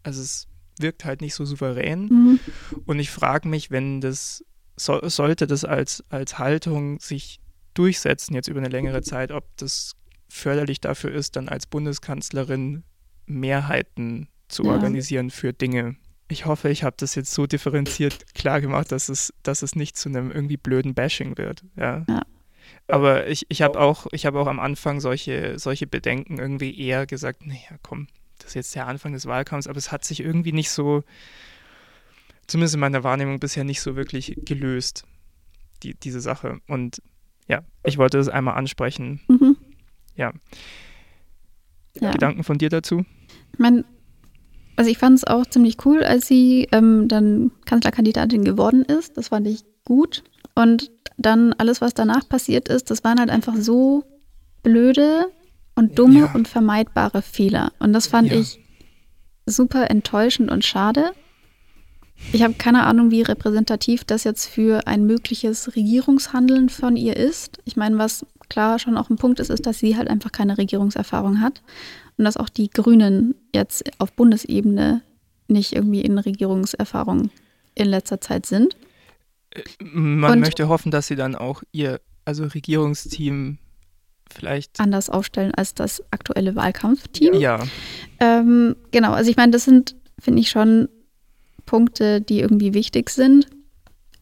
Also 0.03 0.21
es 0.21 0.47
wirkt 0.79 1.05
halt 1.05 1.21
nicht 1.21 1.33
so 1.33 1.45
souverän. 1.45 2.05
Mhm. 2.05 2.39
Und 2.85 2.99
ich 2.99 3.09
frage 3.09 3.47
mich, 3.47 3.71
wenn 3.71 4.01
das, 4.01 4.43
so, 4.75 4.99
sollte 5.07 5.47
das 5.47 5.65
als, 5.65 6.03
als 6.09 6.39
Haltung 6.39 6.99
sich 6.99 7.39
durchsetzen 7.73 8.35
jetzt 8.35 8.47
über 8.47 8.59
eine 8.59 8.69
längere 8.69 9.01
Zeit, 9.01 9.31
ob 9.31 9.45
das 9.57 9.93
förderlich 10.29 10.81
dafür 10.81 11.11
ist, 11.11 11.35
dann 11.35 11.49
als 11.49 11.65
Bundeskanzlerin 11.65 12.83
Mehrheiten 13.25 14.27
zu 14.47 14.63
ja. 14.63 14.71
organisieren 14.71 15.29
für 15.29 15.53
Dinge. 15.53 15.95
Ich 16.27 16.45
hoffe, 16.45 16.69
ich 16.69 16.83
habe 16.83 16.95
das 16.97 17.15
jetzt 17.15 17.33
so 17.33 17.45
differenziert 17.45 18.33
klar 18.33 18.61
gemacht, 18.61 18.91
dass 18.91 19.09
es, 19.09 19.33
dass 19.43 19.61
es 19.61 19.75
nicht 19.75 19.97
zu 19.97 20.09
einem 20.09 20.31
irgendwie 20.31 20.57
blöden 20.57 20.93
Bashing 20.93 21.37
wird. 21.37 21.63
Ja. 21.75 22.05
ja. 22.07 22.21
Aber 22.87 23.27
ich, 23.27 23.45
ich 23.49 23.61
habe 23.61 23.79
auch, 23.79 24.05
hab 24.05 24.35
auch 24.35 24.47
am 24.47 24.59
Anfang 24.59 24.99
solche, 24.99 25.59
solche 25.59 25.87
Bedenken 25.87 26.37
irgendwie 26.37 26.77
eher 26.77 27.05
gesagt, 27.05 27.45
naja, 27.45 27.77
komm, 27.83 28.07
das 28.37 28.49
ist 28.49 28.55
jetzt 28.55 28.75
der 28.75 28.87
Anfang 28.87 29.13
des 29.13 29.25
Wahlkampfs, 29.25 29.67
aber 29.67 29.77
es 29.77 29.91
hat 29.91 30.03
sich 30.03 30.21
irgendwie 30.21 30.51
nicht 30.51 30.71
so, 30.71 31.03
zumindest 32.51 32.75
in 32.75 32.81
meiner 32.81 33.03
Wahrnehmung 33.03 33.39
bisher 33.39 33.63
nicht 33.63 33.81
so 33.81 33.95
wirklich 33.95 34.35
gelöst, 34.45 35.05
die, 35.83 35.95
diese 35.95 36.21
Sache. 36.21 36.59
Und 36.67 37.01
ja, 37.47 37.63
ich 37.83 37.97
wollte 37.97 38.17
das 38.17 38.29
einmal 38.29 38.55
ansprechen. 38.55 39.21
Mhm. 39.27 39.57
Ja. 40.15 40.33
ja. 41.99 42.11
Gedanken 42.11 42.43
von 42.43 42.57
dir 42.57 42.69
dazu? 42.69 43.05
Ich 43.53 43.59
meine, 43.59 43.85
also 44.75 44.91
ich 44.91 44.97
fand 44.97 45.17
es 45.17 45.23
auch 45.23 45.45
ziemlich 45.45 45.85
cool, 45.85 46.03
als 46.03 46.27
sie 46.27 46.67
ähm, 46.71 47.07
dann 47.07 47.51
Kanzlerkandidatin 47.65 48.43
geworden 48.43 48.83
ist. 48.83 49.17
Das 49.17 49.29
fand 49.29 49.47
ich 49.47 49.63
gut. 49.85 50.23
Und 50.53 50.91
dann 51.17 51.53
alles, 51.53 51.81
was 51.81 51.93
danach 51.93 52.27
passiert 52.27 52.67
ist, 52.67 52.91
das 52.91 53.03
waren 53.03 53.19
halt 53.19 53.29
einfach 53.29 53.55
so 53.55 54.03
blöde 54.63 55.27
und 55.75 55.97
dumme 55.97 56.19
ja. 56.21 56.31
und 56.33 56.47
vermeidbare 56.47 57.21
Fehler. 57.21 57.71
Und 57.79 57.93
das 57.93 58.07
fand 58.07 58.29
ja. 58.31 58.39
ich 58.39 58.59
super 59.45 59.89
enttäuschend 59.89 60.51
und 60.51 60.65
schade. 60.65 61.13
Ich 62.33 62.43
habe 62.43 62.53
keine 62.53 62.83
Ahnung, 62.83 63.11
wie 63.11 63.21
repräsentativ 63.21 64.05
das 64.05 64.23
jetzt 64.23 64.47
für 64.47 64.87
ein 64.87 65.05
mögliches 65.05 65.75
Regierungshandeln 65.75 66.69
von 66.69 66.95
ihr 66.95 67.17
ist. 67.17 67.59
Ich 67.65 67.75
meine, 67.75 67.97
was 67.97 68.25
klar 68.49 68.79
schon 68.79 68.97
auch 68.97 69.09
ein 69.09 69.17
Punkt 69.17 69.39
ist, 69.39 69.49
ist, 69.49 69.65
dass 69.65 69.79
sie 69.79 69.97
halt 69.97 70.09
einfach 70.09 70.31
keine 70.31 70.57
Regierungserfahrung 70.57 71.41
hat 71.41 71.61
und 72.17 72.25
dass 72.25 72.37
auch 72.37 72.49
die 72.49 72.69
Grünen 72.69 73.35
jetzt 73.53 73.83
auf 73.99 74.13
Bundesebene 74.13 75.01
nicht 75.47 75.73
irgendwie 75.73 76.01
in 76.01 76.17
Regierungserfahrung 76.17 77.29
in 77.75 77.87
letzter 77.87 78.21
Zeit 78.21 78.45
sind. 78.45 78.75
Man 79.79 80.33
und 80.33 80.39
möchte 80.39 80.69
hoffen, 80.69 80.91
dass 80.91 81.07
sie 81.07 81.15
dann 81.15 81.35
auch 81.35 81.63
ihr, 81.71 81.99
also 82.25 82.45
Regierungsteam 82.45 83.57
vielleicht 84.31 84.79
anders 84.79 85.09
aufstellen 85.09 85.53
als 85.53 85.73
das 85.73 86.01
aktuelle 86.11 86.55
Wahlkampfteam. 86.55 87.33
Ja. 87.33 87.59
Ähm, 88.19 88.75
genau, 88.91 89.11
also 89.11 89.29
ich 89.29 89.35
meine, 89.35 89.51
das 89.51 89.65
sind, 89.65 89.95
finde 90.19 90.39
ich, 90.39 90.49
schon 90.49 90.87
Punkte, 91.65 92.21
die 92.21 92.39
irgendwie 92.39 92.73
wichtig 92.73 93.09
sind. 93.09 93.47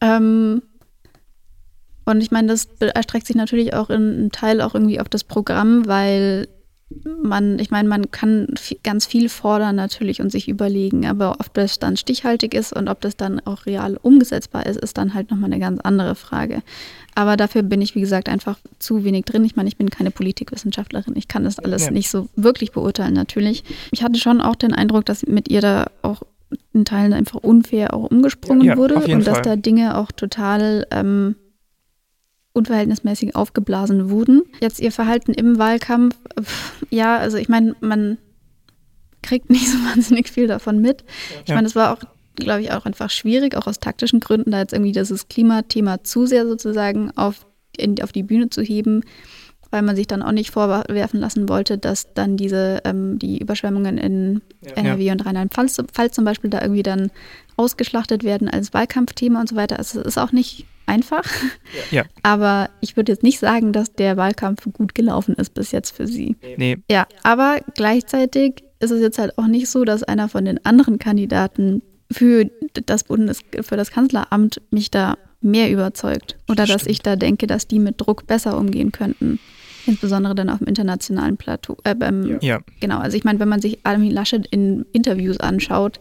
Ähm, 0.02 0.61
und 2.06 2.22
ich 2.22 2.32
meine, 2.32 2.48
das 2.48 2.68
erstreckt 2.80 3.28
sich 3.28 3.36
natürlich 3.36 3.74
auch 3.74 3.90
in 3.90 4.02
einem 4.02 4.32
Teil 4.32 4.61
auch 4.61 4.74
irgendwie 4.74 4.99
auf 4.99 5.10
das 5.10 5.24
Programm, 5.24 5.86
weil 5.86 6.48
man, 7.22 7.60
ich 7.60 7.70
meine, 7.70 7.88
man 7.88 8.10
kann 8.10 8.48
ganz 8.84 9.06
viel 9.06 9.30
fordern 9.30 9.76
natürlich 9.76 10.22
und 10.22 10.32
sich 10.32 10.48
überlegen, 10.48 11.06
aber 11.06 11.34
ob 11.40 11.53
das 11.53 11.78
dann 11.78 11.98
stichhaltig 11.98 12.53
ist 12.56 12.74
und 12.74 12.88
ob 12.88 13.02
das 13.02 13.16
dann 13.16 13.40
auch 13.41 13.68
real 13.68 13.98
umgesetzbar 14.02 14.66
ist, 14.66 14.78
ist 14.80 14.98
dann 14.98 15.14
halt 15.14 15.30
nochmal 15.30 15.52
eine 15.52 15.60
ganz 15.60 15.80
andere 15.82 16.16
Frage. 16.16 16.64
Aber 17.14 17.38
dafür 17.38 17.61
bin 17.61 17.82
ich, 17.82 17.94
wie 17.94 18.02
gesagt, 18.02 18.28
einfach 18.28 18.57
zu 18.80 19.03
wenig 19.03 19.26
drin. 19.26 19.45
Ich 19.45 19.56
meine, 19.56 19.70
ich 19.70 19.78
bin 19.78 19.90
keine 19.91 20.10
Politikwissenschaftlerin. 20.10 21.16
Ich 21.16 21.28
kann 21.28 21.44
das 21.44 21.60
alles 21.60 21.86
ja. 21.86 21.91
nicht 21.91 22.10
so 22.10 22.28
wirklich 22.36 22.72
beurteilen, 22.72 23.14
natürlich. 23.14 23.64
Ich 23.91 24.03
hatte 24.03 24.20
schon 24.20 24.41
auch 24.41 24.56
den 24.56 24.74
Eindruck, 24.74 25.06
dass 25.06 25.26
mit 25.28 25.48
ihr 25.49 25.61
da 25.61 25.88
auch 26.02 26.24
in 26.74 26.86
Teilen 26.86 27.14
einfach 27.14 27.40
unfair 27.40 27.94
auch 27.94 28.10
umgesprungen 28.10 28.66
ja, 28.66 28.78
wurde 28.78 28.96
und 28.96 29.28
dass 29.28 29.38
Fall. 29.38 29.42
da 29.44 29.56
Dinge 29.56 29.98
auch 29.98 30.12
total 30.12 30.88
ähm, 30.92 31.36
unverhältnismäßig 32.54 33.36
aufgeblasen 33.36 34.10
wurden. 34.10 34.44
Jetzt 34.60 34.80
ihr 34.80 34.92
Verhalten 34.92 35.34
im 35.34 35.58
Wahlkampf, 35.58 36.16
ja, 36.90 37.18
also 37.18 37.38
ich 37.38 37.50
meine, 37.50 37.76
man 37.80 38.18
kriegt 39.22 39.50
nicht 39.50 39.70
so 39.70 39.78
wahnsinnig 39.90 40.30
viel 40.30 40.48
davon 40.48 40.80
mit. 40.80 41.04
Ich 41.44 41.50
ja. 41.50 41.56
meine, 41.56 41.68
es 41.68 41.76
war 41.76 41.94
auch, 41.94 42.00
glaube 42.36 42.62
ich, 42.62 42.72
auch 42.72 42.86
einfach 42.86 43.10
schwierig, 43.10 43.56
auch 43.56 43.68
aus 43.68 43.80
taktischen 43.80 44.20
Gründen, 44.20 44.52
da 44.52 44.60
jetzt 44.60 44.74
irgendwie 44.74 44.92
dieses 44.92 45.28
Klimathema 45.28 46.04
zu 46.04 46.26
sehr 46.26 46.48
sozusagen 46.48 47.12
auf, 47.16 47.46
in, 47.78 48.02
auf 48.02 48.12
die 48.12 48.24
Bühne 48.24 48.50
zu 48.50 48.62
heben, 48.62 49.04
weil 49.72 49.82
man 49.82 49.96
sich 49.96 50.08
dann 50.08 50.22
auch 50.22 50.32
nicht 50.32 50.52
vorwerfen 50.52 51.20
lassen 51.20 51.50
wollte, 51.50 51.78
dass 51.78 52.14
dann 52.14 52.38
diese, 52.38 52.82
ähm, 52.86 53.20
die 53.20 53.38
Überschwemmungen 53.38 53.98
in 53.98 54.41
ja. 54.62 54.72
NRW 54.74 55.12
und 55.12 55.26
Rheinland-Pfalz 55.26 55.82
zum 56.12 56.26
Beispiel 56.26 56.50
da 56.50 56.62
irgendwie 56.62 56.84
dann 56.84 57.12
ausgeschlachtet 57.58 58.24
werden 58.24 58.50
als 58.50 58.74
Wahlkampfthema 58.74 59.40
und 59.41 59.50
so 59.50 59.56
weiter. 59.56 59.78
Also 59.78 60.00
es 60.00 60.08
ist 60.08 60.18
auch 60.18 60.32
nicht 60.32 60.66
einfach. 60.86 61.24
Ja. 61.91 62.04
Aber 62.24 62.70
ich 62.82 62.98
würde 62.98 63.12
jetzt 63.12 63.24
nicht 63.24 63.40
sagen, 63.40 63.72
dass 63.74 63.94
der 63.94 64.18
Wahlkampf 64.18 64.68
gut 64.74 64.96
gelaufen 64.96 65.36
ist 65.36 65.54
bis 65.54 65.72
jetzt 65.72 65.96
für 65.96 66.08
sie. 66.08 66.36
Nee. 66.58 66.78
Ja, 66.90 67.08
aber 67.24 67.60
gleichzeitig 67.76 68.64
ist 68.80 68.91
es 68.91 69.02
jetzt 69.02 69.20
halt 69.20 69.38
auch 69.38 69.48
nicht 69.48 69.70
so, 69.70 69.86
dass 69.86 70.04
einer 70.04 70.30
von 70.30 70.46
den 70.46 70.66
anderen 70.66 71.00
Kandidaten 71.00 71.82
für 72.12 72.50
das 72.86 73.04
Bundes 73.04 73.41
für 73.62 73.78
das 73.78 73.91
Kanzleramt 73.91 74.62
mich 74.72 74.90
da 74.90 75.18
mehr 75.41 75.72
überzeugt 75.72 76.38
oder 76.48 76.66
das 76.66 76.70
dass 76.70 76.88
ich 76.88 77.00
da 77.00 77.16
denke, 77.16 77.48
dass 77.48 77.68
die 77.68 77.80
mit 77.80 78.02
Druck 78.02 78.28
besser 78.28 78.58
umgehen 78.58 78.91
könnten. 78.91 79.40
Insbesondere 79.85 80.35
dann 80.35 80.49
auf 80.49 80.60
dem 80.60 80.68
internationalen 80.68 81.38
Plateau. 81.38 81.77
Äh, 81.84 81.95
ähm, 82.01 82.38
ja. 82.41 82.60
Genau, 82.80 82.99
also 82.99 83.18
ich 83.18 83.23
meine, 83.23 83.39
wenn 83.39 83.49
man 83.49 83.61
sich 83.61 83.80
Armin 83.84 84.11
Laschet 84.11 84.45
in 84.47 84.85
Interviews 84.91 85.39
anschaut, 85.39 85.99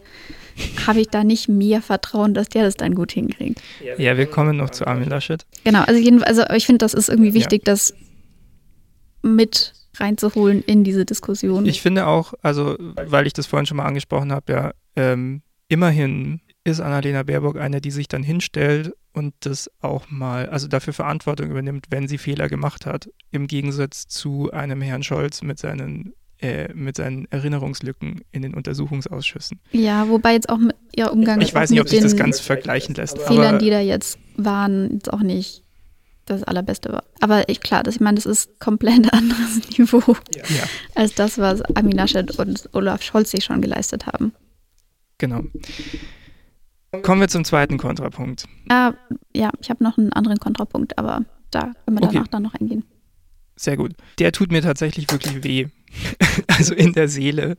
habe 0.85 0.99
ich 0.99 1.07
da 1.07 1.23
nicht 1.23 1.47
mehr 1.47 1.81
Vertrauen, 1.81 2.33
dass 2.33 2.49
der 2.49 2.63
das 2.63 2.75
dann 2.75 2.95
gut 2.95 3.11
hinkriegt. 3.11 3.61
Ja, 3.97 4.17
wir 4.17 4.25
kommen 4.25 4.57
noch 4.57 4.69
zu 4.71 4.85
Armin 4.85 5.09
Laschet. 5.09 5.45
Genau, 5.63 5.81
also, 5.83 5.99
jedenfalls, 5.99 6.39
also 6.39 6.53
ich 6.55 6.65
finde, 6.65 6.79
das 6.79 6.93
ist 6.93 7.09
irgendwie 7.09 7.33
wichtig, 7.33 7.61
ja. 7.65 7.73
das 7.73 7.93
mit 9.21 9.73
reinzuholen 9.97 10.63
in 10.63 10.83
diese 10.83 11.05
Diskussion. 11.05 11.65
Ich 11.65 11.81
finde 11.81 12.07
auch, 12.07 12.33
also 12.41 12.77
weil 12.79 13.27
ich 13.27 13.33
das 13.33 13.47
vorhin 13.47 13.65
schon 13.65 13.77
mal 13.77 13.85
angesprochen 13.85 14.31
habe, 14.31 14.51
ja, 14.51 14.71
ähm, 14.95 15.41
immerhin 15.67 16.41
ist 16.63 16.79
Annalena 16.79 17.23
Baerbock 17.23 17.57
eine, 17.57 17.81
die 17.81 17.91
sich 17.91 18.07
dann 18.07 18.23
hinstellt 18.23 18.93
und 19.19 19.35
das 19.41 19.69
auch 19.81 20.09
mal, 20.09 20.49
also 20.49 20.67
dafür 20.67 20.93
Verantwortung 20.93 21.51
übernimmt, 21.51 21.87
wenn 21.89 22.07
sie 22.07 22.17
Fehler 22.17 22.47
gemacht 22.47 22.85
hat, 22.85 23.09
im 23.31 23.47
Gegensatz 23.47 24.07
zu 24.07 24.51
einem 24.51 24.81
Herrn 24.81 25.03
Scholz 25.03 25.43
mit 25.43 25.59
seinen 25.59 26.13
äh, 26.41 26.73
mit 26.73 26.95
seinen 26.95 27.29
Erinnerungslücken 27.31 28.21
in 28.31 28.41
den 28.43 28.53
Untersuchungsausschüssen. 28.53 29.59
Ja, 29.73 30.07
wobei 30.07 30.33
jetzt 30.33 30.47
auch 30.47 30.57
mit 30.57 30.75
ihr 30.95 31.11
Umgang. 31.11 31.41
Ich 31.41 31.53
weiß 31.53 31.69
nicht, 31.69 31.81
ob 31.81 31.89
sich 31.89 31.99
das 31.99 32.15
ganz 32.15 32.39
vergleichen 32.39 32.95
lässt. 32.95 33.19
Fehlern, 33.19 33.59
die 33.59 33.69
da 33.69 33.81
jetzt 33.81 34.17
waren, 34.37 34.93
jetzt 34.93 35.11
auch 35.11 35.19
nicht 35.19 35.63
das 36.23 36.43
Allerbeste 36.43 36.93
war. 36.93 37.03
Aber 37.19 37.49
ich, 37.49 37.59
klar, 37.59 37.83
das, 37.83 37.95
ich 37.95 38.01
meine, 38.01 38.15
das 38.15 38.25
ist 38.25 38.57
komplett 38.59 39.11
anderes 39.13 39.77
Niveau 39.77 40.15
ja. 40.33 40.43
als 40.95 41.13
das, 41.13 41.37
was 41.37 41.61
Armin 41.75 41.91
Laschet 41.97 42.39
und 42.39 42.69
Olaf 42.71 43.03
Scholz 43.03 43.31
sich 43.31 43.43
schon 43.43 43.61
geleistet 43.61 44.05
haben. 44.05 44.31
Genau. 45.17 45.43
Kommen 47.03 47.21
wir 47.21 47.27
zum 47.27 47.43
zweiten 47.43 47.77
Kontrapunkt. 47.77 48.45
Ah, 48.69 48.93
ja, 49.35 49.51
ich 49.61 49.69
habe 49.69 49.83
noch 49.83 49.97
einen 49.97 50.13
anderen 50.13 50.39
Kontrapunkt, 50.39 50.97
aber 50.97 51.23
da 51.51 51.61
können 51.85 51.99
wir 51.99 52.01
danach 52.01 52.21
okay. 52.21 52.29
dann 52.31 52.43
noch 52.43 52.55
eingehen. 52.55 52.83
Sehr 53.55 53.77
gut. 53.77 53.93
Der 54.19 54.31
tut 54.31 54.51
mir 54.51 54.61
tatsächlich 54.61 55.11
wirklich 55.11 55.43
weh. 55.43 55.67
also 56.47 56.73
in 56.73 56.93
der 56.93 57.07
Seele. 57.09 57.57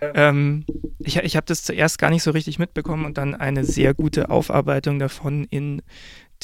Ähm, 0.00 0.64
ich 0.98 1.16
ich 1.16 1.36
habe 1.36 1.46
das 1.46 1.62
zuerst 1.62 1.98
gar 1.98 2.10
nicht 2.10 2.22
so 2.22 2.30
richtig 2.30 2.58
mitbekommen 2.58 3.04
und 3.04 3.18
dann 3.18 3.34
eine 3.34 3.64
sehr 3.64 3.94
gute 3.94 4.30
Aufarbeitung 4.30 4.98
davon 4.98 5.44
in 5.44 5.82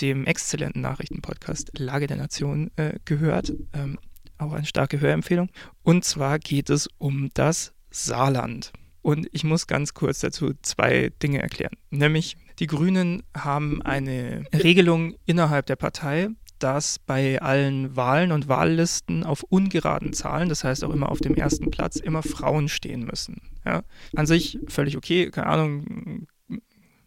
dem 0.01 0.27
exzellenten 0.27 0.83
Nachrichtenpodcast 0.83 1.79
Lage 1.79 2.07
der 2.07 2.17
Nation 2.17 2.71
äh, 2.77 2.95
gehört. 3.05 3.53
Ähm, 3.73 3.99
auch 4.39 4.53
eine 4.53 4.67
starke 4.67 5.01
Hörempfehlung. 5.01 5.51
Und 5.83 6.05
zwar 6.05 6.39
geht 6.39 6.69
es 6.69 6.89
um 6.99 7.31
das 7.35 7.73
Saarland. 7.91 8.73
Und 9.07 9.29
ich 9.31 9.45
muss 9.45 9.69
ganz 9.69 9.95
kurz 9.95 10.19
dazu 10.19 10.51
zwei 10.63 11.13
Dinge 11.23 11.41
erklären. 11.41 11.75
Nämlich, 11.91 12.37
die 12.59 12.67
Grünen 12.67 13.23
haben 13.37 13.81
eine 13.83 14.43
Regelung 14.53 15.15
innerhalb 15.27 15.67
der 15.67 15.77
Partei, 15.77 16.31
dass 16.59 16.99
bei 16.99 17.41
allen 17.41 17.95
Wahlen 17.95 18.33
und 18.33 18.49
Wahllisten 18.49 19.23
auf 19.23 19.45
ungeraden 19.45 20.13
Zahlen, 20.13 20.49
das 20.49 20.65
heißt 20.65 20.83
auch 20.83 20.93
immer 20.93 21.09
auf 21.09 21.21
dem 21.21 21.37
ersten 21.37 21.71
Platz, 21.71 21.99
immer 21.99 22.25
Frauen 22.25 22.69
stehen 22.69 23.05
müssen. 23.05 23.43
Ja? 23.65 23.85
An 24.17 24.27
sich 24.27 24.59
völlig 24.67 24.97
okay, 24.97 25.31
keine 25.31 25.47
Ahnung. 25.47 26.27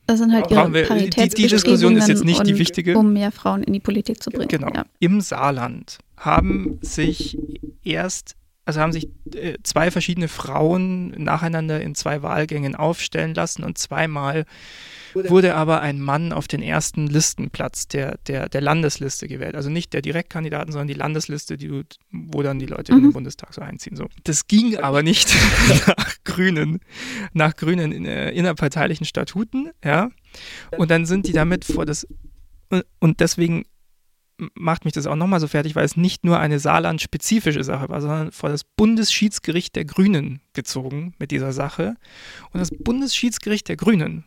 Das 0.05 0.19
sind 0.19 0.31
halt 0.31 0.49
ihre 0.49 0.73
wir, 0.73 1.09
die, 1.09 1.09
die 1.09 1.47
Diskussion 1.47 1.97
ist 1.97 2.07
jetzt 2.07 2.23
nicht 2.23 2.47
die 2.47 2.57
wichtige. 2.57 2.97
Um 2.97 3.11
mehr 3.11 3.33
Frauen 3.33 3.61
in 3.61 3.73
die 3.73 3.81
Politik 3.81 4.23
zu 4.23 4.29
bringen. 4.29 4.47
Genau. 4.47 4.71
Ja. 4.73 4.85
Im 4.99 5.19
Saarland 5.19 5.97
haben 6.15 6.79
sich 6.81 7.37
erst 7.83 8.37
also 8.69 8.81
haben 8.81 8.91
sich 8.91 9.09
äh, 9.33 9.57
zwei 9.63 9.89
verschiedene 9.89 10.27
Frauen 10.27 11.09
nacheinander 11.21 11.81
in 11.81 11.95
zwei 11.95 12.21
Wahlgängen 12.21 12.75
aufstellen 12.75 13.33
lassen 13.33 13.63
und 13.63 13.79
zweimal 13.79 14.45
wurde 15.15 15.55
aber 15.55 15.81
ein 15.81 15.99
Mann 15.99 16.31
auf 16.31 16.47
den 16.47 16.61
ersten 16.61 17.07
Listenplatz 17.07 17.87
der, 17.87 18.19
der, 18.27 18.47
der 18.47 18.61
Landesliste 18.61 19.27
gewählt. 19.27 19.55
Also 19.55 19.71
nicht 19.71 19.93
der 19.93 20.03
Direktkandidaten, 20.03 20.71
sondern 20.71 20.87
die 20.87 20.93
Landesliste, 20.93 21.57
die 21.57 21.67
du, 21.67 21.81
wo 22.11 22.43
dann 22.43 22.59
die 22.59 22.67
Leute 22.67 22.91
mhm. 22.91 22.97
in 22.97 23.03
den 23.03 23.09
mhm. 23.09 23.13
Bundestag 23.13 23.55
so 23.55 23.61
einziehen. 23.61 23.95
So. 23.95 24.07
Das 24.23 24.45
ging 24.45 24.77
aber 24.77 25.01
nicht 25.01 25.33
nach 25.87 26.15
Grünen, 26.23 26.79
nach 27.33 27.55
Grünen 27.55 28.05
äh, 28.05 28.29
innerparteilichen 28.29 29.07
Statuten, 29.07 29.71
ja. 29.83 30.11
Und 30.77 30.91
dann 30.91 31.07
sind 31.07 31.27
die 31.27 31.33
damit 31.33 31.65
vor 31.65 31.87
das 31.87 32.05
und 32.99 33.19
deswegen 33.19 33.65
macht 34.53 34.85
mich 34.85 34.93
das 34.93 35.07
auch 35.07 35.15
nochmal 35.15 35.39
so 35.39 35.47
fertig, 35.47 35.75
weil 35.75 35.85
es 35.85 35.97
nicht 35.97 36.23
nur 36.23 36.39
eine 36.39 36.59
Saarland-spezifische 36.59 37.63
Sache 37.63 37.89
war, 37.89 38.01
sondern 38.01 38.31
vor 38.31 38.49
das 38.49 38.63
Bundesschiedsgericht 38.63 39.75
der 39.75 39.85
Grünen 39.85 40.41
gezogen 40.53 41.13
mit 41.19 41.31
dieser 41.31 41.53
Sache. 41.53 41.95
Und 42.51 42.59
das 42.59 42.71
Bundesschiedsgericht 42.71 43.67
der 43.67 43.75
Grünen 43.75 44.25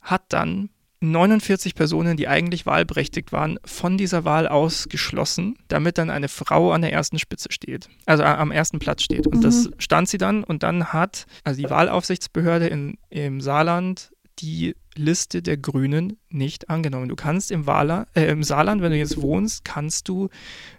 hat 0.00 0.24
dann 0.28 0.70
49 1.00 1.74
Personen, 1.74 2.16
die 2.16 2.28
eigentlich 2.28 2.66
wahlberechtigt 2.66 3.32
waren, 3.32 3.58
von 3.64 3.98
dieser 3.98 4.24
Wahl 4.24 4.48
ausgeschlossen, 4.48 5.56
damit 5.68 5.98
dann 5.98 6.10
eine 6.10 6.28
Frau 6.28 6.72
an 6.72 6.82
der 6.82 6.92
ersten 6.92 7.18
Spitze 7.18 7.52
steht, 7.52 7.88
also 8.06 8.22
am 8.22 8.50
ersten 8.50 8.78
Platz 8.78 9.02
steht. 9.02 9.26
Und 9.26 9.38
mhm. 9.38 9.42
das 9.42 9.70
stand 9.78 10.08
sie 10.08 10.18
dann 10.18 10.44
und 10.44 10.62
dann 10.62 10.92
hat 10.92 11.26
also 11.42 11.60
die 11.60 11.68
Wahlaufsichtsbehörde 11.68 12.68
in, 12.68 12.98
im 13.10 13.40
Saarland 13.40 14.10
die 14.38 14.74
Liste 14.96 15.42
der 15.42 15.56
Grünen 15.56 16.18
nicht 16.28 16.70
angenommen. 16.70 17.08
Du 17.08 17.16
kannst 17.16 17.50
im, 17.50 17.66
Wahler, 17.66 18.06
äh, 18.14 18.26
im 18.26 18.42
Saarland, 18.42 18.82
wenn 18.82 18.92
du 18.92 18.98
jetzt 18.98 19.20
wohnst, 19.20 19.64
kannst 19.64 20.08
du 20.08 20.28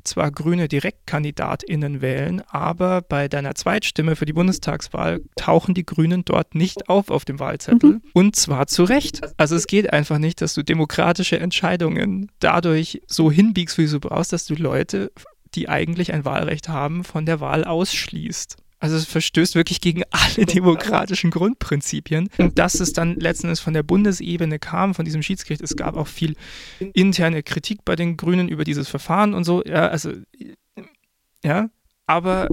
zwar 0.03 0.31
grüne 0.31 0.67
DirektkandidatInnen 0.67 2.01
wählen, 2.01 2.41
aber 2.47 3.01
bei 3.01 3.27
deiner 3.27 3.55
Zweitstimme 3.55 4.15
für 4.15 4.25
die 4.25 4.33
Bundestagswahl 4.33 5.21
tauchen 5.35 5.73
die 5.73 5.85
Grünen 5.85 6.23
dort 6.25 6.55
nicht 6.55 6.89
auf 6.89 7.09
auf 7.09 7.25
dem 7.25 7.39
Wahlzettel. 7.39 7.93
Mhm. 7.93 8.01
Und 8.13 8.35
zwar 8.35 8.67
zu 8.67 8.83
Recht. 8.83 9.21
Also 9.37 9.55
es 9.55 9.67
geht 9.67 9.91
einfach 9.91 10.17
nicht, 10.17 10.41
dass 10.41 10.53
du 10.53 10.63
demokratische 10.63 11.39
Entscheidungen 11.39 12.31
dadurch 12.39 13.01
so 13.07 13.31
hinbiegst, 13.31 13.77
wie 13.77 13.87
du 13.87 13.99
brauchst, 13.99 14.33
dass 14.33 14.45
du 14.45 14.55
Leute, 14.55 15.11
die 15.55 15.69
eigentlich 15.69 16.13
ein 16.13 16.25
Wahlrecht 16.25 16.69
haben, 16.69 17.03
von 17.03 17.25
der 17.25 17.39
Wahl 17.39 17.63
ausschließt. 17.63 18.57
Also 18.79 18.97
es 18.97 19.05
verstößt 19.05 19.55
wirklich 19.55 19.81
gegen 19.81 20.03
alle 20.11 20.45
demokratischen 20.53 21.31
Grundprinzipien. 21.31 22.29
Und 22.37 22.59
dass 22.59 22.79
es 22.79 22.93
dann 22.93 23.15
letzten 23.15 23.47
Endes 23.47 23.59
von 23.59 23.73
der 23.73 23.83
Bundesebene 23.83 24.59
kam, 24.59 24.93
von 24.93 25.05
diesem 25.05 25.23
Schiedsgericht, 25.23 25.61
es 25.61 25.75
gab 25.75 25.95
auch 25.95 26.07
viel 26.07 26.35
interne 26.93 27.41
Kritik 27.41 27.85
bei 27.85 27.95
den 27.95 28.17
Grünen 28.17 28.49
über 28.49 28.63
dieses 28.63 28.87
Verfahren 28.87 29.33
und 29.33 29.43
so. 29.43 29.63
Ja, 29.63 29.87
also, 29.87 30.11
ja, 31.43 31.69
aber 32.05 32.49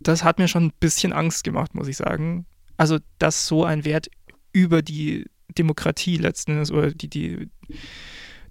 das 0.00 0.24
hat 0.24 0.38
mir 0.38 0.48
schon 0.48 0.66
ein 0.66 0.72
bisschen 0.78 1.12
Angst 1.12 1.44
gemacht, 1.44 1.74
muss 1.74 1.88
ich 1.88 1.96
sagen. 1.96 2.46
Also, 2.76 2.98
dass 3.18 3.46
so 3.46 3.64
ein 3.64 3.84
Wert 3.84 4.08
über 4.52 4.82
die 4.82 5.26
Demokratie 5.58 6.16
letzten 6.16 6.52
Endes 6.52 6.70
oder 6.70 6.92
die, 6.92 7.08
die, 7.08 7.48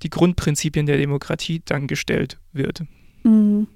die 0.03 0.09
Grundprinzipien 0.09 0.85
der 0.85 0.97
Demokratie 0.97 1.61
dann 1.65 1.87
gestellt 1.87 2.37
wird. 2.51 2.83
Mhm. 3.23 3.67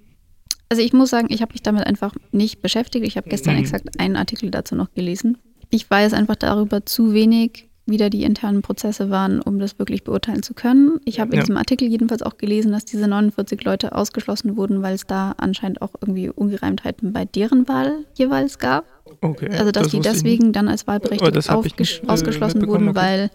Also 0.73 0.81
ich 0.81 0.91
muss 0.91 1.11
sagen, 1.11 1.27
ich 1.29 1.43
habe 1.43 1.53
mich 1.53 1.61
damit 1.61 1.85
einfach 1.85 2.15
nicht 2.31 2.63
beschäftigt. 2.63 3.05
Ich 3.05 3.15
habe 3.15 3.29
gestern 3.29 3.53
mhm. 3.53 3.59
exakt 3.59 3.99
einen 3.99 4.15
Artikel 4.15 4.49
dazu 4.49 4.73
noch 4.73 4.91
gelesen. 4.95 5.37
Ich 5.69 5.87
weiß 5.87 6.13
einfach 6.13 6.35
darüber 6.35 6.83
zu 6.83 7.13
wenig, 7.13 7.69
wie 7.85 7.97
da 7.97 8.09
die 8.09 8.23
internen 8.23 8.63
Prozesse 8.63 9.11
waren, 9.11 9.39
um 9.39 9.59
das 9.59 9.77
wirklich 9.77 10.03
beurteilen 10.03 10.41
zu 10.41 10.55
können. 10.55 10.99
Ich 11.05 11.19
habe 11.19 11.33
in 11.33 11.37
ja. 11.37 11.43
diesem 11.43 11.57
Artikel 11.57 11.87
jedenfalls 11.87 12.23
auch 12.23 12.37
gelesen, 12.37 12.71
dass 12.71 12.85
diese 12.85 13.07
49 13.07 13.63
Leute 13.63 13.93
ausgeschlossen 13.93 14.57
wurden, 14.57 14.81
weil 14.81 14.95
es 14.95 15.05
da 15.05 15.35
anscheinend 15.37 15.83
auch 15.83 15.91
irgendwie 16.01 16.31
Ungereimtheiten 16.31 17.13
bei 17.13 17.25
deren 17.25 17.67
Wahl 17.67 18.05
jeweils 18.15 18.57
gab. 18.57 18.85
Okay, 19.21 19.49
also 19.51 19.71
dass 19.71 19.83
das 19.83 19.91
die 19.91 19.99
deswegen 19.99 20.53
dann 20.53 20.69
als 20.69 20.87
wahlberechtigt 20.87 21.51
oh, 21.51 21.61
nicht, 21.61 22.03
äh, 22.03 22.07
ausgeschlossen 22.07 22.65
wurden, 22.65 22.87
okay. 22.87 22.97
weil 22.97 23.29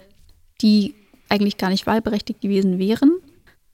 die 0.61 0.97
eigentlich 1.29 1.57
gar 1.57 1.71
nicht 1.71 1.87
wahlberechtigt 1.87 2.41
gewesen 2.41 2.81
wären. 2.81 3.13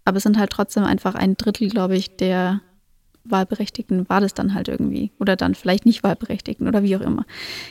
Aber 0.05 0.19
es 0.19 0.23
sind 0.23 0.39
halt 0.39 0.51
trotzdem 0.51 0.85
einfach 0.85 1.15
ein 1.15 1.39
Drittel, 1.39 1.71
glaube 1.71 1.97
ich, 1.97 2.15
der 2.17 2.61
Wahlberechtigten 3.25 4.09
war 4.09 4.21
das 4.21 4.35
dann 4.35 4.55
halt 4.55 4.69
irgendwie. 4.69 5.11
Oder 5.19 5.37
dann 5.37 5.55
vielleicht 5.55 5.87
nicht 5.87 6.03
Wahlberechtigten 6.03 6.69
oder 6.69 6.83
wie 6.83 6.97
auch 6.97 7.01
immer. 7.01 7.25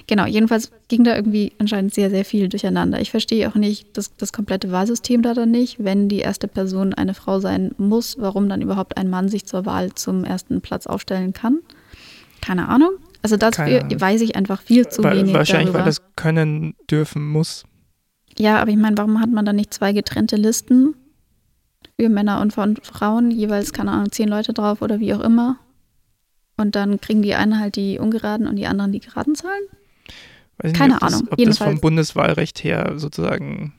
Genau, 0.08 0.26
jedenfalls 0.26 0.72
ging 0.88 1.04
da 1.04 1.16
irgendwie 1.16 1.52
anscheinend 1.60 1.94
sehr, 1.94 2.10
sehr 2.10 2.26
viel 2.26 2.50
durcheinander. 2.50 3.00
Ich 3.00 3.12
verstehe 3.12 3.48
auch 3.48 3.56
nicht 3.56 3.96
das, 3.98 4.16
das 4.18 4.34
komplette 4.34 4.72
Wahlsystem 4.72 5.22
da 5.22 5.34
dann 5.34 5.52
nicht. 5.52 5.84
Wenn 5.84 6.10
die 6.10 6.20
erste 6.20 6.48
Person 6.48 6.94
eine 6.94 7.14
Frau 7.14 7.40
sein 7.40 7.74
muss, 7.78 8.18
warum 8.20 8.50
dann 8.50 8.62
überhaupt 8.62 8.98
ein 8.98 9.10
Mann 9.10 9.30
sich 9.30 9.46
zur 9.46 9.66
Wahl 9.66 9.94
zum 9.94 10.24
ersten 10.24 10.62
Platz 10.62 10.88
aufstellen 10.88 11.34
kann. 11.34 11.60
Keine 12.42 12.68
Ahnung. 12.68 12.92
Also 13.22 13.38
dafür 13.38 13.88
weiß 13.96 14.22
ich 14.22 14.36
einfach 14.36 14.62
viel 14.62 14.88
zu 14.88 15.04
wenig. 15.04 15.34
Wahrscheinlich, 15.34 15.68
darüber. 15.68 15.80
weil 15.80 15.86
das 15.86 16.02
können, 16.16 16.76
dürfen, 16.92 17.26
muss. 17.26 17.64
Ja, 18.38 18.60
aber 18.60 18.72
ich 18.72 18.78
meine, 18.78 18.98
warum 18.98 19.22
hat 19.22 19.30
man 19.32 19.46
dann 19.46 19.56
nicht 19.56 19.74
zwei 19.74 19.94
getrennte 19.94 20.36
Listen? 20.36 20.96
Für 22.00 22.10
Männer 22.10 22.42
und 22.42 22.54
von 22.54 22.78
Frauen, 22.78 23.32
jeweils, 23.32 23.74
keine 23.74 23.92
Ahnung, 23.92 24.12
zehn 24.12 24.28
Leute 24.28 24.54
drauf 24.54 24.82
oder 24.82 25.00
wie 25.00 25.14
auch 25.14 25.20
immer. 25.20 25.58
Und 26.58 26.76
dann 26.76 27.00
kriegen 27.02 27.22
die 27.22 27.36
einen 27.36 27.60
halt 27.60 27.76
die 27.76 28.00
ungeraden 28.00 28.48
und 28.48 28.56
die 28.56 28.68
anderen 28.68 28.92
die 28.92 29.00
geraden 29.00 29.36
Zahlen? 29.36 29.64
Weiß 30.58 30.74
keine 30.74 30.94
nicht, 30.94 31.04
ob 31.04 31.08
Ahnung. 31.08 31.22
Das, 31.22 31.32
ob 31.32 31.40
Jedenfalls. 31.40 31.60
das 31.60 31.68
vom 31.68 31.82
Bundeswahlrecht 31.82 32.64
her 32.64 32.94
sozusagen. 32.98 33.74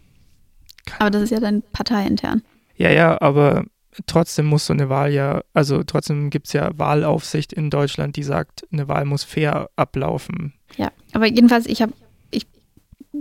Aber 0.98 1.10
das 1.10 1.22
ist 1.22 1.30
ja 1.30 1.40
dann 1.40 1.62
parteiintern. 1.72 2.42
Ja, 2.76 2.90
ja, 2.90 3.20
aber 3.20 3.64
trotzdem 4.06 4.46
muss 4.46 4.66
so 4.66 4.72
eine 4.72 4.88
Wahl 4.88 5.12
ja, 5.12 5.42
also 5.52 5.82
trotzdem 5.84 6.30
gibt 6.30 6.46
es 6.46 6.52
ja 6.52 6.70
Wahlaufsicht 6.76 7.52
in 7.52 7.70
Deutschland, 7.70 8.16
die 8.16 8.22
sagt, 8.22 8.66
eine 8.72 8.88
Wahl 8.88 9.04
muss 9.04 9.24
fair 9.24 9.70
ablaufen. 9.76 10.54
Ja, 10.76 10.90
aber 11.12 11.26
jedenfalls, 11.26 11.66
ich 11.66 11.80
habe, 11.80 11.92
ich 12.30 12.46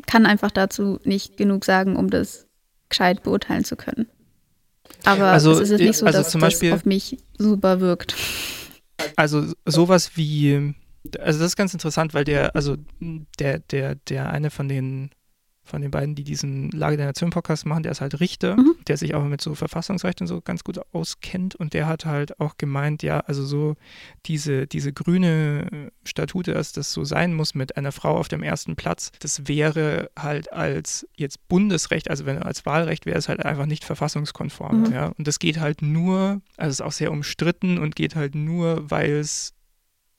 kann 0.08 0.26
einfach 0.26 0.52
dazu 0.52 1.00
nicht 1.04 1.38
genug 1.38 1.66
sagen, 1.66 1.96
um 1.96 2.10
das 2.10 2.48
gescheit 2.90 3.24
beurteilen 3.24 3.64
zu 3.64 3.76
können. 3.76 4.08
Aber 5.06 5.26
also, 5.26 5.52
es 5.52 5.60
ist 5.62 5.72
jetzt 5.72 5.80
nicht 5.82 5.98
so, 5.98 6.06
also 6.06 6.20
dass 6.20 6.30
zum 6.30 6.42
Beispiel, 6.42 6.72
das 6.72 6.80
auf 6.80 6.86
mich 6.86 7.18
super 7.38 7.80
wirkt. 7.80 8.16
Also 9.16 9.52
sowas 9.66 10.12
wie, 10.16 10.74
also 11.20 11.40
das 11.40 11.48
ist 11.48 11.56
ganz 11.56 11.74
interessant, 11.74 12.14
weil 12.14 12.24
der, 12.24 12.56
also 12.56 12.78
der, 13.40 13.60
der, 13.60 13.96
der 13.96 14.30
eine 14.30 14.50
von 14.50 14.68
den 14.68 15.10
von 15.64 15.82
den 15.82 15.92
beiden, 15.92 16.14
die 16.14 16.24
diesen 16.24 16.70
Lage 16.72 16.98
der 16.98 17.06
Nation 17.06 17.30
Podcast 17.30 17.66
machen, 17.66 17.84
der 17.84 17.94
ist 17.94 18.02
halt 18.02 18.20
Richter, 18.20 18.58
mhm. 18.58 18.76
der 18.88 18.98
sich 18.98 19.16
auch 19.16 19.24
mit 19.24 19.42
so 19.42 19.56
Verfassungsrecht 19.56 20.20
und 20.22 20.28
so 20.28 20.42
ganz 20.42 20.64
gut 20.64 20.80
auskennt 20.92 21.56
und 21.56 21.74
der 21.74 21.88
hat 21.88 22.06
halt 22.06 22.40
auch 22.40 22.58
gemeint, 22.58 23.02
ja, 23.02 23.22
also 23.22 23.46
so 23.46 23.76
diese, 24.26 24.68
diese 24.68 24.92
grüne 24.92 25.92
Statute, 26.04 26.54
dass 26.54 26.74
das 26.74 26.92
so 26.92 27.06
sein 27.06 27.34
muss 27.34 27.56
mit 27.56 27.78
einer 27.78 27.94
Frau 27.94 28.18
auf 28.18 28.28
dem 28.28 28.44
ersten 28.44 28.76
Platz, 28.76 29.12
das 29.20 29.48
wäre 29.48 30.10
halt 30.20 30.52
als 30.52 31.08
jetzt 31.16 31.48
Bundesrecht, 31.48 32.10
also 32.10 32.26
wenn 32.26 32.44
als 32.44 32.66
Wahlrecht 32.66 33.06
wäre 33.06 33.18
es 33.18 33.30
halt 33.30 33.46
einfach 33.46 33.66
nicht 33.66 33.86
verfassungskonform, 33.86 34.82
mhm. 34.84 34.92
ja, 34.92 35.08
und 35.18 35.28
das 35.28 35.40
geht 35.40 35.60
halt 35.60 35.82
nur, 35.82 36.42
also 36.58 36.70
es 36.70 36.80
ist 36.80 36.82
auch 36.82 36.92
sehr 36.92 37.12
umstritten 37.12 37.78
und 37.78 37.96
geht 37.96 38.16
halt 38.16 38.36
nur, 38.36 38.90
weil 38.92 39.12
es 39.12 39.54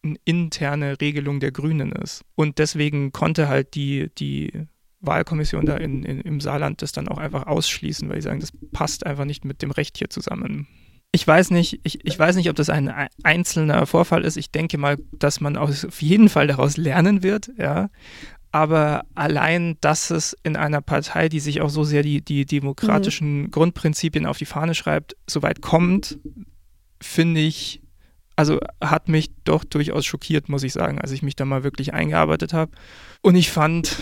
eine 0.03 0.17
interne 0.25 1.01
Regelung 1.01 1.41
der 1.41 1.51
Grünen 1.51 1.93
ist. 1.93 2.25
Und 2.35 2.59
deswegen 2.59 3.13
konnte 3.13 3.49
halt 3.49 3.75
die, 3.75 4.11
die 4.19 4.67
Wahlkommission 5.07 5.67
da 5.67 5.77
in, 5.77 6.03
in, 6.03 6.21
im 6.21 6.41
Saarland 6.41 6.83
das 6.83 6.93
dann 6.93 7.09
auch 7.09 7.19
einfach 7.19 7.47
ausschließen, 7.47 8.09
weil 8.09 8.17
sie 8.17 8.29
sagen, 8.29 8.41
das 8.41 8.53
passt 8.73 9.07
einfach 9.07 9.25
nicht 9.25 9.45
mit 9.45 9.63
dem 9.63 9.71
Recht 9.71 9.99
hier 9.99 10.11
zusammen. 10.11 10.67
Ich 11.13 11.27
weiß 11.27 11.51
nicht, 11.51 11.81
ich, 11.85 12.05
ich 12.05 12.19
weiß 12.19 12.35
nicht, 12.35 12.51
ob 12.51 12.57
das 12.57 12.71
ein 12.71 12.93
einzelner 13.23 13.87
Vorfall 13.87 14.25
ist. 14.25 14.37
Ich 14.37 14.51
denke 14.51 14.79
mal, 14.79 14.99
dass 15.13 15.41
man 15.41 15.57
auf 15.57 16.03
jeden 16.03 16.29
Fall 16.29 16.49
daraus 16.49 16.77
lernen 16.77 17.23
wird, 17.23 17.53
ja. 17.57 17.89
Aber 18.51 19.05
allein, 19.17 19.77
dass 19.81 20.11
es 20.11 20.37
in 20.45 20.55
einer 20.55 20.81
Partei, 20.81 21.29
die 21.29 21.41
sich 21.41 21.61
auch 21.61 21.71
so 21.71 21.83
sehr 21.83 22.03
die, 22.03 22.21
die 22.21 22.47
demokratischen 22.47 23.43
mhm. 23.43 23.51
Grundprinzipien 23.51 24.27
auf 24.27 24.39
die 24.39 24.45
Fahne 24.45 24.77
schreibt, 24.77 25.17
so 25.29 25.43
weit 25.43 25.61
kommt, 25.61 26.19
finde 27.01 27.41
ich, 27.41 27.83
also 28.37 28.61
hat 28.81 29.09
mich 29.09 29.31
doch 29.45 29.65
durchaus 29.65 30.07
schockiert, 30.07 30.49
muss 30.49 30.63
ich 30.63 30.73
sagen, 30.73 31.01
als 31.01 31.11
ich 31.11 31.23
mich 31.23 31.37
da 31.37 31.45
mal 31.45 31.65
wirklich 31.65 31.95
eingearbeitet 31.95 32.53
habe. 32.53 32.71
Und 33.23 33.35
ich 33.35 33.51
fand, 33.51 33.97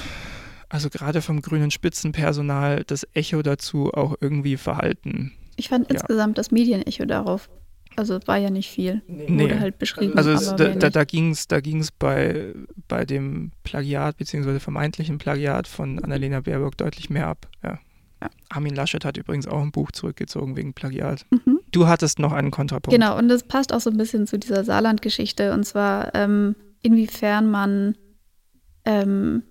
also 0.72 0.88
gerade 0.88 1.20
vom 1.20 1.42
grünen 1.42 1.70
Spitzenpersonal, 1.70 2.82
das 2.86 3.06
Echo 3.12 3.42
dazu 3.42 3.92
auch 3.92 4.16
irgendwie 4.20 4.56
verhalten. 4.56 5.32
Ich 5.56 5.68
fand 5.68 5.90
ja. 5.90 5.94
insgesamt 5.94 6.38
das 6.38 6.50
Medienecho 6.50 7.04
darauf, 7.04 7.50
also 7.94 8.18
war 8.24 8.38
ja 8.38 8.48
nicht 8.48 8.70
viel, 8.70 9.02
nee. 9.06 9.38
wurde 9.38 9.60
halt 9.60 9.78
beschrieben. 9.78 10.16
Also 10.16 10.30
es, 10.30 10.56
da, 10.56 10.68
da, 10.68 10.88
da 10.88 11.04
ging 11.04 11.32
es 11.32 11.46
da 11.46 11.60
ging's 11.60 11.90
bei, 11.92 12.54
bei 12.88 13.04
dem 13.04 13.52
Plagiat, 13.64 14.16
beziehungsweise 14.16 14.60
vermeintlichen 14.60 15.18
Plagiat 15.18 15.68
von 15.68 16.02
Annalena 16.02 16.40
Baerbock 16.40 16.78
deutlich 16.78 17.10
mehr 17.10 17.26
ab. 17.26 17.48
Ja. 17.62 17.78
ja. 18.22 18.30
Armin 18.48 18.74
Laschet 18.74 19.04
hat 19.04 19.18
übrigens 19.18 19.46
auch 19.46 19.60
ein 19.60 19.72
Buch 19.72 19.92
zurückgezogen 19.92 20.56
wegen 20.56 20.72
Plagiat. 20.72 21.26
Mhm. 21.30 21.60
Du 21.70 21.86
hattest 21.86 22.18
noch 22.18 22.32
einen 22.32 22.50
Kontrapunkt. 22.50 22.98
Genau, 22.98 23.18
und 23.18 23.28
das 23.28 23.42
passt 23.42 23.74
auch 23.74 23.80
so 23.80 23.90
ein 23.90 23.98
bisschen 23.98 24.26
zu 24.26 24.38
dieser 24.38 24.64
Saarland-Geschichte, 24.64 25.52
und 25.52 25.64
zwar 25.64 26.14
ähm, 26.14 26.56
inwiefern 26.80 27.50
man 27.50 27.94
ähm, 28.86 29.42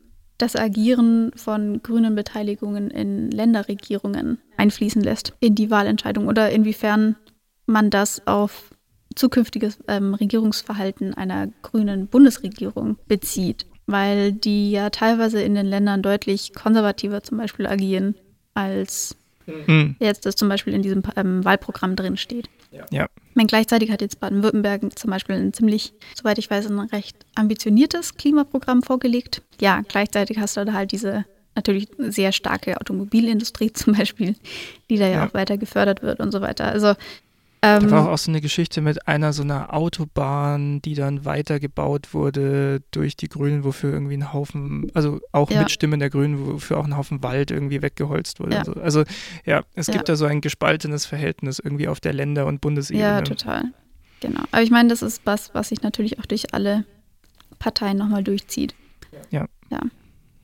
das 0.42 0.56
Agieren 0.56 1.32
von 1.36 1.84
grünen 1.84 2.16
Beteiligungen 2.16 2.90
in 2.90 3.30
Länderregierungen 3.30 4.40
einfließen 4.58 5.02
lässt 5.02 5.34
in 5.40 5.56
die 5.56 5.70
Wahlentscheidung 5.70 6.28
oder 6.28 6.50
inwiefern 6.50 7.16
man 7.66 7.90
das 7.90 8.26
auf 8.26 8.72
zukünftiges 9.16 9.78
ähm, 9.88 10.14
Regierungsverhalten 10.14 11.14
einer 11.14 11.50
grünen 11.62 12.08
Bundesregierung 12.08 12.98
bezieht, 13.08 13.66
weil 13.86 14.32
die 14.32 14.72
ja 14.72 14.90
teilweise 14.90 15.42
in 15.42 15.54
den 15.54 15.66
Ländern 15.66 16.02
deutlich 16.02 16.54
konservativer 16.54 17.22
zum 17.22 17.38
Beispiel 17.38 17.68
agieren, 17.68 18.16
als 18.54 19.16
mhm. 19.46 19.96
jetzt 20.00 20.26
das 20.26 20.36
zum 20.36 20.50
Beispiel 20.50 20.74
in 20.74 20.82
diesem 20.82 21.04
ähm, 21.16 21.46
Wahlprogramm 21.46 21.96
drin 21.96 22.18
steht. 22.18 22.50
Ja. 22.72 23.07
Meine, 23.34 23.48
gleichzeitig 23.48 23.91
hat 23.91 24.02
jetzt 24.02 24.19
Baden-Württemberg 24.19 24.98
zum 24.98 25.10
Beispiel 25.10 25.35
ein 25.35 25.53
ziemlich, 25.53 25.93
soweit 26.15 26.38
ich 26.38 26.49
weiß, 26.49 26.68
ein 26.68 26.80
recht 26.80 27.18
ambitioniertes 27.35 28.15
Klimaprogramm 28.15 28.81
vorgelegt. 28.81 29.41
Ja, 29.60 29.81
gleichzeitig 29.88 30.39
hast 30.39 30.57
du 30.57 30.65
da 30.65 30.73
halt 30.73 30.91
diese 30.91 31.26
natürlich 31.56 31.89
sehr 31.98 32.31
starke 32.31 32.80
Automobilindustrie 32.80 33.73
zum 33.73 33.93
Beispiel, 33.93 34.35
die 34.89 34.98
da 34.98 35.06
ja, 35.06 35.11
ja. 35.11 35.27
auch 35.27 35.34
weiter 35.34 35.57
gefördert 35.57 36.02
wird 36.02 36.19
und 36.19 36.31
so 36.31 36.41
weiter. 36.41 36.65
Also 36.65 36.95
ähm, 37.64 37.84
da 37.84 37.92
war 37.92 38.10
auch 38.10 38.18
so 38.18 38.32
eine 38.32 38.42
Geschichte 38.42 38.82
mit 38.82 39.08
einer 39.08 39.34
so 39.34 39.44
einer 39.44 39.74
Autobahn, 39.74 40.82
die 40.82 40.96
dann 40.96 41.26
weitergebaut 41.26 42.14
wurde 42.14 42.82
durch 42.90 43.16
die 43.16 43.30
Grünen, 43.30 43.64
wofür 43.64 43.94
irgendwie 43.94 44.18
ein 44.18 44.34
Haufen, 44.34 44.92
also 44.96 45.20
auch 45.32 45.52
ja. 45.52 45.60
mit 45.60 45.70
Stimmen 45.70 46.00
der 46.00 46.10
Grünen, 46.10 46.54
wofür 46.54 46.80
auch 46.80 46.86
ein 46.86 46.98
Haufen 46.98 47.22
Wald 47.22 47.52
irgendwie 47.52 47.84
weggeholzt 47.84 48.40
wurde. 48.40 48.56
Ja. 48.56 48.66
So. 48.66 48.74
Also 48.74 49.04
ja, 49.46 49.62
es 49.76 49.88
ja. 49.88 49.94
gibt 49.94 50.10
da 50.10 50.16
so 50.16 50.26
ein 50.26 50.42
gespaltenes 50.42 51.06
Verhältnis 51.06 51.60
irgendwie 51.60 51.88
auf 51.88 52.00
der 52.00 52.14
Länder- 52.14 52.48
und 52.48 52.62
Bundesebene. 52.62 53.04
Ja, 53.04 53.22
total. 53.22 53.66
Genau. 54.22 54.42
Aber 54.52 54.64
ich 54.64 54.72
meine, 54.72 54.90
das 54.90 55.04
ist 55.04 55.22
was, 55.26 55.54
was 55.54 55.70
sich 55.70 55.84
natürlich 55.84 56.18
auch 56.20 56.26
durch 56.26 56.56
alle 56.56 56.86
Parteien 57.60 57.98
nochmal 57.98 58.24
durchzieht. 58.24 58.74
Ja. 59.30 59.46
Ja. 59.70 59.82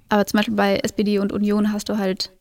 Aber 0.10 0.26
zum 0.27 0.38
Beispiel 0.38 0.56
bei 0.56 0.77
SPD 0.77 1.18
und 1.18 1.34
Union 1.34 1.73
hast 1.73 1.89
du 1.89 1.98
halt 1.98 2.31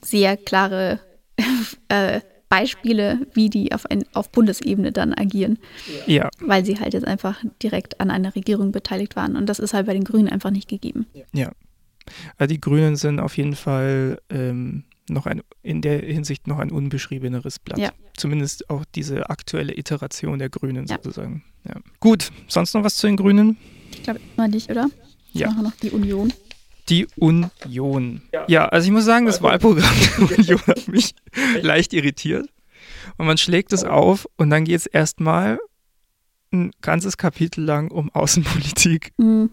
sehr 0.00 0.38
klare 0.38 1.00
äh, 1.88 2.20
Beispiele, 2.54 3.26
wie 3.32 3.50
die 3.50 3.72
auf, 3.72 3.84
ein, 3.86 4.04
auf 4.12 4.30
Bundesebene 4.30 4.92
dann 4.92 5.12
agieren. 5.12 5.58
Ja. 6.06 6.28
Weil 6.40 6.64
sie 6.64 6.78
halt 6.78 6.94
jetzt 6.94 7.06
einfach 7.06 7.42
direkt 7.62 8.00
an 8.00 8.10
einer 8.10 8.34
Regierung 8.36 8.70
beteiligt 8.70 9.16
waren. 9.16 9.36
Und 9.36 9.48
das 9.48 9.58
ist 9.58 9.74
halt 9.74 9.86
bei 9.86 9.94
den 9.94 10.04
Grünen 10.04 10.28
einfach 10.28 10.50
nicht 10.50 10.68
gegeben. 10.68 11.06
Ja. 11.32 11.50
Also 12.36 12.54
die 12.54 12.60
Grünen 12.60 12.96
sind 12.96 13.18
auf 13.18 13.36
jeden 13.36 13.56
Fall 13.56 14.20
ähm, 14.30 14.84
noch 15.08 15.26
ein, 15.26 15.42
in 15.62 15.82
der 15.82 15.98
Hinsicht 15.98 16.46
noch 16.46 16.58
ein 16.58 16.70
unbeschriebeneres 16.70 17.58
Blatt. 17.58 17.78
Ja. 17.78 17.90
Zumindest 18.16 18.70
auch 18.70 18.84
diese 18.94 19.30
aktuelle 19.30 19.76
Iteration 19.76 20.38
der 20.38 20.48
Grünen 20.48 20.86
ja. 20.86 20.96
sozusagen. 20.96 21.42
Ja. 21.66 21.74
Gut, 21.98 22.30
sonst 22.46 22.74
noch 22.74 22.84
was 22.84 22.96
zu 22.96 23.08
den 23.08 23.16
Grünen? 23.16 23.56
Ich 23.90 24.04
glaube 24.04 24.20
mal 24.36 24.48
nicht, 24.48 24.70
oder? 24.70 24.88
Ja. 25.32 25.50
Machen 25.50 25.64
noch 25.64 25.76
die 25.82 25.90
Union. 25.90 26.32
Die 26.88 27.06
Union. 27.16 28.22
Ja, 28.48 28.66
also 28.66 28.86
ich 28.86 28.92
muss 28.92 29.04
sagen, 29.04 29.26
das 29.26 29.42
Wahlprogramm 29.42 29.94
der 30.18 30.38
Union 30.38 30.60
hat 30.66 30.88
mich 30.88 31.14
leicht 31.62 31.92
irritiert. 31.92 32.48
Und 33.16 33.26
man 33.26 33.38
schlägt 33.38 33.72
es 33.72 33.84
auf 33.84 34.28
und 34.36 34.50
dann 34.50 34.64
geht 34.64 34.76
es 34.76 34.86
erstmal 34.86 35.58
ein 36.52 36.72
ganzes 36.80 37.16
Kapitel 37.16 37.64
lang 37.64 37.90
um 37.90 38.10
Außenpolitik. 38.10 39.12
Mhm. 39.16 39.50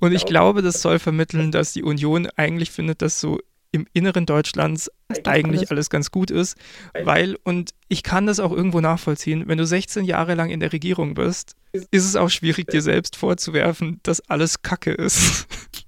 Und 0.00 0.12
ich 0.12 0.26
glaube, 0.26 0.62
das 0.62 0.82
soll 0.82 0.98
vermitteln, 0.98 1.50
dass 1.50 1.72
die 1.72 1.82
Union 1.82 2.28
eigentlich 2.36 2.70
findet, 2.70 3.02
dass 3.02 3.20
so 3.20 3.40
im 3.72 3.86
Inneren 3.92 4.26
Deutschlands 4.26 4.90
eigentlich 5.24 5.60
alles. 5.60 5.70
alles 5.70 5.90
ganz 5.90 6.10
gut 6.10 6.30
ist, 6.30 6.56
weil, 7.04 7.36
und 7.44 7.70
ich 7.88 8.02
kann 8.02 8.26
das 8.26 8.40
auch 8.40 8.52
irgendwo 8.52 8.80
nachvollziehen, 8.80 9.44
wenn 9.46 9.58
du 9.58 9.66
16 9.66 10.04
Jahre 10.04 10.34
lang 10.34 10.50
in 10.50 10.60
der 10.60 10.72
Regierung 10.72 11.14
bist, 11.14 11.54
ist 11.72 12.04
es 12.04 12.16
auch 12.16 12.30
schwierig, 12.30 12.68
dir 12.68 12.82
selbst 12.82 13.16
vorzuwerfen, 13.16 14.00
dass 14.02 14.20
alles 14.28 14.62
Kacke 14.62 14.92
ist. 14.92 15.46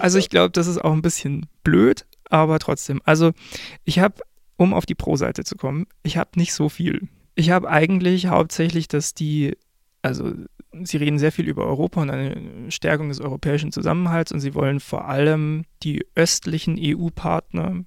Also 0.00 0.18
ich 0.18 0.28
glaube, 0.28 0.50
das 0.50 0.66
ist 0.66 0.78
auch 0.78 0.92
ein 0.92 1.02
bisschen 1.02 1.46
blöd, 1.64 2.06
aber 2.28 2.58
trotzdem. 2.58 3.00
Also 3.04 3.32
ich 3.84 3.98
habe, 3.98 4.22
um 4.56 4.74
auf 4.74 4.86
die 4.86 4.94
Pro-Seite 4.94 5.44
zu 5.44 5.56
kommen, 5.56 5.86
ich 6.02 6.16
habe 6.16 6.30
nicht 6.36 6.52
so 6.52 6.68
viel. 6.68 7.08
Ich 7.34 7.50
habe 7.50 7.68
eigentlich 7.68 8.26
hauptsächlich, 8.26 8.88
dass 8.88 9.14
die, 9.14 9.56
also 10.02 10.32
sie 10.82 10.96
reden 10.96 11.18
sehr 11.18 11.32
viel 11.32 11.48
über 11.48 11.66
Europa 11.66 12.02
und 12.02 12.10
eine 12.10 12.70
Stärkung 12.70 13.08
des 13.08 13.20
europäischen 13.20 13.72
Zusammenhalts 13.72 14.32
und 14.32 14.40
sie 14.40 14.54
wollen 14.54 14.80
vor 14.80 15.06
allem 15.08 15.64
die 15.82 16.06
östlichen 16.14 16.78
EU-Partner 16.78 17.84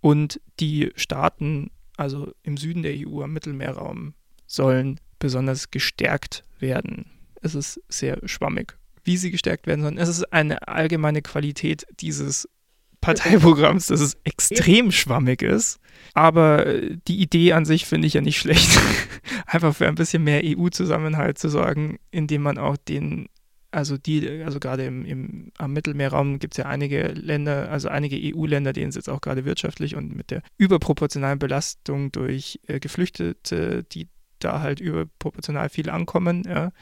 und 0.00 0.40
die 0.60 0.92
Staaten, 0.96 1.70
also 1.96 2.32
im 2.42 2.56
Süden 2.56 2.82
der 2.82 2.94
EU 2.96 3.22
am 3.22 3.32
Mittelmeerraum, 3.32 4.14
sollen 4.46 5.00
besonders 5.18 5.70
gestärkt 5.70 6.44
werden. 6.58 7.06
Es 7.42 7.54
ist 7.54 7.80
sehr 7.88 8.18
schwammig 8.26 8.76
wie 9.06 9.16
sie 9.16 9.30
gestärkt 9.30 9.66
werden 9.66 9.82
sollen. 9.82 9.98
Es 9.98 10.08
ist 10.08 10.32
eine 10.32 10.66
allgemeine 10.68 11.22
Qualität 11.22 11.86
dieses 12.00 12.48
Parteiprogramms, 13.00 13.86
dass 13.86 14.00
es 14.00 14.16
extrem 14.24 14.90
schwammig 14.90 15.42
ist. 15.42 15.78
Aber 16.14 16.64
die 17.06 17.20
Idee 17.20 17.52
an 17.52 17.64
sich 17.64 17.86
finde 17.86 18.06
ich 18.06 18.14
ja 18.14 18.20
nicht 18.20 18.38
schlecht. 18.38 18.78
Einfach 19.46 19.74
für 19.74 19.86
ein 19.86 19.94
bisschen 19.94 20.24
mehr 20.24 20.42
EU-Zusammenhalt 20.44 21.38
zu 21.38 21.48
sorgen, 21.48 21.98
indem 22.10 22.42
man 22.42 22.58
auch 22.58 22.76
den, 22.76 23.28
also 23.70 23.96
die, 23.96 24.28
also 24.42 24.58
gerade 24.58 24.86
im, 24.86 25.04
im, 25.04 25.52
am 25.56 25.72
Mittelmeerraum 25.72 26.38
gibt 26.40 26.54
es 26.54 26.58
ja 26.58 26.66
einige 26.66 27.08
Länder, 27.08 27.70
also 27.70 27.88
einige 27.88 28.16
EU-Länder, 28.16 28.72
denen 28.72 28.88
es 28.88 28.96
jetzt 28.96 29.08
auch 29.08 29.20
gerade 29.20 29.44
wirtschaftlich 29.44 29.94
und 29.94 30.16
mit 30.16 30.30
der 30.30 30.42
überproportionalen 30.58 31.38
Belastung 31.38 32.10
durch 32.10 32.58
äh, 32.66 32.80
Geflüchtete, 32.80 33.84
die 33.84 34.08
da 34.40 34.60
halt 34.60 34.80
überproportional 34.80 35.68
viel 35.68 35.90
ankommen, 35.90 36.42
ja, 36.46 36.72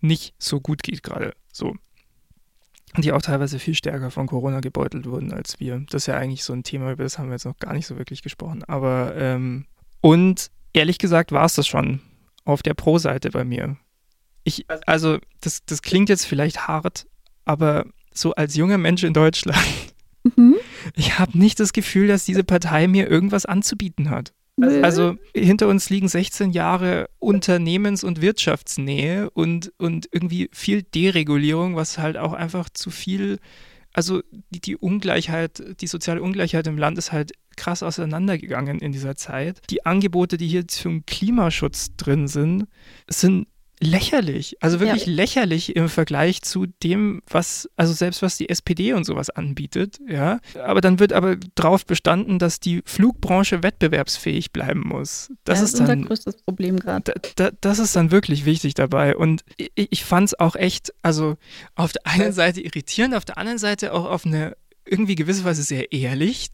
nicht 0.00 0.34
so 0.38 0.60
gut 0.60 0.82
geht 0.82 1.02
gerade. 1.02 1.34
So. 1.52 1.74
Die 2.96 3.12
auch 3.12 3.22
teilweise 3.22 3.58
viel 3.58 3.74
stärker 3.74 4.10
von 4.10 4.26
Corona 4.26 4.60
gebeutelt 4.60 5.06
wurden 5.06 5.32
als 5.32 5.60
wir. 5.60 5.84
Das 5.90 6.02
ist 6.02 6.06
ja 6.06 6.16
eigentlich 6.16 6.42
so 6.44 6.52
ein 6.52 6.62
Thema, 6.62 6.92
über 6.92 7.02
das 7.02 7.18
haben 7.18 7.26
wir 7.28 7.34
jetzt 7.34 7.44
noch 7.44 7.58
gar 7.58 7.74
nicht 7.74 7.86
so 7.86 7.98
wirklich 7.98 8.22
gesprochen. 8.22 8.64
Aber, 8.64 9.14
ähm, 9.16 9.66
und 10.00 10.50
ehrlich 10.72 10.98
gesagt 10.98 11.32
war 11.32 11.44
es 11.44 11.54
das 11.54 11.66
schon 11.66 12.00
auf 12.44 12.62
der 12.62 12.74
Pro-Seite 12.74 13.30
bei 13.30 13.44
mir. 13.44 13.76
Ich, 14.42 14.64
also, 14.86 15.18
das, 15.42 15.64
das 15.66 15.82
klingt 15.82 16.08
jetzt 16.08 16.24
vielleicht 16.24 16.66
hart, 16.66 17.06
aber 17.44 17.84
so 18.14 18.32
als 18.34 18.56
junger 18.56 18.78
Mensch 18.78 19.04
in 19.04 19.12
Deutschland, 19.12 19.58
mhm. 20.36 20.56
ich 20.94 21.18
habe 21.18 21.36
nicht 21.36 21.60
das 21.60 21.74
Gefühl, 21.74 22.08
dass 22.08 22.24
diese 22.24 22.44
Partei 22.44 22.88
mir 22.88 23.08
irgendwas 23.10 23.44
anzubieten 23.44 24.08
hat. 24.08 24.32
Also 24.60 25.16
hinter 25.34 25.68
uns 25.68 25.90
liegen 25.90 26.08
16 26.08 26.50
Jahre 26.50 27.08
Unternehmens- 27.18 28.04
und 28.04 28.20
Wirtschaftsnähe 28.20 29.30
und, 29.30 29.72
und 29.78 30.08
irgendwie 30.12 30.50
viel 30.52 30.82
Deregulierung, 30.82 31.76
was 31.76 31.98
halt 31.98 32.16
auch 32.16 32.32
einfach 32.32 32.68
zu 32.70 32.90
viel, 32.90 33.38
also 33.92 34.22
die, 34.50 34.60
die 34.60 34.76
Ungleichheit, 34.76 35.62
die 35.80 35.86
soziale 35.86 36.22
Ungleichheit 36.22 36.66
im 36.66 36.78
Land 36.78 36.98
ist 36.98 37.12
halt 37.12 37.32
krass 37.56 37.82
auseinandergegangen 37.82 38.78
in 38.78 38.92
dieser 38.92 39.16
Zeit. 39.16 39.60
Die 39.70 39.84
Angebote, 39.84 40.36
die 40.36 40.48
hier 40.48 40.66
zum 40.68 41.04
Klimaschutz 41.06 41.96
drin 41.96 42.28
sind, 42.28 42.66
sind 43.08 43.48
lächerlich. 43.80 44.56
Also 44.60 44.80
wirklich 44.80 45.06
ja. 45.06 45.12
lächerlich 45.12 45.76
im 45.76 45.88
Vergleich 45.88 46.42
zu 46.42 46.66
dem, 46.82 47.22
was, 47.28 47.68
also 47.76 47.92
selbst 47.92 48.22
was 48.22 48.36
die 48.36 48.48
SPD 48.48 48.92
und 48.92 49.04
sowas 49.04 49.30
anbietet, 49.30 49.98
ja. 50.08 50.40
Aber 50.64 50.80
dann 50.80 50.98
wird 50.98 51.12
aber 51.12 51.36
drauf 51.54 51.86
bestanden, 51.86 52.38
dass 52.38 52.60
die 52.60 52.82
Flugbranche 52.84 53.62
wettbewerbsfähig 53.62 54.52
bleiben 54.52 54.80
muss. 54.86 55.32
Das, 55.44 55.58
ja, 55.58 55.62
das 55.62 55.72
ist, 55.72 55.80
dann, 55.80 55.90
unser 55.90 56.08
größtes 56.08 56.36
Problem 56.42 56.78
gerade. 56.78 57.14
Da, 57.36 57.50
da, 57.50 57.56
das 57.60 57.78
ist 57.78 57.94
dann 57.94 58.10
wirklich 58.10 58.44
wichtig 58.44 58.74
dabei. 58.74 59.16
Und 59.16 59.44
ich, 59.56 59.70
ich 59.74 60.04
fand 60.04 60.28
es 60.28 60.38
auch 60.38 60.56
echt, 60.56 60.92
also 61.02 61.36
auf 61.74 61.92
der 61.92 62.06
einen 62.06 62.32
Seite 62.32 62.60
irritierend, 62.60 63.14
auf 63.14 63.24
der 63.24 63.38
anderen 63.38 63.58
Seite 63.58 63.92
auch 63.92 64.04
auf 64.04 64.26
eine 64.26 64.56
irgendwie 64.90 65.14
gewisse 65.14 65.44
Weise 65.44 65.62
sehr 65.62 65.92
ehrlich, 65.92 66.48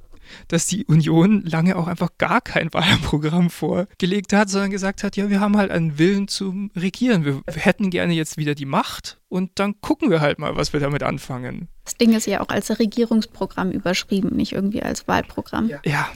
dass 0.48 0.66
die 0.66 0.84
Union 0.86 1.42
lange 1.42 1.76
auch 1.76 1.86
einfach 1.86 2.10
gar 2.18 2.40
kein 2.40 2.72
Wahlprogramm 2.72 3.50
vorgelegt 3.50 4.32
hat, 4.32 4.48
sondern 4.48 4.70
gesagt 4.70 5.02
hat, 5.02 5.16
ja, 5.16 5.30
wir 5.30 5.40
haben 5.40 5.56
halt 5.56 5.70
einen 5.70 5.98
Willen 5.98 6.28
zum 6.28 6.70
Regieren. 6.76 7.24
Wir, 7.24 7.42
hätten 7.46 7.90
gerne 7.90 8.14
jetzt 8.14 8.36
wieder 8.36 8.54
die 8.54 8.66
Macht 8.66 9.20
und 9.28 9.52
dann 9.56 9.80
gucken 9.80 10.10
wir 10.10 10.20
halt 10.20 10.38
mal, 10.38 10.56
was 10.56 10.72
wir 10.72 10.80
damit 10.80 11.02
anfangen. 11.02 11.68
Das 11.84 11.94
Ding 11.94 12.14
ist 12.14 12.26
ja 12.26 12.40
auch 12.40 12.48
als 12.48 12.78
Regierungsprogramm 12.78 13.70
überschrieben, 13.70 14.36
nicht 14.36 14.52
irgendwie 14.52 14.82
als 14.82 15.06
Wahlprogramm. 15.08 15.68
Ja. 15.68 15.80
ja. 15.84 16.08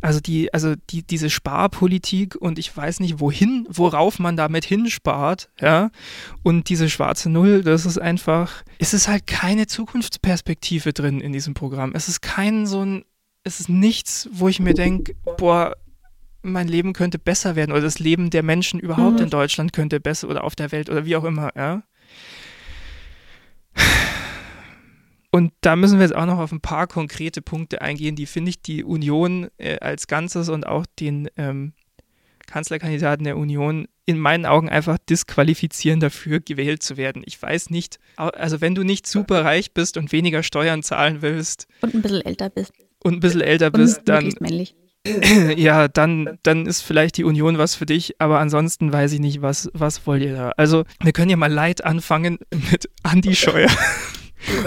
Also 0.00 0.20
die, 0.20 0.54
also 0.54 0.74
die, 0.90 1.02
diese 1.02 1.28
Sparpolitik 1.28 2.36
und 2.36 2.58
ich 2.58 2.74
weiß 2.74 3.00
nicht 3.00 3.18
wohin, 3.18 3.66
worauf 3.68 4.20
man 4.20 4.36
damit 4.36 4.64
hinspart, 4.64 5.50
ja. 5.60 5.90
Und 6.44 6.68
diese 6.68 6.88
schwarze 6.88 7.28
Null, 7.30 7.62
das 7.62 7.84
ist 7.84 7.98
einfach, 7.98 8.62
es 8.78 8.94
ist 8.94 9.08
halt 9.08 9.26
keine 9.26 9.66
Zukunftsperspektive 9.66 10.92
drin 10.92 11.20
in 11.20 11.32
diesem 11.32 11.54
Programm. 11.54 11.92
Es 11.94 12.08
ist 12.08 12.20
kein 12.20 12.66
so 12.66 12.84
ein 12.84 13.04
es 13.48 13.60
ist 13.60 13.68
nichts, 13.68 14.28
wo 14.30 14.48
ich 14.48 14.60
mir 14.60 14.74
denke, 14.74 15.14
boah, 15.38 15.74
mein 16.42 16.68
Leben 16.68 16.92
könnte 16.92 17.18
besser 17.18 17.56
werden 17.56 17.72
oder 17.72 17.80
das 17.80 17.98
Leben 17.98 18.30
der 18.30 18.42
Menschen 18.42 18.78
überhaupt 18.78 19.16
mhm. 19.16 19.24
in 19.24 19.30
Deutschland 19.30 19.72
könnte 19.72 20.00
besser 20.00 20.28
oder 20.28 20.44
auf 20.44 20.54
der 20.54 20.70
Welt 20.70 20.88
oder 20.88 21.04
wie 21.04 21.16
auch 21.16 21.24
immer, 21.24 21.50
ja. 21.56 21.82
Und 25.30 25.52
da 25.60 25.76
müssen 25.76 25.98
wir 25.98 26.06
jetzt 26.06 26.16
auch 26.16 26.26
noch 26.26 26.38
auf 26.38 26.52
ein 26.52 26.60
paar 26.60 26.86
konkrete 26.86 27.42
Punkte 27.42 27.82
eingehen, 27.82 28.16
die 28.16 28.26
finde 28.26 28.50
ich 28.50 28.62
die 28.62 28.82
Union 28.82 29.48
äh, 29.58 29.78
als 29.78 30.06
Ganzes 30.06 30.48
und 30.48 30.66
auch 30.66 30.86
den 30.98 31.28
ähm, 31.36 31.72
Kanzlerkandidaten 32.46 33.24
der 33.24 33.36
Union 33.36 33.88
in 34.06 34.18
meinen 34.18 34.46
Augen 34.46 34.70
einfach 34.70 34.96
disqualifizieren 34.96 36.00
dafür, 36.00 36.40
gewählt 36.40 36.82
zu 36.82 36.96
werden. 36.96 37.22
Ich 37.26 37.40
weiß 37.40 37.68
nicht, 37.68 37.98
also 38.16 38.62
wenn 38.62 38.74
du 38.74 38.84
nicht 38.84 39.06
super 39.06 39.44
reich 39.44 39.74
bist 39.74 39.98
und 39.98 40.12
weniger 40.12 40.42
Steuern 40.42 40.82
zahlen 40.82 41.20
willst. 41.20 41.66
Und 41.82 41.94
ein 41.94 42.00
bisschen 42.00 42.24
älter 42.24 42.48
bist 42.48 42.72
und 43.02 43.14
ein 43.14 43.20
bisschen 43.20 43.40
älter 43.40 43.70
bist, 43.70 44.02
dann. 44.06 44.32
Männlich. 44.40 44.74
ja, 45.56 45.88
dann, 45.88 46.38
dann 46.42 46.66
ist 46.66 46.82
vielleicht 46.82 47.16
die 47.16 47.24
Union 47.24 47.56
was 47.56 47.74
für 47.74 47.86
dich, 47.86 48.20
aber 48.20 48.40
ansonsten 48.40 48.92
weiß 48.92 49.12
ich 49.12 49.20
nicht, 49.20 49.42
was, 49.42 49.70
was 49.72 50.06
wollt 50.06 50.22
ihr 50.22 50.34
da? 50.34 50.52
Also, 50.56 50.84
wir 51.02 51.12
können 51.12 51.30
ja 51.30 51.36
mal 51.36 51.52
light 51.52 51.84
anfangen 51.84 52.38
mit 52.70 52.90
Andi 53.02 53.34
Scheuer 53.34 53.70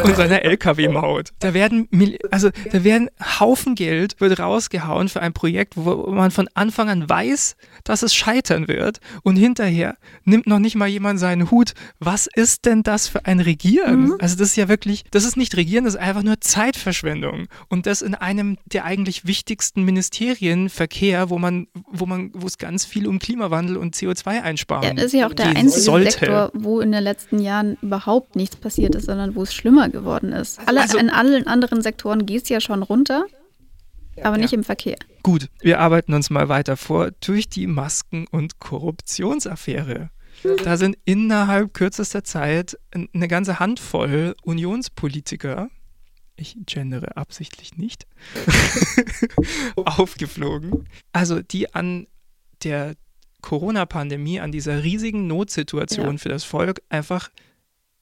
und 0.04 0.16
seiner 0.16 0.44
LKW-Maut. 0.44 1.30
Da 1.40 1.54
werden, 1.54 1.88
also 2.32 2.50
da 2.72 2.84
werden 2.84 3.10
Haufen 3.40 3.76
Geld 3.76 4.20
wird 4.20 4.40
rausgehauen 4.40 5.10
für 5.10 5.22
ein 5.22 5.34
Projekt, 5.34 5.74
wo 5.76 6.12
man 6.12 6.32
von 6.32 6.48
Anfang 6.54 6.90
an 6.90 7.10
weiß, 7.10 7.56
dass 7.84 8.04
es 8.04 8.14
scheitern 8.14 8.68
wird 8.68 9.00
und 9.24 9.36
hinterher 9.36 9.96
nimmt 10.24 10.48
noch 10.48 10.60
nicht 10.60 10.76
mal 10.76 10.88
jemand 10.88 11.20
seinen 11.20 11.52
Hut. 11.52 11.74
Was 12.00 12.28
ist 12.28 12.66
denn 12.66 12.84
das 12.84 13.08
für 13.08 13.26
ein 13.26 13.40
Regieren? 13.40 14.06
Mhm. 14.06 14.16
Also 14.20 14.38
das 14.38 14.50
ist 14.50 14.56
ja 14.56 14.68
wirklich, 14.68 15.04
das 15.12 15.26
ist 15.26 15.38
nicht 15.38 15.56
Regieren, 15.56 15.86
das 15.86 15.96
ist 15.96 16.00
einfach 16.00 16.24
nur 16.24 16.40
Zeitverschwendung 16.42 17.48
und 17.70 17.86
das 17.86 18.02
in 18.02 18.16
einem 18.16 18.58
der 18.66 18.86
eigentlich 18.86 19.26
wichtigsten 19.26 19.84
Ministerien 19.84 20.70
Verkehr, 20.70 21.30
wo 21.30 21.38
man, 21.38 21.68
wo 21.90 22.06
man, 22.06 22.32
wo 22.34 22.48
es 22.48 22.58
ganz 22.58 22.86
viel 22.86 23.08
um 23.08 23.20
Klimawandel 23.20 23.78
und 23.78 23.96
CO2 23.96 24.42
einsparen. 24.42 24.84
Ja, 24.84 24.94
das 24.94 25.06
ist 25.06 25.14
ja 25.14 25.28
auch 25.28 25.34
der 25.34 25.48
einzige 25.48 25.82
sollte. 25.82 26.12
Sektor, 26.12 26.52
wo 26.54 26.80
in 26.80 26.92
den 26.92 27.04
letzten 27.04 27.40
Jahren 27.40 27.78
überhaupt 27.82 28.36
nichts 28.36 28.56
passiert 28.56 28.96
ist, 28.96 29.06
sondern 29.06 29.36
wo 29.36 29.44
es 29.44 29.54
schlimmer 29.62 29.90
geworden 29.90 30.34
ist. 30.34 30.60
Alle, 30.66 30.82
also, 30.82 30.98
in 30.98 31.10
allen 31.10 31.48
anderen 31.48 31.82
Sektoren 31.82 32.26
geht 32.26 32.44
es 32.44 32.50
ja 32.50 32.60
schon 32.60 32.84
runter, 32.84 33.26
aber 34.22 34.38
nicht 34.38 34.54
im 34.54 34.64
Verkehr. 34.64 34.98
Gut, 35.24 35.50
wir 35.62 35.80
arbeiten 35.80 36.14
uns 36.14 36.30
mal 36.30 36.50
weiter 36.50 36.78
vor 36.78 37.12
durch 37.22 37.48
die 37.48 37.68
Masken- 37.68 38.28
und 38.32 38.60
Korruptionsaffäre. 38.60 40.10
Da 40.64 40.78
sind 40.78 40.98
innerhalb 41.06 41.74
kürzester 41.74 42.24
Zeit 42.24 42.78
eine 42.92 43.28
ganze 43.28 43.60
Handvoll 43.60 44.34
Unionspolitiker, 44.44 45.70
ich 46.36 46.58
gendere 46.66 47.16
absichtlich 47.18 47.78
nicht, 47.78 48.08
aufgeflogen. 49.76 50.88
Also 51.14 51.42
die 51.44 51.76
an 51.76 52.08
der 52.64 52.96
Corona-Pandemie, 53.42 54.40
an 54.40 54.52
dieser 54.52 54.84
riesigen 54.84 55.28
Notsituation 55.28 56.14
ja. 56.14 56.18
für 56.18 56.30
das 56.30 56.44
Volk 56.44 56.82
einfach 56.90 57.30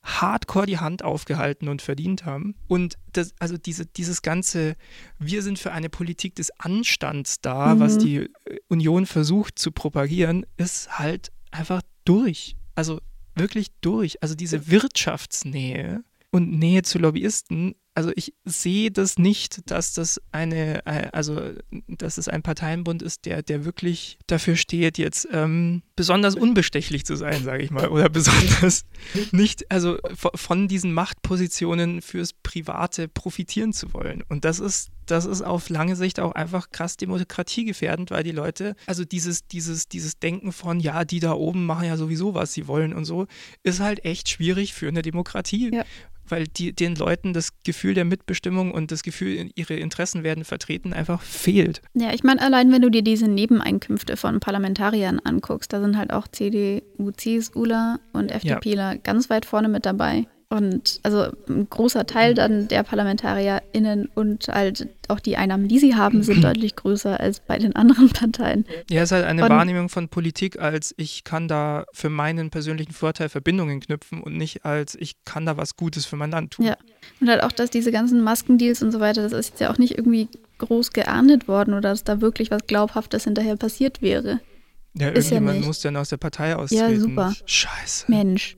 hardcore 0.10 0.66
die 0.66 0.80
Hand 0.80 1.04
aufgehalten 1.04 1.68
und 1.68 1.82
verdient 1.82 2.26
haben. 2.26 2.56
Und 2.68 2.98
das, 3.14 3.34
also 3.40 3.58
diese, 3.58 3.86
dieses 3.86 4.22
ganze, 4.22 4.76
wir 5.18 5.42
sind 5.42 5.60
für 5.60 5.72
eine 5.72 5.90
Politik 5.90 6.36
des 6.36 6.52
Anstands 6.60 7.42
da, 7.42 7.76
mhm. 7.76 7.80
was 7.80 7.98
die 7.98 8.18
äh, 8.18 8.30
Union 8.68 9.06
versucht 9.06 9.60
zu 9.60 9.72
propagieren, 9.72 10.46
ist 10.58 11.00
halt 11.00 11.32
einfach 11.52 11.82
durch. 12.06 12.56
Also 12.76 13.00
wirklich 13.36 13.68
durch. 13.82 14.22
Also 14.22 14.36
diese 14.36 14.70
Wirtschaftsnähe 14.70 16.04
und 16.32 16.52
Nähe 16.52 16.84
zu 16.84 17.00
Lobbyisten 17.00 17.76
also 17.96 18.12
ich 18.16 18.34
sehe 18.46 18.92
das 18.92 19.18
nicht, 19.18 19.70
dass 19.70 19.94
das 19.94 20.22
eine, 20.32 20.86
äh, 20.86 21.10
also 21.12 21.52
dass 21.88 22.18
es 22.18 22.28
ein 22.28 22.42
Parteienbund 22.42 23.02
ist, 23.02 23.26
der, 23.26 23.42
der 23.42 23.66
wirklich 23.66 24.18
dafür 24.28 24.56
steht, 24.56 24.98
jetzt 24.98 25.28
ähm, 25.32 25.82
besonders 25.96 26.36
unbestechlich 26.36 27.06
zu 27.06 27.16
sein, 27.16 27.44
sage 27.44 27.64
ich 27.64 27.72
mal, 27.72 27.90
oder 27.90 28.10
besonders 28.10 28.86
nicht, 29.32 29.70
also 29.72 29.98
von 30.16 30.68
diesen 30.68 30.94
Machtpositionen 30.94 32.02
fürs 32.02 32.34
Private 32.34 33.08
profitieren 33.08 33.74
zu 33.74 33.94
wollen. 33.94 34.24
Und 34.30 34.46
das 34.46 34.60
ist, 34.60 34.92
das 35.06 35.26
ist 35.26 35.42
auf 35.42 35.70
lange 35.70 35.96
Sicht 35.96 36.20
auch 36.20 36.34
einfach 36.34 36.70
krass 36.70 36.96
demokratiegefährdend, 36.96 38.12
weil 38.12 38.24
die 38.24 38.32
Leute, 38.32 38.76
also 38.86 39.04
dieses, 39.04 39.48
dieses, 39.48 39.88
dieses 39.88 40.20
Denken 40.20 40.52
von, 40.52 40.80
ja, 40.80 41.04
die 41.04 41.20
da 41.20 41.34
oben 41.34 41.66
machen 41.66 41.88
ja 41.88 41.98
sowieso, 41.98 42.34
was 42.34 42.54
sie 42.54 42.68
wollen 42.68 42.94
und 42.94 43.06
so, 43.06 43.28
ist 43.64 43.80
halt 43.80 44.06
echt 44.06 44.30
schwierig 44.30 44.74
für 44.74 44.88
eine 44.88 45.02
Demokratie. 45.02 45.72
Ja 45.74 45.84
weil 46.32 46.48
die, 46.48 46.74
den 46.74 46.96
Leuten 46.96 47.34
das 47.34 47.50
Gefühl 47.64 47.79
der 47.84 48.06
Mitbestimmung 48.06 48.72
und 48.72 48.92
das 48.92 49.04
Gefühl, 49.04 49.50
ihre 49.56 49.76
Interessen 49.76 50.24
werden 50.24 50.44
vertreten, 50.44 50.94
einfach 50.94 51.22
fehlt. 51.22 51.82
Ja, 51.94 52.14
ich 52.14 52.24
meine, 52.24 52.42
allein 52.42 52.72
wenn 52.72 52.82
du 52.82 52.90
dir 52.90 53.02
diese 53.02 53.28
Nebeneinkünfte 53.28 54.18
von 54.18 54.40
Parlamentariern 54.40 55.20
anguckst, 55.20 55.74
da 55.74 55.82
sind 55.82 55.98
halt 55.98 56.12
auch 56.12 56.28
CDU, 56.28 57.12
CSUler 57.12 58.00
und 58.14 58.32
FDPler 58.32 58.94
ja. 58.94 58.96
ganz 58.96 59.30
weit 59.30 59.46
vorne 59.46 59.70
mit 59.70 59.86
dabei. 59.86 60.28
Und 60.52 61.00
also 61.04 61.28
ein 61.48 61.70
großer 61.70 62.08
Teil 62.08 62.34
dann 62.34 62.68
der 62.68 62.82
ParlamentarierInnen 62.82 64.10
und 64.16 64.48
halt 64.48 64.90
auch 65.08 65.20
die 65.20 65.38
Einnahmen, 65.38 65.68
die 65.68 65.78
sie 65.78 65.96
haben, 65.96 66.24
sind 66.24 66.44
deutlich 66.44 66.76
größer 66.76 67.20
als 67.20 67.40
bei 67.40 67.60
den 67.60 67.76
anderen 67.76 68.10
Parteien. 68.10 68.66
Ja, 68.90 69.04
es 69.04 69.10
ist 69.10 69.12
halt 69.12 69.26
eine 69.26 69.44
und, 69.44 69.50
Wahrnehmung 69.50 69.90
von 69.90 70.10
Politik 70.10 70.60
als 70.60 70.96
ich 70.98 71.24
kann 71.24 71.48
da 71.48 71.86
für 71.94 72.10
meinen 72.10 72.50
persönlichen 72.50 72.94
Vorteil 72.94 73.30
Verbindungen 73.30 73.80
knüpfen 73.80 74.22
und 74.22 74.38
nicht 74.38 74.66
als 74.66 74.96
ich 74.96 75.24
kann 75.24 75.46
da 75.46 75.56
was 75.56 75.76
Gutes 75.76 76.08
für 76.08 76.16
mein 76.16 76.32
Land 76.32 76.54
tun. 76.54 76.66
Ja, 76.66 76.78
und 77.22 77.30
halt 77.30 77.44
auch, 77.44 77.52
dass 77.52 77.70
diese 77.70 77.92
ganzen 77.92 78.22
Maskendeals 78.22 78.82
und 78.82 78.92
so 78.92 79.00
weiter, 79.00 79.22
das 79.22 79.34
ist 79.34 79.50
jetzt 79.50 79.60
ja 79.62 79.72
auch 79.72 79.78
nicht 79.78 80.00
irgendwie 80.00 80.30
groß 80.58 80.94
geahndet 80.94 81.48
worden 81.48 81.76
oder 81.76 81.90
dass 81.90 82.04
da 82.04 82.22
wirklich 82.22 82.50
was 82.50 82.66
Glaubhaftes 82.66 83.26
hinterher 83.26 83.56
passiert 83.56 84.02
wäre. 84.02 84.40
Ja, 84.96 85.10
ist 85.10 85.32
irgendjemand 85.32 85.62
ja 85.62 85.68
muss 85.68 85.82
dann 85.82 85.96
aus 85.96 86.10
der 86.10 86.18
Partei 86.18 86.56
austreten. 86.56 86.92
Ja, 86.92 87.00
super. 87.00 87.34
Scheiße. 87.46 88.06
Mensch. 88.08 88.58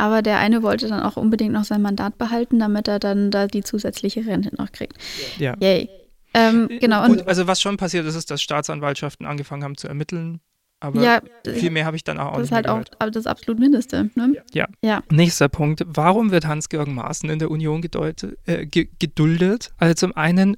Aber 0.00 0.22
der 0.22 0.38
eine 0.38 0.62
wollte 0.62 0.88
dann 0.88 1.02
auch 1.02 1.18
unbedingt 1.18 1.52
noch 1.52 1.64
sein 1.64 1.82
Mandat 1.82 2.16
behalten, 2.16 2.58
damit 2.58 2.88
er 2.88 2.98
dann 2.98 3.30
da 3.30 3.46
die 3.46 3.62
zusätzliche 3.62 4.24
Rente 4.24 4.50
noch 4.56 4.72
kriegt. 4.72 4.96
Ja. 5.38 5.54
Yay. 5.60 5.90
Ähm, 6.32 6.70
genau. 6.80 7.06
Gut, 7.06 7.28
also 7.28 7.46
was 7.46 7.60
schon 7.60 7.76
passiert 7.76 8.06
ist, 8.06 8.14
ist, 8.14 8.30
dass 8.30 8.40
Staatsanwaltschaften 8.40 9.26
angefangen 9.26 9.62
haben 9.62 9.76
zu 9.76 9.88
ermitteln. 9.88 10.40
Aber 10.82 11.02
ja, 11.02 11.20
viel 11.44 11.70
mehr 11.70 11.84
habe 11.84 11.96
ich 11.96 12.04
dann 12.04 12.18
auch, 12.18 12.38
das 12.38 12.38
nicht. 12.38 12.40
Das 12.40 12.46
ist 12.46 12.54
halt 12.54 12.66
gehört. 12.66 12.96
auch 12.98 13.10
das 13.10 13.26
absolut 13.26 13.60
Mindeste. 13.60 14.08
Ne? 14.14 14.42
Ja. 14.54 14.66
ja. 14.82 15.02
Nächster 15.10 15.50
Punkt. 15.50 15.84
Warum 15.86 16.30
wird 16.30 16.46
Hans-Georg 16.46 16.88
Maaßen 16.88 17.28
in 17.28 17.38
der 17.38 17.50
Union 17.50 17.82
gedeutet, 17.82 18.38
äh, 18.46 18.64
geduldet? 18.64 19.72
Also 19.76 19.92
zum 19.92 20.16
einen, 20.16 20.56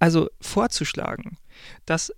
also 0.00 0.28
vorzuschlagen, 0.42 1.38
dass 1.86 2.12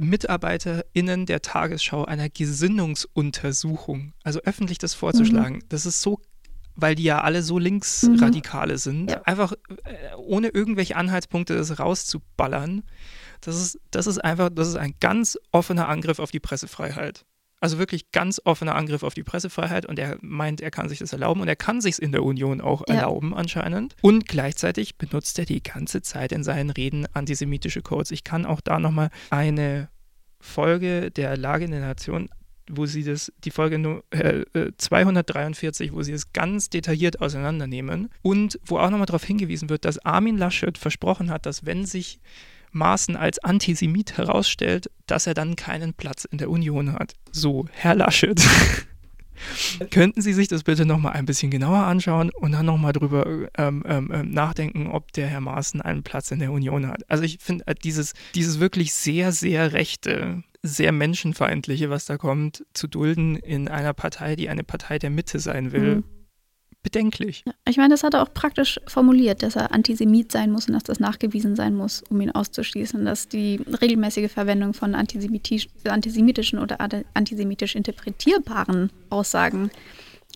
MitarbeiterInnen 0.00 1.26
der 1.26 1.42
Tagesschau 1.42 2.04
einer 2.04 2.28
Gesinnungsuntersuchung, 2.28 4.12
also 4.24 4.40
öffentlich 4.40 4.78
das 4.78 4.94
vorzuschlagen, 4.94 5.56
mhm. 5.56 5.68
das 5.68 5.86
ist 5.86 6.00
so 6.00 6.20
weil 6.76 6.94
die 6.94 7.04
ja 7.04 7.22
alle 7.22 7.42
so 7.42 7.58
Linksradikale 7.58 8.74
mhm. 8.74 8.78
sind, 8.78 9.10
ja. 9.10 9.22
einfach 9.22 9.54
äh, 9.84 10.14
ohne 10.16 10.48
irgendwelche 10.48 10.96
Anhaltspunkte 10.96 11.56
das 11.56 11.78
rauszuballern, 11.78 12.82
das 13.40 13.56
ist, 13.56 13.80
das 13.90 14.06
ist 14.06 14.18
einfach, 14.18 14.50
das 14.52 14.68
ist 14.68 14.76
ein 14.76 14.94
ganz 15.00 15.38
offener 15.52 15.88
Angriff 15.88 16.18
auf 16.18 16.30
die 16.30 16.40
Pressefreiheit. 16.40 17.24
Also 17.60 17.78
wirklich 17.78 18.10
ganz 18.12 18.40
offener 18.44 18.74
Angriff 18.74 19.02
auf 19.02 19.14
die 19.14 19.22
Pressefreiheit 19.22 19.86
und 19.86 19.98
er 19.98 20.18
meint, 20.20 20.60
er 20.60 20.70
kann 20.70 20.88
sich 20.88 20.98
das 20.98 21.12
erlauben 21.12 21.40
und 21.40 21.48
er 21.48 21.56
kann 21.56 21.80
sich 21.80 21.92
es 21.94 21.98
in 21.98 22.12
der 22.12 22.22
Union 22.22 22.60
auch 22.60 22.82
ja. 22.88 22.96
erlauben 22.96 23.34
anscheinend. 23.34 23.96
Und 24.02 24.28
gleichzeitig 24.28 24.96
benutzt 24.96 25.38
er 25.38 25.46
die 25.46 25.62
ganze 25.62 26.02
Zeit 26.02 26.32
in 26.32 26.44
seinen 26.44 26.70
Reden 26.70 27.06
antisemitische 27.14 27.82
Codes. 27.82 28.10
Ich 28.10 28.24
kann 28.24 28.44
auch 28.44 28.60
da 28.60 28.78
nochmal 28.78 29.10
eine 29.30 29.88
Folge 30.38 31.10
der 31.10 31.36
Lage 31.36 31.64
in 31.64 31.70
der 31.70 31.80
Nation 31.80 32.28
wo 32.70 32.86
sie 32.86 33.04
das, 33.04 33.32
die 33.44 33.50
Folge 33.50 34.02
äh, 34.10 34.72
243, 34.76 35.92
wo 35.92 36.02
sie 36.02 36.12
es 36.12 36.32
ganz 36.32 36.68
detailliert 36.68 37.20
auseinandernehmen 37.20 38.08
und 38.22 38.58
wo 38.64 38.78
auch 38.78 38.90
nochmal 38.90 39.06
darauf 39.06 39.24
hingewiesen 39.24 39.68
wird, 39.68 39.84
dass 39.84 40.04
Armin 40.04 40.36
Laschet 40.36 40.76
versprochen 40.76 41.30
hat, 41.30 41.46
dass 41.46 41.64
wenn 41.64 41.86
sich 41.86 42.18
Maaßen 42.76 43.16
als 43.16 43.38
Antisemit 43.40 44.16
herausstellt, 44.16 44.90
dass 45.06 45.26
er 45.26 45.34
dann 45.34 45.56
keinen 45.56 45.94
Platz 45.94 46.24
in 46.24 46.38
der 46.38 46.50
Union 46.50 46.92
hat. 46.92 47.14
So, 47.32 47.66
Herr 47.72 47.94
Laschet. 47.94 48.40
Könnten 49.90 50.22
Sie 50.22 50.32
sich 50.32 50.48
das 50.48 50.62
bitte 50.62 50.86
nochmal 50.86 51.12
ein 51.12 51.26
bisschen 51.26 51.50
genauer 51.50 51.84
anschauen 51.84 52.30
und 52.30 52.52
dann 52.52 52.66
nochmal 52.66 52.92
drüber 52.92 53.48
ähm, 53.58 53.82
ähm, 53.86 54.10
ähm, 54.12 54.30
nachdenken, 54.30 54.86
ob 54.86 55.12
der 55.12 55.26
Herr 55.26 55.40
Maaßen 55.40 55.82
einen 55.82 56.02
Platz 56.02 56.30
in 56.30 56.38
der 56.38 56.52
Union 56.52 56.86
hat? 56.86 57.02
Also 57.10 57.24
ich 57.24 57.38
finde 57.40 57.66
äh, 57.66 57.74
dieses, 57.74 58.14
dieses 58.34 58.60
wirklich 58.60 58.94
sehr, 58.94 59.32
sehr 59.32 59.72
rechte, 59.72 60.42
sehr 60.62 60.92
menschenfeindliche, 60.92 61.90
was 61.90 62.06
da 62.06 62.16
kommt, 62.16 62.64
zu 62.72 62.86
dulden 62.86 63.36
in 63.36 63.68
einer 63.68 63.92
Partei, 63.92 64.36
die 64.36 64.48
eine 64.48 64.64
Partei 64.64 64.98
der 64.98 65.10
Mitte 65.10 65.38
sein 65.38 65.72
will. 65.72 65.96
Mhm 65.96 66.15
bedenklich. 66.86 67.42
Ich 67.68 67.78
meine, 67.78 67.88
das 67.88 68.04
hat 68.04 68.14
er 68.14 68.22
auch 68.22 68.32
praktisch 68.32 68.80
formuliert, 68.86 69.42
dass 69.42 69.56
er 69.56 69.72
Antisemit 69.72 70.30
sein 70.30 70.52
muss 70.52 70.68
und 70.68 70.74
dass 70.74 70.84
das 70.84 71.00
nachgewiesen 71.00 71.56
sein 71.56 71.74
muss, 71.74 72.04
um 72.10 72.20
ihn 72.20 72.30
auszuschließen, 72.30 73.04
dass 73.04 73.26
die 73.26 73.56
regelmäßige 73.56 74.30
Verwendung 74.30 74.72
von 74.72 74.94
antisemitisch, 74.94 75.66
antisemitischen 75.82 76.60
oder 76.60 76.78
antisemitisch 77.12 77.74
interpretierbaren 77.74 78.92
Aussagen 79.10 79.72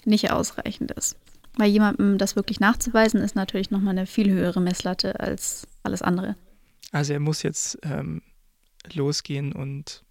nicht 0.04 0.32
ausreichend 0.32 0.90
ist. 0.90 1.14
Weil 1.56 1.70
jemandem 1.70 2.18
das 2.18 2.34
wirklich 2.34 2.58
nachzuweisen, 2.58 3.20
ist 3.20 3.36
natürlich 3.36 3.70
nochmal 3.70 3.96
eine 3.96 4.06
viel 4.06 4.28
höhere 4.28 4.60
Messlatte 4.60 5.20
als 5.20 5.68
alles 5.84 6.02
andere. 6.02 6.34
Also 6.90 7.12
er 7.12 7.20
muss 7.20 7.44
jetzt 7.44 7.78
ähm, 7.84 8.22
losgehen 8.92 9.52
und 9.52 10.02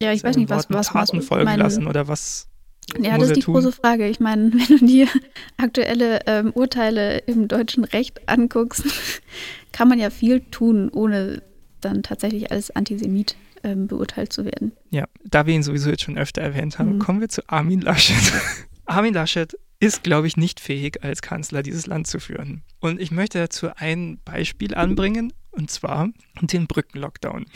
ja, 0.00 0.12
ich 0.12 0.24
weiß 0.24 0.36
nicht, 0.36 0.48
was, 0.48 0.70
was 0.70 0.88
Taten 0.88 1.20
folgen 1.20 1.58
lassen 1.58 1.86
oder 1.86 2.08
was 2.08 2.48
ja, 2.98 3.18
das 3.18 3.28
ist 3.28 3.36
die 3.36 3.40
tun? 3.40 3.54
große 3.54 3.72
Frage. 3.72 4.08
Ich 4.08 4.20
meine, 4.20 4.52
wenn 4.52 4.78
du 4.78 4.86
dir 4.86 5.08
aktuelle 5.56 6.20
ähm, 6.26 6.52
Urteile 6.52 7.18
im 7.18 7.48
deutschen 7.48 7.84
Recht 7.84 8.28
anguckst, 8.28 8.84
kann 9.72 9.88
man 9.88 9.98
ja 9.98 10.10
viel 10.10 10.40
tun, 10.40 10.88
ohne 10.88 11.42
dann 11.80 12.02
tatsächlich 12.02 12.50
als 12.50 12.70
Antisemit 12.70 13.36
ähm, 13.62 13.86
beurteilt 13.86 14.32
zu 14.32 14.44
werden. 14.44 14.72
Ja, 14.90 15.04
da 15.24 15.46
wir 15.46 15.54
ihn 15.54 15.62
sowieso 15.62 15.90
jetzt 15.90 16.02
schon 16.02 16.18
öfter 16.18 16.42
erwähnt 16.42 16.78
haben, 16.78 16.94
mhm. 16.94 16.98
kommen 16.98 17.20
wir 17.20 17.28
zu 17.28 17.42
Armin 17.48 17.80
Laschet. 17.80 18.16
Armin 18.86 19.14
Laschet 19.14 19.56
ist, 19.80 20.02
glaube 20.02 20.26
ich, 20.26 20.36
nicht 20.36 20.60
fähig, 20.60 21.04
als 21.04 21.22
Kanzler 21.22 21.62
dieses 21.62 21.86
Land 21.86 22.06
zu 22.06 22.18
führen. 22.18 22.62
Und 22.80 23.00
ich 23.00 23.10
möchte 23.10 23.38
dazu 23.38 23.68
ein 23.76 24.18
Beispiel 24.24 24.74
anbringen, 24.74 25.32
Und 25.50 25.70
zwar 25.70 26.08
den 26.40 26.66
Brückenlockdown. 26.66 27.46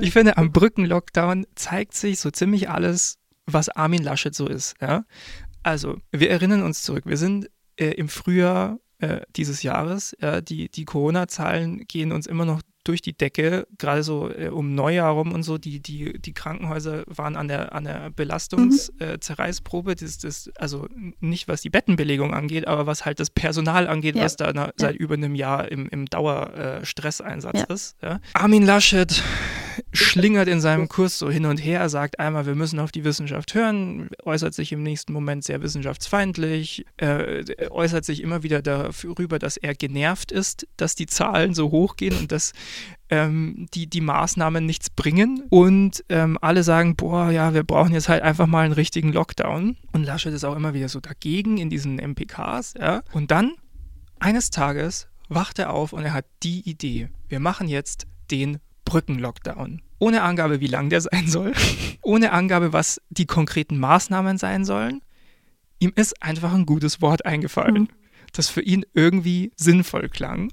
ich 0.00 0.12
finde, 0.12 0.36
am 0.36 0.52
Brückenlockdown 0.52 1.46
zeigt 1.54 1.94
sich 1.94 2.20
so 2.20 2.30
ziemlich 2.30 2.68
alles, 2.68 3.18
was 3.52 3.68
Armin 3.68 4.02
Laschet 4.02 4.34
so 4.34 4.46
ist. 4.46 4.74
Ja? 4.80 5.04
Also, 5.62 5.98
wir 6.12 6.30
erinnern 6.30 6.62
uns 6.62 6.82
zurück. 6.82 7.04
Wir 7.06 7.16
sind 7.16 7.50
äh, 7.76 7.90
im 7.90 8.08
Frühjahr 8.08 8.78
äh, 8.98 9.20
dieses 9.36 9.62
Jahres. 9.62 10.16
Ja, 10.20 10.40
die 10.40 10.68
die 10.68 10.84
Corona-Zahlen 10.84 11.86
gehen 11.86 12.12
uns 12.12 12.26
immer 12.26 12.44
noch 12.44 12.60
durch 12.84 13.02
die 13.02 13.12
Decke, 13.12 13.66
gerade 13.76 14.02
so 14.02 14.30
äh, 14.30 14.48
um 14.48 14.74
Neujahr 14.74 15.12
rum 15.12 15.32
und 15.32 15.42
so. 15.42 15.58
Die, 15.58 15.80
die, 15.80 16.18
die 16.18 16.32
Krankenhäuser 16.32 17.04
waren 17.06 17.36
an 17.36 17.46
der, 17.46 17.74
an 17.74 17.84
der 17.84 18.10
Belastungszerreißprobe. 18.10 19.94
Das, 19.94 20.16
das, 20.18 20.50
also 20.56 20.86
nicht, 21.20 21.48
was 21.48 21.60
die 21.60 21.68
Bettenbelegung 21.68 22.32
angeht, 22.32 22.66
aber 22.66 22.86
was 22.86 23.04
halt 23.04 23.20
das 23.20 23.28
Personal 23.28 23.88
angeht, 23.88 24.16
ja. 24.16 24.24
was 24.24 24.36
da 24.36 24.52
na, 24.54 24.72
seit 24.76 24.96
über 24.96 25.14
einem 25.14 25.34
Jahr 25.34 25.70
im, 25.70 25.86
im 25.88 26.06
Dauerstresseinsatz 26.06 27.58
ja. 27.58 27.74
ist. 27.74 27.96
Ja. 28.00 28.20
Armin 28.32 28.64
Laschet 28.64 29.22
schlingert 29.92 30.48
in 30.48 30.60
seinem 30.60 30.88
Kurs 30.88 31.18
so 31.18 31.30
hin 31.30 31.46
und 31.46 31.58
her, 31.58 31.88
sagt 31.88 32.18
einmal, 32.18 32.46
wir 32.46 32.54
müssen 32.54 32.78
auf 32.80 32.92
die 32.92 33.04
Wissenschaft 33.04 33.54
hören, 33.54 34.08
äußert 34.24 34.54
sich 34.54 34.72
im 34.72 34.82
nächsten 34.82 35.12
Moment 35.12 35.44
sehr 35.44 35.62
wissenschaftsfeindlich, 35.62 36.84
äh, 36.96 37.44
äußert 37.70 38.04
sich 38.04 38.22
immer 38.22 38.42
wieder 38.42 38.62
darüber, 38.62 39.38
dass 39.38 39.56
er 39.56 39.74
genervt 39.74 40.32
ist, 40.32 40.66
dass 40.76 40.94
die 40.94 41.06
Zahlen 41.06 41.54
so 41.54 41.70
hoch 41.70 41.96
gehen 41.96 42.16
und 42.16 42.32
dass 42.32 42.52
ähm, 43.10 43.66
die, 43.74 43.86
die 43.86 44.00
Maßnahmen 44.00 44.64
nichts 44.64 44.90
bringen. 44.90 45.44
Und 45.48 46.04
ähm, 46.08 46.38
alle 46.40 46.62
sagen, 46.62 46.96
boah, 46.96 47.30
ja, 47.30 47.54
wir 47.54 47.64
brauchen 47.64 47.92
jetzt 47.92 48.08
halt 48.08 48.22
einfach 48.22 48.46
mal 48.46 48.64
einen 48.64 48.74
richtigen 48.74 49.12
Lockdown. 49.12 49.76
Und 49.92 50.04
Laschet 50.04 50.32
ist 50.32 50.44
auch 50.44 50.56
immer 50.56 50.74
wieder 50.74 50.88
so 50.88 51.00
dagegen 51.00 51.58
in 51.58 51.70
diesen 51.70 51.96
MPKs. 51.96 52.74
Ja. 52.78 53.02
Und 53.12 53.30
dann, 53.30 53.54
eines 54.18 54.50
Tages, 54.50 55.08
wacht 55.28 55.58
er 55.58 55.72
auf 55.72 55.92
und 55.92 56.04
er 56.04 56.12
hat 56.12 56.26
die 56.42 56.68
Idee. 56.68 57.08
Wir 57.28 57.40
machen 57.40 57.68
jetzt 57.68 58.06
den 58.30 58.58
Brückenlockdown. 58.88 59.82
Ohne 59.98 60.22
Angabe, 60.22 60.60
wie 60.60 60.66
lang 60.66 60.88
der 60.88 61.02
sein 61.02 61.28
soll, 61.28 61.52
ohne 62.02 62.32
Angabe, 62.32 62.72
was 62.72 63.00
die 63.10 63.26
konkreten 63.26 63.78
Maßnahmen 63.78 64.38
sein 64.38 64.64
sollen. 64.64 65.02
Ihm 65.78 65.92
ist 65.94 66.22
einfach 66.22 66.54
ein 66.54 66.66
gutes 66.66 67.02
Wort 67.02 67.26
eingefallen, 67.26 67.82
mhm. 67.82 67.88
das 68.32 68.48
für 68.48 68.62
ihn 68.62 68.84
irgendwie 68.94 69.52
sinnvoll 69.56 70.08
klang. 70.08 70.52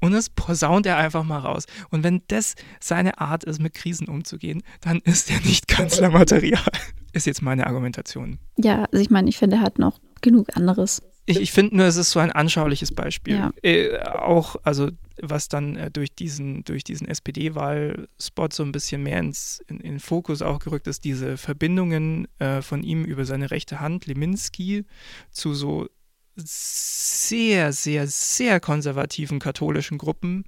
Und 0.00 0.12
das 0.12 0.30
posaunt 0.30 0.86
er 0.86 0.96
einfach 0.96 1.24
mal 1.24 1.38
raus. 1.38 1.66
Und 1.90 2.02
wenn 2.02 2.22
das 2.28 2.54
seine 2.80 3.20
Art 3.20 3.44
ist, 3.44 3.60
mit 3.60 3.74
Krisen 3.74 4.08
umzugehen, 4.08 4.62
dann 4.80 4.98
ist 4.98 5.30
er 5.30 5.40
nicht 5.40 5.68
Kanzlermaterial. 5.68 6.72
Ist 7.12 7.26
jetzt 7.26 7.42
meine 7.42 7.66
Argumentation. 7.66 8.38
Ja, 8.56 8.84
also 8.84 9.02
ich 9.02 9.10
meine, 9.10 9.28
ich 9.28 9.38
finde, 9.38 9.56
er 9.56 9.62
hat 9.62 9.78
noch 9.78 10.00
genug 10.22 10.56
anderes. 10.56 11.02
Ich, 11.24 11.40
ich 11.40 11.52
finde 11.52 11.76
nur, 11.76 11.86
es 11.86 11.96
ist 11.96 12.10
so 12.10 12.18
ein 12.18 12.32
anschauliches 12.32 12.92
Beispiel. 12.92 13.36
Ja. 13.36 13.52
Äh, 13.62 14.00
auch, 14.00 14.56
also 14.64 14.90
was 15.20 15.48
dann 15.48 15.76
äh, 15.76 15.90
durch 15.90 16.12
diesen, 16.14 16.64
durch 16.64 16.82
diesen 16.82 17.06
SPD-Wahlspot 17.06 18.52
so 18.52 18.64
ein 18.64 18.72
bisschen 18.72 19.04
mehr 19.04 19.20
ins, 19.20 19.62
in, 19.68 19.78
in 19.80 20.00
Fokus 20.00 20.42
auch 20.42 20.58
gerückt 20.58 20.88
ist, 20.88 21.04
diese 21.04 21.36
Verbindungen 21.36 22.26
äh, 22.40 22.60
von 22.60 22.82
ihm 22.82 23.04
über 23.04 23.24
seine 23.24 23.50
rechte 23.52 23.78
Hand, 23.78 24.06
Leminski, 24.06 24.84
zu 25.30 25.54
so 25.54 25.88
sehr, 26.34 27.72
sehr, 27.72 28.06
sehr 28.08 28.58
konservativen 28.58 29.38
katholischen 29.38 29.98
Gruppen 29.98 30.44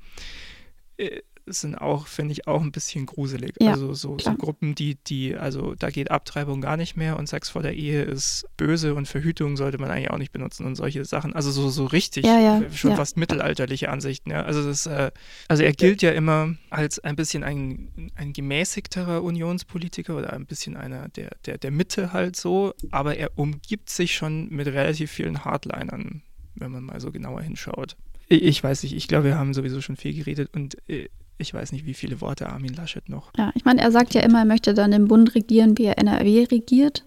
äh, 0.96 1.20
sind 1.47 1.77
auch, 1.77 2.07
finde 2.07 2.33
ich, 2.33 2.47
auch 2.47 2.62
ein 2.62 2.73
bisschen 2.73 3.07
gruselig. 3.07 3.55
Ja, 3.61 3.73
also 3.73 3.95
so, 3.95 4.16
so, 4.19 4.35
Gruppen, 4.35 4.75
die, 4.75 4.97
die, 5.07 5.37
also 5.37 5.75
da 5.75 5.91
geht 5.91 6.11
Abtreibung 6.11 6.61
gar 6.61 6.77
nicht 6.77 6.97
mehr 6.97 7.19
und 7.19 7.29
Sex 7.29 7.51
vor 7.51 7.62
der 7.62 7.75
Ehe 7.75 8.03
ist 8.03 8.47
böse 8.57 8.95
und 8.95 9.07
Verhütung 9.07 9.57
sollte 9.57 9.79
man 9.79 9.91
eigentlich 9.91 10.11
auch 10.11 10.19
nicht 10.19 10.33
benutzen 10.33 10.65
und 10.66 10.75
solche 10.77 11.05
Sachen. 11.05 11.35
Also 11.35 11.51
so, 11.51 11.69
so 11.69 11.87
richtig, 11.87 12.25
ja, 12.25 12.39
ja, 12.39 12.71
schon 12.73 12.97
fast 12.97 13.16
mittelalterliche 13.16 13.91
Ansichten. 13.91 14.31
Ja. 14.31 14.43
Also 14.43 14.65
das, 14.65 14.87
äh, 14.87 15.11
also 15.49 15.62
er 15.62 15.73
gilt 15.73 16.03
ja 16.03 16.12
immer 16.12 16.55
als 16.71 16.99
ein 16.99 17.16
bisschen 17.16 17.45
ein, 17.45 18.11
ein 18.15 18.33
gemäßigterer 18.33 19.23
Unionspolitiker 19.23 20.16
oder 20.16 20.33
ein 20.33 20.47
bisschen 20.47 20.77
einer 20.77 21.09
der, 21.11 21.31
der, 21.47 21.59
der 21.59 21.71
Mitte 21.71 22.12
halt 22.12 22.37
so, 22.37 22.75
aber 22.91 23.16
er 23.16 23.31
umgibt 23.37 23.91
sich 23.91 24.15
schon 24.15 24.49
mit 24.49 24.66
relativ 24.66 25.11
vielen 25.11 25.45
Hardlinern, 25.45 26.23
wenn 26.55 26.71
man 26.71 26.85
mal 26.85 27.01
so 27.01 27.12
genauer 27.12 27.43
hinschaut. 27.43 27.97
Ich 28.29 28.65
weiß 28.65 28.83
nicht, 28.85 28.95
ich 28.95 29.07
glaube, 29.07 29.25
wir 29.25 29.39
haben 29.39 29.53
sowieso 29.53 29.81
schon 29.81 29.97
viel 29.97 30.15
geredet 30.15 30.51
und 30.55 30.77
äh, 30.89 31.09
ich 31.39 31.52
weiß 31.52 31.73
nicht, 31.73 31.86
wie 31.86 31.94
viele 31.94 32.20
Worte 32.20 32.48
Armin 32.48 32.74
Laschet 32.74 33.09
noch. 33.09 33.31
Ja, 33.36 33.52
ich 33.55 33.65
meine, 33.65 33.81
er 33.81 33.90
sagt 33.93 34.15
ja 34.15 34.20
immer, 34.23 34.40
er 34.40 34.44
möchte 34.44 34.74
dann 34.74 34.93
im 34.93 35.09
Bund 35.09 35.35
regieren, 35.35 35.77
wie 35.78 35.85
er 35.85 35.98
NRW 35.98 36.44
regiert. 36.51 37.05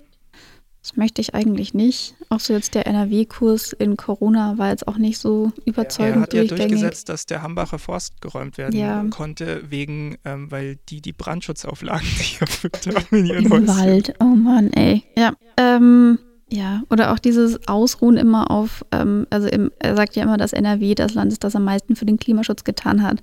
Das 0.87 0.95
möchte 0.95 1.19
ich 1.19 1.35
eigentlich 1.35 1.73
nicht. 1.73 2.15
Auch 2.29 2.39
so 2.39 2.53
jetzt 2.53 2.73
der 2.73 2.87
NRW-Kurs 2.87 3.73
in 3.73 3.97
Corona 3.97 4.57
war 4.57 4.69
jetzt 4.69 4.87
auch 4.87 4.97
nicht 4.97 5.17
so 5.17 5.51
überzeugend. 5.65 6.15
Er 6.15 6.21
hat 6.21 6.33
ja 6.33 6.43
durchgesetzt, 6.45 7.09
dass 7.09 7.25
der 7.25 7.41
Hambacher 7.41 7.77
Forst 7.77 8.21
geräumt 8.21 8.57
werden 8.57 8.79
ja. 8.79 9.03
konnte, 9.09 9.63
wegen, 9.69 10.17
ähm, 10.23 10.49
weil 10.49 10.77
die 10.87 11.01
die 11.01 11.11
Brandschutzauflagen 11.11 12.07
nicht 12.17 12.39
erfüllt 12.39 12.87
haben 12.87 13.17
in 13.17 13.25
ihren 13.25 13.45
Im 13.45 13.51
Häuschen. 13.51 13.67
Wald, 13.67 14.13
oh 14.21 14.25
Mann, 14.25 14.71
ey. 14.71 15.03
Ja, 15.17 15.33
ähm, 15.57 16.19
ja, 16.49 16.83
oder 16.89 17.11
auch 17.11 17.19
dieses 17.19 17.67
Ausruhen 17.67 18.15
immer 18.15 18.49
auf, 18.49 18.85
ähm, 18.93 19.27
also 19.29 19.49
im, 19.49 19.71
er 19.79 19.97
sagt 19.97 20.15
ja 20.15 20.23
immer, 20.23 20.37
dass 20.37 20.53
NRW 20.53 20.95
das 20.95 21.13
Land 21.13 21.33
ist, 21.33 21.43
das 21.43 21.55
am 21.57 21.65
meisten 21.65 21.97
für 21.97 22.05
den 22.05 22.17
Klimaschutz 22.17 22.63
getan 22.63 23.03
hat. 23.03 23.21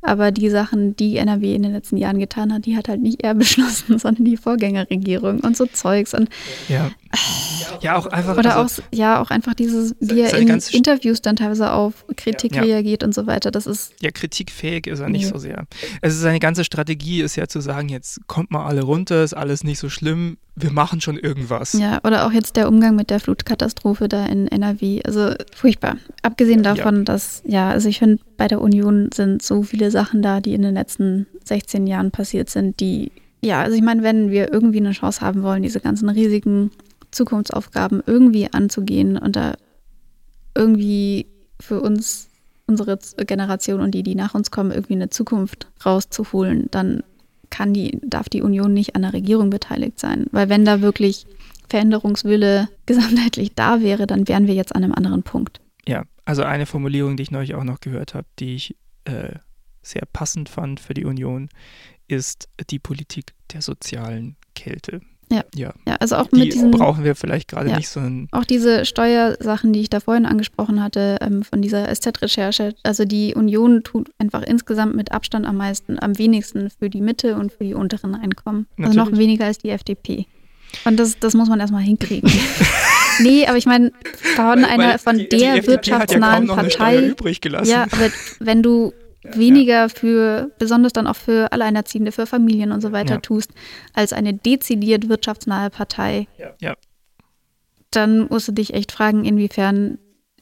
Aber 0.00 0.30
die 0.30 0.48
Sachen, 0.48 0.94
die 0.94 1.16
NRW 1.16 1.54
in 1.54 1.62
den 1.62 1.72
letzten 1.72 1.96
Jahren 1.96 2.18
getan 2.18 2.52
hat, 2.52 2.66
die 2.66 2.76
hat 2.76 2.88
halt 2.88 3.02
nicht 3.02 3.22
er 3.22 3.34
beschlossen, 3.34 3.98
sondern 3.98 4.24
die 4.24 4.36
Vorgängerregierung 4.36 5.40
und 5.40 5.56
so 5.56 5.66
Zeugs. 5.66 6.14
Und 6.14 6.28
ja. 6.68 6.90
Ja, 7.80 7.96
auch 7.96 8.06
einfach. 8.06 8.36
Oder 8.36 8.56
also, 8.56 8.82
auch, 8.82 8.86
ja, 8.92 9.20
auch 9.20 9.30
einfach 9.30 9.54
dieses, 9.54 9.94
wie 10.00 10.20
er 10.20 10.36
in 10.36 10.48
Interviews 10.48 11.22
dann 11.22 11.36
teilweise 11.36 11.72
auf 11.72 12.04
Kritik 12.16 12.56
ja. 12.56 12.62
reagiert 12.62 13.02
und 13.02 13.14
so 13.14 13.26
weiter. 13.26 13.50
Das 13.50 13.66
ist. 13.66 13.92
Ja, 14.00 14.10
kritikfähig 14.10 14.86
ist 14.86 15.00
er 15.00 15.08
nicht 15.08 15.24
nee. 15.24 15.30
so 15.30 15.38
sehr. 15.38 15.64
Also 16.02 16.20
seine 16.20 16.40
ganze 16.40 16.64
Strategie 16.64 17.20
ist 17.20 17.36
ja 17.36 17.46
zu 17.46 17.60
sagen, 17.60 17.88
jetzt 17.88 18.20
kommt 18.26 18.50
mal 18.50 18.66
alle 18.66 18.82
runter, 18.82 19.22
ist 19.22 19.34
alles 19.34 19.64
nicht 19.64 19.78
so 19.78 19.88
schlimm, 19.88 20.38
wir 20.56 20.72
machen 20.72 21.00
schon 21.00 21.16
irgendwas. 21.18 21.72
Ja, 21.74 22.00
oder 22.04 22.26
auch 22.26 22.32
jetzt 22.32 22.56
der 22.56 22.68
Umgang 22.68 22.96
mit 22.96 23.10
der 23.10 23.20
Flutkatastrophe 23.20 24.08
da 24.08 24.26
in 24.26 24.48
NRW. 24.48 25.02
Also 25.04 25.34
furchtbar. 25.54 25.96
Abgesehen 26.22 26.62
davon, 26.62 26.98
ja. 26.98 27.02
dass, 27.04 27.42
ja, 27.46 27.70
also 27.70 27.88
ich 27.88 27.98
finde, 27.98 28.22
bei 28.36 28.48
der 28.48 28.60
Union 28.60 29.10
sind 29.14 29.42
so 29.42 29.62
viele 29.62 29.90
Sachen 29.90 30.22
da, 30.22 30.40
die 30.40 30.54
in 30.54 30.62
den 30.62 30.74
letzten 30.74 31.26
16 31.44 31.86
Jahren 31.86 32.10
passiert 32.10 32.50
sind, 32.50 32.80
die, 32.80 33.12
ja, 33.42 33.60
also 33.60 33.76
ich 33.76 33.82
meine, 33.82 34.02
wenn 34.02 34.30
wir 34.30 34.52
irgendwie 34.52 34.78
eine 34.78 34.92
Chance 34.92 35.20
haben 35.20 35.42
wollen, 35.42 35.62
diese 35.62 35.80
ganzen 35.80 36.08
riesigen 36.08 36.70
Zukunftsaufgaben 37.10 38.02
irgendwie 38.06 38.52
anzugehen 38.52 39.16
und 39.16 39.36
da 39.36 39.54
irgendwie 40.54 41.26
für 41.60 41.80
uns, 41.80 42.28
unsere 42.66 42.98
Generation 43.18 43.80
und 43.80 43.92
die, 43.92 44.02
die 44.02 44.14
nach 44.14 44.34
uns 44.34 44.50
kommen, 44.50 44.70
irgendwie 44.70 44.94
eine 44.94 45.10
Zukunft 45.10 45.68
rauszuholen, 45.84 46.68
dann 46.70 47.02
kann 47.50 47.72
die, 47.72 47.98
darf 48.02 48.28
die 48.28 48.42
Union 48.42 48.74
nicht 48.74 48.94
an 48.94 49.02
der 49.02 49.12
Regierung 49.12 49.50
beteiligt 49.50 49.98
sein. 49.98 50.26
Weil 50.32 50.48
wenn 50.48 50.64
da 50.64 50.80
wirklich 50.80 51.26
Veränderungswille 51.68 52.68
gesamtheitlich 52.86 53.54
da 53.54 53.80
wäre, 53.80 54.06
dann 54.06 54.28
wären 54.28 54.46
wir 54.46 54.54
jetzt 54.54 54.74
an 54.74 54.84
einem 54.84 54.94
anderen 54.94 55.22
Punkt. 55.22 55.60
Ja, 55.86 56.04
also 56.24 56.42
eine 56.42 56.66
Formulierung, 56.66 57.16
die 57.16 57.22
ich 57.22 57.30
neulich 57.30 57.54
auch 57.54 57.64
noch 57.64 57.80
gehört 57.80 58.14
habe, 58.14 58.26
die 58.38 58.54
ich 58.54 58.76
äh, 59.04 59.36
sehr 59.82 60.02
passend 60.12 60.48
fand 60.48 60.80
für 60.80 60.94
die 60.94 61.04
Union, 61.04 61.48
ist 62.06 62.48
die 62.70 62.78
Politik 62.78 63.34
der 63.52 63.62
sozialen 63.62 64.36
Kälte. 64.54 65.00
Ja. 65.30 65.44
ja. 65.54 65.72
ja 65.86 65.96
also 65.96 66.16
auch 66.16 66.26
die 66.28 66.40
mit 66.40 66.54
diesen, 66.54 66.70
brauchen 66.70 67.04
wir 67.04 67.14
vielleicht 67.14 67.48
gerade 67.48 67.70
ja. 67.70 67.76
nicht 67.76 67.88
so 67.88 68.00
ein. 68.00 68.28
Auch 68.32 68.44
diese 68.44 68.84
Steuersachen, 68.84 69.72
die 69.72 69.80
ich 69.80 69.90
da 69.90 70.00
vorhin 70.00 70.26
angesprochen 70.26 70.82
hatte, 70.82 71.18
ähm, 71.20 71.42
von 71.42 71.62
dieser 71.62 71.88
SZ-Recherche. 71.94 72.74
Also 72.82 73.04
die 73.04 73.34
Union 73.34 73.82
tut 73.82 74.10
einfach 74.18 74.42
insgesamt 74.42 74.94
mit 74.96 75.12
Abstand 75.12 75.46
am 75.46 75.56
meisten, 75.56 75.98
am 75.98 76.18
wenigsten 76.18 76.70
für 76.70 76.90
die 76.90 77.00
Mitte 77.00 77.36
und 77.36 77.52
für 77.52 77.64
die 77.64 77.74
unteren 77.74 78.14
Einkommen. 78.14 78.66
Also 78.78 78.94
Natürlich. 78.94 79.10
noch 79.10 79.18
weniger 79.18 79.44
als 79.46 79.58
die 79.58 79.70
FDP. 79.70 80.26
Und 80.84 80.98
das, 80.98 81.18
das 81.18 81.34
muss 81.34 81.48
man 81.48 81.60
erstmal 81.60 81.82
hinkriegen. 81.82 82.30
nee, 83.20 83.46
aber 83.46 83.56
ich 83.56 83.66
meine, 83.66 83.92
von 84.36 84.64
einer, 84.64 84.98
von 84.98 85.18
die, 85.18 85.28
der 85.28 85.60
die 85.60 85.66
wirtschaftsnahen 85.66 86.46
ja 86.46 86.54
Partei. 86.54 87.14
Ja, 87.64 87.84
aber 87.90 88.10
wenn 88.40 88.62
du 88.62 88.92
weniger 89.22 89.88
für, 89.88 90.50
besonders 90.58 90.92
dann 90.92 91.06
auch 91.06 91.16
für 91.16 91.52
Alleinerziehende, 91.52 92.12
für 92.12 92.26
Familien 92.26 92.72
und 92.72 92.80
so 92.80 92.92
weiter 92.92 93.14
ja. 93.14 93.20
tust, 93.20 93.52
als 93.92 94.12
eine 94.12 94.34
dezidiert 94.34 95.08
wirtschaftsnahe 95.08 95.70
Partei, 95.70 96.28
ja. 96.60 96.74
dann 97.90 98.28
musst 98.28 98.48
du 98.48 98.52
dich 98.52 98.74
echt 98.74 98.92
fragen, 98.92 99.24
inwiefern 99.24 99.98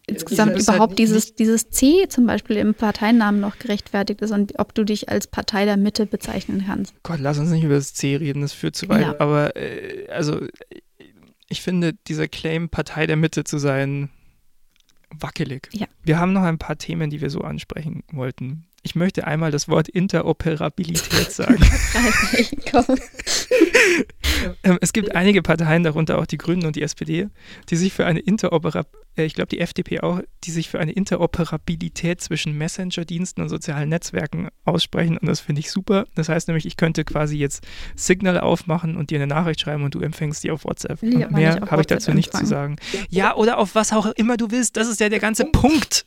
insgesamt 0.06 0.52
halt 0.52 0.62
überhaupt 0.62 0.90
halt 0.90 0.98
dieses, 0.98 1.34
dieses 1.34 1.70
C 1.70 2.06
zum 2.08 2.26
Beispiel 2.26 2.56
im 2.56 2.74
Parteinamen 2.74 3.40
noch 3.40 3.58
gerechtfertigt 3.58 4.22
ist 4.22 4.30
und 4.30 4.58
ob 4.58 4.74
du 4.74 4.84
dich 4.84 5.08
als 5.08 5.26
Partei 5.26 5.64
der 5.64 5.76
Mitte 5.76 6.06
bezeichnen 6.06 6.64
kannst. 6.66 6.94
Gott, 7.02 7.18
lass 7.20 7.38
uns 7.38 7.50
nicht 7.50 7.64
über 7.64 7.74
das 7.74 7.92
C 7.92 8.16
reden, 8.16 8.42
das 8.42 8.52
führt 8.52 8.76
zu 8.76 8.88
weit. 8.88 9.02
Ja. 9.02 9.16
Aber 9.18 9.56
äh, 9.56 10.06
also 10.08 10.40
ich 11.48 11.62
finde, 11.62 11.94
dieser 12.06 12.28
Claim, 12.28 12.68
Partei 12.68 13.06
der 13.06 13.16
Mitte 13.16 13.44
zu 13.44 13.58
sein, 13.58 14.10
wackelig. 15.10 15.68
Ja. 15.72 15.86
Wir 16.02 16.18
haben 16.18 16.32
noch 16.32 16.42
ein 16.42 16.58
paar 16.58 16.76
Themen, 16.76 17.10
die 17.10 17.20
wir 17.20 17.30
so 17.30 17.40
ansprechen 17.40 18.02
wollten. 18.12 18.66
Ich 18.86 18.94
möchte 18.94 19.26
einmal 19.26 19.50
das 19.50 19.66
Wort 19.66 19.88
Interoperabilität 19.88 21.32
sagen. 21.32 21.58
Ähm, 24.62 24.78
es 24.80 24.92
gibt 24.92 25.16
einige 25.16 25.42
Parteien, 25.42 25.82
darunter 25.82 26.18
auch 26.18 26.26
die 26.26 26.38
Grünen 26.38 26.64
und 26.66 26.76
die 26.76 26.82
SPD, 26.82 27.26
die 27.68 27.74
sich 27.74 27.92
für 27.92 28.06
eine 28.06 28.20
Interoperabilität, 28.20 28.94
äh, 29.16 29.24
ich 29.24 29.34
glaube 29.34 29.48
die 29.48 29.58
FDP 29.58 30.02
auch, 30.02 30.20
die 30.44 30.52
sich 30.52 30.68
für 30.68 30.78
eine 30.78 30.92
Interoperabilität 30.92 32.20
zwischen 32.20 32.56
Messenger-Diensten 32.56 33.42
und 33.42 33.48
sozialen 33.48 33.88
Netzwerken 33.88 34.50
aussprechen 34.64 35.18
und 35.18 35.26
das 35.26 35.40
finde 35.40 35.58
ich 35.58 35.72
super. 35.72 36.06
Das 36.14 36.28
heißt 36.28 36.46
nämlich, 36.46 36.64
ich 36.64 36.76
könnte 36.76 37.04
quasi 37.04 37.36
jetzt 37.36 37.66
Signal 37.96 38.38
aufmachen 38.38 38.96
und 38.96 39.10
dir 39.10 39.16
eine 39.16 39.26
Nachricht 39.26 39.60
schreiben 39.60 39.82
und 39.82 39.96
du 39.96 40.00
empfängst 40.00 40.44
die 40.44 40.52
auf 40.52 40.64
WhatsApp. 40.64 41.02
Ja, 41.02 41.28
mehr 41.28 41.60
habe 41.72 41.80
ich 41.80 41.88
dazu 41.88 42.12
nicht 42.12 42.32
zu 42.32 42.46
sagen. 42.46 42.76
Ja, 43.10 43.34
oder 43.34 43.58
auf 43.58 43.74
was 43.74 43.92
auch 43.92 44.06
immer 44.06 44.36
du 44.36 44.52
willst, 44.52 44.76
das 44.76 44.86
ist 44.86 45.00
ja 45.00 45.08
der 45.08 45.18
ganze 45.18 45.46
Punkt. 45.46 46.06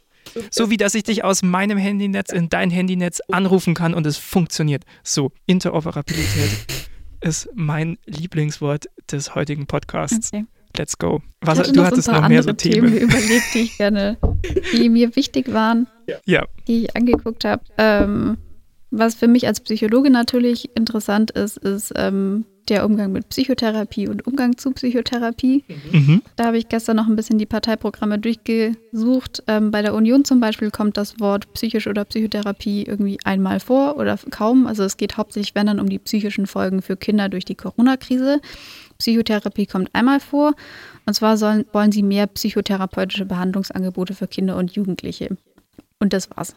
So 0.52 0.70
wie 0.70 0.78
dass 0.78 0.96
ich 0.96 1.04
dich 1.04 1.24
aus 1.24 1.44
meinem 1.44 1.78
Handynetz 1.78 2.32
in 2.32 2.50
dein 2.50 2.70
Handynetz 2.70 3.22
anrufen 3.32 3.74
kann 3.74 3.94
und 3.94 4.06
es 4.06 4.18
funktioniert. 4.18 4.84
So, 5.04 5.32
Interoperabilität 5.46 6.50
ist 7.22 7.50
mein 7.54 7.98
Lieblingswort 8.06 8.86
des 9.12 9.36
heutigen 9.36 9.68
Podcasts. 9.68 10.34
Okay. 10.34 10.46
Let's 10.78 10.98
go. 10.98 11.22
Was, 11.42 11.60
hatte 11.60 11.72
du 11.72 11.84
hattest 11.84 12.08
noch 12.08 12.28
mehr 12.28 12.44
so 12.44 12.54
Themen. 12.54 12.94
Themen 12.94 13.10
überlegt, 13.10 13.54
die 13.54 13.60
ich 13.60 13.78
gerne, 13.78 14.18
die 14.74 14.90
mir 14.90 15.16
wichtig 15.16 15.52
waren, 15.52 15.88
ja. 16.26 16.46
die 16.68 16.84
ich 16.84 16.96
angeguckt 16.96 17.44
habe. 17.44 17.64
Ähm, 17.78 18.38
was 18.92 19.16
für 19.16 19.28
mich 19.28 19.48
als 19.48 19.60
Psychologe 19.62 20.10
natürlich 20.10 20.70
interessant 20.76 21.32
ist, 21.32 21.58
ist 21.58 21.94
ähm, 21.96 22.46
der 22.70 22.86
Umgang 22.86 23.12
mit 23.12 23.30
Psychotherapie 23.30 24.08
und 24.08 24.26
Umgang 24.28 24.58
zu 24.58 24.72
Psychotherapie. 24.72 25.64
Mhm. 25.92 26.22
Da 26.36 26.46
habe 26.46 26.58
ich 26.58 26.70
gestern 26.70 26.98
noch 26.98 27.08
ein 27.08 27.16
bisschen 27.16 27.38
die 27.38 27.46
Parteiprogramme 27.46 28.20
durchgesucht. 28.20 29.44
Ähm, 29.48 29.72
bei 29.72 29.82
der 29.82 29.94
Union 29.94 30.26
zum 30.26 30.40
Beispiel 30.40 30.72
kommt 30.72 30.98
das 30.98 31.20
Wort 31.20 31.52
psychisch 31.54 31.88
oder 31.88 32.06
Psychotherapie 32.06 32.84
irgendwie 32.84 33.18
einmal 33.24 33.60
vor 33.60 33.98
oder 33.98 34.18
kaum. 34.30 34.68
Also 34.68 34.84
es 34.84 34.98
geht 34.98 35.18
hauptsächlich, 35.18 35.56
wenn 35.56 35.68
dann, 35.68 35.80
um 35.80 35.90
die 35.90 36.00
psychischen 36.00 36.48
Folgen 36.48 36.82
für 36.82 36.96
Kinder 36.96 37.30
durch 37.30 37.46
die 37.46 37.56
Corona-Krise. 37.56 38.42
Psychotherapie 38.98 39.66
kommt 39.66 39.90
einmal 39.94 40.20
vor. 40.20 40.54
Und 41.06 41.14
zwar 41.14 41.38
sollen, 41.38 41.66
wollen 41.74 41.92
sie 41.92 42.04
mehr 42.04 42.28
psychotherapeutische 42.28 43.26
Behandlungsangebote 43.26 44.14
für 44.14 44.28
Kinder 44.28 44.58
und 44.58 44.72
Jugendliche. 44.72 45.38
Und 46.00 46.14
das 46.14 46.30
war's. 46.32 46.56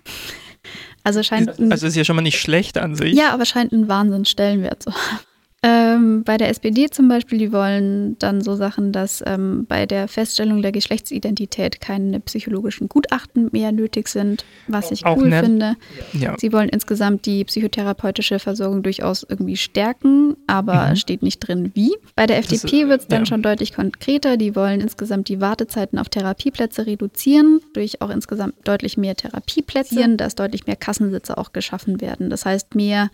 Also 1.05 1.22
scheint. 1.22 1.48
Also 1.70 1.86
ist 1.86 1.97
ja 1.97 2.05
schon 2.05 2.16
mal 2.16 2.22
nicht 2.22 2.40
schlecht 2.40 2.78
an 2.78 2.94
sich. 2.94 3.14
Ja, 3.14 3.32
aber 3.32 3.44
scheint 3.44 3.72
einen 3.72 3.89
Wahnsinnsstellenwert 3.89 4.82
zu 4.82 4.93
haben. 4.93 5.18
Ähm, 5.64 6.24
bei 6.24 6.39
der 6.39 6.48
SPD 6.48 6.90
zum 6.90 7.06
Beispiel, 7.06 7.39
die 7.39 7.52
wollen 7.52 8.18
dann 8.18 8.40
so 8.40 8.56
Sachen, 8.56 8.90
dass 8.90 9.22
ähm, 9.24 9.64
bei 9.68 9.86
der 9.86 10.09
Feststellung 10.09 10.60
der 10.60 10.72
Geschlechtsidentität 10.72 11.80
keine 11.80 12.18
psychologischen 12.18 12.89
Gutachten 12.89 13.48
mehr 13.52 13.70
nötig 13.70 14.09
sind, 14.09 14.44
was 14.66 14.90
ich 14.90 15.06
Auch 15.06 15.16
cool 15.18 15.28
nett. 15.28 15.44
finde. 15.44 15.76
Ja. 16.14 16.34
Sie 16.36 16.52
wollen 16.52 16.68
insgesamt 16.68 17.26
die 17.26 17.44
psychotherapeutische 17.44 18.40
Versorgung 18.40 18.82
durchaus 18.82 19.24
irgendwie 19.28 19.56
stärken, 19.56 20.36
aber 20.48 20.90
mhm. 20.90 20.97
steht 20.97 21.22
nicht 21.22 21.39
drin, 21.39 21.70
wie. 21.74 21.94
Bei 22.16 22.26
der 22.26 22.39
FDP 22.39 22.89
wird 22.89 23.02
es 23.02 23.06
dann 23.06 23.20
ja. 23.20 23.26
schon 23.26 23.43
deutlich 23.43 23.72
konkreter. 23.72 24.36
Die 24.36 24.56
wollen 24.56 24.80
insgesamt 24.80 25.28
die 25.28 25.40
Wartezeiten 25.40 25.97
auf 26.01 26.09
Therapieplätze 26.09 26.86
reduzieren, 26.86 27.60
durch 27.72 28.02
auch 28.02 28.10
insgesamt 28.10 28.56
deutlich 28.64 28.97
mehr 28.97 29.14
Therapieplätze, 29.14 30.01
ja. 30.01 30.09
dass 30.09 30.34
deutlich 30.34 30.66
mehr 30.66 30.74
Kassensitze 30.74 31.39
auch 31.39 31.52
geschaffen 31.52 32.01
werden. 32.01 32.30
Das 32.30 32.44
heißt, 32.44 32.74
mehr 32.74 33.10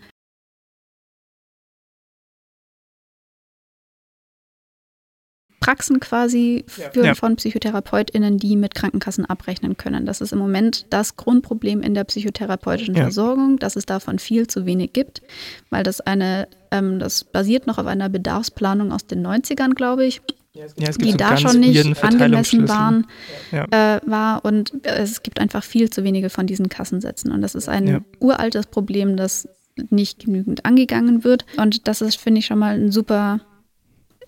Praxen 5.69 5.99
quasi 5.99 6.65
für, 6.65 7.05
ja. 7.05 7.13
von 7.13 7.35
PsychotherapeutInnen, 7.35 8.39
die 8.39 8.55
mit 8.55 8.73
Krankenkassen 8.73 9.25
abrechnen 9.25 9.77
können. 9.77 10.07
Das 10.07 10.19
ist 10.19 10.33
im 10.33 10.39
Moment 10.39 10.87
das 10.89 11.15
Grundproblem 11.15 11.83
in 11.83 11.93
der 11.93 12.05
psychotherapeutischen 12.05 12.95
ja. 12.95 13.03
Versorgung, 13.03 13.57
dass 13.57 13.75
es 13.75 13.85
davon 13.85 14.17
viel 14.17 14.47
zu 14.47 14.65
wenig 14.65 14.93
gibt, 14.93 15.21
weil 15.69 15.83
das 15.83 16.01
eine, 16.01 16.47
ähm, 16.71 16.97
das 16.97 17.23
basiert 17.23 17.67
noch 17.67 17.77
auf 17.77 17.85
einer 17.85 18.09
Bedarfsplanung 18.09 18.91
aus 18.91 19.05
den 19.05 19.23
90ern, 19.23 19.75
glaube 19.75 20.05
ich. 20.05 20.21
Ja, 20.53 20.65
die 20.99 21.11
so 21.11 21.17
da 21.17 21.37
schon 21.37 21.59
nicht 21.59 22.03
angemessen 22.03 22.67
waren, 22.67 23.05
äh, 23.51 23.99
war 24.07 24.43
und 24.43 24.73
es 24.83 25.21
gibt 25.21 25.39
einfach 25.39 25.63
viel 25.63 25.91
zu 25.91 26.03
wenige 26.03 26.31
von 26.31 26.47
diesen 26.47 26.67
Kassensätzen 26.69 27.31
und 27.31 27.43
das 27.43 27.53
ist 27.53 27.69
ein 27.69 28.03
uraltes 28.19 28.65
Problem, 28.65 29.15
das 29.15 29.47
nicht 29.91 30.25
genügend 30.25 30.65
angegangen 30.65 31.23
wird 31.23 31.45
und 31.57 31.87
das 31.87 32.01
ist, 32.01 32.19
finde 32.19 32.39
ich, 32.39 32.47
schon 32.47 32.57
mal 32.57 32.73
ein 32.73 32.91
super 32.91 33.41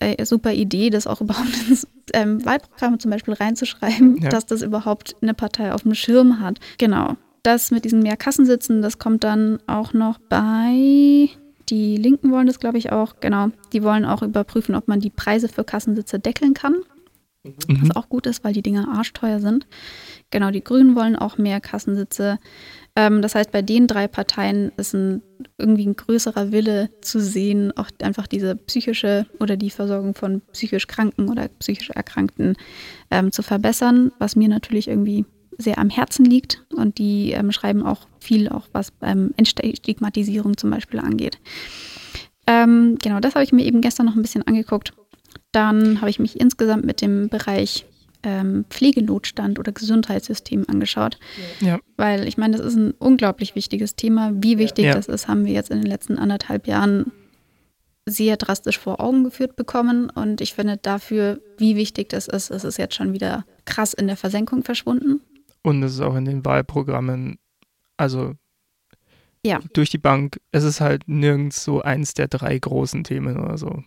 äh, 0.02 0.26
super 0.26 0.52
Idee, 0.52 0.90
das 0.90 1.07
auch 1.07 1.22
überhaupt 1.22 1.69
ins 1.69 1.88
ähm, 2.14 2.44
Wahlprogramm 2.45 2.99
zum 2.99 3.11
Beispiel 3.11 3.34
reinzuschreiben, 3.34 4.18
ja. 4.22 4.30
dass 4.30 4.45
das 4.45 4.61
überhaupt 4.61 5.15
eine 5.22 5.34
Partei 5.34 5.73
auf 5.73 5.84
dem 5.84 5.95
Schirm 5.95 6.40
hat. 6.40 6.60
Genau. 6.78 7.15
Das 7.44 7.72
mit 7.72 7.86
diesen 7.86 8.02
Mehrkassensitzen, 8.03 8.82
das 8.82 8.99
kommt 8.99 9.23
dann 9.23 9.60
auch 9.68 9.94
noch 9.94 10.19
bei. 10.19 11.30
Die 11.69 11.98
Linken 11.98 12.32
wollen 12.32 12.48
das, 12.48 12.60
glaube 12.60 12.78
ich, 12.78 12.91
auch. 12.91 13.15
Genau. 13.19 13.49
Die 13.73 13.82
wollen 13.82 14.06
auch 14.06 14.22
überprüfen, 14.22 14.76
ob 14.76 14.88
man 14.88 14.99
die 14.99 15.10
Preise 15.10 15.48
für 15.48 15.64
Kassensitze 15.64 16.19
deckeln 16.19 16.53
kann. 16.53 16.76
Mhm. 17.44 17.56
Was 17.82 17.95
auch 17.95 18.10
gut 18.10 18.28
ist, 18.28 18.44
weil 18.44 18.53
die 18.53 18.61
Dinger 18.61 18.90
arschteuer 18.90 19.40
sind. 19.40 19.65
Genau, 20.30 20.52
die 20.52 20.64
Grünen 20.64 20.95
wollen 20.95 21.15
auch 21.15 21.38
mehr 21.38 21.60
Kassensitze. 21.60 22.38
Ähm, 22.95 23.22
das 23.22 23.35
heißt, 23.35 23.51
bei 23.51 23.61
den 23.61 23.88
drei 23.88 24.07
Parteien 24.07 24.72
ist 24.77 24.93
ein, 24.93 25.22
irgendwie 25.57 25.85
ein 25.85 25.95
größerer 25.95 26.51
Wille 26.51 26.89
zu 27.01 27.19
sehen, 27.19 27.72
auch 27.77 27.89
einfach 28.01 28.27
diese 28.27 28.55
psychische 28.55 29.26
oder 29.39 29.55
die 29.55 29.69
Versorgung 29.69 30.13
von 30.13 30.41
psychisch 30.51 30.88
Kranken 30.88 31.30
oder 31.30 31.47
psychisch 31.59 31.89
Erkrankten 31.91 32.55
ähm, 33.09 33.31
zu 33.31 33.43
verbessern, 33.43 34.11
was 34.19 34.35
mir 34.35 34.49
natürlich 34.49 34.88
irgendwie 34.88 35.26
sehr 35.57 35.77
am 35.77 35.89
Herzen 35.89 36.26
liegt. 36.26 36.65
Und 36.76 36.97
die 36.97 37.31
ähm, 37.31 37.51
schreiben 37.51 37.84
auch 37.84 38.07
viel, 38.19 38.49
auch 38.49 38.68
was 38.73 38.91
ähm, 39.01 39.34
Entstigmatisierung 39.38 40.57
zum 40.57 40.72
Beispiel 40.72 40.99
angeht. 40.99 41.39
Ähm, 42.47 42.97
genau, 43.01 43.19
das 43.19 43.35
habe 43.35 43.43
ich 43.43 43.53
mir 43.53 43.63
eben 43.63 43.81
gestern 43.81 44.05
noch 44.05 44.15
ein 44.15 44.22
bisschen 44.22 44.45
angeguckt. 44.45 44.93
Dann 45.51 46.01
habe 46.01 46.09
ich 46.09 46.19
mich 46.19 46.39
insgesamt 46.39 46.85
mit 46.85 47.01
dem 47.01 47.30
Bereich 47.30 47.85
ähm, 48.23 48.65
Pflegenotstand 48.69 49.60
oder 49.60 49.72
Gesundheitssystem 49.72 50.65
angeschaut. 50.68 51.18
Ja. 51.60 51.80
Weil 51.98 52.27
ich 52.27 52.38
meine, 52.38 52.57
das 52.57 52.65
ist 52.65 52.76
ein 52.76 52.91
unglaublich 52.99 53.56
wichtiges 53.56 53.95
Thema. 53.95 54.31
Wie 54.35 54.57
wichtig 54.57 54.85
ja. 54.85 54.93
das 54.93 55.07
ist, 55.07 55.27
haben 55.27 55.45
wir 55.45 55.53
jetzt 55.53 55.72
in 55.72 55.81
den 55.81 55.88
letzten 55.88 56.18
anderthalb 56.18 56.68
Jahren 56.68 57.11
sehr 58.06 58.38
drastisch 58.38 58.80
vor 58.80 58.99
Augen 58.99 59.23
geführt 59.23 59.56
bekommen. 59.56 60.10
Und 60.10 60.41
ich 60.41 60.53
finde 60.53 60.77
dafür, 60.77 61.39
wie 61.57 61.76
wichtig 61.76 62.10
das 62.10 62.27
ist, 62.27 62.49
ist 62.49 62.64
es 62.64 62.77
jetzt 62.77 62.95
schon 62.95 63.14
wieder 63.14 63.45
krass 63.65 63.93
in 63.93 64.07
der 64.07 64.18
Versenkung 64.18 64.64
verschwunden. 64.64 65.22
Und 65.64 65.84
es 65.84 65.93
ist 65.93 66.02
auch 66.02 66.15
in 66.15 66.26
den 66.26 66.43
Wahlprogrammen, 66.43 67.38
also 67.98 68.34
ja. 69.45 69.60
durch 69.73 69.89
die 69.89 69.99
Bank, 69.99 70.39
es 70.52 70.64
ist 70.64 70.81
halt 70.81 71.03
nirgends 71.07 71.64
so 71.64 71.81
eins 71.81 72.14
der 72.14 72.27
drei 72.27 72.57
großen 72.57 73.03
Themen 73.03 73.38
oder 73.38 73.57
so. 73.57 73.84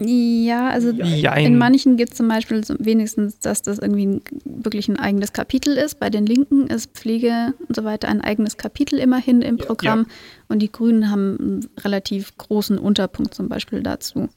Ja, 0.00 0.70
also 0.70 0.90
Jein. 0.90 1.46
in 1.46 1.58
manchen 1.58 1.96
gibt 1.96 2.12
es 2.12 2.16
zum 2.16 2.26
Beispiel 2.26 2.62
wenigstens, 2.80 3.38
dass 3.38 3.62
das 3.62 3.78
irgendwie 3.78 4.06
ein, 4.06 4.22
wirklich 4.44 4.88
ein 4.88 4.98
eigenes 4.98 5.32
Kapitel 5.32 5.76
ist. 5.76 6.00
Bei 6.00 6.10
den 6.10 6.26
Linken 6.26 6.66
ist 6.66 6.90
Pflege 6.94 7.54
und 7.68 7.76
so 7.76 7.84
weiter 7.84 8.08
ein 8.08 8.20
eigenes 8.20 8.56
Kapitel 8.56 8.98
immerhin 8.98 9.40
im 9.40 9.56
Programm. 9.56 10.00
Ja. 10.00 10.14
Und 10.48 10.58
die 10.60 10.70
Grünen 10.70 11.10
haben 11.10 11.38
einen 11.38 11.68
relativ 11.78 12.36
großen 12.36 12.76
Unterpunkt 12.76 13.34
zum 13.34 13.48
Beispiel 13.48 13.82
dazu. 13.84 14.28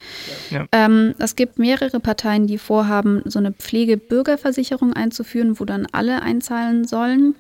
Ja. 0.52 0.68
Ähm, 0.72 1.16
es 1.18 1.36
gibt 1.36 1.58
mehrere 1.58 2.00
Parteien, 2.00 2.46
die 2.46 2.60
vorhaben, 2.60 3.24
so 3.26 3.40
eine 3.40 3.52
Pflegebürgerversicherung 3.52 4.94
einzuführen, 4.94 5.60
wo 5.60 5.66
dann 5.66 5.88
alle 5.92 6.22
einzahlen 6.22 6.86
sollen. 6.86 7.36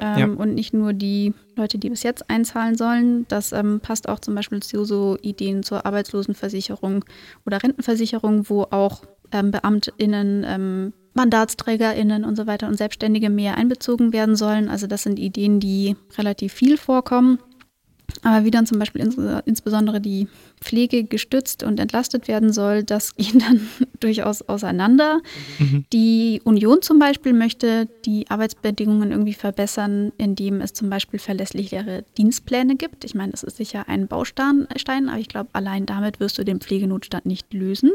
Ähm, 0.00 0.18
ja. 0.18 0.26
Und 0.26 0.54
nicht 0.54 0.74
nur 0.74 0.92
die 0.92 1.34
Leute, 1.56 1.78
die 1.78 1.90
bis 1.90 2.02
jetzt 2.02 2.28
einzahlen 2.30 2.76
sollen. 2.76 3.26
Das 3.28 3.52
ähm, 3.52 3.80
passt 3.80 4.08
auch 4.08 4.18
zum 4.18 4.34
Beispiel 4.34 4.62
zu 4.62 4.84
so 4.84 5.16
Ideen 5.22 5.62
zur 5.62 5.86
Arbeitslosenversicherung 5.86 7.04
oder 7.46 7.62
Rentenversicherung, 7.62 8.48
wo 8.48 8.62
auch 8.62 9.02
ähm, 9.32 9.50
BeamtInnen, 9.50 10.44
ähm, 10.46 10.92
MandatsträgerInnen 11.14 12.24
und 12.24 12.36
so 12.36 12.46
weiter 12.46 12.66
und 12.66 12.76
Selbstständige 12.76 13.30
mehr 13.30 13.56
einbezogen 13.56 14.12
werden 14.12 14.36
sollen. 14.36 14.68
Also 14.68 14.86
das 14.86 15.02
sind 15.02 15.18
Ideen, 15.18 15.60
die 15.60 15.96
relativ 16.18 16.52
viel 16.52 16.76
vorkommen. 16.76 17.38
Aber 18.22 18.44
wie 18.44 18.50
dann 18.50 18.66
zum 18.66 18.78
Beispiel 18.78 19.02
ins, 19.02 19.16
insbesondere 19.44 20.00
die 20.00 20.28
Pflege 20.60 21.04
gestützt 21.04 21.62
und 21.62 21.78
entlastet 21.78 22.28
werden 22.28 22.52
soll, 22.52 22.82
das 22.82 23.14
geht 23.16 23.40
dann 23.40 23.68
durchaus 24.00 24.42
auseinander. 24.42 25.20
Mhm. 25.58 25.84
Die 25.92 26.40
Union 26.44 26.82
zum 26.82 26.98
Beispiel 26.98 27.32
möchte 27.32 27.86
die 28.04 28.30
Arbeitsbedingungen 28.30 29.10
irgendwie 29.10 29.34
verbessern, 29.34 30.12
indem 30.16 30.60
es 30.60 30.72
zum 30.72 30.90
Beispiel 30.90 31.18
verlässlichere 31.18 32.04
Dienstpläne 32.16 32.76
gibt. 32.76 33.04
Ich 33.04 33.14
meine, 33.14 33.32
das 33.32 33.42
ist 33.42 33.56
sicher 33.56 33.88
ein 33.88 34.06
Baustein, 34.08 34.66
aber 35.08 35.18
ich 35.18 35.28
glaube, 35.28 35.50
allein 35.52 35.86
damit 35.86 36.20
wirst 36.20 36.38
du 36.38 36.44
den 36.44 36.60
Pflegenotstand 36.60 37.26
nicht 37.26 37.52
lösen. 37.52 37.92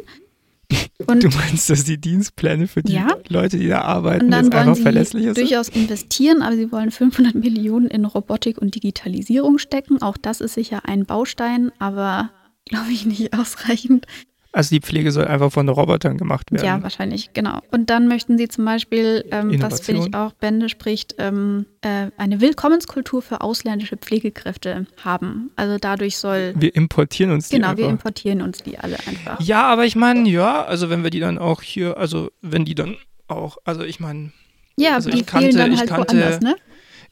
Und 1.08 1.24
du 1.24 1.30
meinst, 1.30 1.70
dass 1.70 1.84
die 1.86 2.00
Dienstpläne 2.00 2.68
für 2.68 2.84
die 2.84 2.94
ja. 2.94 3.18
Leute, 3.30 3.58
die 3.58 3.68
da 3.68 3.82
arbeiten, 3.82 4.32
jetzt 4.32 4.54
einfach 4.54 4.78
verlässlicher 4.78 5.34
sind? 5.34 5.50
durchaus 5.50 5.70
investieren, 5.70 6.42
aber 6.42 6.56
sie 6.56 6.72
wollen 6.72 6.92
500 6.92 7.36
Millionen 7.36 7.88
in 7.88 8.06
Robotik 8.06 8.58
und 8.58 8.76
Digitalisierung 8.76 9.58
stecken. 9.58 10.02
Auch 10.02 10.18
das 10.18 10.42
ist 10.42 10.54
sicher 10.54 10.82
ein 10.86 11.06
Baustein, 11.06 11.72
aber 11.80 12.30
glaube 12.66 12.92
ich 12.92 13.06
nicht 13.06 13.34
ausreichend. 13.34 14.06
Also 14.52 14.76
die 14.76 14.82
Pflege 14.82 15.12
soll 15.12 15.26
einfach 15.26 15.52
von 15.52 15.70
Robotern 15.70 16.18
gemacht 16.18 16.52
werden. 16.52 16.66
Ja, 16.66 16.82
wahrscheinlich, 16.82 17.34
genau. 17.34 17.60
Und 17.70 17.92
dann 17.92 18.08
möchten 18.08 18.38
sie 18.40 18.48
zum 18.48 18.66
Beispiel, 18.66 19.24
ähm, 19.30 19.62
was 19.62 19.82
finde 19.82 20.08
ich 20.08 20.14
auch 20.16 20.34
Bände 20.34 20.70
spricht, 20.70 21.16
ähm, 21.20 21.68
äh, 21.82 22.08
eine 22.18 22.42
Willkommenskultur 22.42 23.22
für 23.22 23.42
ausländische 23.42 23.96
Pflegekräfte 23.96 24.88
haben. 25.04 25.52
Also 25.56 25.78
dadurch 25.80 26.18
soll. 26.18 26.54
Wir 26.58 26.76
importieren 26.76 27.32
uns 27.32 27.50
die. 27.50 27.58
Genau, 27.58 27.70
einfach. 27.70 27.84
wir 27.84 27.90
importieren 27.90 28.42
uns 28.42 28.64
die 28.64 28.80
alle 28.80 28.98
einfach. 29.06 29.40
Ja, 29.40 29.68
aber 29.68 29.86
ich 29.86 29.96
meine, 29.96 30.28
ja, 30.28 30.64
also 30.64 30.90
wenn 30.90 31.04
wir 31.04 31.12
die 31.12 31.20
dann 31.20 31.38
auch 31.38 31.62
hier, 31.62 31.98
also 31.98 32.32
wenn 32.42 32.66
die 32.66 32.76
dann 32.76 32.96
auch, 33.28 33.58
also 33.66 33.84
ich 33.84 34.00
meine. 34.00 34.32
Ja, 34.78 34.96
also 34.96 35.12
die 35.12 35.20
ich 35.20 35.26
kannte, 35.28 35.52
dann 35.52 35.78
halt 35.78 35.84
ich 35.84 35.90
kannte, 35.90 36.18
woanders, 36.18 36.42
ne? 36.42 36.56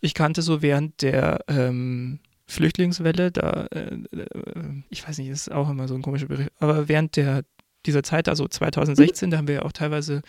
Ich 0.01 0.13
kannte 0.15 0.41
so 0.41 0.63
während 0.63 1.01
der 1.03 1.41
ähm, 1.47 2.19
Flüchtlingswelle, 2.47 3.31
da, 3.31 3.67
äh, 3.71 3.95
äh, 4.15 4.83
ich 4.89 5.07
weiß 5.07 5.17
nicht, 5.17 5.29
ist 5.29 5.51
auch 5.51 5.69
immer 5.69 5.87
so 5.87 5.95
ein 5.95 6.01
komischer 6.01 6.27
Bericht, 6.27 6.51
aber 6.59 6.87
während 6.87 7.15
der, 7.15 7.43
dieser 7.85 8.03
Zeit, 8.03 8.29
also 8.29 8.47
2016, 8.47 9.27
mhm. 9.27 9.31
da 9.31 9.37
haben 9.37 9.47
wir 9.47 9.55
ja 9.55 9.61
auch 9.63 9.71
teilweise 9.71 10.21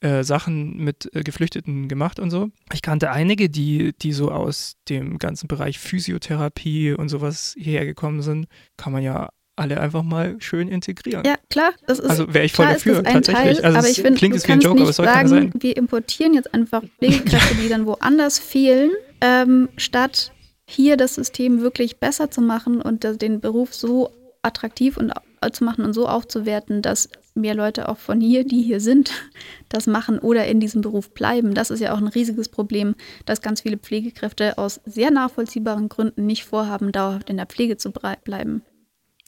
äh, 0.00 0.24
Sachen 0.24 0.78
mit 0.78 1.08
äh, 1.14 1.22
Geflüchteten 1.22 1.88
gemacht 1.88 2.18
und 2.18 2.30
so. 2.30 2.50
Ich 2.72 2.82
kannte 2.82 3.10
einige, 3.10 3.48
die, 3.48 3.92
die 4.00 4.12
so 4.12 4.30
aus 4.30 4.74
dem 4.88 5.18
ganzen 5.18 5.48
Bereich 5.48 5.78
Physiotherapie 5.78 6.92
und 6.92 7.08
sowas 7.08 7.54
hierher 7.56 7.86
gekommen 7.86 8.22
sind. 8.22 8.46
Kann 8.76 8.92
man 8.92 9.02
ja 9.02 9.28
alle 9.54 9.80
einfach 9.80 10.02
mal 10.02 10.36
schön 10.40 10.68
integrieren. 10.68 11.24
Ja, 11.24 11.36
klar. 11.50 11.72
Das 11.86 11.98
ist, 11.98 12.08
also 12.08 12.32
wäre 12.32 12.44
ich 12.44 12.52
voll 12.52 12.66
dafür, 12.66 13.04
tatsächlich. 13.04 13.58
Teil, 13.58 13.64
also 13.64 13.78
aber 13.78 13.88
ich 13.88 14.00
finde, 14.00 14.18
klingt 14.18 14.34
es 14.34 14.48
wie 14.48 14.52
ein 14.52 14.60
Joke, 14.60 14.80
aber 14.80 14.90
es 14.90 14.96
soll 14.96 15.06
sagen, 15.06 15.28
sein. 15.28 15.52
Wir 15.58 15.76
importieren 15.76 16.34
jetzt 16.34 16.52
einfach 16.52 16.82
Pflegekräfte, 16.98 17.54
die 17.56 17.68
dann 17.68 17.86
woanders 17.86 18.38
fehlen, 18.38 18.90
ähm, 19.20 19.68
statt 19.76 20.31
hier 20.66 20.96
das 20.96 21.14
System 21.14 21.60
wirklich 21.60 21.98
besser 21.98 22.30
zu 22.30 22.40
machen 22.40 22.80
und 22.80 23.04
den 23.20 23.40
Beruf 23.40 23.74
so 23.74 24.10
attraktiv 24.42 24.96
und 24.96 25.12
zu 25.52 25.64
machen 25.64 25.84
und 25.84 25.92
so 25.92 26.08
aufzuwerten, 26.08 26.82
dass 26.82 27.08
mehr 27.34 27.54
Leute 27.54 27.88
auch 27.88 27.98
von 27.98 28.20
hier, 28.20 28.44
die 28.44 28.62
hier 28.62 28.80
sind, 28.80 29.10
das 29.68 29.86
machen 29.86 30.18
oder 30.18 30.46
in 30.46 30.60
diesem 30.60 30.82
Beruf 30.82 31.12
bleiben. 31.12 31.54
Das 31.54 31.70
ist 31.70 31.80
ja 31.80 31.92
auch 31.92 31.98
ein 31.98 32.08
riesiges 32.08 32.48
Problem, 32.48 32.94
dass 33.24 33.40
ganz 33.40 33.62
viele 33.62 33.78
Pflegekräfte 33.78 34.58
aus 34.58 34.80
sehr 34.84 35.10
nachvollziehbaren 35.10 35.88
Gründen 35.88 36.26
nicht 36.26 36.44
vorhaben, 36.44 36.92
dauerhaft 36.92 37.30
in 37.30 37.36
der 37.36 37.46
Pflege 37.46 37.76
zu 37.76 37.92
bleiben. 37.92 38.62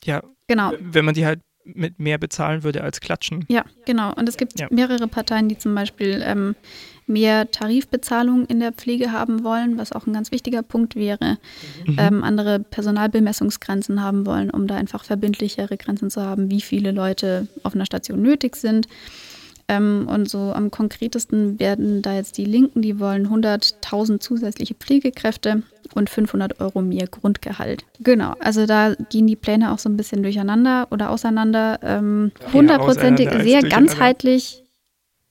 Ja, 0.05 0.23
genau. 0.47 0.73
Wenn 0.79 1.05
man 1.05 1.15
die 1.15 1.27
halt 1.27 1.41
mit 1.65 1.99
mehr 1.99 2.19
bezahlen 2.19 2.63
würde 2.63 2.83
als 2.83 3.01
klatschen. 3.01 3.47
Ja, 3.49 3.65
genau. 3.87 4.13
Und 4.15 4.29
es 4.29 4.37
gibt 4.37 4.61
ja. 4.61 4.69
mehrere 4.71 5.09
Parteien, 5.09 5.49
die 5.49 5.57
zum 5.57 5.75
Beispiel 5.75 6.23
ähm, 6.23 6.55
mehr 7.07 7.51
Tarifbezahlung 7.51 8.47
in 8.47 8.61
der 8.61 8.73
Pflege 8.73 9.13
haben 9.13 9.45
wollen, 9.45 9.79
was 9.79 9.93
auch 9.93 10.07
ein 10.07 10.13
ganz 10.13 10.31
wichtiger 10.31 10.63
Punkt 10.63 10.97
wäre. 10.97 11.39
Mhm. 11.87 11.97
Ähm, 11.99 12.25
andere 12.25 12.61
Personalbemessungsgrenzen 12.61 14.03
haben 14.03 14.27
wollen, 14.27 14.51
um 14.51 14.67
da 14.67 14.77
einfach 14.77 15.05
verbindlichere 15.05 15.77
Grenzen 15.77 16.11
zu 16.11 16.23
haben, 16.23 16.51
wie 16.51 16.61
viele 16.61 16.93
Leute 16.93 17.49
auf 17.63 17.75
einer 17.75 17.87
Station 17.87 18.23
nötig 18.23 18.57
sind. 18.57 18.89
Ähm, 19.67 20.07
und 20.11 20.29
so 20.29 20.53
am 20.53 20.71
konkretesten 20.71 21.59
werden 21.59 22.03
da 22.03 22.15
jetzt 22.15 22.37
die 22.37 22.45
Linken, 22.45 22.83
die 22.83 23.01
wollen 23.01 23.29
100.000 23.29 24.21
zusätzliche 24.21 24.75
Pflegekräfte 24.75 25.63
und 25.95 26.11
500 26.11 26.61
Euro 26.61 26.83
mehr 26.83 27.07
Grundgehalt. 27.07 27.85
Genau, 28.01 28.35
also 28.41 28.67
da 28.67 28.95
gehen 29.09 29.27
die 29.27 29.37
Pläne 29.37 29.73
auch 29.73 29.79
so 29.79 29.89
ein 29.89 29.97
bisschen 29.97 30.23
durcheinander 30.23 30.89
oder 30.91 31.09
auseinander. 31.11 31.79
Hundertprozentig, 32.53 33.29
ähm, 33.33 33.43
sehr 33.43 33.63
ganzheitlich 33.63 34.65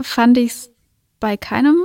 fand 0.01 0.37
ich 0.37 0.51
es 0.51 0.72
bei 1.23 1.37
keinem. 1.37 1.77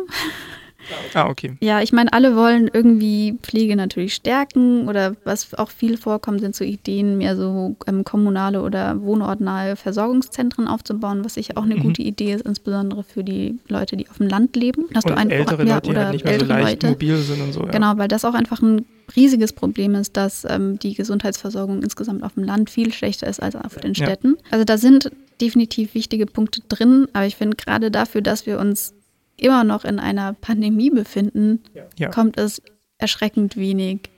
Ah, 1.14 1.28
okay. 1.28 1.56
Ja, 1.60 1.80
ich 1.80 1.92
meine, 1.92 2.12
alle 2.12 2.34
wollen 2.34 2.68
irgendwie 2.72 3.38
Pflege 3.40 3.76
natürlich 3.76 4.14
stärken 4.14 4.88
oder 4.88 5.14
was 5.22 5.54
auch 5.54 5.70
viel 5.70 5.96
vorkommt, 5.96 6.40
sind 6.40 6.56
so 6.56 6.64
Ideen, 6.64 7.18
mehr 7.18 7.36
so 7.36 7.76
ähm, 7.86 8.02
kommunale 8.02 8.62
oder 8.62 9.00
wohnortnahe 9.00 9.76
Versorgungszentren 9.76 10.66
aufzubauen, 10.66 11.24
was 11.24 11.34
sicher 11.34 11.52
auch 11.56 11.62
eine 11.62 11.76
mhm. 11.76 11.82
gute 11.82 12.02
Idee 12.02 12.32
ist, 12.32 12.44
insbesondere 12.44 13.04
für 13.04 13.22
die 13.22 13.58
Leute, 13.68 13.96
die 13.96 14.08
auf 14.08 14.16
dem 14.16 14.26
Land 14.26 14.56
leben. 14.56 14.86
Dass 14.92 15.04
und 15.04 15.12
du 15.12 15.16
einfach 15.16 15.36
ältere 15.36 15.64
mehr, 15.64 15.74
Leute, 15.74 15.90
oder 15.90 16.00
die 16.00 16.04
halt 16.04 16.12
nicht 16.14 16.24
mehr 16.24 16.40
so 16.40 16.46
leicht 16.46 16.82
Leute. 16.82 16.88
mobil 16.88 17.16
sind 17.18 17.40
und 17.42 17.52
so. 17.52 17.60
Ja. 17.60 17.70
Genau, 17.70 17.98
weil 17.98 18.08
das 18.08 18.24
auch 18.24 18.34
einfach 18.34 18.60
ein 18.60 18.86
riesiges 19.14 19.52
Problem 19.52 19.94
ist, 19.94 20.16
dass 20.16 20.44
ähm, 20.48 20.80
die 20.80 20.94
Gesundheitsversorgung 20.94 21.82
insgesamt 21.82 22.24
auf 22.24 22.34
dem 22.34 22.42
Land 22.42 22.70
viel 22.70 22.92
schlechter 22.92 23.28
ist 23.28 23.40
als 23.40 23.54
auf 23.54 23.76
den 23.76 23.94
Städten. 23.94 24.36
Ja. 24.36 24.42
Also 24.50 24.64
da 24.64 24.78
sind 24.78 25.12
definitiv 25.40 25.94
wichtige 25.94 26.26
Punkte 26.26 26.62
drin, 26.68 27.06
aber 27.12 27.26
ich 27.26 27.36
finde 27.36 27.56
gerade 27.56 27.90
dafür, 27.90 28.22
dass 28.22 28.46
wir 28.46 28.58
uns 28.58 28.94
immer 29.38 29.64
noch 29.64 29.84
in 29.84 29.98
einer 29.98 30.34
Pandemie 30.34 30.90
befinden, 30.90 31.62
ja. 31.96 32.08
kommt 32.08 32.38
es 32.38 32.62
erschreckend 32.98 33.56
wenig 33.56 34.10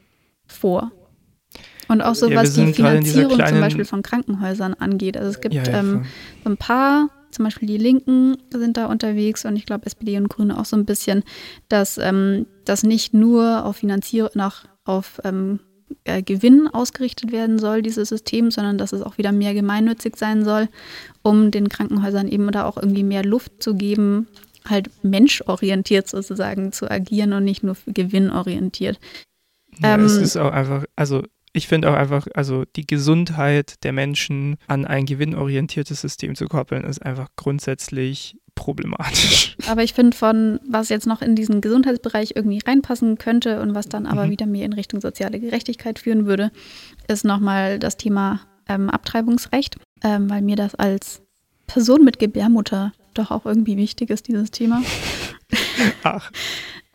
vor. 0.46 0.92
Und 1.88 2.02
auch 2.02 2.14
so, 2.14 2.28
ja, 2.30 2.36
was 2.36 2.54
die 2.54 2.72
Finanzierung 2.72 3.44
zum 3.44 3.60
Beispiel 3.60 3.84
von 3.84 4.02
Krankenhäusern 4.02 4.74
angeht. 4.74 5.16
Also 5.16 5.30
es 5.30 5.40
gibt 5.40 5.54
ja, 5.54 5.64
ähm, 5.66 6.04
so 6.44 6.50
ein 6.50 6.56
paar, 6.56 7.10
zum 7.32 7.44
Beispiel 7.44 7.66
die 7.66 7.78
Linken 7.78 8.36
sind 8.50 8.76
da 8.76 8.86
unterwegs 8.86 9.44
und 9.44 9.56
ich 9.56 9.66
glaube 9.66 9.86
SPD 9.86 10.16
und 10.16 10.28
Grüne 10.28 10.58
auch 10.58 10.64
so 10.64 10.76
ein 10.76 10.84
bisschen, 10.84 11.24
dass 11.68 11.98
ähm, 11.98 12.46
das 12.64 12.84
nicht 12.84 13.12
nur 13.12 13.64
auf 13.64 13.78
Finanzierung, 13.78 14.30
nach, 14.34 14.66
auf 14.84 15.20
ähm, 15.24 15.58
äh, 16.04 16.22
Gewinn 16.22 16.68
ausgerichtet 16.68 17.32
werden 17.32 17.58
soll, 17.58 17.82
dieses 17.82 18.08
System, 18.08 18.52
sondern 18.52 18.78
dass 18.78 18.92
es 18.92 19.02
auch 19.02 19.18
wieder 19.18 19.32
mehr 19.32 19.54
gemeinnützig 19.54 20.16
sein 20.16 20.44
soll, 20.44 20.68
um 21.22 21.50
den 21.50 21.68
Krankenhäusern 21.68 22.28
eben 22.28 22.50
da 22.52 22.66
auch 22.66 22.76
irgendwie 22.76 23.02
mehr 23.02 23.24
Luft 23.24 23.62
zu 23.62 23.74
geben, 23.74 24.28
halt 24.68 24.90
menschorientiert 25.02 26.08
sozusagen 26.08 26.72
zu 26.72 26.90
agieren 26.90 27.32
und 27.32 27.44
nicht 27.44 27.62
nur 27.62 27.76
gewinnorientiert. 27.86 28.98
Ja, 29.78 29.94
ähm, 29.94 30.04
es 30.04 30.16
ist 30.16 30.36
auch 30.36 30.52
einfach, 30.52 30.84
also 30.96 31.22
ich 31.52 31.66
finde 31.66 31.90
auch 31.90 31.94
einfach, 31.94 32.26
also 32.34 32.64
die 32.76 32.86
Gesundheit 32.86 33.82
der 33.82 33.92
Menschen 33.92 34.56
an 34.68 34.84
ein 34.84 35.06
gewinnorientiertes 35.06 36.00
System 36.00 36.34
zu 36.34 36.46
koppeln, 36.46 36.84
ist 36.84 37.04
einfach 37.04 37.28
grundsätzlich 37.36 38.36
problematisch. 38.54 39.56
Aber 39.68 39.82
ich 39.82 39.94
finde 39.94 40.16
von, 40.16 40.60
was 40.68 40.90
jetzt 40.90 41.06
noch 41.06 41.22
in 41.22 41.34
diesen 41.34 41.60
Gesundheitsbereich 41.60 42.32
irgendwie 42.36 42.60
reinpassen 42.64 43.18
könnte 43.18 43.60
und 43.62 43.74
was 43.74 43.88
dann 43.88 44.06
aber 44.06 44.26
mhm. 44.26 44.30
wieder 44.30 44.46
mehr 44.46 44.66
in 44.66 44.72
Richtung 44.72 45.00
soziale 45.00 45.40
Gerechtigkeit 45.40 45.98
führen 45.98 46.26
würde, 46.26 46.50
ist 47.08 47.24
nochmal 47.24 47.78
das 47.78 47.96
Thema 47.96 48.40
ähm, 48.68 48.90
Abtreibungsrecht, 48.90 49.76
ähm, 50.04 50.28
weil 50.28 50.42
mir 50.42 50.56
das 50.56 50.74
als 50.74 51.22
Person 51.66 52.04
mit 52.04 52.18
Gebärmutter 52.18 52.92
doch 53.14 53.30
auch 53.30 53.46
irgendwie 53.46 53.76
wichtig 53.76 54.10
ist, 54.10 54.28
dieses 54.28 54.50
Thema. 54.50 54.82
Ach. 56.02 56.30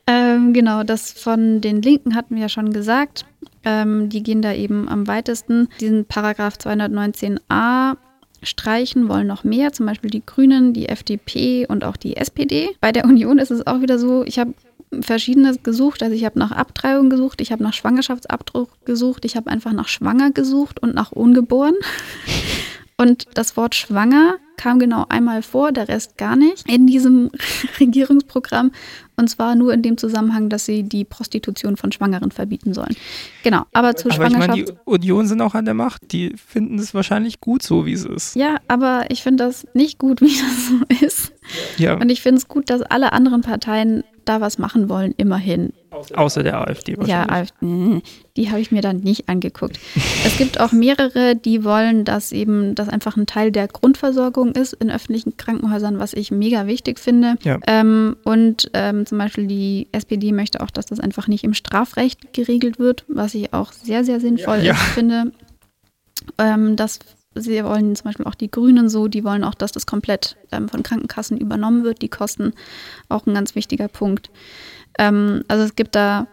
ähm, 0.08 0.54
genau, 0.54 0.84
das 0.84 1.12
von 1.12 1.62
den 1.62 1.82
Linken 1.82 2.16
hatten 2.16 2.36
wir 2.36 2.44
ja 2.44 2.50
schon 2.50 2.74
gesagt. 2.74 3.26
Ähm, 3.64 4.10
die 4.10 4.24
gehen 4.24 4.42
da 4.42 4.54
eben 4.54 4.88
am 4.88 5.08
weitesten. 5.08 5.70
Diesen 5.80 6.06
Paragraph 6.06 6.56
219a 6.56 7.98
streichen 8.44 9.10
wollen 9.10 9.28
noch 9.28 9.44
mehr, 9.44 9.74
zum 9.74 9.88
Beispiel 9.88 10.12
die 10.12 10.26
Grünen, 10.26 10.74
die 10.74 10.88
FDP 10.88 11.66
und 11.68 11.84
auch 11.84 11.98
die 11.98 12.16
SPD. 12.18 12.70
Bei 12.80 12.92
der 12.92 13.06
Union 13.06 13.40
ist 13.40 13.52
es 13.52 13.66
auch 13.66 13.82
wieder 13.82 13.98
so, 13.98 14.24
ich 14.24 14.38
habe 14.38 14.54
verschiedenes 15.02 15.64
gesucht. 15.64 16.04
Also 16.04 16.16
ich 16.16 16.26
habe 16.26 16.40
nach 16.40 16.52
Abtreibung 16.52 17.10
gesucht, 17.10 17.42
ich 17.42 17.52
habe 17.52 17.64
nach 17.64 17.74
Schwangerschaftsabdruck 17.74 18.86
gesucht, 18.86 19.26
ich 19.26 19.36
habe 19.36 19.50
einfach 19.50 19.74
nach 19.74 19.88
Schwanger 19.88 20.32
gesucht 20.32 20.82
und 20.82 20.96
nach 20.96 21.12
Ungeboren. 21.12 21.76
Und 22.98 23.26
das 23.34 23.58
Wort 23.58 23.76
schwanger 23.76 24.36
kam 24.58 24.80
genau 24.80 25.06
einmal 25.10 25.42
vor, 25.42 25.72
der 25.72 25.88
Rest 25.88 26.18
gar 26.18 26.36
nicht 26.36 26.70
in 26.70 26.88
diesem 26.88 27.32
Regierungsprogramm. 27.80 28.72
Und 29.18 29.30
zwar 29.30 29.56
nur 29.56 29.74
in 29.74 29.82
dem 29.82 29.98
Zusammenhang, 29.98 30.50
dass 30.50 30.66
sie 30.66 30.84
die 30.84 31.06
Prostitution 31.06 31.78
von 31.78 31.92
Schwangeren 31.92 32.32
verbieten 32.32 32.74
sollen. 32.74 32.96
Genau, 33.44 33.64
aber 33.72 33.96
zur 33.96 34.12
aber 34.12 34.30
Schwangerschaft. 34.30 34.58
Ich 34.58 34.66
meine, 34.66 34.78
die 34.78 34.80
Union 34.84 35.28
sind 35.28 35.42
auch 35.42 35.56
an 35.56 35.66
der 35.66 35.74
Macht. 35.74 36.12
Die 36.12 36.36
finden 36.36 36.80
es 36.80 36.94
wahrscheinlich 36.94 37.40
gut 37.40 37.64
so, 37.64 37.86
wie 37.86 37.94
es 37.94 38.04
ist. 38.04 38.36
Ja, 38.36 38.58
aber 38.68 39.06
ich 39.10 39.24
finde 39.24 39.46
das 39.46 39.66
nicht 39.74 40.00
gut, 40.00 40.22
wie 40.22 40.36
das 40.36 40.68
so 40.68 41.06
ist. 41.06 41.34
Ja. 41.78 41.96
Und 41.96 42.10
ich 42.10 42.22
finde 42.22 42.40
es 42.40 42.48
gut, 42.48 42.70
dass 42.70 42.82
alle 42.82 43.14
anderen 43.14 43.42
Parteien 43.42 44.04
da 44.26 44.42
was 44.42 44.58
machen 44.58 44.90
wollen, 44.90 45.14
immerhin. 45.18 45.72
Außer 46.16 46.44
der 46.44 46.60
AfD 46.60 46.98
wahrscheinlich. 46.98 47.10
Ja, 47.10 47.30
AfD, 47.30 48.02
die 48.38 48.50
habe 48.50 48.60
ich 48.60 48.72
mir 48.72 48.82
dann 48.82 48.98
nicht 48.98 49.30
angeguckt. 49.30 49.80
es 50.26 50.38
gibt 50.38 50.60
auch 50.60 50.72
mehrere, 50.72 51.36
die 51.36 51.64
wollen, 51.64 52.06
dass 52.06 52.32
eben 52.32 52.76
das 52.76 52.90
einfach 52.90 53.18
ein 53.18 53.26
Teil 53.26 53.52
der 53.52 53.68
Grundversorgung 53.68 54.52
ist 54.52 54.74
in 54.74 54.92
öffentlichen 54.92 55.38
Krankenhäusern, 55.38 56.00
was 56.00 56.14
ich 56.14 56.32
mega 56.32 56.68
wichtig 56.68 57.00
finde. 57.00 57.36
Ja. 57.44 57.60
Ähm, 57.68 58.16
und 58.24 58.70
ähm, 58.74 59.06
zum 59.06 59.18
Beispiel 59.18 59.48
die 59.48 59.88
SPD 59.92 60.32
möchte 60.32 60.62
auch, 60.62 60.72
dass 60.72 60.86
das 60.86 61.00
einfach 61.00 61.28
nicht 61.28 61.44
im 61.44 61.54
Strafrecht 61.54 62.34
geregelt 62.34 62.80
wird, 62.80 63.06
was 63.08 63.34
ich 63.34 63.54
auch 63.54 63.72
sehr, 63.72 64.04
sehr 64.04 64.20
sinnvoll 64.20 64.60
ja. 64.64 64.74
finde. 64.74 65.32
Ähm, 66.38 66.76
das 66.76 67.00
sie 67.36 67.64
wollen 67.64 67.96
zum 67.96 68.06
Beispiel 68.06 68.26
auch 68.26 68.36
die 68.36 68.50
Grünen 68.50 68.90
so, 68.90 69.08
die 69.08 69.24
wollen 69.24 69.44
auch, 69.44 69.54
dass 69.54 69.72
das 69.72 69.86
komplett 69.86 70.38
ähm, 70.52 70.70
von 70.70 70.84
Krankenkassen 70.84 71.38
übernommen 71.38 71.84
wird, 71.84 72.02
die 72.02 72.10
Kosten. 72.10 72.54
Auch 73.10 73.26
ein 73.26 73.34
ganz 73.34 73.56
wichtiger 73.56 73.88
Punkt. 73.88 74.30
Ähm, 74.98 75.44
also 75.48 75.64
es 75.64 75.76
gibt 75.76 75.96
da 75.96 76.28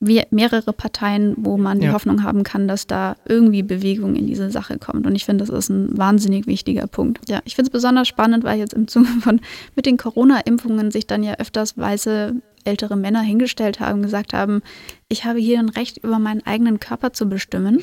mehrere 0.00 0.72
Parteien, 0.72 1.34
wo 1.38 1.56
man 1.56 1.80
die 1.80 1.86
ja. 1.86 1.92
Hoffnung 1.92 2.22
haben 2.22 2.42
kann, 2.42 2.68
dass 2.68 2.86
da 2.86 3.16
irgendwie 3.26 3.62
Bewegung 3.62 4.16
in 4.16 4.26
diese 4.26 4.50
Sache 4.50 4.78
kommt. 4.78 5.06
Und 5.06 5.14
ich 5.14 5.24
finde, 5.24 5.44
das 5.44 5.56
ist 5.56 5.70
ein 5.70 5.96
wahnsinnig 5.96 6.46
wichtiger 6.46 6.86
Punkt. 6.86 7.20
Ja, 7.28 7.40
ich 7.44 7.54
finde 7.54 7.68
es 7.68 7.72
besonders 7.72 8.08
spannend, 8.08 8.44
weil 8.44 8.58
jetzt 8.58 8.74
im 8.74 8.86
Zuge 8.86 9.06
von 9.22 9.40
mit 9.76 9.86
den 9.86 9.96
Corona-Impfungen 9.96 10.90
sich 10.90 11.06
dann 11.06 11.22
ja 11.22 11.34
öfters 11.34 11.78
weiße 11.78 12.34
ältere 12.64 12.96
Männer 12.96 13.20
hingestellt 13.20 13.80
haben 13.80 13.98
und 13.98 14.02
gesagt 14.02 14.32
haben, 14.32 14.62
ich 15.08 15.24
habe 15.24 15.38
hier 15.38 15.58
ein 15.58 15.68
Recht 15.68 15.98
über 15.98 16.18
meinen 16.18 16.44
eigenen 16.46 16.80
Körper 16.80 17.12
zu 17.12 17.28
bestimmen. 17.28 17.82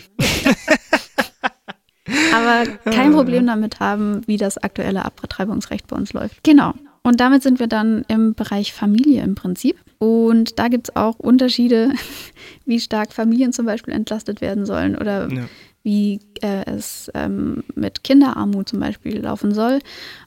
Aber 2.33 2.51
aber 2.63 2.65
kein 2.85 3.13
Problem 3.13 3.45
damit 3.47 3.79
haben, 3.79 4.21
wie 4.27 4.37
das 4.37 4.57
aktuelle 4.57 5.05
Abtreibungsrecht 5.05 5.87
bei 5.87 5.95
uns 5.95 6.13
läuft. 6.13 6.43
Genau. 6.43 6.73
Und 7.03 7.19
damit 7.19 7.41
sind 7.41 7.59
wir 7.59 7.67
dann 7.67 8.05
im 8.07 8.33
Bereich 8.33 8.73
Familie 8.73 9.23
im 9.23 9.35
Prinzip. 9.35 9.77
Und 10.01 10.57
da 10.57 10.67
gibt 10.67 10.89
es 10.89 10.95
auch 10.95 11.19
Unterschiede, 11.19 11.91
wie 12.65 12.79
stark 12.79 13.13
Familien 13.13 13.53
zum 13.53 13.67
Beispiel 13.67 13.93
entlastet 13.93 14.41
werden 14.41 14.65
sollen 14.65 14.97
oder 14.97 15.31
ja. 15.31 15.43
wie 15.83 16.19
äh, 16.41 16.65
es 16.65 17.11
ähm, 17.13 17.63
mit 17.75 18.03
Kinderarmut 18.03 18.67
zum 18.67 18.79
Beispiel 18.79 19.19
laufen 19.19 19.53
soll. 19.53 19.77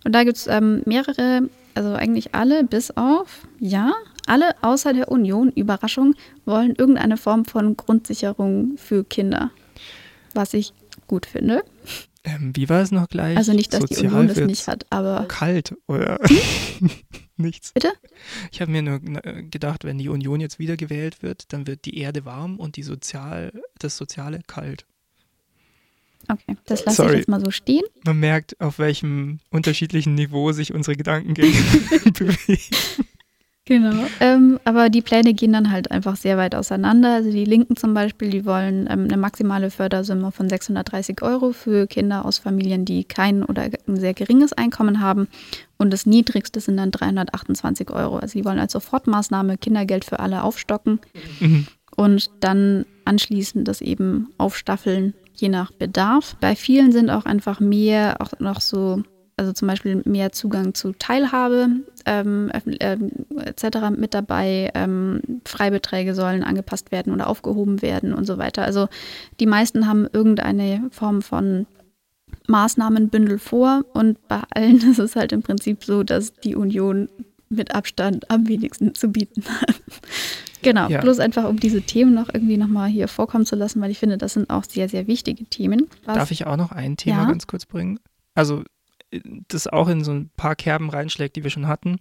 Und 0.05 0.15
da 0.15 0.23
gibt 0.23 0.37
es 0.37 0.47
ähm, 0.47 0.83
mehrere, 0.87 1.49
also 1.75 1.93
eigentlich 1.93 2.37
alle, 2.37 2.63
bis 2.63 2.93
auf, 2.93 3.49
ja, 3.59 3.91
alle 4.29 4.55
außer 4.63 4.93
der 4.93 5.11
Union, 5.11 5.51
Überraschung, 5.51 6.15
wollen 6.45 6.77
irgendeine 6.77 7.17
Form 7.17 7.45
von 7.45 7.77
Grundsicherung 7.77 8.77
für 8.77 9.03
Kinder. 9.03 9.51
Was 10.35 10.55
ich 10.55 10.73
gut 11.09 11.27
finde. 11.27 11.65
Ähm, 12.25 12.53
wie 12.57 12.69
war 12.71 12.81
es 12.81 12.91
noch 12.91 13.09
gleich? 13.09 13.37
Also 13.37 13.53
nicht, 13.53 13.73
dass 13.73 13.81
Sozial 13.81 14.01
die 14.01 14.07
Union 14.09 14.29
das 14.29 14.39
nicht 14.39 14.67
hat, 14.67 14.87
aber. 14.91 15.27
Kalt 15.29 15.77
oder 15.87 16.19
nichts. 17.37 17.73
Bitte? 17.73 17.93
Ich 18.51 18.63
habe 18.63 18.73
mir 18.73 18.83
nur 18.83 19.01
gedacht, 19.01 19.85
wenn 19.85 19.99
die 19.99 20.09
Union 20.09 20.41
jetzt 20.41 20.59
wiedergewählt 20.59 21.23
wird, 21.23 21.53
dann 21.53 21.67
wird 21.67 21.85
die 21.85 21.99
Erde 21.99 22.25
warm 22.25 22.59
und 22.59 22.77
die 22.77 22.83
Sozial, 22.83 23.53
das 23.79 23.99
Soziale 23.99 24.41
kalt. 24.47 24.87
Okay, 26.27 26.57
das 26.65 26.85
lasse 26.87 27.05
ich 27.07 27.13
jetzt 27.13 27.29
mal 27.29 27.45
so 27.45 27.51
stehen. 27.51 27.85
Man 28.05 28.19
merkt, 28.19 28.59
auf 28.59 28.79
welchem 28.79 29.41
unterschiedlichen 29.51 30.15
Niveau 30.15 30.53
sich 30.53 30.73
unsere 30.73 30.97
Gedankengänge 30.97 31.53
bewegen. 32.13 33.05
Genau. 33.66 34.05
Ähm, 34.20 34.61
aber 34.65 34.91
die 34.91 35.01
Pläne 35.01 35.32
gehen 35.32 35.55
dann 35.55 35.70
halt 35.70 35.91
einfach 35.91 36.16
sehr 36.16 36.36
weit 36.36 36.55
auseinander. 36.55 37.15
Also 37.15 37.31
die 37.31 37.47
Linken 37.47 37.77
zum 37.77 37.95
Beispiel, 37.95 38.28
die 38.28 38.45
wollen 38.45 38.86
ähm, 38.91 39.05
eine 39.05 39.16
maximale 39.16 39.70
Fördersumme 39.70 40.32
von 40.32 40.51
630 40.51 41.23
Euro 41.23 41.53
für 41.53 41.86
Kinder 41.86 42.27
aus 42.27 42.36
Familien, 42.36 42.85
die 42.85 43.05
kein 43.05 43.43
oder 43.43 43.62
ein 43.62 43.97
sehr 43.97 44.12
geringes 44.12 44.53
Einkommen 44.53 45.01
haben. 45.01 45.28
Und 45.78 45.93
das 45.95 46.05
niedrigste 46.05 46.61
sind 46.61 46.77
dann 46.77 46.91
328 46.91 47.91
Euro. 47.91 48.19
Also 48.19 48.39
die 48.39 48.45
wollen 48.45 48.59
als 48.59 48.73
Sofortmaßnahme 48.73 49.57
Kindergeld 49.57 50.05
für 50.05 50.20
alle 50.20 50.43
aufstocken 50.43 51.01
mhm. 51.41 51.66
und 51.97 52.31
dann 52.41 52.85
anschließend 53.07 53.66
das 53.66 53.81
eben 53.81 54.28
aufstaffeln, 54.36 55.15
je 55.35 55.49
nach 55.49 55.73
Bedarf. 55.73 56.36
Bei 56.39 56.55
vielen 56.55 56.93
sind 56.93 57.09
auch 57.09 57.24
einfach 57.24 57.61
mehr, 57.61 58.16
auch 58.20 58.39
noch 58.41 58.61
so 58.61 59.03
also 59.36 59.52
zum 59.52 59.69
Beispiel 59.69 60.02
mehr 60.05 60.32
Zugang 60.32 60.74
zu 60.74 60.93
Teilhabe 60.93 61.69
ähm, 62.06 62.51
äh, 62.52 62.97
etc. 63.44 63.90
mit 63.97 64.15
dabei. 64.15 64.70
Ähm, 64.74 65.20
Freibeträge 65.44 66.15
sollen 66.15 66.44
angepasst 66.44 66.93
werden 66.93 67.12
oder 67.12 67.28
aufgehoben 67.28 67.82
werden 67.82 68.15
und 68.15 68.27
so 68.27 68.39
weiter. 68.39 68.62
Also 68.62 68.89
die 69.40 69.47
meisten 69.47 69.86
haben 69.89 70.06
irgendeine 70.12 70.89
Form 70.90 71.23
von 71.23 71.66
Maßnahmenbündel 72.47 73.39
vor 73.39 73.85
und 73.93 74.27
bei 74.28 74.43
allen 74.51 74.77
ist 74.90 74.98
es 74.98 75.16
halt 75.16 75.32
im 75.32 75.43
Prinzip 75.43 75.85
so, 75.85 76.02
dass 76.02 76.32
die 76.35 76.55
Union 76.55 77.09
mit 77.48 77.74
Abstand 77.74 78.31
am 78.31 78.48
wenigsten 78.48 78.94
zu 78.94 79.09
bieten 79.09 79.44
hat. 79.44 79.74
genau, 80.62 80.89
ja. 80.89 81.01
bloß 81.01 81.19
einfach 81.19 81.48
um 81.48 81.59
diese 81.59 81.82
Themen 81.82 82.15
noch 82.15 82.32
irgendwie 82.32 82.56
nochmal 82.56 82.89
hier 82.89 83.09
vorkommen 83.09 83.47
zu 83.47 83.56
lassen, 83.56 83.81
weil 83.81 83.90
ich 83.90 83.98
finde, 83.98 84.19
das 84.19 84.35
sind 84.35 84.51
auch 84.51 84.65
sehr, 84.65 84.89
sehr 84.89 85.06
wichtige 85.06 85.44
Themen. 85.44 85.89
Was, 86.05 86.16
Darf 86.16 86.31
ich 86.31 86.47
auch 86.47 86.56
noch 86.56 86.73
ein 86.73 86.97
Thema 86.97 87.23
ja? 87.23 87.28
ganz 87.28 87.47
kurz 87.47 87.66
bringen? 87.66 88.01
Also 88.35 88.65
das 89.49 89.66
auch 89.66 89.89
in 89.89 90.05
so 90.05 90.12
ein 90.12 90.31
paar 90.36 90.57
Kerben 90.57 90.91
reinschlägt, 90.91 91.36
die 91.36 91.45
wir 91.45 91.51
schon 91.51 91.69
hatten. 91.69 91.99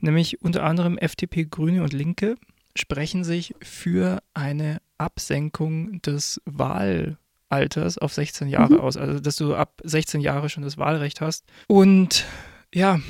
Nämlich 0.00 0.42
unter 0.42 0.64
anderem 0.64 0.98
FDP, 0.98 1.44
Grüne 1.44 1.82
und 1.82 1.92
Linke 1.92 2.36
sprechen 2.76 3.24
sich 3.24 3.54
für 3.60 4.22
eine 4.34 4.80
Absenkung 4.98 6.00
des 6.02 6.40
Wahlalters 6.44 7.98
auf 7.98 8.12
16 8.12 8.48
Jahre 8.48 8.74
mhm. 8.74 8.80
aus. 8.80 8.96
Also, 8.96 9.20
dass 9.20 9.36
du 9.36 9.54
ab 9.54 9.80
16 9.84 10.20
Jahre 10.20 10.48
schon 10.48 10.62
das 10.62 10.78
Wahlrecht 10.78 11.20
hast. 11.20 11.44
Und 11.66 12.26
ja, 12.74 13.00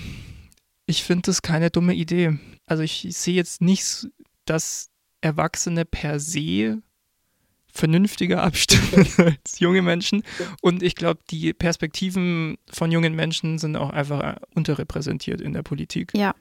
ich 0.87 1.03
finde 1.03 1.23
das 1.23 1.43
keine 1.43 1.71
dumme 1.71 1.95
Idee. 1.95 2.39
Also, 2.67 2.83
ich 2.83 3.07
sehe 3.11 3.35
jetzt 3.35 3.61
nicht, 3.61 4.09
dass 4.45 4.91
Erwachsene 5.21 5.85
per 5.85 6.21
se 6.21 6.83
vernünftiger 7.73 8.43
abstimmen 8.43 9.07
als 9.19 9.59
junge 9.61 9.83
Menschen. 9.83 10.23
Und 10.61 10.83
ich 10.83 10.95
glaube, 10.95 11.21
die 11.31 11.53
Perspektiven 11.53 12.57
von 12.71 12.91
jungen 12.91 13.15
Menschen 13.15 13.59
sind 13.59 13.77
auch 13.77 13.91
einfach 13.91 14.37
unterrepräsentiert 14.55 15.41
in 15.41 15.53
der 15.53 15.63
Politik. 15.63 16.13
Ja. 16.17 16.35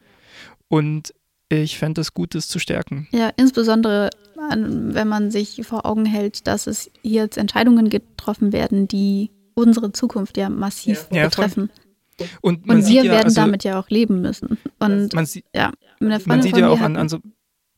Und 0.67 1.13
ich 1.49 1.77
fände 1.77 2.01
es 2.01 2.13
gut, 2.13 2.35
das 2.35 2.47
zu 2.47 2.59
stärken. 2.59 3.07
Ja, 3.11 3.31
insbesondere 3.35 4.09
wenn 4.51 5.07
man 5.07 5.31
sich 5.31 5.61
vor 5.63 5.85
Augen 5.85 6.05
hält, 6.05 6.47
dass 6.47 6.67
es 6.67 6.89
hier 7.01 7.23
jetzt 7.23 7.37
Entscheidungen 7.37 7.89
getroffen 7.89 8.53
werden, 8.53 8.87
die 8.87 9.31
unsere 9.53 9.91
Zukunft 9.91 10.37
ja 10.37 10.49
massiv 10.49 11.07
ja. 11.11 11.25
betreffen. 11.25 11.69
Und, 12.41 12.67
und 12.67 12.87
wir 12.87 13.03
ja, 13.03 13.11
werden 13.11 13.25
also, 13.25 13.41
damit 13.41 13.63
ja 13.63 13.79
auch 13.79 13.89
leben 13.89 14.21
müssen. 14.21 14.57
Und 14.79 15.13
man, 15.13 15.25
sie, 15.25 15.43
ja, 15.53 15.71
man 15.99 16.41
sieht 16.41 16.57
ja 16.57 16.69
auch 16.69 16.81
an, 16.81 16.97
an 16.97 17.07
so 17.07 17.19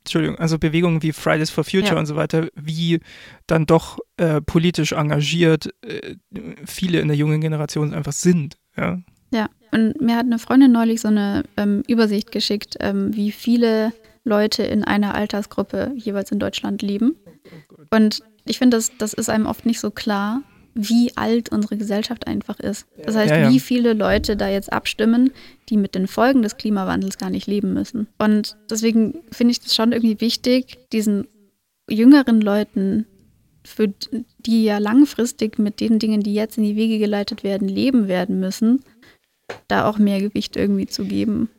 Entschuldigung, 0.03 0.39
also 0.39 0.57
Bewegungen 0.57 1.03
wie 1.03 1.11
Fridays 1.11 1.51
for 1.51 1.63
Future 1.63 1.93
ja. 1.93 1.99
und 1.99 2.07
so 2.07 2.15
weiter, 2.15 2.47
wie 2.55 2.99
dann 3.45 3.65
doch 3.65 3.99
äh, 4.17 4.41
politisch 4.41 4.93
engagiert 4.93 5.73
äh, 5.81 6.15
viele 6.65 6.99
in 6.99 7.07
der 7.07 7.17
jungen 7.17 7.39
Generation 7.39 7.93
einfach 7.93 8.13
sind. 8.13 8.57
Ja, 8.75 8.99
ja. 9.31 9.49
und 9.71 10.01
mir 10.01 10.15
hat 10.15 10.25
eine 10.25 10.39
Freundin 10.39 10.71
neulich 10.71 11.01
so 11.01 11.09
eine 11.09 11.43
ähm, 11.55 11.83
Übersicht 11.87 12.31
geschickt, 12.31 12.77
ähm, 12.79 13.15
wie 13.15 13.31
viele 13.31 13.93
Leute 14.23 14.63
in 14.63 14.83
einer 14.83 15.13
Altersgruppe 15.13 15.93
jeweils 15.95 16.31
in 16.31 16.39
Deutschland 16.39 16.81
leben. 16.81 17.15
Und 17.91 18.23
ich 18.45 18.57
finde, 18.57 18.77
das, 18.77 18.91
das 18.97 19.13
ist 19.13 19.29
einem 19.29 19.45
oft 19.45 19.65
nicht 19.65 19.79
so 19.79 19.91
klar, 19.91 20.41
wie 20.73 21.11
alt 21.15 21.49
unsere 21.49 21.77
Gesellschaft 21.77 22.27
einfach 22.27 22.59
ist. 22.59 22.85
Das 23.03 23.15
heißt, 23.15 23.31
ja, 23.31 23.37
ja. 23.41 23.49
wie 23.49 23.59
viele 23.59 23.93
Leute 23.93 24.37
da 24.37 24.49
jetzt 24.49 24.71
abstimmen, 24.71 25.31
die 25.69 25.77
mit 25.77 25.95
den 25.95 26.07
Folgen 26.07 26.41
des 26.41 26.57
Klimawandels 26.57 27.17
gar 27.17 27.29
nicht 27.29 27.47
leben 27.47 27.73
müssen. 27.73 28.07
Und 28.17 28.57
deswegen 28.69 29.19
finde 29.31 29.51
ich 29.51 29.59
das 29.59 29.75
schon 29.75 29.91
irgendwie 29.91 30.21
wichtig, 30.21 30.77
diesen 30.93 31.27
jüngeren 31.89 32.41
Leuten, 32.41 33.05
für 33.63 33.93
die 34.39 34.63
ja 34.63 34.79
langfristig 34.79 35.59
mit 35.59 35.79
den 35.79 35.99
Dingen, 35.99 36.21
die 36.21 36.33
jetzt 36.33 36.57
in 36.57 36.63
die 36.63 36.75
Wege 36.75 36.97
geleitet 36.99 37.43
werden, 37.43 37.67
leben 37.67 38.07
werden 38.07 38.39
müssen, 38.39 38.83
da 39.67 39.87
auch 39.87 39.97
mehr 39.97 40.19
Gewicht 40.19 40.55
irgendwie 40.55 40.87
zu 40.87 41.03
geben. 41.05 41.49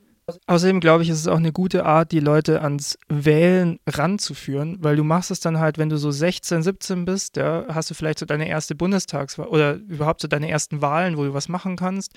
Außerdem 0.46 0.78
glaube 0.78 1.02
ich, 1.02 1.08
ist 1.08 1.18
es 1.18 1.26
auch 1.26 1.38
eine 1.38 1.52
gute 1.52 1.84
Art, 1.84 2.12
die 2.12 2.20
Leute 2.20 2.62
ans 2.62 2.96
Wählen 3.08 3.80
ranzuführen, 3.88 4.78
weil 4.80 4.94
du 4.94 5.02
machst 5.02 5.32
es 5.32 5.40
dann 5.40 5.58
halt, 5.58 5.78
wenn 5.78 5.88
du 5.88 5.96
so 5.96 6.12
16, 6.12 6.62
17 6.62 7.04
bist, 7.04 7.36
ja, 7.36 7.64
hast 7.68 7.90
du 7.90 7.94
vielleicht 7.94 8.20
so 8.20 8.26
deine 8.26 8.48
erste 8.48 8.76
Bundestagswahl 8.76 9.48
oder 9.48 9.74
überhaupt 9.74 10.20
so 10.20 10.28
deine 10.28 10.48
ersten 10.48 10.80
Wahlen, 10.80 11.16
wo 11.16 11.24
du 11.24 11.34
was 11.34 11.48
machen 11.48 11.76
kannst. 11.76 12.12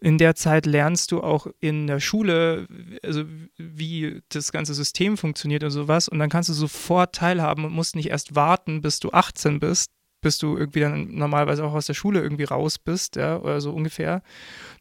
In 0.00 0.16
der 0.16 0.34
Zeit 0.36 0.64
lernst 0.64 1.12
du 1.12 1.22
auch 1.22 1.48
in 1.60 1.86
der 1.86 2.00
Schule, 2.00 2.66
also 3.04 3.24
wie 3.58 4.22
das 4.30 4.52
ganze 4.52 4.72
System 4.72 5.18
funktioniert 5.18 5.62
und 5.62 5.70
sowas 5.70 6.08
und 6.08 6.18
dann 6.18 6.30
kannst 6.30 6.48
du 6.48 6.54
sofort 6.54 7.14
teilhaben 7.14 7.66
und 7.66 7.72
musst 7.72 7.94
nicht 7.94 8.08
erst 8.08 8.34
warten, 8.34 8.80
bis 8.80 9.00
du 9.00 9.10
18 9.12 9.60
bist, 9.60 9.90
bis 10.20 10.38
du 10.38 10.56
irgendwie 10.56 10.80
dann 10.80 11.14
normalerweise 11.14 11.64
auch 11.64 11.72
aus 11.72 11.86
der 11.86 11.94
Schule 11.94 12.20
irgendwie 12.20 12.44
raus 12.44 12.78
bist, 12.78 13.16
ja, 13.16 13.38
oder 13.38 13.60
so 13.60 13.72
ungefähr, 13.72 14.22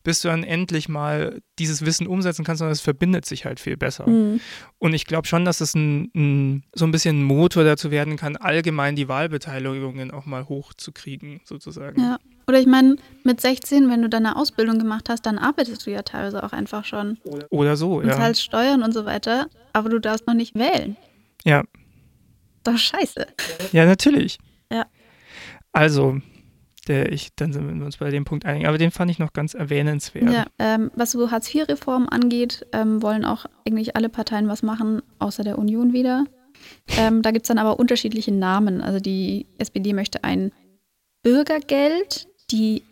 bis 0.04 0.22
du 0.22 0.28
dann 0.28 0.44
endlich 0.44 0.90
mal 0.90 1.42
dieses 1.58 1.86
Wissen 1.86 2.08
umsetzen 2.08 2.46
kannst, 2.46 2.60
sondern 2.60 2.74
es 2.74 2.82
verbindet 2.82 3.26
sich 3.26 3.46
halt 3.46 3.60
viel 3.60 3.78
besser. 3.78 4.10
Mhm. 4.10 4.40
Und 4.78 4.94
ich 4.94 5.06
glaube 5.06 5.28
schon, 5.28 5.46
dass 5.46 5.62
es 5.62 5.76
ein, 5.76 6.12
ein, 6.16 6.64
so 6.74 6.86
ein 6.86 6.92
bisschen 6.92 7.22
ein 7.22 7.24
Motor 7.24 7.64
dazu 7.64 7.92
werden 7.92 8.18
kann, 8.18 8.36
allgemein 8.36 8.96
die 8.96 9.08
Wahlbeteiligungen 9.08 10.12
auch 10.12 10.26
mal 10.26 10.48
hochzukriegen, 10.48 11.42
sozusagen. 11.44 12.02
Ja. 12.02 12.18
Oder 12.48 12.60
ich 12.60 12.68
meine, 12.68 12.96
mit 13.24 13.40
16, 13.40 13.90
wenn 13.92 14.02
du 14.02 14.10
deine 14.10 14.36
Ausbildung 14.36 14.80
gemacht 14.80 15.08
hast, 15.10 15.26
dann 15.26 15.38
arbeitest 15.38 15.86
du 15.86 15.92
ja 15.92 16.02
teilweise 16.02 16.44
auch 16.44 16.52
einfach 16.52 16.84
schon. 16.84 17.20
Oder 17.50 17.78
so, 17.78 18.00
und 18.00 18.08
ja. 18.08 18.16
zahlst 18.16 18.44
Steuern 18.44 18.82
und 18.82 18.92
so 18.92 19.06
weiter, 19.06 19.48
aber 19.72 19.90
du 19.90 20.00
darfst 20.00 20.26
noch 20.26 20.34
nicht 20.34 20.56
wählen. 20.56 20.98
Ja. 21.44 21.64
Doch 22.64 22.78
scheiße. 22.78 23.28
Ja, 23.72 23.86
natürlich. 23.86 24.40
Ja. 24.72 24.86
Also, 25.72 26.20
der 26.88 27.12
ich, 27.12 27.36
dann 27.36 27.54
sind 27.54 27.68
wir 27.68 27.86
uns 27.86 27.98
bei 27.98 28.10
dem 28.10 28.26
Punkt 28.26 28.46
einig. 28.46 28.68
Aber 28.68 28.78
den 28.78 28.92
fand 28.92 29.12
ich 29.12 29.20
noch 29.20 29.34
ganz 29.34 29.54
erwähnenswert. 29.54 30.32
Ja, 30.32 30.46
ähm, 30.58 30.92
was 30.96 31.12
so 31.12 31.32
Hartz-IV-Reform 31.32 32.08
angeht, 32.10 32.66
ähm, 32.74 33.02
wollen 33.02 33.26
auch 33.26 33.46
eigentlich 33.66 33.96
alle 33.96 34.10
Parteien 34.10 34.48
was 34.48 34.64
machen, 34.64 35.02
außer 35.20 35.44
der 35.44 35.58
Union 35.58 35.94
wieder. 35.94 36.26
Ähm, 36.98 37.22
da 37.22 37.32
gibt 37.32 37.46
es 37.46 37.48
dann 37.48 37.58
aber 37.58 37.80
unterschiedliche 37.80 38.32
Namen. 38.32 38.82
Also 38.82 39.00
die 39.00 39.46
SPD 39.58 39.94
möchte 39.94 40.24
ein 40.24 40.52
Bürgergeld, 41.22 42.28
die 42.52 42.84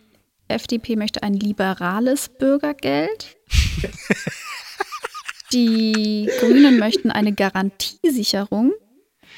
FDP 0.48 0.95
möchte 0.95 1.24
ein 1.24 1.34
liberales 1.34 2.30
Bürgergeld. 2.30 3.36
die 5.54 6.30
Grünen 6.40 6.78
möchten 6.80 7.12
eine 7.12 7.34
Garantiesicherung 7.34 8.74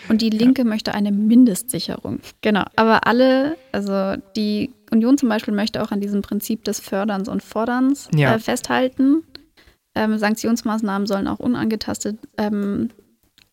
und 0.08 0.22
die 0.22 0.30
Linke 0.30 0.62
ja. 0.62 0.68
möchte 0.68 0.94
eine 0.94 1.12
Mindestsicherung. 1.12 2.20
Genau. 2.42 2.64
Aber 2.76 3.06
alle, 3.06 3.58
also 3.72 4.16
die 4.36 4.72
Union 4.92 5.18
zum 5.18 5.30
Beispiel 5.30 5.54
möchte 5.54 5.84
auch 5.84 5.92
an 5.92 6.02
diesem 6.02 6.22
Prinzip 6.22 6.64
des 6.64 6.80
Förderns 6.80 7.28
und 7.28 7.44
Forderns 7.44 8.10
ja. 8.16 8.36
äh, 8.36 8.40
festhalten. 8.40 9.24
Ähm, 9.96 10.18
Sanktionsmaßnahmen 10.18 11.08
sollen 11.08 11.28
auch 11.28 11.40
unangetastet 11.40 12.18
ähm, 12.38 12.90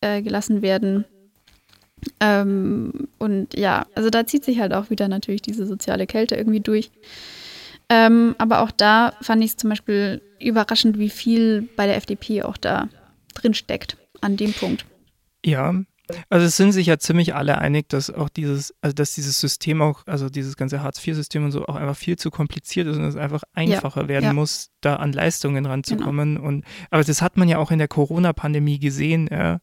äh, 0.01 0.21
gelassen 0.21 0.61
werden. 0.61 1.05
Ähm, 2.19 3.07
und 3.17 3.57
ja, 3.57 3.87
also 3.95 4.09
da 4.09 4.25
zieht 4.25 4.43
sich 4.43 4.59
halt 4.59 4.73
auch 4.73 4.89
wieder 4.89 5.07
natürlich 5.07 5.41
diese 5.41 5.65
soziale 5.65 6.07
Kälte 6.07 6.35
irgendwie 6.35 6.59
durch. 6.59 6.91
Ähm, 7.89 8.35
aber 8.37 8.61
auch 8.61 8.71
da 8.71 9.13
fand 9.21 9.43
ich 9.43 9.51
es 9.51 9.57
zum 9.57 9.69
Beispiel 9.69 10.21
überraschend, 10.39 10.99
wie 10.99 11.09
viel 11.09 11.69
bei 11.75 11.85
der 11.85 11.95
FDP 11.97 12.43
auch 12.43 12.57
da 12.57 12.89
drin 13.33 13.53
steckt 13.53 13.97
an 14.21 14.37
dem 14.37 14.53
Punkt. 14.53 14.85
Ja, 15.45 15.73
also 16.29 16.45
es 16.45 16.57
sind 16.57 16.71
sich 16.71 16.87
ja 16.87 16.97
ziemlich 16.97 17.35
alle 17.35 17.57
einig, 17.57 17.89
dass 17.89 18.09
auch 18.09 18.29
dieses, 18.29 18.73
also 18.81 18.93
dass 18.93 19.15
dieses 19.15 19.39
System 19.39 19.81
auch, 19.81 20.03
also 20.05 20.29
dieses 20.29 20.55
ganze 20.55 20.81
Hartz-IV-System 20.81 21.45
und 21.45 21.51
so 21.51 21.65
auch 21.65 21.75
einfach 21.75 21.97
viel 21.97 22.17
zu 22.17 22.31
kompliziert 22.31 22.87
ist 22.87 22.97
und 22.97 23.03
es 23.03 23.15
einfach 23.15 23.43
einfacher 23.53 24.03
ja, 24.03 24.07
werden 24.07 24.25
ja. 24.25 24.33
muss, 24.33 24.69
da 24.81 24.97
an 24.97 25.11
Leistungen 25.11 25.65
ranzukommen. 25.65 26.35
Genau. 26.35 26.47
Und 26.47 26.65
aber 26.89 27.03
das 27.03 27.21
hat 27.21 27.37
man 27.37 27.49
ja 27.49 27.57
auch 27.57 27.71
in 27.71 27.79
der 27.79 27.87
Corona-Pandemie 27.87 28.79
gesehen, 28.79 29.27
ja, 29.31 29.59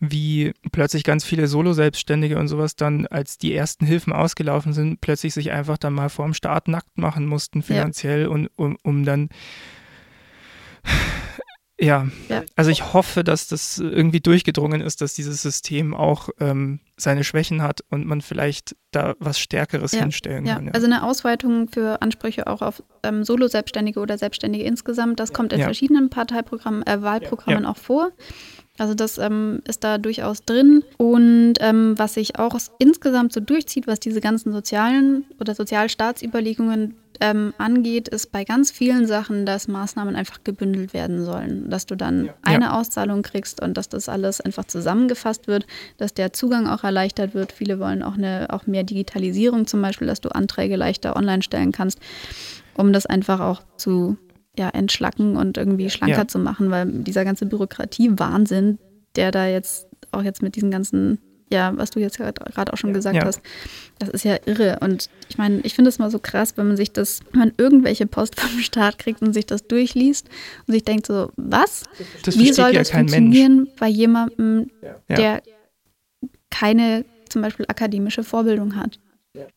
wie 0.00 0.52
plötzlich 0.72 1.04
ganz 1.04 1.24
viele 1.24 1.46
Solo-Selbstständige 1.46 2.38
und 2.38 2.48
sowas 2.48 2.76
dann, 2.76 3.06
als 3.06 3.38
die 3.38 3.54
ersten 3.54 3.86
Hilfen 3.86 4.12
ausgelaufen 4.12 4.72
sind, 4.72 5.00
plötzlich 5.00 5.34
sich 5.34 5.50
einfach 5.52 5.78
dann 5.78 5.94
mal 5.94 6.08
vorm 6.08 6.34
Staat 6.34 6.68
nackt 6.68 6.98
machen 6.98 7.26
mussten 7.26 7.62
finanziell 7.62 8.26
und 8.26 8.48
um, 8.56 8.76
um 8.82 9.04
dann 9.04 9.28
ja. 11.78 12.08
ja. 12.28 12.42
also 12.56 12.70
ich 12.70 12.94
hoffe, 12.94 13.22
dass 13.22 13.48
das 13.48 13.78
irgendwie 13.78 14.20
durchgedrungen 14.20 14.80
ist, 14.80 15.00
dass 15.00 15.14
dieses 15.14 15.42
System 15.42 15.94
auch 15.94 16.30
ähm, 16.40 16.80
seine 16.96 17.24
Schwächen 17.24 17.62
hat 17.62 17.82
und 17.90 18.06
man 18.06 18.22
vielleicht 18.22 18.76
da 18.92 19.14
was 19.18 19.38
Stärkeres 19.38 19.92
ja. 19.92 20.00
hinstellen 20.00 20.46
ja. 20.46 20.54
kann. 20.54 20.66
Ja. 20.66 20.72
Also 20.72 20.86
eine 20.86 21.02
Ausweitung 21.02 21.68
für 21.68 22.00
Ansprüche 22.00 22.46
auch 22.46 22.62
auf 22.62 22.82
ähm, 23.02 23.24
Solo-Selbstständige 23.24 24.00
oder 24.00 24.16
Selbstständige 24.16 24.64
insgesamt, 24.64 25.20
das 25.20 25.32
kommt 25.32 25.52
in 25.52 25.60
verschiedenen 25.60 26.08
Parteiprogrammen, 26.08 26.86
äh, 26.86 27.02
Wahlprogrammen 27.02 27.66
auch 27.66 27.76
vor. 27.76 28.10
Also 28.78 28.94
das 28.94 29.18
ähm, 29.18 29.60
ist 29.66 29.84
da 29.84 29.98
durchaus 29.98 30.44
drin. 30.44 30.84
Und 30.98 31.54
ähm, 31.60 31.94
was 31.96 32.14
sich 32.14 32.38
auch 32.38 32.56
insgesamt 32.78 33.32
so 33.32 33.40
durchzieht, 33.40 33.86
was 33.86 34.00
diese 34.00 34.20
ganzen 34.20 34.52
sozialen 34.52 35.24
oder 35.40 35.54
Sozialstaatsüberlegungen 35.54 36.94
ähm, 37.20 37.54
angeht, 37.58 38.08
ist 38.08 38.32
bei 38.32 38.44
ganz 38.44 38.70
vielen 38.70 39.06
Sachen, 39.06 39.46
dass 39.46 39.68
Maßnahmen 39.68 40.16
einfach 40.16 40.44
gebündelt 40.44 40.92
werden 40.92 41.24
sollen. 41.24 41.70
Dass 41.70 41.86
du 41.86 41.96
dann 41.96 42.26
ja. 42.26 42.34
eine 42.42 42.66
ja. 42.66 42.78
Auszahlung 42.78 43.22
kriegst 43.22 43.62
und 43.62 43.76
dass 43.76 43.88
das 43.88 44.08
alles 44.08 44.40
einfach 44.40 44.64
zusammengefasst 44.64 45.46
wird, 45.46 45.66
dass 45.96 46.14
der 46.14 46.32
Zugang 46.32 46.66
auch 46.66 46.84
erleichtert 46.84 47.34
wird. 47.34 47.52
Viele 47.52 47.78
wollen 47.78 48.02
auch, 48.02 48.14
eine, 48.14 48.48
auch 48.50 48.66
mehr 48.66 48.84
Digitalisierung 48.84 49.66
zum 49.66 49.82
Beispiel, 49.82 50.06
dass 50.06 50.20
du 50.20 50.28
Anträge 50.28 50.76
leichter 50.76 51.16
online 51.16 51.42
stellen 51.42 51.72
kannst, 51.72 51.98
um 52.76 52.92
das 52.92 53.06
einfach 53.06 53.40
auch 53.40 53.62
zu 53.76 54.16
ja, 54.58 54.70
entschlacken 54.70 55.36
und 55.36 55.58
irgendwie 55.58 55.90
schlanker 55.90 56.18
ja. 56.18 56.28
zu 56.28 56.38
machen, 56.38 56.70
weil 56.70 56.86
dieser 56.86 57.24
ganze 57.24 57.46
Bürokratie-Wahnsinn, 57.46 58.78
der 59.16 59.30
da 59.30 59.46
jetzt 59.46 59.86
auch 60.12 60.22
jetzt 60.22 60.42
mit 60.42 60.56
diesen 60.56 60.70
ganzen 60.70 61.18
ja, 61.50 61.76
was 61.76 61.90
du 61.90 62.00
jetzt 62.00 62.18
gerade 62.18 62.72
auch 62.72 62.76
schon 62.76 62.92
gesagt 62.92 63.16
ja. 63.16 63.24
hast, 63.24 63.40
das 63.98 64.08
ist 64.08 64.24
ja 64.24 64.36
irre. 64.46 64.78
Und 64.80 65.08
ich 65.28 65.38
meine, 65.38 65.60
ich 65.60 65.74
finde 65.74 65.90
es 65.90 65.98
mal 65.98 66.10
so 66.10 66.18
krass, 66.18 66.56
wenn 66.56 66.66
man 66.66 66.76
sich 66.76 66.92
das, 66.92 67.20
wenn 67.30 67.38
man 67.38 67.52
irgendwelche 67.56 68.06
Post 68.06 68.40
vom 68.40 68.60
Staat 68.60 68.98
kriegt 68.98 69.22
und 69.22 69.32
sich 69.32 69.46
das 69.46 69.66
durchliest 69.66 70.28
und 70.66 70.74
sich 70.74 70.84
denkt 70.84 71.06
so, 71.06 71.30
was? 71.36 71.84
Das 72.24 72.38
Wie 72.38 72.52
soll 72.52 72.72
ja 72.72 72.80
das 72.80 72.90
funktionieren 72.90 73.56
Mensch. 73.56 73.70
bei 73.78 73.88
jemandem, 73.88 74.70
ja. 74.82 75.16
der 75.16 75.42
keine 76.50 77.04
zum 77.28 77.42
Beispiel 77.42 77.66
akademische 77.68 78.24
Vorbildung 78.24 78.74
hat? 78.76 78.98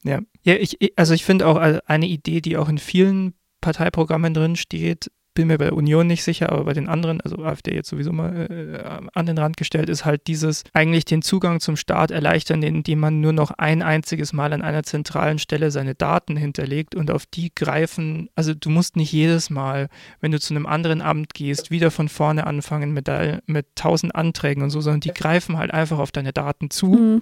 Ja, 0.03 0.19
ja 0.43 0.55
ich, 0.55 0.77
also 0.95 1.13
ich 1.13 1.25
finde 1.25 1.47
auch 1.47 1.55
eine 1.57 2.07
Idee, 2.07 2.41
die 2.41 2.57
auch 2.57 2.69
in 2.69 2.77
vielen 2.77 3.33
Parteiprogrammen 3.61 4.33
drin 4.33 4.55
steht, 4.55 5.09
bin 5.39 5.47
mir 5.47 5.57
bei 5.57 5.65
der 5.65 5.75
Union 5.75 6.05
nicht 6.05 6.25
sicher, 6.25 6.51
aber 6.51 6.65
bei 6.65 6.73
den 6.73 6.89
anderen, 6.89 7.21
also 7.21 7.37
AfD 7.37 7.73
jetzt 7.73 7.87
sowieso 7.87 8.11
mal 8.11 8.47
äh, 8.49 9.07
an 9.13 9.25
den 9.25 9.37
Rand 9.37 9.55
gestellt, 9.55 9.87
ist 9.87 10.03
halt 10.03 10.27
dieses 10.27 10.65
eigentlich 10.73 11.05
den 11.05 11.21
Zugang 11.21 11.61
zum 11.61 11.77
Staat 11.77 12.11
erleichtern, 12.11 12.61
indem 12.61 12.99
man 12.99 13.21
nur 13.21 13.31
noch 13.31 13.51
ein 13.51 13.81
einziges 13.81 14.33
Mal 14.33 14.51
an 14.51 14.61
einer 14.61 14.83
zentralen 14.83 15.39
Stelle 15.39 15.71
seine 15.71 15.95
Daten 15.95 16.35
hinterlegt 16.35 16.93
und 16.93 17.09
auf 17.09 17.25
die 17.25 17.53
greifen. 17.55 18.29
Also 18.35 18.53
du 18.53 18.69
musst 18.69 18.97
nicht 18.97 19.13
jedes 19.13 19.49
Mal, 19.49 19.87
wenn 20.19 20.33
du 20.33 20.41
zu 20.41 20.53
einem 20.53 20.65
anderen 20.65 21.01
Amt 21.01 21.33
gehst, 21.33 21.71
wieder 21.71 21.89
von 21.89 22.09
vorne 22.09 22.45
anfangen 22.45 22.91
mit, 22.91 23.09
mit 23.45 23.67
tausend 23.75 24.15
Anträgen 24.15 24.61
und 24.61 24.71
so, 24.71 24.81
sondern 24.81 24.99
die 24.99 25.13
greifen 25.13 25.57
halt 25.57 25.73
einfach 25.73 25.99
auf 25.99 26.11
deine 26.11 26.33
Daten 26.33 26.69
zu 26.69 26.87
mhm. 26.87 27.21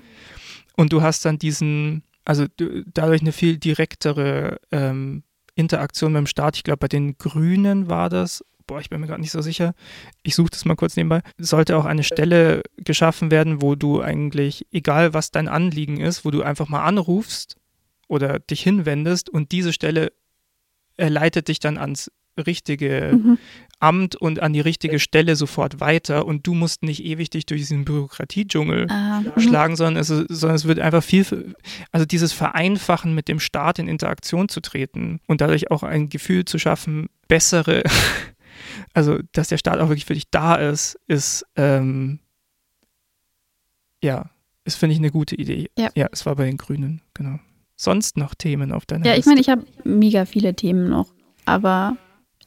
und 0.76 0.92
du 0.92 1.04
hast 1.04 1.24
dann 1.24 1.38
diesen, 1.38 2.02
also 2.26 2.46
dadurch 2.94 3.22
eine 3.22 3.32
viel 3.32 3.58
direktere 3.58 4.60
ähm, 4.72 5.22
Interaktion 5.58 6.14
mit 6.14 6.20
dem 6.20 6.28
Staat. 6.28 6.56
Ich 6.56 6.64
glaube, 6.64 6.78
bei 6.78 6.88
den 6.88 7.18
Grünen 7.18 7.90
war 7.90 8.10
das, 8.10 8.44
boah, 8.68 8.80
ich 8.80 8.90
bin 8.90 9.02
mir 9.02 9.08
gerade 9.08 9.22
nicht 9.22 9.32
so 9.32 9.42
sicher. 9.42 9.74
Ich 10.24 10.36
suche 10.36 10.50
das 10.52 10.66
mal 10.66 10.76
kurz 10.76 10.96
nebenbei. 10.96 11.22
Sollte 11.38 11.78
auch 11.78 11.86
eine 11.86 12.04
Stelle 12.04 12.62
geschaffen 12.78 13.32
werden, 13.32 13.62
wo 13.62 13.76
du 13.76 14.02
eigentlich, 14.02 14.68
egal 14.72 15.14
was 15.14 15.32
dein 15.32 15.48
Anliegen 15.48 16.00
ist, 16.00 16.26
wo 16.26 16.32
du 16.32 16.44
einfach 16.44 16.70
mal 16.70 16.84
anrufst 16.84 17.56
oder 18.08 18.40
dich 18.40 18.62
hinwendest 18.62 19.30
und 19.30 19.52
diese 19.52 19.74
Stelle 19.74 20.12
leitet 20.98 21.48
dich 21.48 21.60
dann 21.60 21.78
ans 21.78 22.12
richtige 22.38 23.12
mhm. 23.14 23.38
Amt 23.80 24.16
und 24.16 24.42
an 24.42 24.54
die 24.54 24.60
richtige 24.60 25.00
Stelle 25.00 25.36
sofort 25.36 25.80
weiter 25.80 26.26
und 26.26 26.48
du 26.48 26.56
musst 26.56 26.82
nicht 26.82 27.04
ewig 27.04 27.30
dich 27.30 27.46
durch 27.46 27.62
diesen 27.62 27.86
Bürokratiedschungel 27.86 28.88
ah, 28.90 29.22
mhm. 29.22 29.40
schlagen, 29.40 29.76
sondern 29.76 30.02
es, 30.02 30.08
sondern 30.08 30.56
es 30.56 30.66
wird 30.66 30.80
einfach 30.80 31.04
viel, 31.04 31.56
also 31.92 32.06
dieses 32.06 32.34
Vereinfachen 32.34 33.14
mit 33.14 33.28
dem 33.28 33.40
Staat 33.40 33.78
in 33.78 33.88
Interaktion 33.88 34.50
zu 34.50 34.62
treten 34.62 35.20
und 35.28 35.42
dadurch 35.42 35.70
auch 35.70 35.84
ein 35.84 36.10
Gefühl 36.10 36.46
zu 36.46 36.58
schaffen, 36.58 37.08
bessere, 37.28 37.84
also 38.94 39.20
dass 39.32 39.50
der 39.50 39.58
Staat 39.58 39.80
auch 39.80 39.90
wirklich 39.90 40.06
für 40.06 40.16
dich 40.16 40.30
da 40.32 40.56
ist, 40.56 40.98
ist, 41.08 41.46
ähm, 41.56 42.20
ja, 44.04 44.32
ist, 44.64 44.76
finde 44.76 44.94
ich, 44.94 45.00
eine 45.00 45.12
gute 45.12 45.36
Idee. 45.36 45.70
Ja. 45.78 45.90
ja, 45.96 46.08
es 46.12 46.26
war 46.26 46.36
bei 46.36 46.46
den 46.46 46.58
Grünen, 46.58 47.02
genau. 47.14 47.40
Sonst 47.76 48.18
noch 48.18 48.34
Themen 48.34 48.72
auf 48.72 48.88
deiner 48.88 49.06
Ja, 49.06 49.16
ich 49.16 49.26
meine, 49.26 49.40
ich 49.40 49.50
habe 49.50 49.66
mega 49.84 50.26
viele 50.26 50.56
Themen 50.56 50.90
noch, 50.90 51.14
aber 51.46 51.96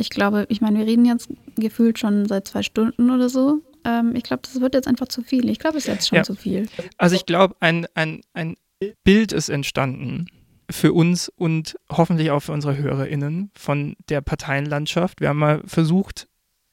ich 0.00 0.10
glaube, 0.10 0.46
ich 0.48 0.60
meine, 0.60 0.78
wir 0.78 0.86
reden 0.86 1.04
jetzt 1.04 1.28
gefühlt 1.56 1.98
schon 1.98 2.26
seit 2.26 2.48
zwei 2.48 2.62
Stunden 2.62 3.10
oder 3.10 3.28
so. 3.28 3.60
Ähm, 3.84 4.14
ich 4.14 4.22
glaube, 4.22 4.42
das 4.42 4.60
wird 4.60 4.74
jetzt 4.74 4.88
einfach 4.88 5.08
zu 5.08 5.22
viel. 5.22 5.48
Ich 5.48 5.58
glaube, 5.58 5.78
es 5.78 5.84
ist 5.84 5.92
jetzt 5.92 6.08
schon 6.08 6.16
ja. 6.16 6.22
zu 6.24 6.34
viel. 6.34 6.68
Also 6.98 7.16
ich 7.16 7.26
glaube, 7.26 7.56
ein, 7.60 7.86
ein, 7.94 8.22
ein 8.34 8.56
Bild 9.04 9.32
ist 9.32 9.48
entstanden 9.48 10.26
für 10.70 10.92
uns 10.92 11.28
und 11.28 11.76
hoffentlich 11.90 12.30
auch 12.30 12.40
für 12.40 12.52
unsere 12.52 12.76
HörerInnen 12.76 13.50
von 13.54 13.96
der 14.08 14.20
Parteienlandschaft. 14.20 15.20
Wir 15.20 15.28
haben 15.28 15.38
mal 15.38 15.62
versucht, 15.66 16.28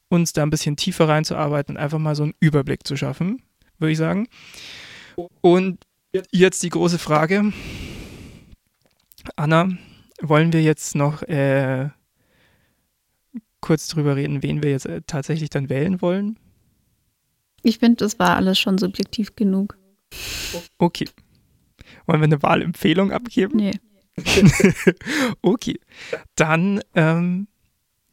uns 0.09 0.33
da 0.33 0.43
ein 0.43 0.49
bisschen 0.49 0.77
tiefer 0.77 1.07
reinzuarbeiten 1.07 1.75
und 1.75 1.81
einfach 1.81 1.99
mal 1.99 2.15
so 2.15 2.23
einen 2.23 2.33
Überblick 2.39 2.85
zu 2.87 2.95
schaffen, 2.95 3.41
würde 3.79 3.91
ich 3.91 3.97
sagen. 3.97 4.27
Und 5.41 5.83
jetzt 6.31 6.63
die 6.63 6.69
große 6.69 6.99
Frage. 6.99 7.51
Anna, 9.35 9.69
wollen 10.21 10.53
wir 10.53 10.61
jetzt 10.61 10.95
noch 10.95 11.23
äh, 11.23 11.89
kurz 13.67 13.89
drüber 13.89 14.15
reden, 14.15 14.43
wen 14.43 14.63
wir 14.63 14.71
jetzt 14.71 14.85
äh, 14.85 15.01
tatsächlich 15.05 15.49
dann 15.49 15.69
wählen 15.69 16.01
wollen? 16.01 16.39
Ich 17.63 17.79
finde, 17.79 17.97
das 17.97 18.17
war 18.17 18.37
alles 18.37 18.57
schon 18.57 18.77
subjektiv 18.77 19.35
genug. 19.35 19.77
Okay. 20.77 21.09
Wollen 22.05 22.21
wir 22.21 22.25
eine 22.25 22.41
Wahlempfehlung 22.41 23.11
abgeben? 23.11 23.57
Nee. 23.57 23.73
okay. 25.41 25.77
Dann, 26.35 26.79
ähm, 26.95 27.49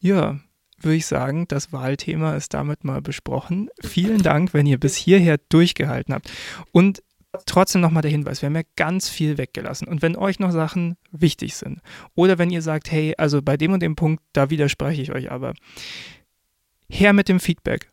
ja, 0.01 0.41
würde 0.77 0.97
ich 0.97 1.05
sagen, 1.05 1.47
das 1.47 1.71
Wahlthema 1.71 2.35
ist 2.35 2.53
damit 2.53 2.83
mal 2.83 3.01
besprochen. 3.01 3.69
Vielen 3.81 4.21
Dank, 4.21 4.53
wenn 4.53 4.65
ihr 4.65 4.77
bis 4.77 4.97
hierher 4.97 5.37
durchgehalten 5.47 6.13
habt. 6.13 6.29
Und 6.73 7.01
trotzdem 7.45 7.81
nochmal 7.81 8.01
der 8.01 8.11
Hinweis, 8.11 8.41
wir 8.41 8.47
haben 8.47 8.55
ja 8.55 8.63
ganz 8.75 9.09
viel 9.09 9.37
weggelassen. 9.37 9.87
Und 9.87 10.01
wenn 10.01 10.15
euch 10.15 10.39
noch 10.39 10.51
Sachen 10.51 10.97
wichtig 11.11 11.55
sind 11.55 11.81
oder 12.15 12.37
wenn 12.37 12.49
ihr 12.49 12.61
sagt, 12.61 12.91
hey, 12.91 13.13
also 13.17 13.41
bei 13.41 13.57
dem 13.57 13.73
und 13.73 13.81
dem 13.81 13.95
Punkt, 13.95 14.23
da 14.33 14.49
widerspreche 14.49 15.01
ich 15.01 15.11
euch 15.11 15.31
aber, 15.31 15.53
her 16.89 17.13
mit 17.13 17.29
dem 17.29 17.39
Feedback. 17.39 17.91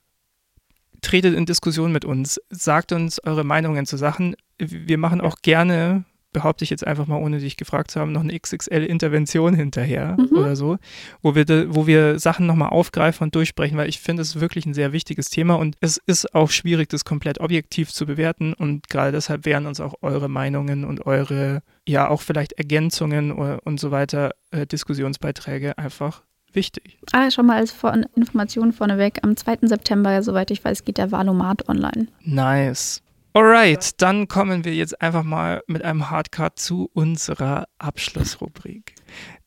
Tretet 1.00 1.34
in 1.34 1.46
Diskussion 1.46 1.90
mit 1.90 2.04
uns, 2.04 2.40
sagt 2.50 2.92
uns 2.92 3.22
eure 3.24 3.44
Meinungen 3.44 3.86
zu 3.86 3.96
Sachen. 3.96 4.36
Wir 4.58 4.98
machen 4.98 5.20
auch 5.20 5.36
gerne 5.42 6.04
behaupte 6.32 6.64
ich 6.64 6.70
jetzt 6.70 6.86
einfach 6.86 7.06
mal, 7.06 7.16
ohne 7.16 7.38
dich 7.38 7.56
gefragt 7.56 7.90
zu 7.90 8.00
haben, 8.00 8.12
noch 8.12 8.22
eine 8.22 8.38
XXL-Intervention 8.38 9.54
hinterher 9.54 10.16
mhm. 10.18 10.36
oder 10.36 10.56
so, 10.56 10.78
wo 11.20 11.34
wir, 11.34 11.44
de, 11.44 11.66
wo 11.70 11.86
wir 11.86 12.18
Sachen 12.18 12.46
nochmal 12.46 12.70
aufgreifen 12.70 13.24
und 13.24 13.34
durchsprechen, 13.34 13.76
weil 13.76 13.88
ich 13.88 14.00
finde, 14.00 14.22
es 14.22 14.30
ist 14.36 14.40
wirklich 14.40 14.66
ein 14.66 14.74
sehr 14.74 14.92
wichtiges 14.92 15.30
Thema 15.30 15.54
und 15.54 15.76
es 15.80 16.00
ist 16.06 16.34
auch 16.34 16.50
schwierig, 16.50 16.88
das 16.88 17.04
komplett 17.04 17.40
objektiv 17.40 17.92
zu 17.92 18.06
bewerten 18.06 18.54
und 18.54 18.88
gerade 18.88 19.12
deshalb 19.12 19.44
wären 19.44 19.66
uns 19.66 19.80
auch 19.80 19.94
eure 20.02 20.28
Meinungen 20.28 20.84
und 20.84 21.06
eure, 21.06 21.62
ja, 21.86 22.08
auch 22.08 22.22
vielleicht 22.22 22.52
Ergänzungen 22.52 23.32
und 23.32 23.80
so 23.80 23.90
weiter, 23.90 24.32
äh, 24.50 24.66
Diskussionsbeiträge 24.66 25.78
einfach 25.78 26.22
wichtig. 26.52 26.98
Ah, 27.12 27.30
schon 27.30 27.46
mal 27.46 27.58
als 27.58 27.72
Vor 27.72 27.94
Information 28.14 28.72
vorneweg, 28.72 29.18
am 29.22 29.36
2. 29.36 29.58
September, 29.62 30.22
soweit 30.22 30.50
ich 30.50 30.64
weiß, 30.64 30.84
geht 30.84 30.98
der 30.98 31.12
Valomat 31.12 31.68
online. 31.68 32.08
Nice. 32.22 33.02
Alright, 33.34 34.02
dann 34.02 34.28
kommen 34.28 34.66
wir 34.66 34.74
jetzt 34.74 35.00
einfach 35.00 35.22
mal 35.22 35.62
mit 35.66 35.82
einem 35.82 36.10
Hardcut 36.10 36.58
zu 36.58 36.90
unserer 36.92 37.66
Abschlussrubrik, 37.78 38.94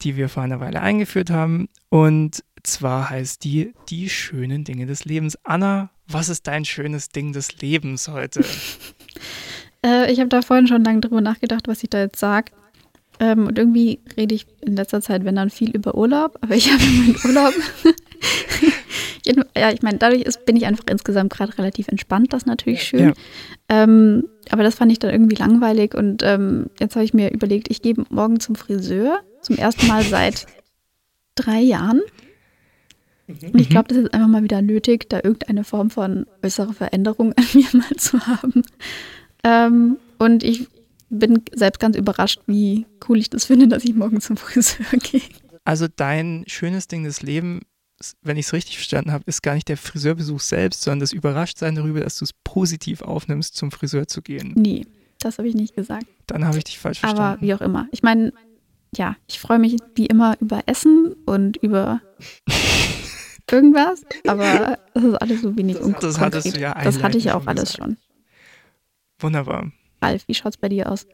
die 0.02 0.16
wir 0.18 0.28
vor 0.28 0.42
einer 0.42 0.60
Weile 0.60 0.82
eingeführt 0.82 1.30
haben. 1.30 1.70
Und 1.90 2.44
zwar 2.64 3.12
heißt 3.12 3.44
die 3.44 3.74
Die 3.90 4.10
schönen 4.10 4.64
Dinge 4.64 4.88
des 4.88 5.06
Lebens. 5.06 5.38
Anna, 5.44 5.92
was 6.08 6.30
ist 6.30 6.48
dein 6.48 6.66
schönes 6.66 7.10
Ding 7.10 7.32
des 7.32 7.62
Lebens 7.62 8.08
heute? 8.08 8.44
Äh, 9.86 10.12
ich 10.12 10.20
habe 10.20 10.30
da 10.30 10.42
vorhin 10.42 10.66
schon 10.66 10.84
lange 10.84 11.00
drüber 11.00 11.22
nachgedacht, 11.22 11.68
was 11.68 11.84
ich 11.84 11.92
da 11.92 12.00
jetzt 12.00 12.18
sage. 12.18 12.52
Ähm, 13.20 13.46
und 13.46 13.60
irgendwie 13.60 14.00
rede 14.18 14.34
ich 14.34 14.48
in 14.62 14.76
letzter 14.76 15.00
Zeit, 15.00 15.26
wenn 15.26 15.36
dann 15.36 15.52
viel 15.52 15.70
über 15.70 15.94
Urlaub, 15.94 16.40
aber 16.42 16.56
ich 16.56 16.72
habe 16.72 16.84
meinen 16.84 17.16
Urlaub. 17.24 17.54
Ja, 19.26 19.72
ich 19.72 19.82
meine, 19.82 19.98
dadurch 19.98 20.22
ist, 20.22 20.46
bin 20.46 20.56
ich 20.56 20.66
einfach 20.66 20.84
insgesamt 20.90 21.32
gerade 21.34 21.58
relativ 21.58 21.88
entspannt, 21.88 22.34
das 22.34 22.44
ist 22.44 22.48
natürlich 22.48 22.84
schön. 22.84 23.10
Ja. 23.10 23.14
Ähm, 23.70 24.28
aber 24.50 24.64
das 24.64 24.76
fand 24.76 24.92
ich 24.92 25.00
dann 25.00 25.12
irgendwie 25.12 25.36
langweilig 25.36 25.96
und 25.96 26.22
ähm, 26.24 26.68
jetzt 26.80 26.96
habe 26.96 27.06
ich 27.06 27.14
mir 27.14 27.32
überlegt, 27.32 27.70
ich 27.70 27.82
gehe 27.82 27.96
morgen 28.10 28.40
zum 28.40 28.56
Friseur, 28.56 29.20
zum 29.42 29.58
ersten 29.58 29.88
Mal 29.88 30.04
seit 30.04 30.46
drei 31.36 31.60
Jahren. 31.60 32.02
Und 33.28 33.60
ich 33.60 33.70
glaube, 33.70 33.88
das 33.88 33.98
ist 33.98 34.14
einfach 34.14 34.28
mal 34.28 34.44
wieder 34.44 34.62
nötig, 34.62 35.10
da 35.10 35.18
irgendeine 35.18 35.64
Form 35.64 35.90
von 35.90 36.28
äußere 36.44 36.74
Veränderung 36.74 37.34
an 37.34 37.46
mir 37.54 37.68
mal 37.74 37.96
zu 37.98 38.20
haben. 38.28 38.64
Ähm, 39.44 39.98
und 40.20 40.44
ich 40.44 40.68
bin 41.10 41.42
selbst 41.54 41.80
ganz 41.80 41.98
überrascht, 41.98 42.42
wie 42.48 42.86
cool 43.08 43.18
ich 43.18 43.30
das 43.30 43.46
finde, 43.46 43.68
dass 43.68 43.84
ich 43.84 43.96
morgen 43.96 44.22
zum 44.22 44.38
Friseur 44.38 44.86
gehe. 45.02 45.22
Also 45.64 45.88
dein 45.88 46.44
schönes 46.48 46.88
Ding 46.88 47.04
des 47.04 47.24
Lebens, 47.24 47.64
wenn 48.22 48.38
ich 48.38 48.48
es 48.48 48.54
richtig 48.54 48.76
verstanden 48.76 49.12
habe, 49.12 49.24
ist 49.26 49.42
gar 49.42 49.54
nicht 49.54 49.70
der 49.70 49.78
Friseurbesuch 49.78 50.40
selbst, 50.40 50.82
sondern 50.82 51.00
das 51.00 51.14
Überraschtsein 51.14 51.76
darüber, 51.76 52.02
dass 52.02 52.18
du 52.18 52.26
es 52.26 52.34
positiv 52.44 53.02
aufnimmst, 53.02 53.56
zum 53.56 53.72
Friseur 53.72 54.08
zu 54.08 54.22
gehen. 54.22 54.54
Nee, 54.56 54.86
das 55.20 55.38
habe 55.38 55.48
ich 55.48 55.56
nicht 55.56 55.76
gesagt. 55.76 56.06
Dann 56.28 56.46
habe 56.46 56.58
ich 56.58 56.66
dich 56.66 56.80
falsch 56.80 57.00
verstanden. 57.00 57.22
Aber 57.22 57.42
wie 57.42 57.54
auch 57.54 57.62
immer. 57.62 57.88
Ich 57.92 58.04
meine, 58.04 58.34
ja, 58.96 59.16
ich 59.28 59.40
freue 59.40 59.60
mich 59.60 59.78
wie 59.96 60.06
immer 60.06 60.36
über 60.42 60.64
Essen 60.66 61.14
und 61.26 61.58
über 61.58 62.02
irgendwas, 63.52 64.02
aber 64.28 64.78
das 64.94 65.04
ist 65.04 65.16
alles 65.16 65.42
so 65.42 65.56
wenig 65.58 65.78
unkonkret. 65.78 66.04
Das 66.04 66.20
hattest 66.20 66.56
du 66.56 66.60
ja 66.60 66.74
Das 66.84 67.02
hatte 67.02 67.18
ich 67.18 67.32
auch 67.32 67.48
alles 67.48 67.74
schon. 67.74 67.98
Wunderbar. 69.20 69.72
Ralf, 70.02 70.28
wie 70.28 70.34
schaut 70.34 70.54
es 70.54 70.58
bei 70.58 70.70
dir 70.70 70.92
aus? 70.92 71.08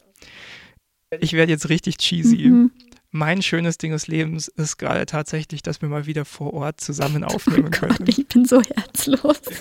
Ich 1.19 1.33
werde 1.33 1.51
jetzt 1.51 1.69
richtig 1.69 1.97
cheesy. 1.97 2.47
Mhm. 2.47 2.71
Mein 3.11 3.41
schönes 3.41 3.77
Ding 3.77 3.91
des 3.91 4.07
Lebens 4.07 4.47
ist 4.47 4.77
gerade 4.77 5.05
tatsächlich, 5.05 5.61
dass 5.61 5.81
wir 5.81 5.89
mal 5.89 6.05
wieder 6.05 6.23
vor 6.23 6.53
Ort 6.53 6.79
zusammen 6.79 7.23
aufnehmen 7.25 7.67
oh 7.67 7.71
können. 7.71 7.97
Gott, 7.97 8.07
ich 8.07 8.25
bin 8.27 8.45
so 8.45 8.61
herzlos. 8.61 9.41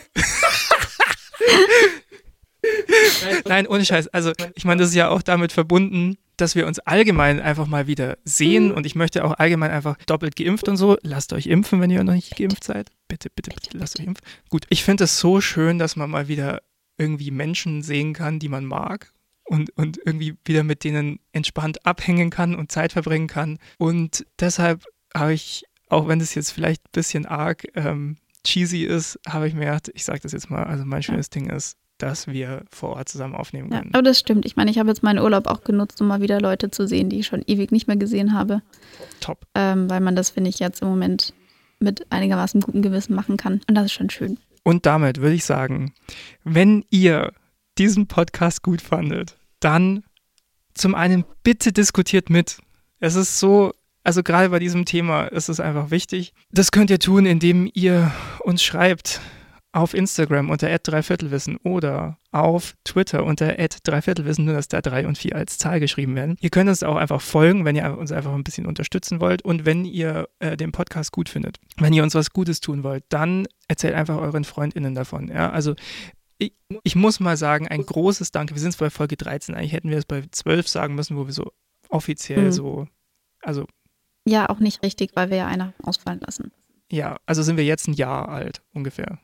Nein, 3.46 3.66
ohne 3.66 3.84
Scheiß. 3.84 4.08
Also, 4.08 4.32
ich 4.54 4.64
meine, 4.64 4.80
das 4.80 4.90
ist 4.90 4.94
ja 4.94 5.08
auch 5.08 5.22
damit 5.22 5.50
verbunden, 5.50 6.16
dass 6.36 6.54
wir 6.54 6.66
uns 6.66 6.78
allgemein 6.78 7.40
einfach 7.40 7.66
mal 7.66 7.88
wieder 7.88 8.18
sehen 8.24 8.68
mhm. 8.68 8.74
und 8.74 8.86
ich 8.86 8.94
möchte 8.94 9.24
auch 9.24 9.32
allgemein 9.38 9.72
einfach 9.72 9.96
doppelt 10.06 10.36
geimpft 10.36 10.68
und 10.68 10.76
so. 10.76 10.96
Lasst 11.02 11.32
euch 11.32 11.46
impfen, 11.46 11.80
wenn 11.80 11.90
ihr 11.90 12.04
noch 12.04 12.14
nicht 12.14 12.36
geimpft 12.36 12.62
seid. 12.64 12.90
Bitte, 13.08 13.30
bitte, 13.30 13.50
bitte, 13.50 13.76
lasst 13.76 13.98
euch 13.98 14.06
impfen. 14.06 14.24
Gut, 14.48 14.66
ich 14.68 14.84
finde 14.84 15.04
es 15.04 15.18
so 15.18 15.40
schön, 15.40 15.78
dass 15.78 15.96
man 15.96 16.08
mal 16.08 16.28
wieder 16.28 16.62
irgendwie 16.98 17.30
Menschen 17.30 17.82
sehen 17.82 18.12
kann, 18.12 18.38
die 18.38 18.48
man 18.48 18.64
mag 18.64 19.12
und, 19.50 19.76
und 19.76 19.98
irgendwie 20.04 20.36
wieder 20.44 20.62
mit 20.62 20.84
denen 20.84 21.18
entspannt 21.32 21.84
abhängen 21.84 22.30
kann 22.30 22.54
und 22.54 22.70
Zeit 22.70 22.92
verbringen 22.92 23.26
kann. 23.26 23.58
Und 23.78 24.24
deshalb 24.38 24.84
habe 25.12 25.32
ich, 25.32 25.64
auch 25.88 26.06
wenn 26.06 26.20
das 26.20 26.36
jetzt 26.36 26.52
vielleicht 26.52 26.84
ein 26.84 26.92
bisschen 26.92 27.26
arg 27.26 27.64
ähm, 27.74 28.16
cheesy 28.44 28.84
ist, 28.84 29.18
habe 29.26 29.48
ich 29.48 29.54
mir 29.54 29.64
gedacht, 29.66 29.90
ich 29.92 30.04
sage 30.04 30.20
das 30.22 30.32
jetzt 30.32 30.50
mal, 30.50 30.62
also 30.62 30.84
mein 30.84 31.02
schönes 31.02 31.30
Ding 31.30 31.50
ist, 31.50 31.76
dass 31.98 32.28
wir 32.28 32.64
vor 32.70 32.90
Ort 32.90 33.08
zusammen 33.08 33.34
aufnehmen 33.34 33.70
können. 33.70 33.90
Ja, 33.92 33.98
aber 33.98 34.02
das 34.02 34.20
stimmt. 34.20 34.46
Ich 34.46 34.54
meine, 34.54 34.70
ich 34.70 34.78
habe 34.78 34.88
jetzt 34.88 35.02
meinen 35.02 35.18
Urlaub 35.18 35.48
auch 35.48 35.64
genutzt, 35.64 36.00
um 36.00 36.06
mal 36.06 36.20
wieder 36.22 36.40
Leute 36.40 36.70
zu 36.70 36.86
sehen, 36.86 37.10
die 37.10 37.18
ich 37.18 37.26
schon 37.26 37.42
ewig 37.46 37.72
nicht 37.72 37.88
mehr 37.88 37.96
gesehen 37.96 38.32
habe. 38.32 38.62
Top. 39.18 39.46
Ähm, 39.56 39.90
weil 39.90 40.00
man 40.00 40.14
das, 40.14 40.30
finde 40.30 40.48
ich, 40.48 40.60
jetzt 40.60 40.80
im 40.80 40.88
Moment 40.88 41.34
mit 41.80 42.10
einigermaßen 42.12 42.60
gutem 42.60 42.82
Gewissen 42.82 43.16
machen 43.16 43.36
kann. 43.36 43.60
Und 43.68 43.74
das 43.74 43.86
ist 43.86 43.92
schon 43.92 44.10
schön. 44.10 44.38
Und 44.62 44.86
damit 44.86 45.20
würde 45.20 45.34
ich 45.34 45.44
sagen, 45.44 45.92
wenn 46.44 46.84
ihr 46.90 47.32
diesen 47.78 48.06
Podcast 48.06 48.62
gut 48.62 48.80
fandet, 48.80 49.36
dann 49.60 50.04
zum 50.74 50.94
einen 50.94 51.24
bitte 51.42 51.72
diskutiert 51.72 52.30
mit. 52.30 52.58
Es 52.98 53.14
ist 53.14 53.38
so, 53.38 53.72
also 54.04 54.22
gerade 54.22 54.50
bei 54.50 54.58
diesem 54.58 54.84
Thema 54.84 55.24
ist 55.24 55.48
es 55.48 55.60
einfach 55.60 55.90
wichtig. 55.90 56.32
Das 56.50 56.72
könnt 56.72 56.90
ihr 56.90 56.98
tun, 56.98 57.26
indem 57.26 57.70
ihr 57.74 58.12
uns 58.40 58.62
schreibt 58.62 59.20
auf 59.72 59.94
Instagram 59.94 60.50
unter 60.50 60.76
dreiviertelwissen 60.76 61.56
oder 61.58 62.18
auf 62.32 62.74
Twitter 62.84 63.24
unter 63.24 63.54
dreiviertelwissen, 63.54 64.44
nur 64.44 64.54
dass 64.54 64.68
da 64.68 64.80
drei 64.80 65.06
und 65.06 65.16
vier 65.16 65.36
als 65.36 65.58
Zahl 65.58 65.78
geschrieben 65.78 66.16
werden. 66.16 66.36
Ihr 66.40 66.50
könnt 66.50 66.68
uns 66.68 66.82
auch 66.82 66.96
einfach 66.96 67.20
folgen, 67.20 67.64
wenn 67.64 67.76
ihr 67.76 67.96
uns 67.96 68.10
einfach 68.10 68.32
ein 68.34 68.44
bisschen 68.44 68.66
unterstützen 68.66 69.20
wollt 69.20 69.42
und 69.42 69.66
wenn 69.66 69.84
ihr 69.84 70.28
äh, 70.40 70.56
den 70.56 70.72
Podcast 70.72 71.12
gut 71.12 71.28
findet. 71.28 71.58
Wenn 71.76 71.92
ihr 71.92 72.02
uns 72.02 72.14
was 72.14 72.30
Gutes 72.30 72.60
tun 72.60 72.82
wollt, 72.82 73.04
dann 73.10 73.46
erzählt 73.68 73.94
einfach 73.94 74.16
euren 74.16 74.44
FreundInnen 74.44 74.94
davon. 74.94 75.28
Ja? 75.28 75.50
Also 75.50 75.74
ich, 76.40 76.52
ich 76.82 76.96
muss 76.96 77.20
mal 77.20 77.36
sagen, 77.36 77.68
ein 77.68 77.84
großes 77.84 78.32
Danke. 78.32 78.54
Wir 78.54 78.60
sind 78.60 78.76
bei 78.78 78.90
Folge 78.90 79.16
13, 79.16 79.54
eigentlich 79.54 79.72
hätten 79.72 79.90
wir 79.90 79.98
es 79.98 80.06
bei 80.06 80.24
12 80.30 80.66
sagen 80.66 80.94
müssen, 80.94 81.16
wo 81.16 81.26
wir 81.26 81.32
so 81.32 81.52
offiziell 81.88 82.46
mhm. 82.46 82.52
so, 82.52 82.88
also 83.42 83.66
ja, 84.26 84.48
auch 84.48 84.58
nicht 84.58 84.82
richtig, 84.82 85.12
weil 85.14 85.30
wir 85.30 85.38
ja 85.38 85.46
einer 85.46 85.72
ausfallen 85.82 86.20
lassen. 86.20 86.52
Ja, 86.90 87.16
also 87.26 87.42
sind 87.42 87.56
wir 87.56 87.64
jetzt 87.64 87.88
ein 87.88 87.94
Jahr 87.94 88.28
alt 88.28 88.62
ungefähr. 88.72 89.18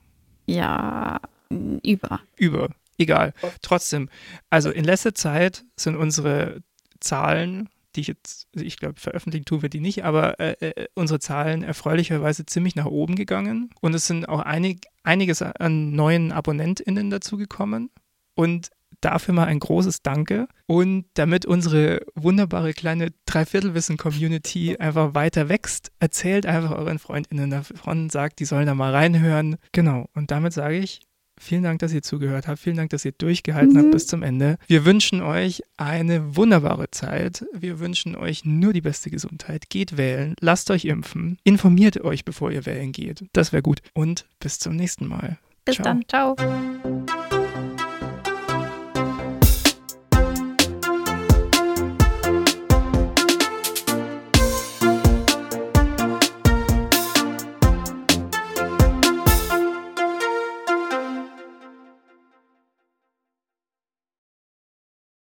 Ja, 0.46 1.20
über. 1.50 2.20
Über, 2.36 2.70
egal. 2.98 3.32
Trotzdem, 3.62 4.08
also 4.50 4.70
in 4.70 4.84
letzter 4.84 5.14
Zeit 5.14 5.64
sind 5.76 5.96
unsere 5.96 6.62
Zahlen, 7.00 7.68
die 7.96 8.02
ich 8.02 8.06
jetzt, 8.06 8.48
also 8.54 8.64
ich 8.64 8.76
glaube, 8.76 9.00
veröffentlichen 9.00 9.44
tun 9.44 9.62
wir 9.62 9.68
die 9.68 9.80
nicht, 9.80 10.04
aber 10.04 10.38
äh, 10.38 10.52
äh, 10.60 10.86
unsere 10.94 11.18
Zahlen 11.18 11.62
erfreulicherweise 11.62 12.46
ziemlich 12.46 12.76
nach 12.76 12.86
oben 12.86 13.16
gegangen. 13.16 13.70
Und 13.80 13.94
es 13.94 14.06
sind 14.06 14.28
auch 14.28 14.40
einig, 14.40 14.86
einiges 15.02 15.42
an 15.42 15.92
neuen 15.92 16.32
AbonnentInnen 16.32 17.10
dazugekommen. 17.10 17.90
Und 18.34 18.70
dafür 19.00 19.34
mal 19.34 19.44
ein 19.44 19.60
großes 19.60 20.02
Danke. 20.02 20.48
Und 20.66 21.06
damit 21.14 21.46
unsere 21.46 22.00
wunderbare 22.14 22.72
kleine 22.72 23.12
Dreiviertelwissen-Community 23.26 24.76
einfach 24.78 25.14
weiter 25.14 25.48
wächst, 25.48 25.92
erzählt 25.98 26.46
einfach 26.46 26.72
euren 26.72 26.98
FreundInnen 26.98 27.50
davon, 27.50 28.10
sagt, 28.10 28.40
die 28.40 28.44
sollen 28.44 28.66
da 28.66 28.74
mal 28.74 28.92
reinhören. 28.92 29.56
Genau. 29.72 30.08
Und 30.14 30.30
damit 30.30 30.52
sage 30.52 30.78
ich, 30.78 31.00
Vielen 31.38 31.62
Dank, 31.62 31.80
dass 31.80 31.92
ihr 31.92 32.02
zugehört 32.02 32.48
habt. 32.48 32.58
Vielen 32.58 32.76
Dank, 32.76 32.90
dass 32.90 33.04
ihr 33.04 33.12
durchgehalten 33.12 33.74
mhm. 33.74 33.78
habt 33.78 33.90
bis 33.92 34.06
zum 34.06 34.22
Ende. 34.22 34.58
Wir 34.66 34.84
wünschen 34.84 35.20
euch 35.20 35.62
eine 35.76 36.36
wunderbare 36.36 36.90
Zeit. 36.90 37.44
Wir 37.52 37.78
wünschen 37.78 38.16
euch 38.16 38.44
nur 38.44 38.72
die 38.72 38.80
beste 38.80 39.10
Gesundheit. 39.10 39.68
Geht 39.68 39.96
wählen, 39.96 40.34
lasst 40.40 40.70
euch 40.70 40.84
impfen, 40.86 41.38
informiert 41.44 42.00
euch, 42.02 42.24
bevor 42.24 42.50
ihr 42.50 42.66
wählen 42.66 42.92
geht. 42.92 43.24
Das 43.32 43.52
wäre 43.52 43.62
gut. 43.62 43.80
Und 43.92 44.26
bis 44.40 44.58
zum 44.58 44.76
nächsten 44.76 45.06
Mal. 45.06 45.38
Bis 45.64 45.76
ciao. 45.76 45.84
dann. 45.84 46.04
Ciao. 46.08 46.36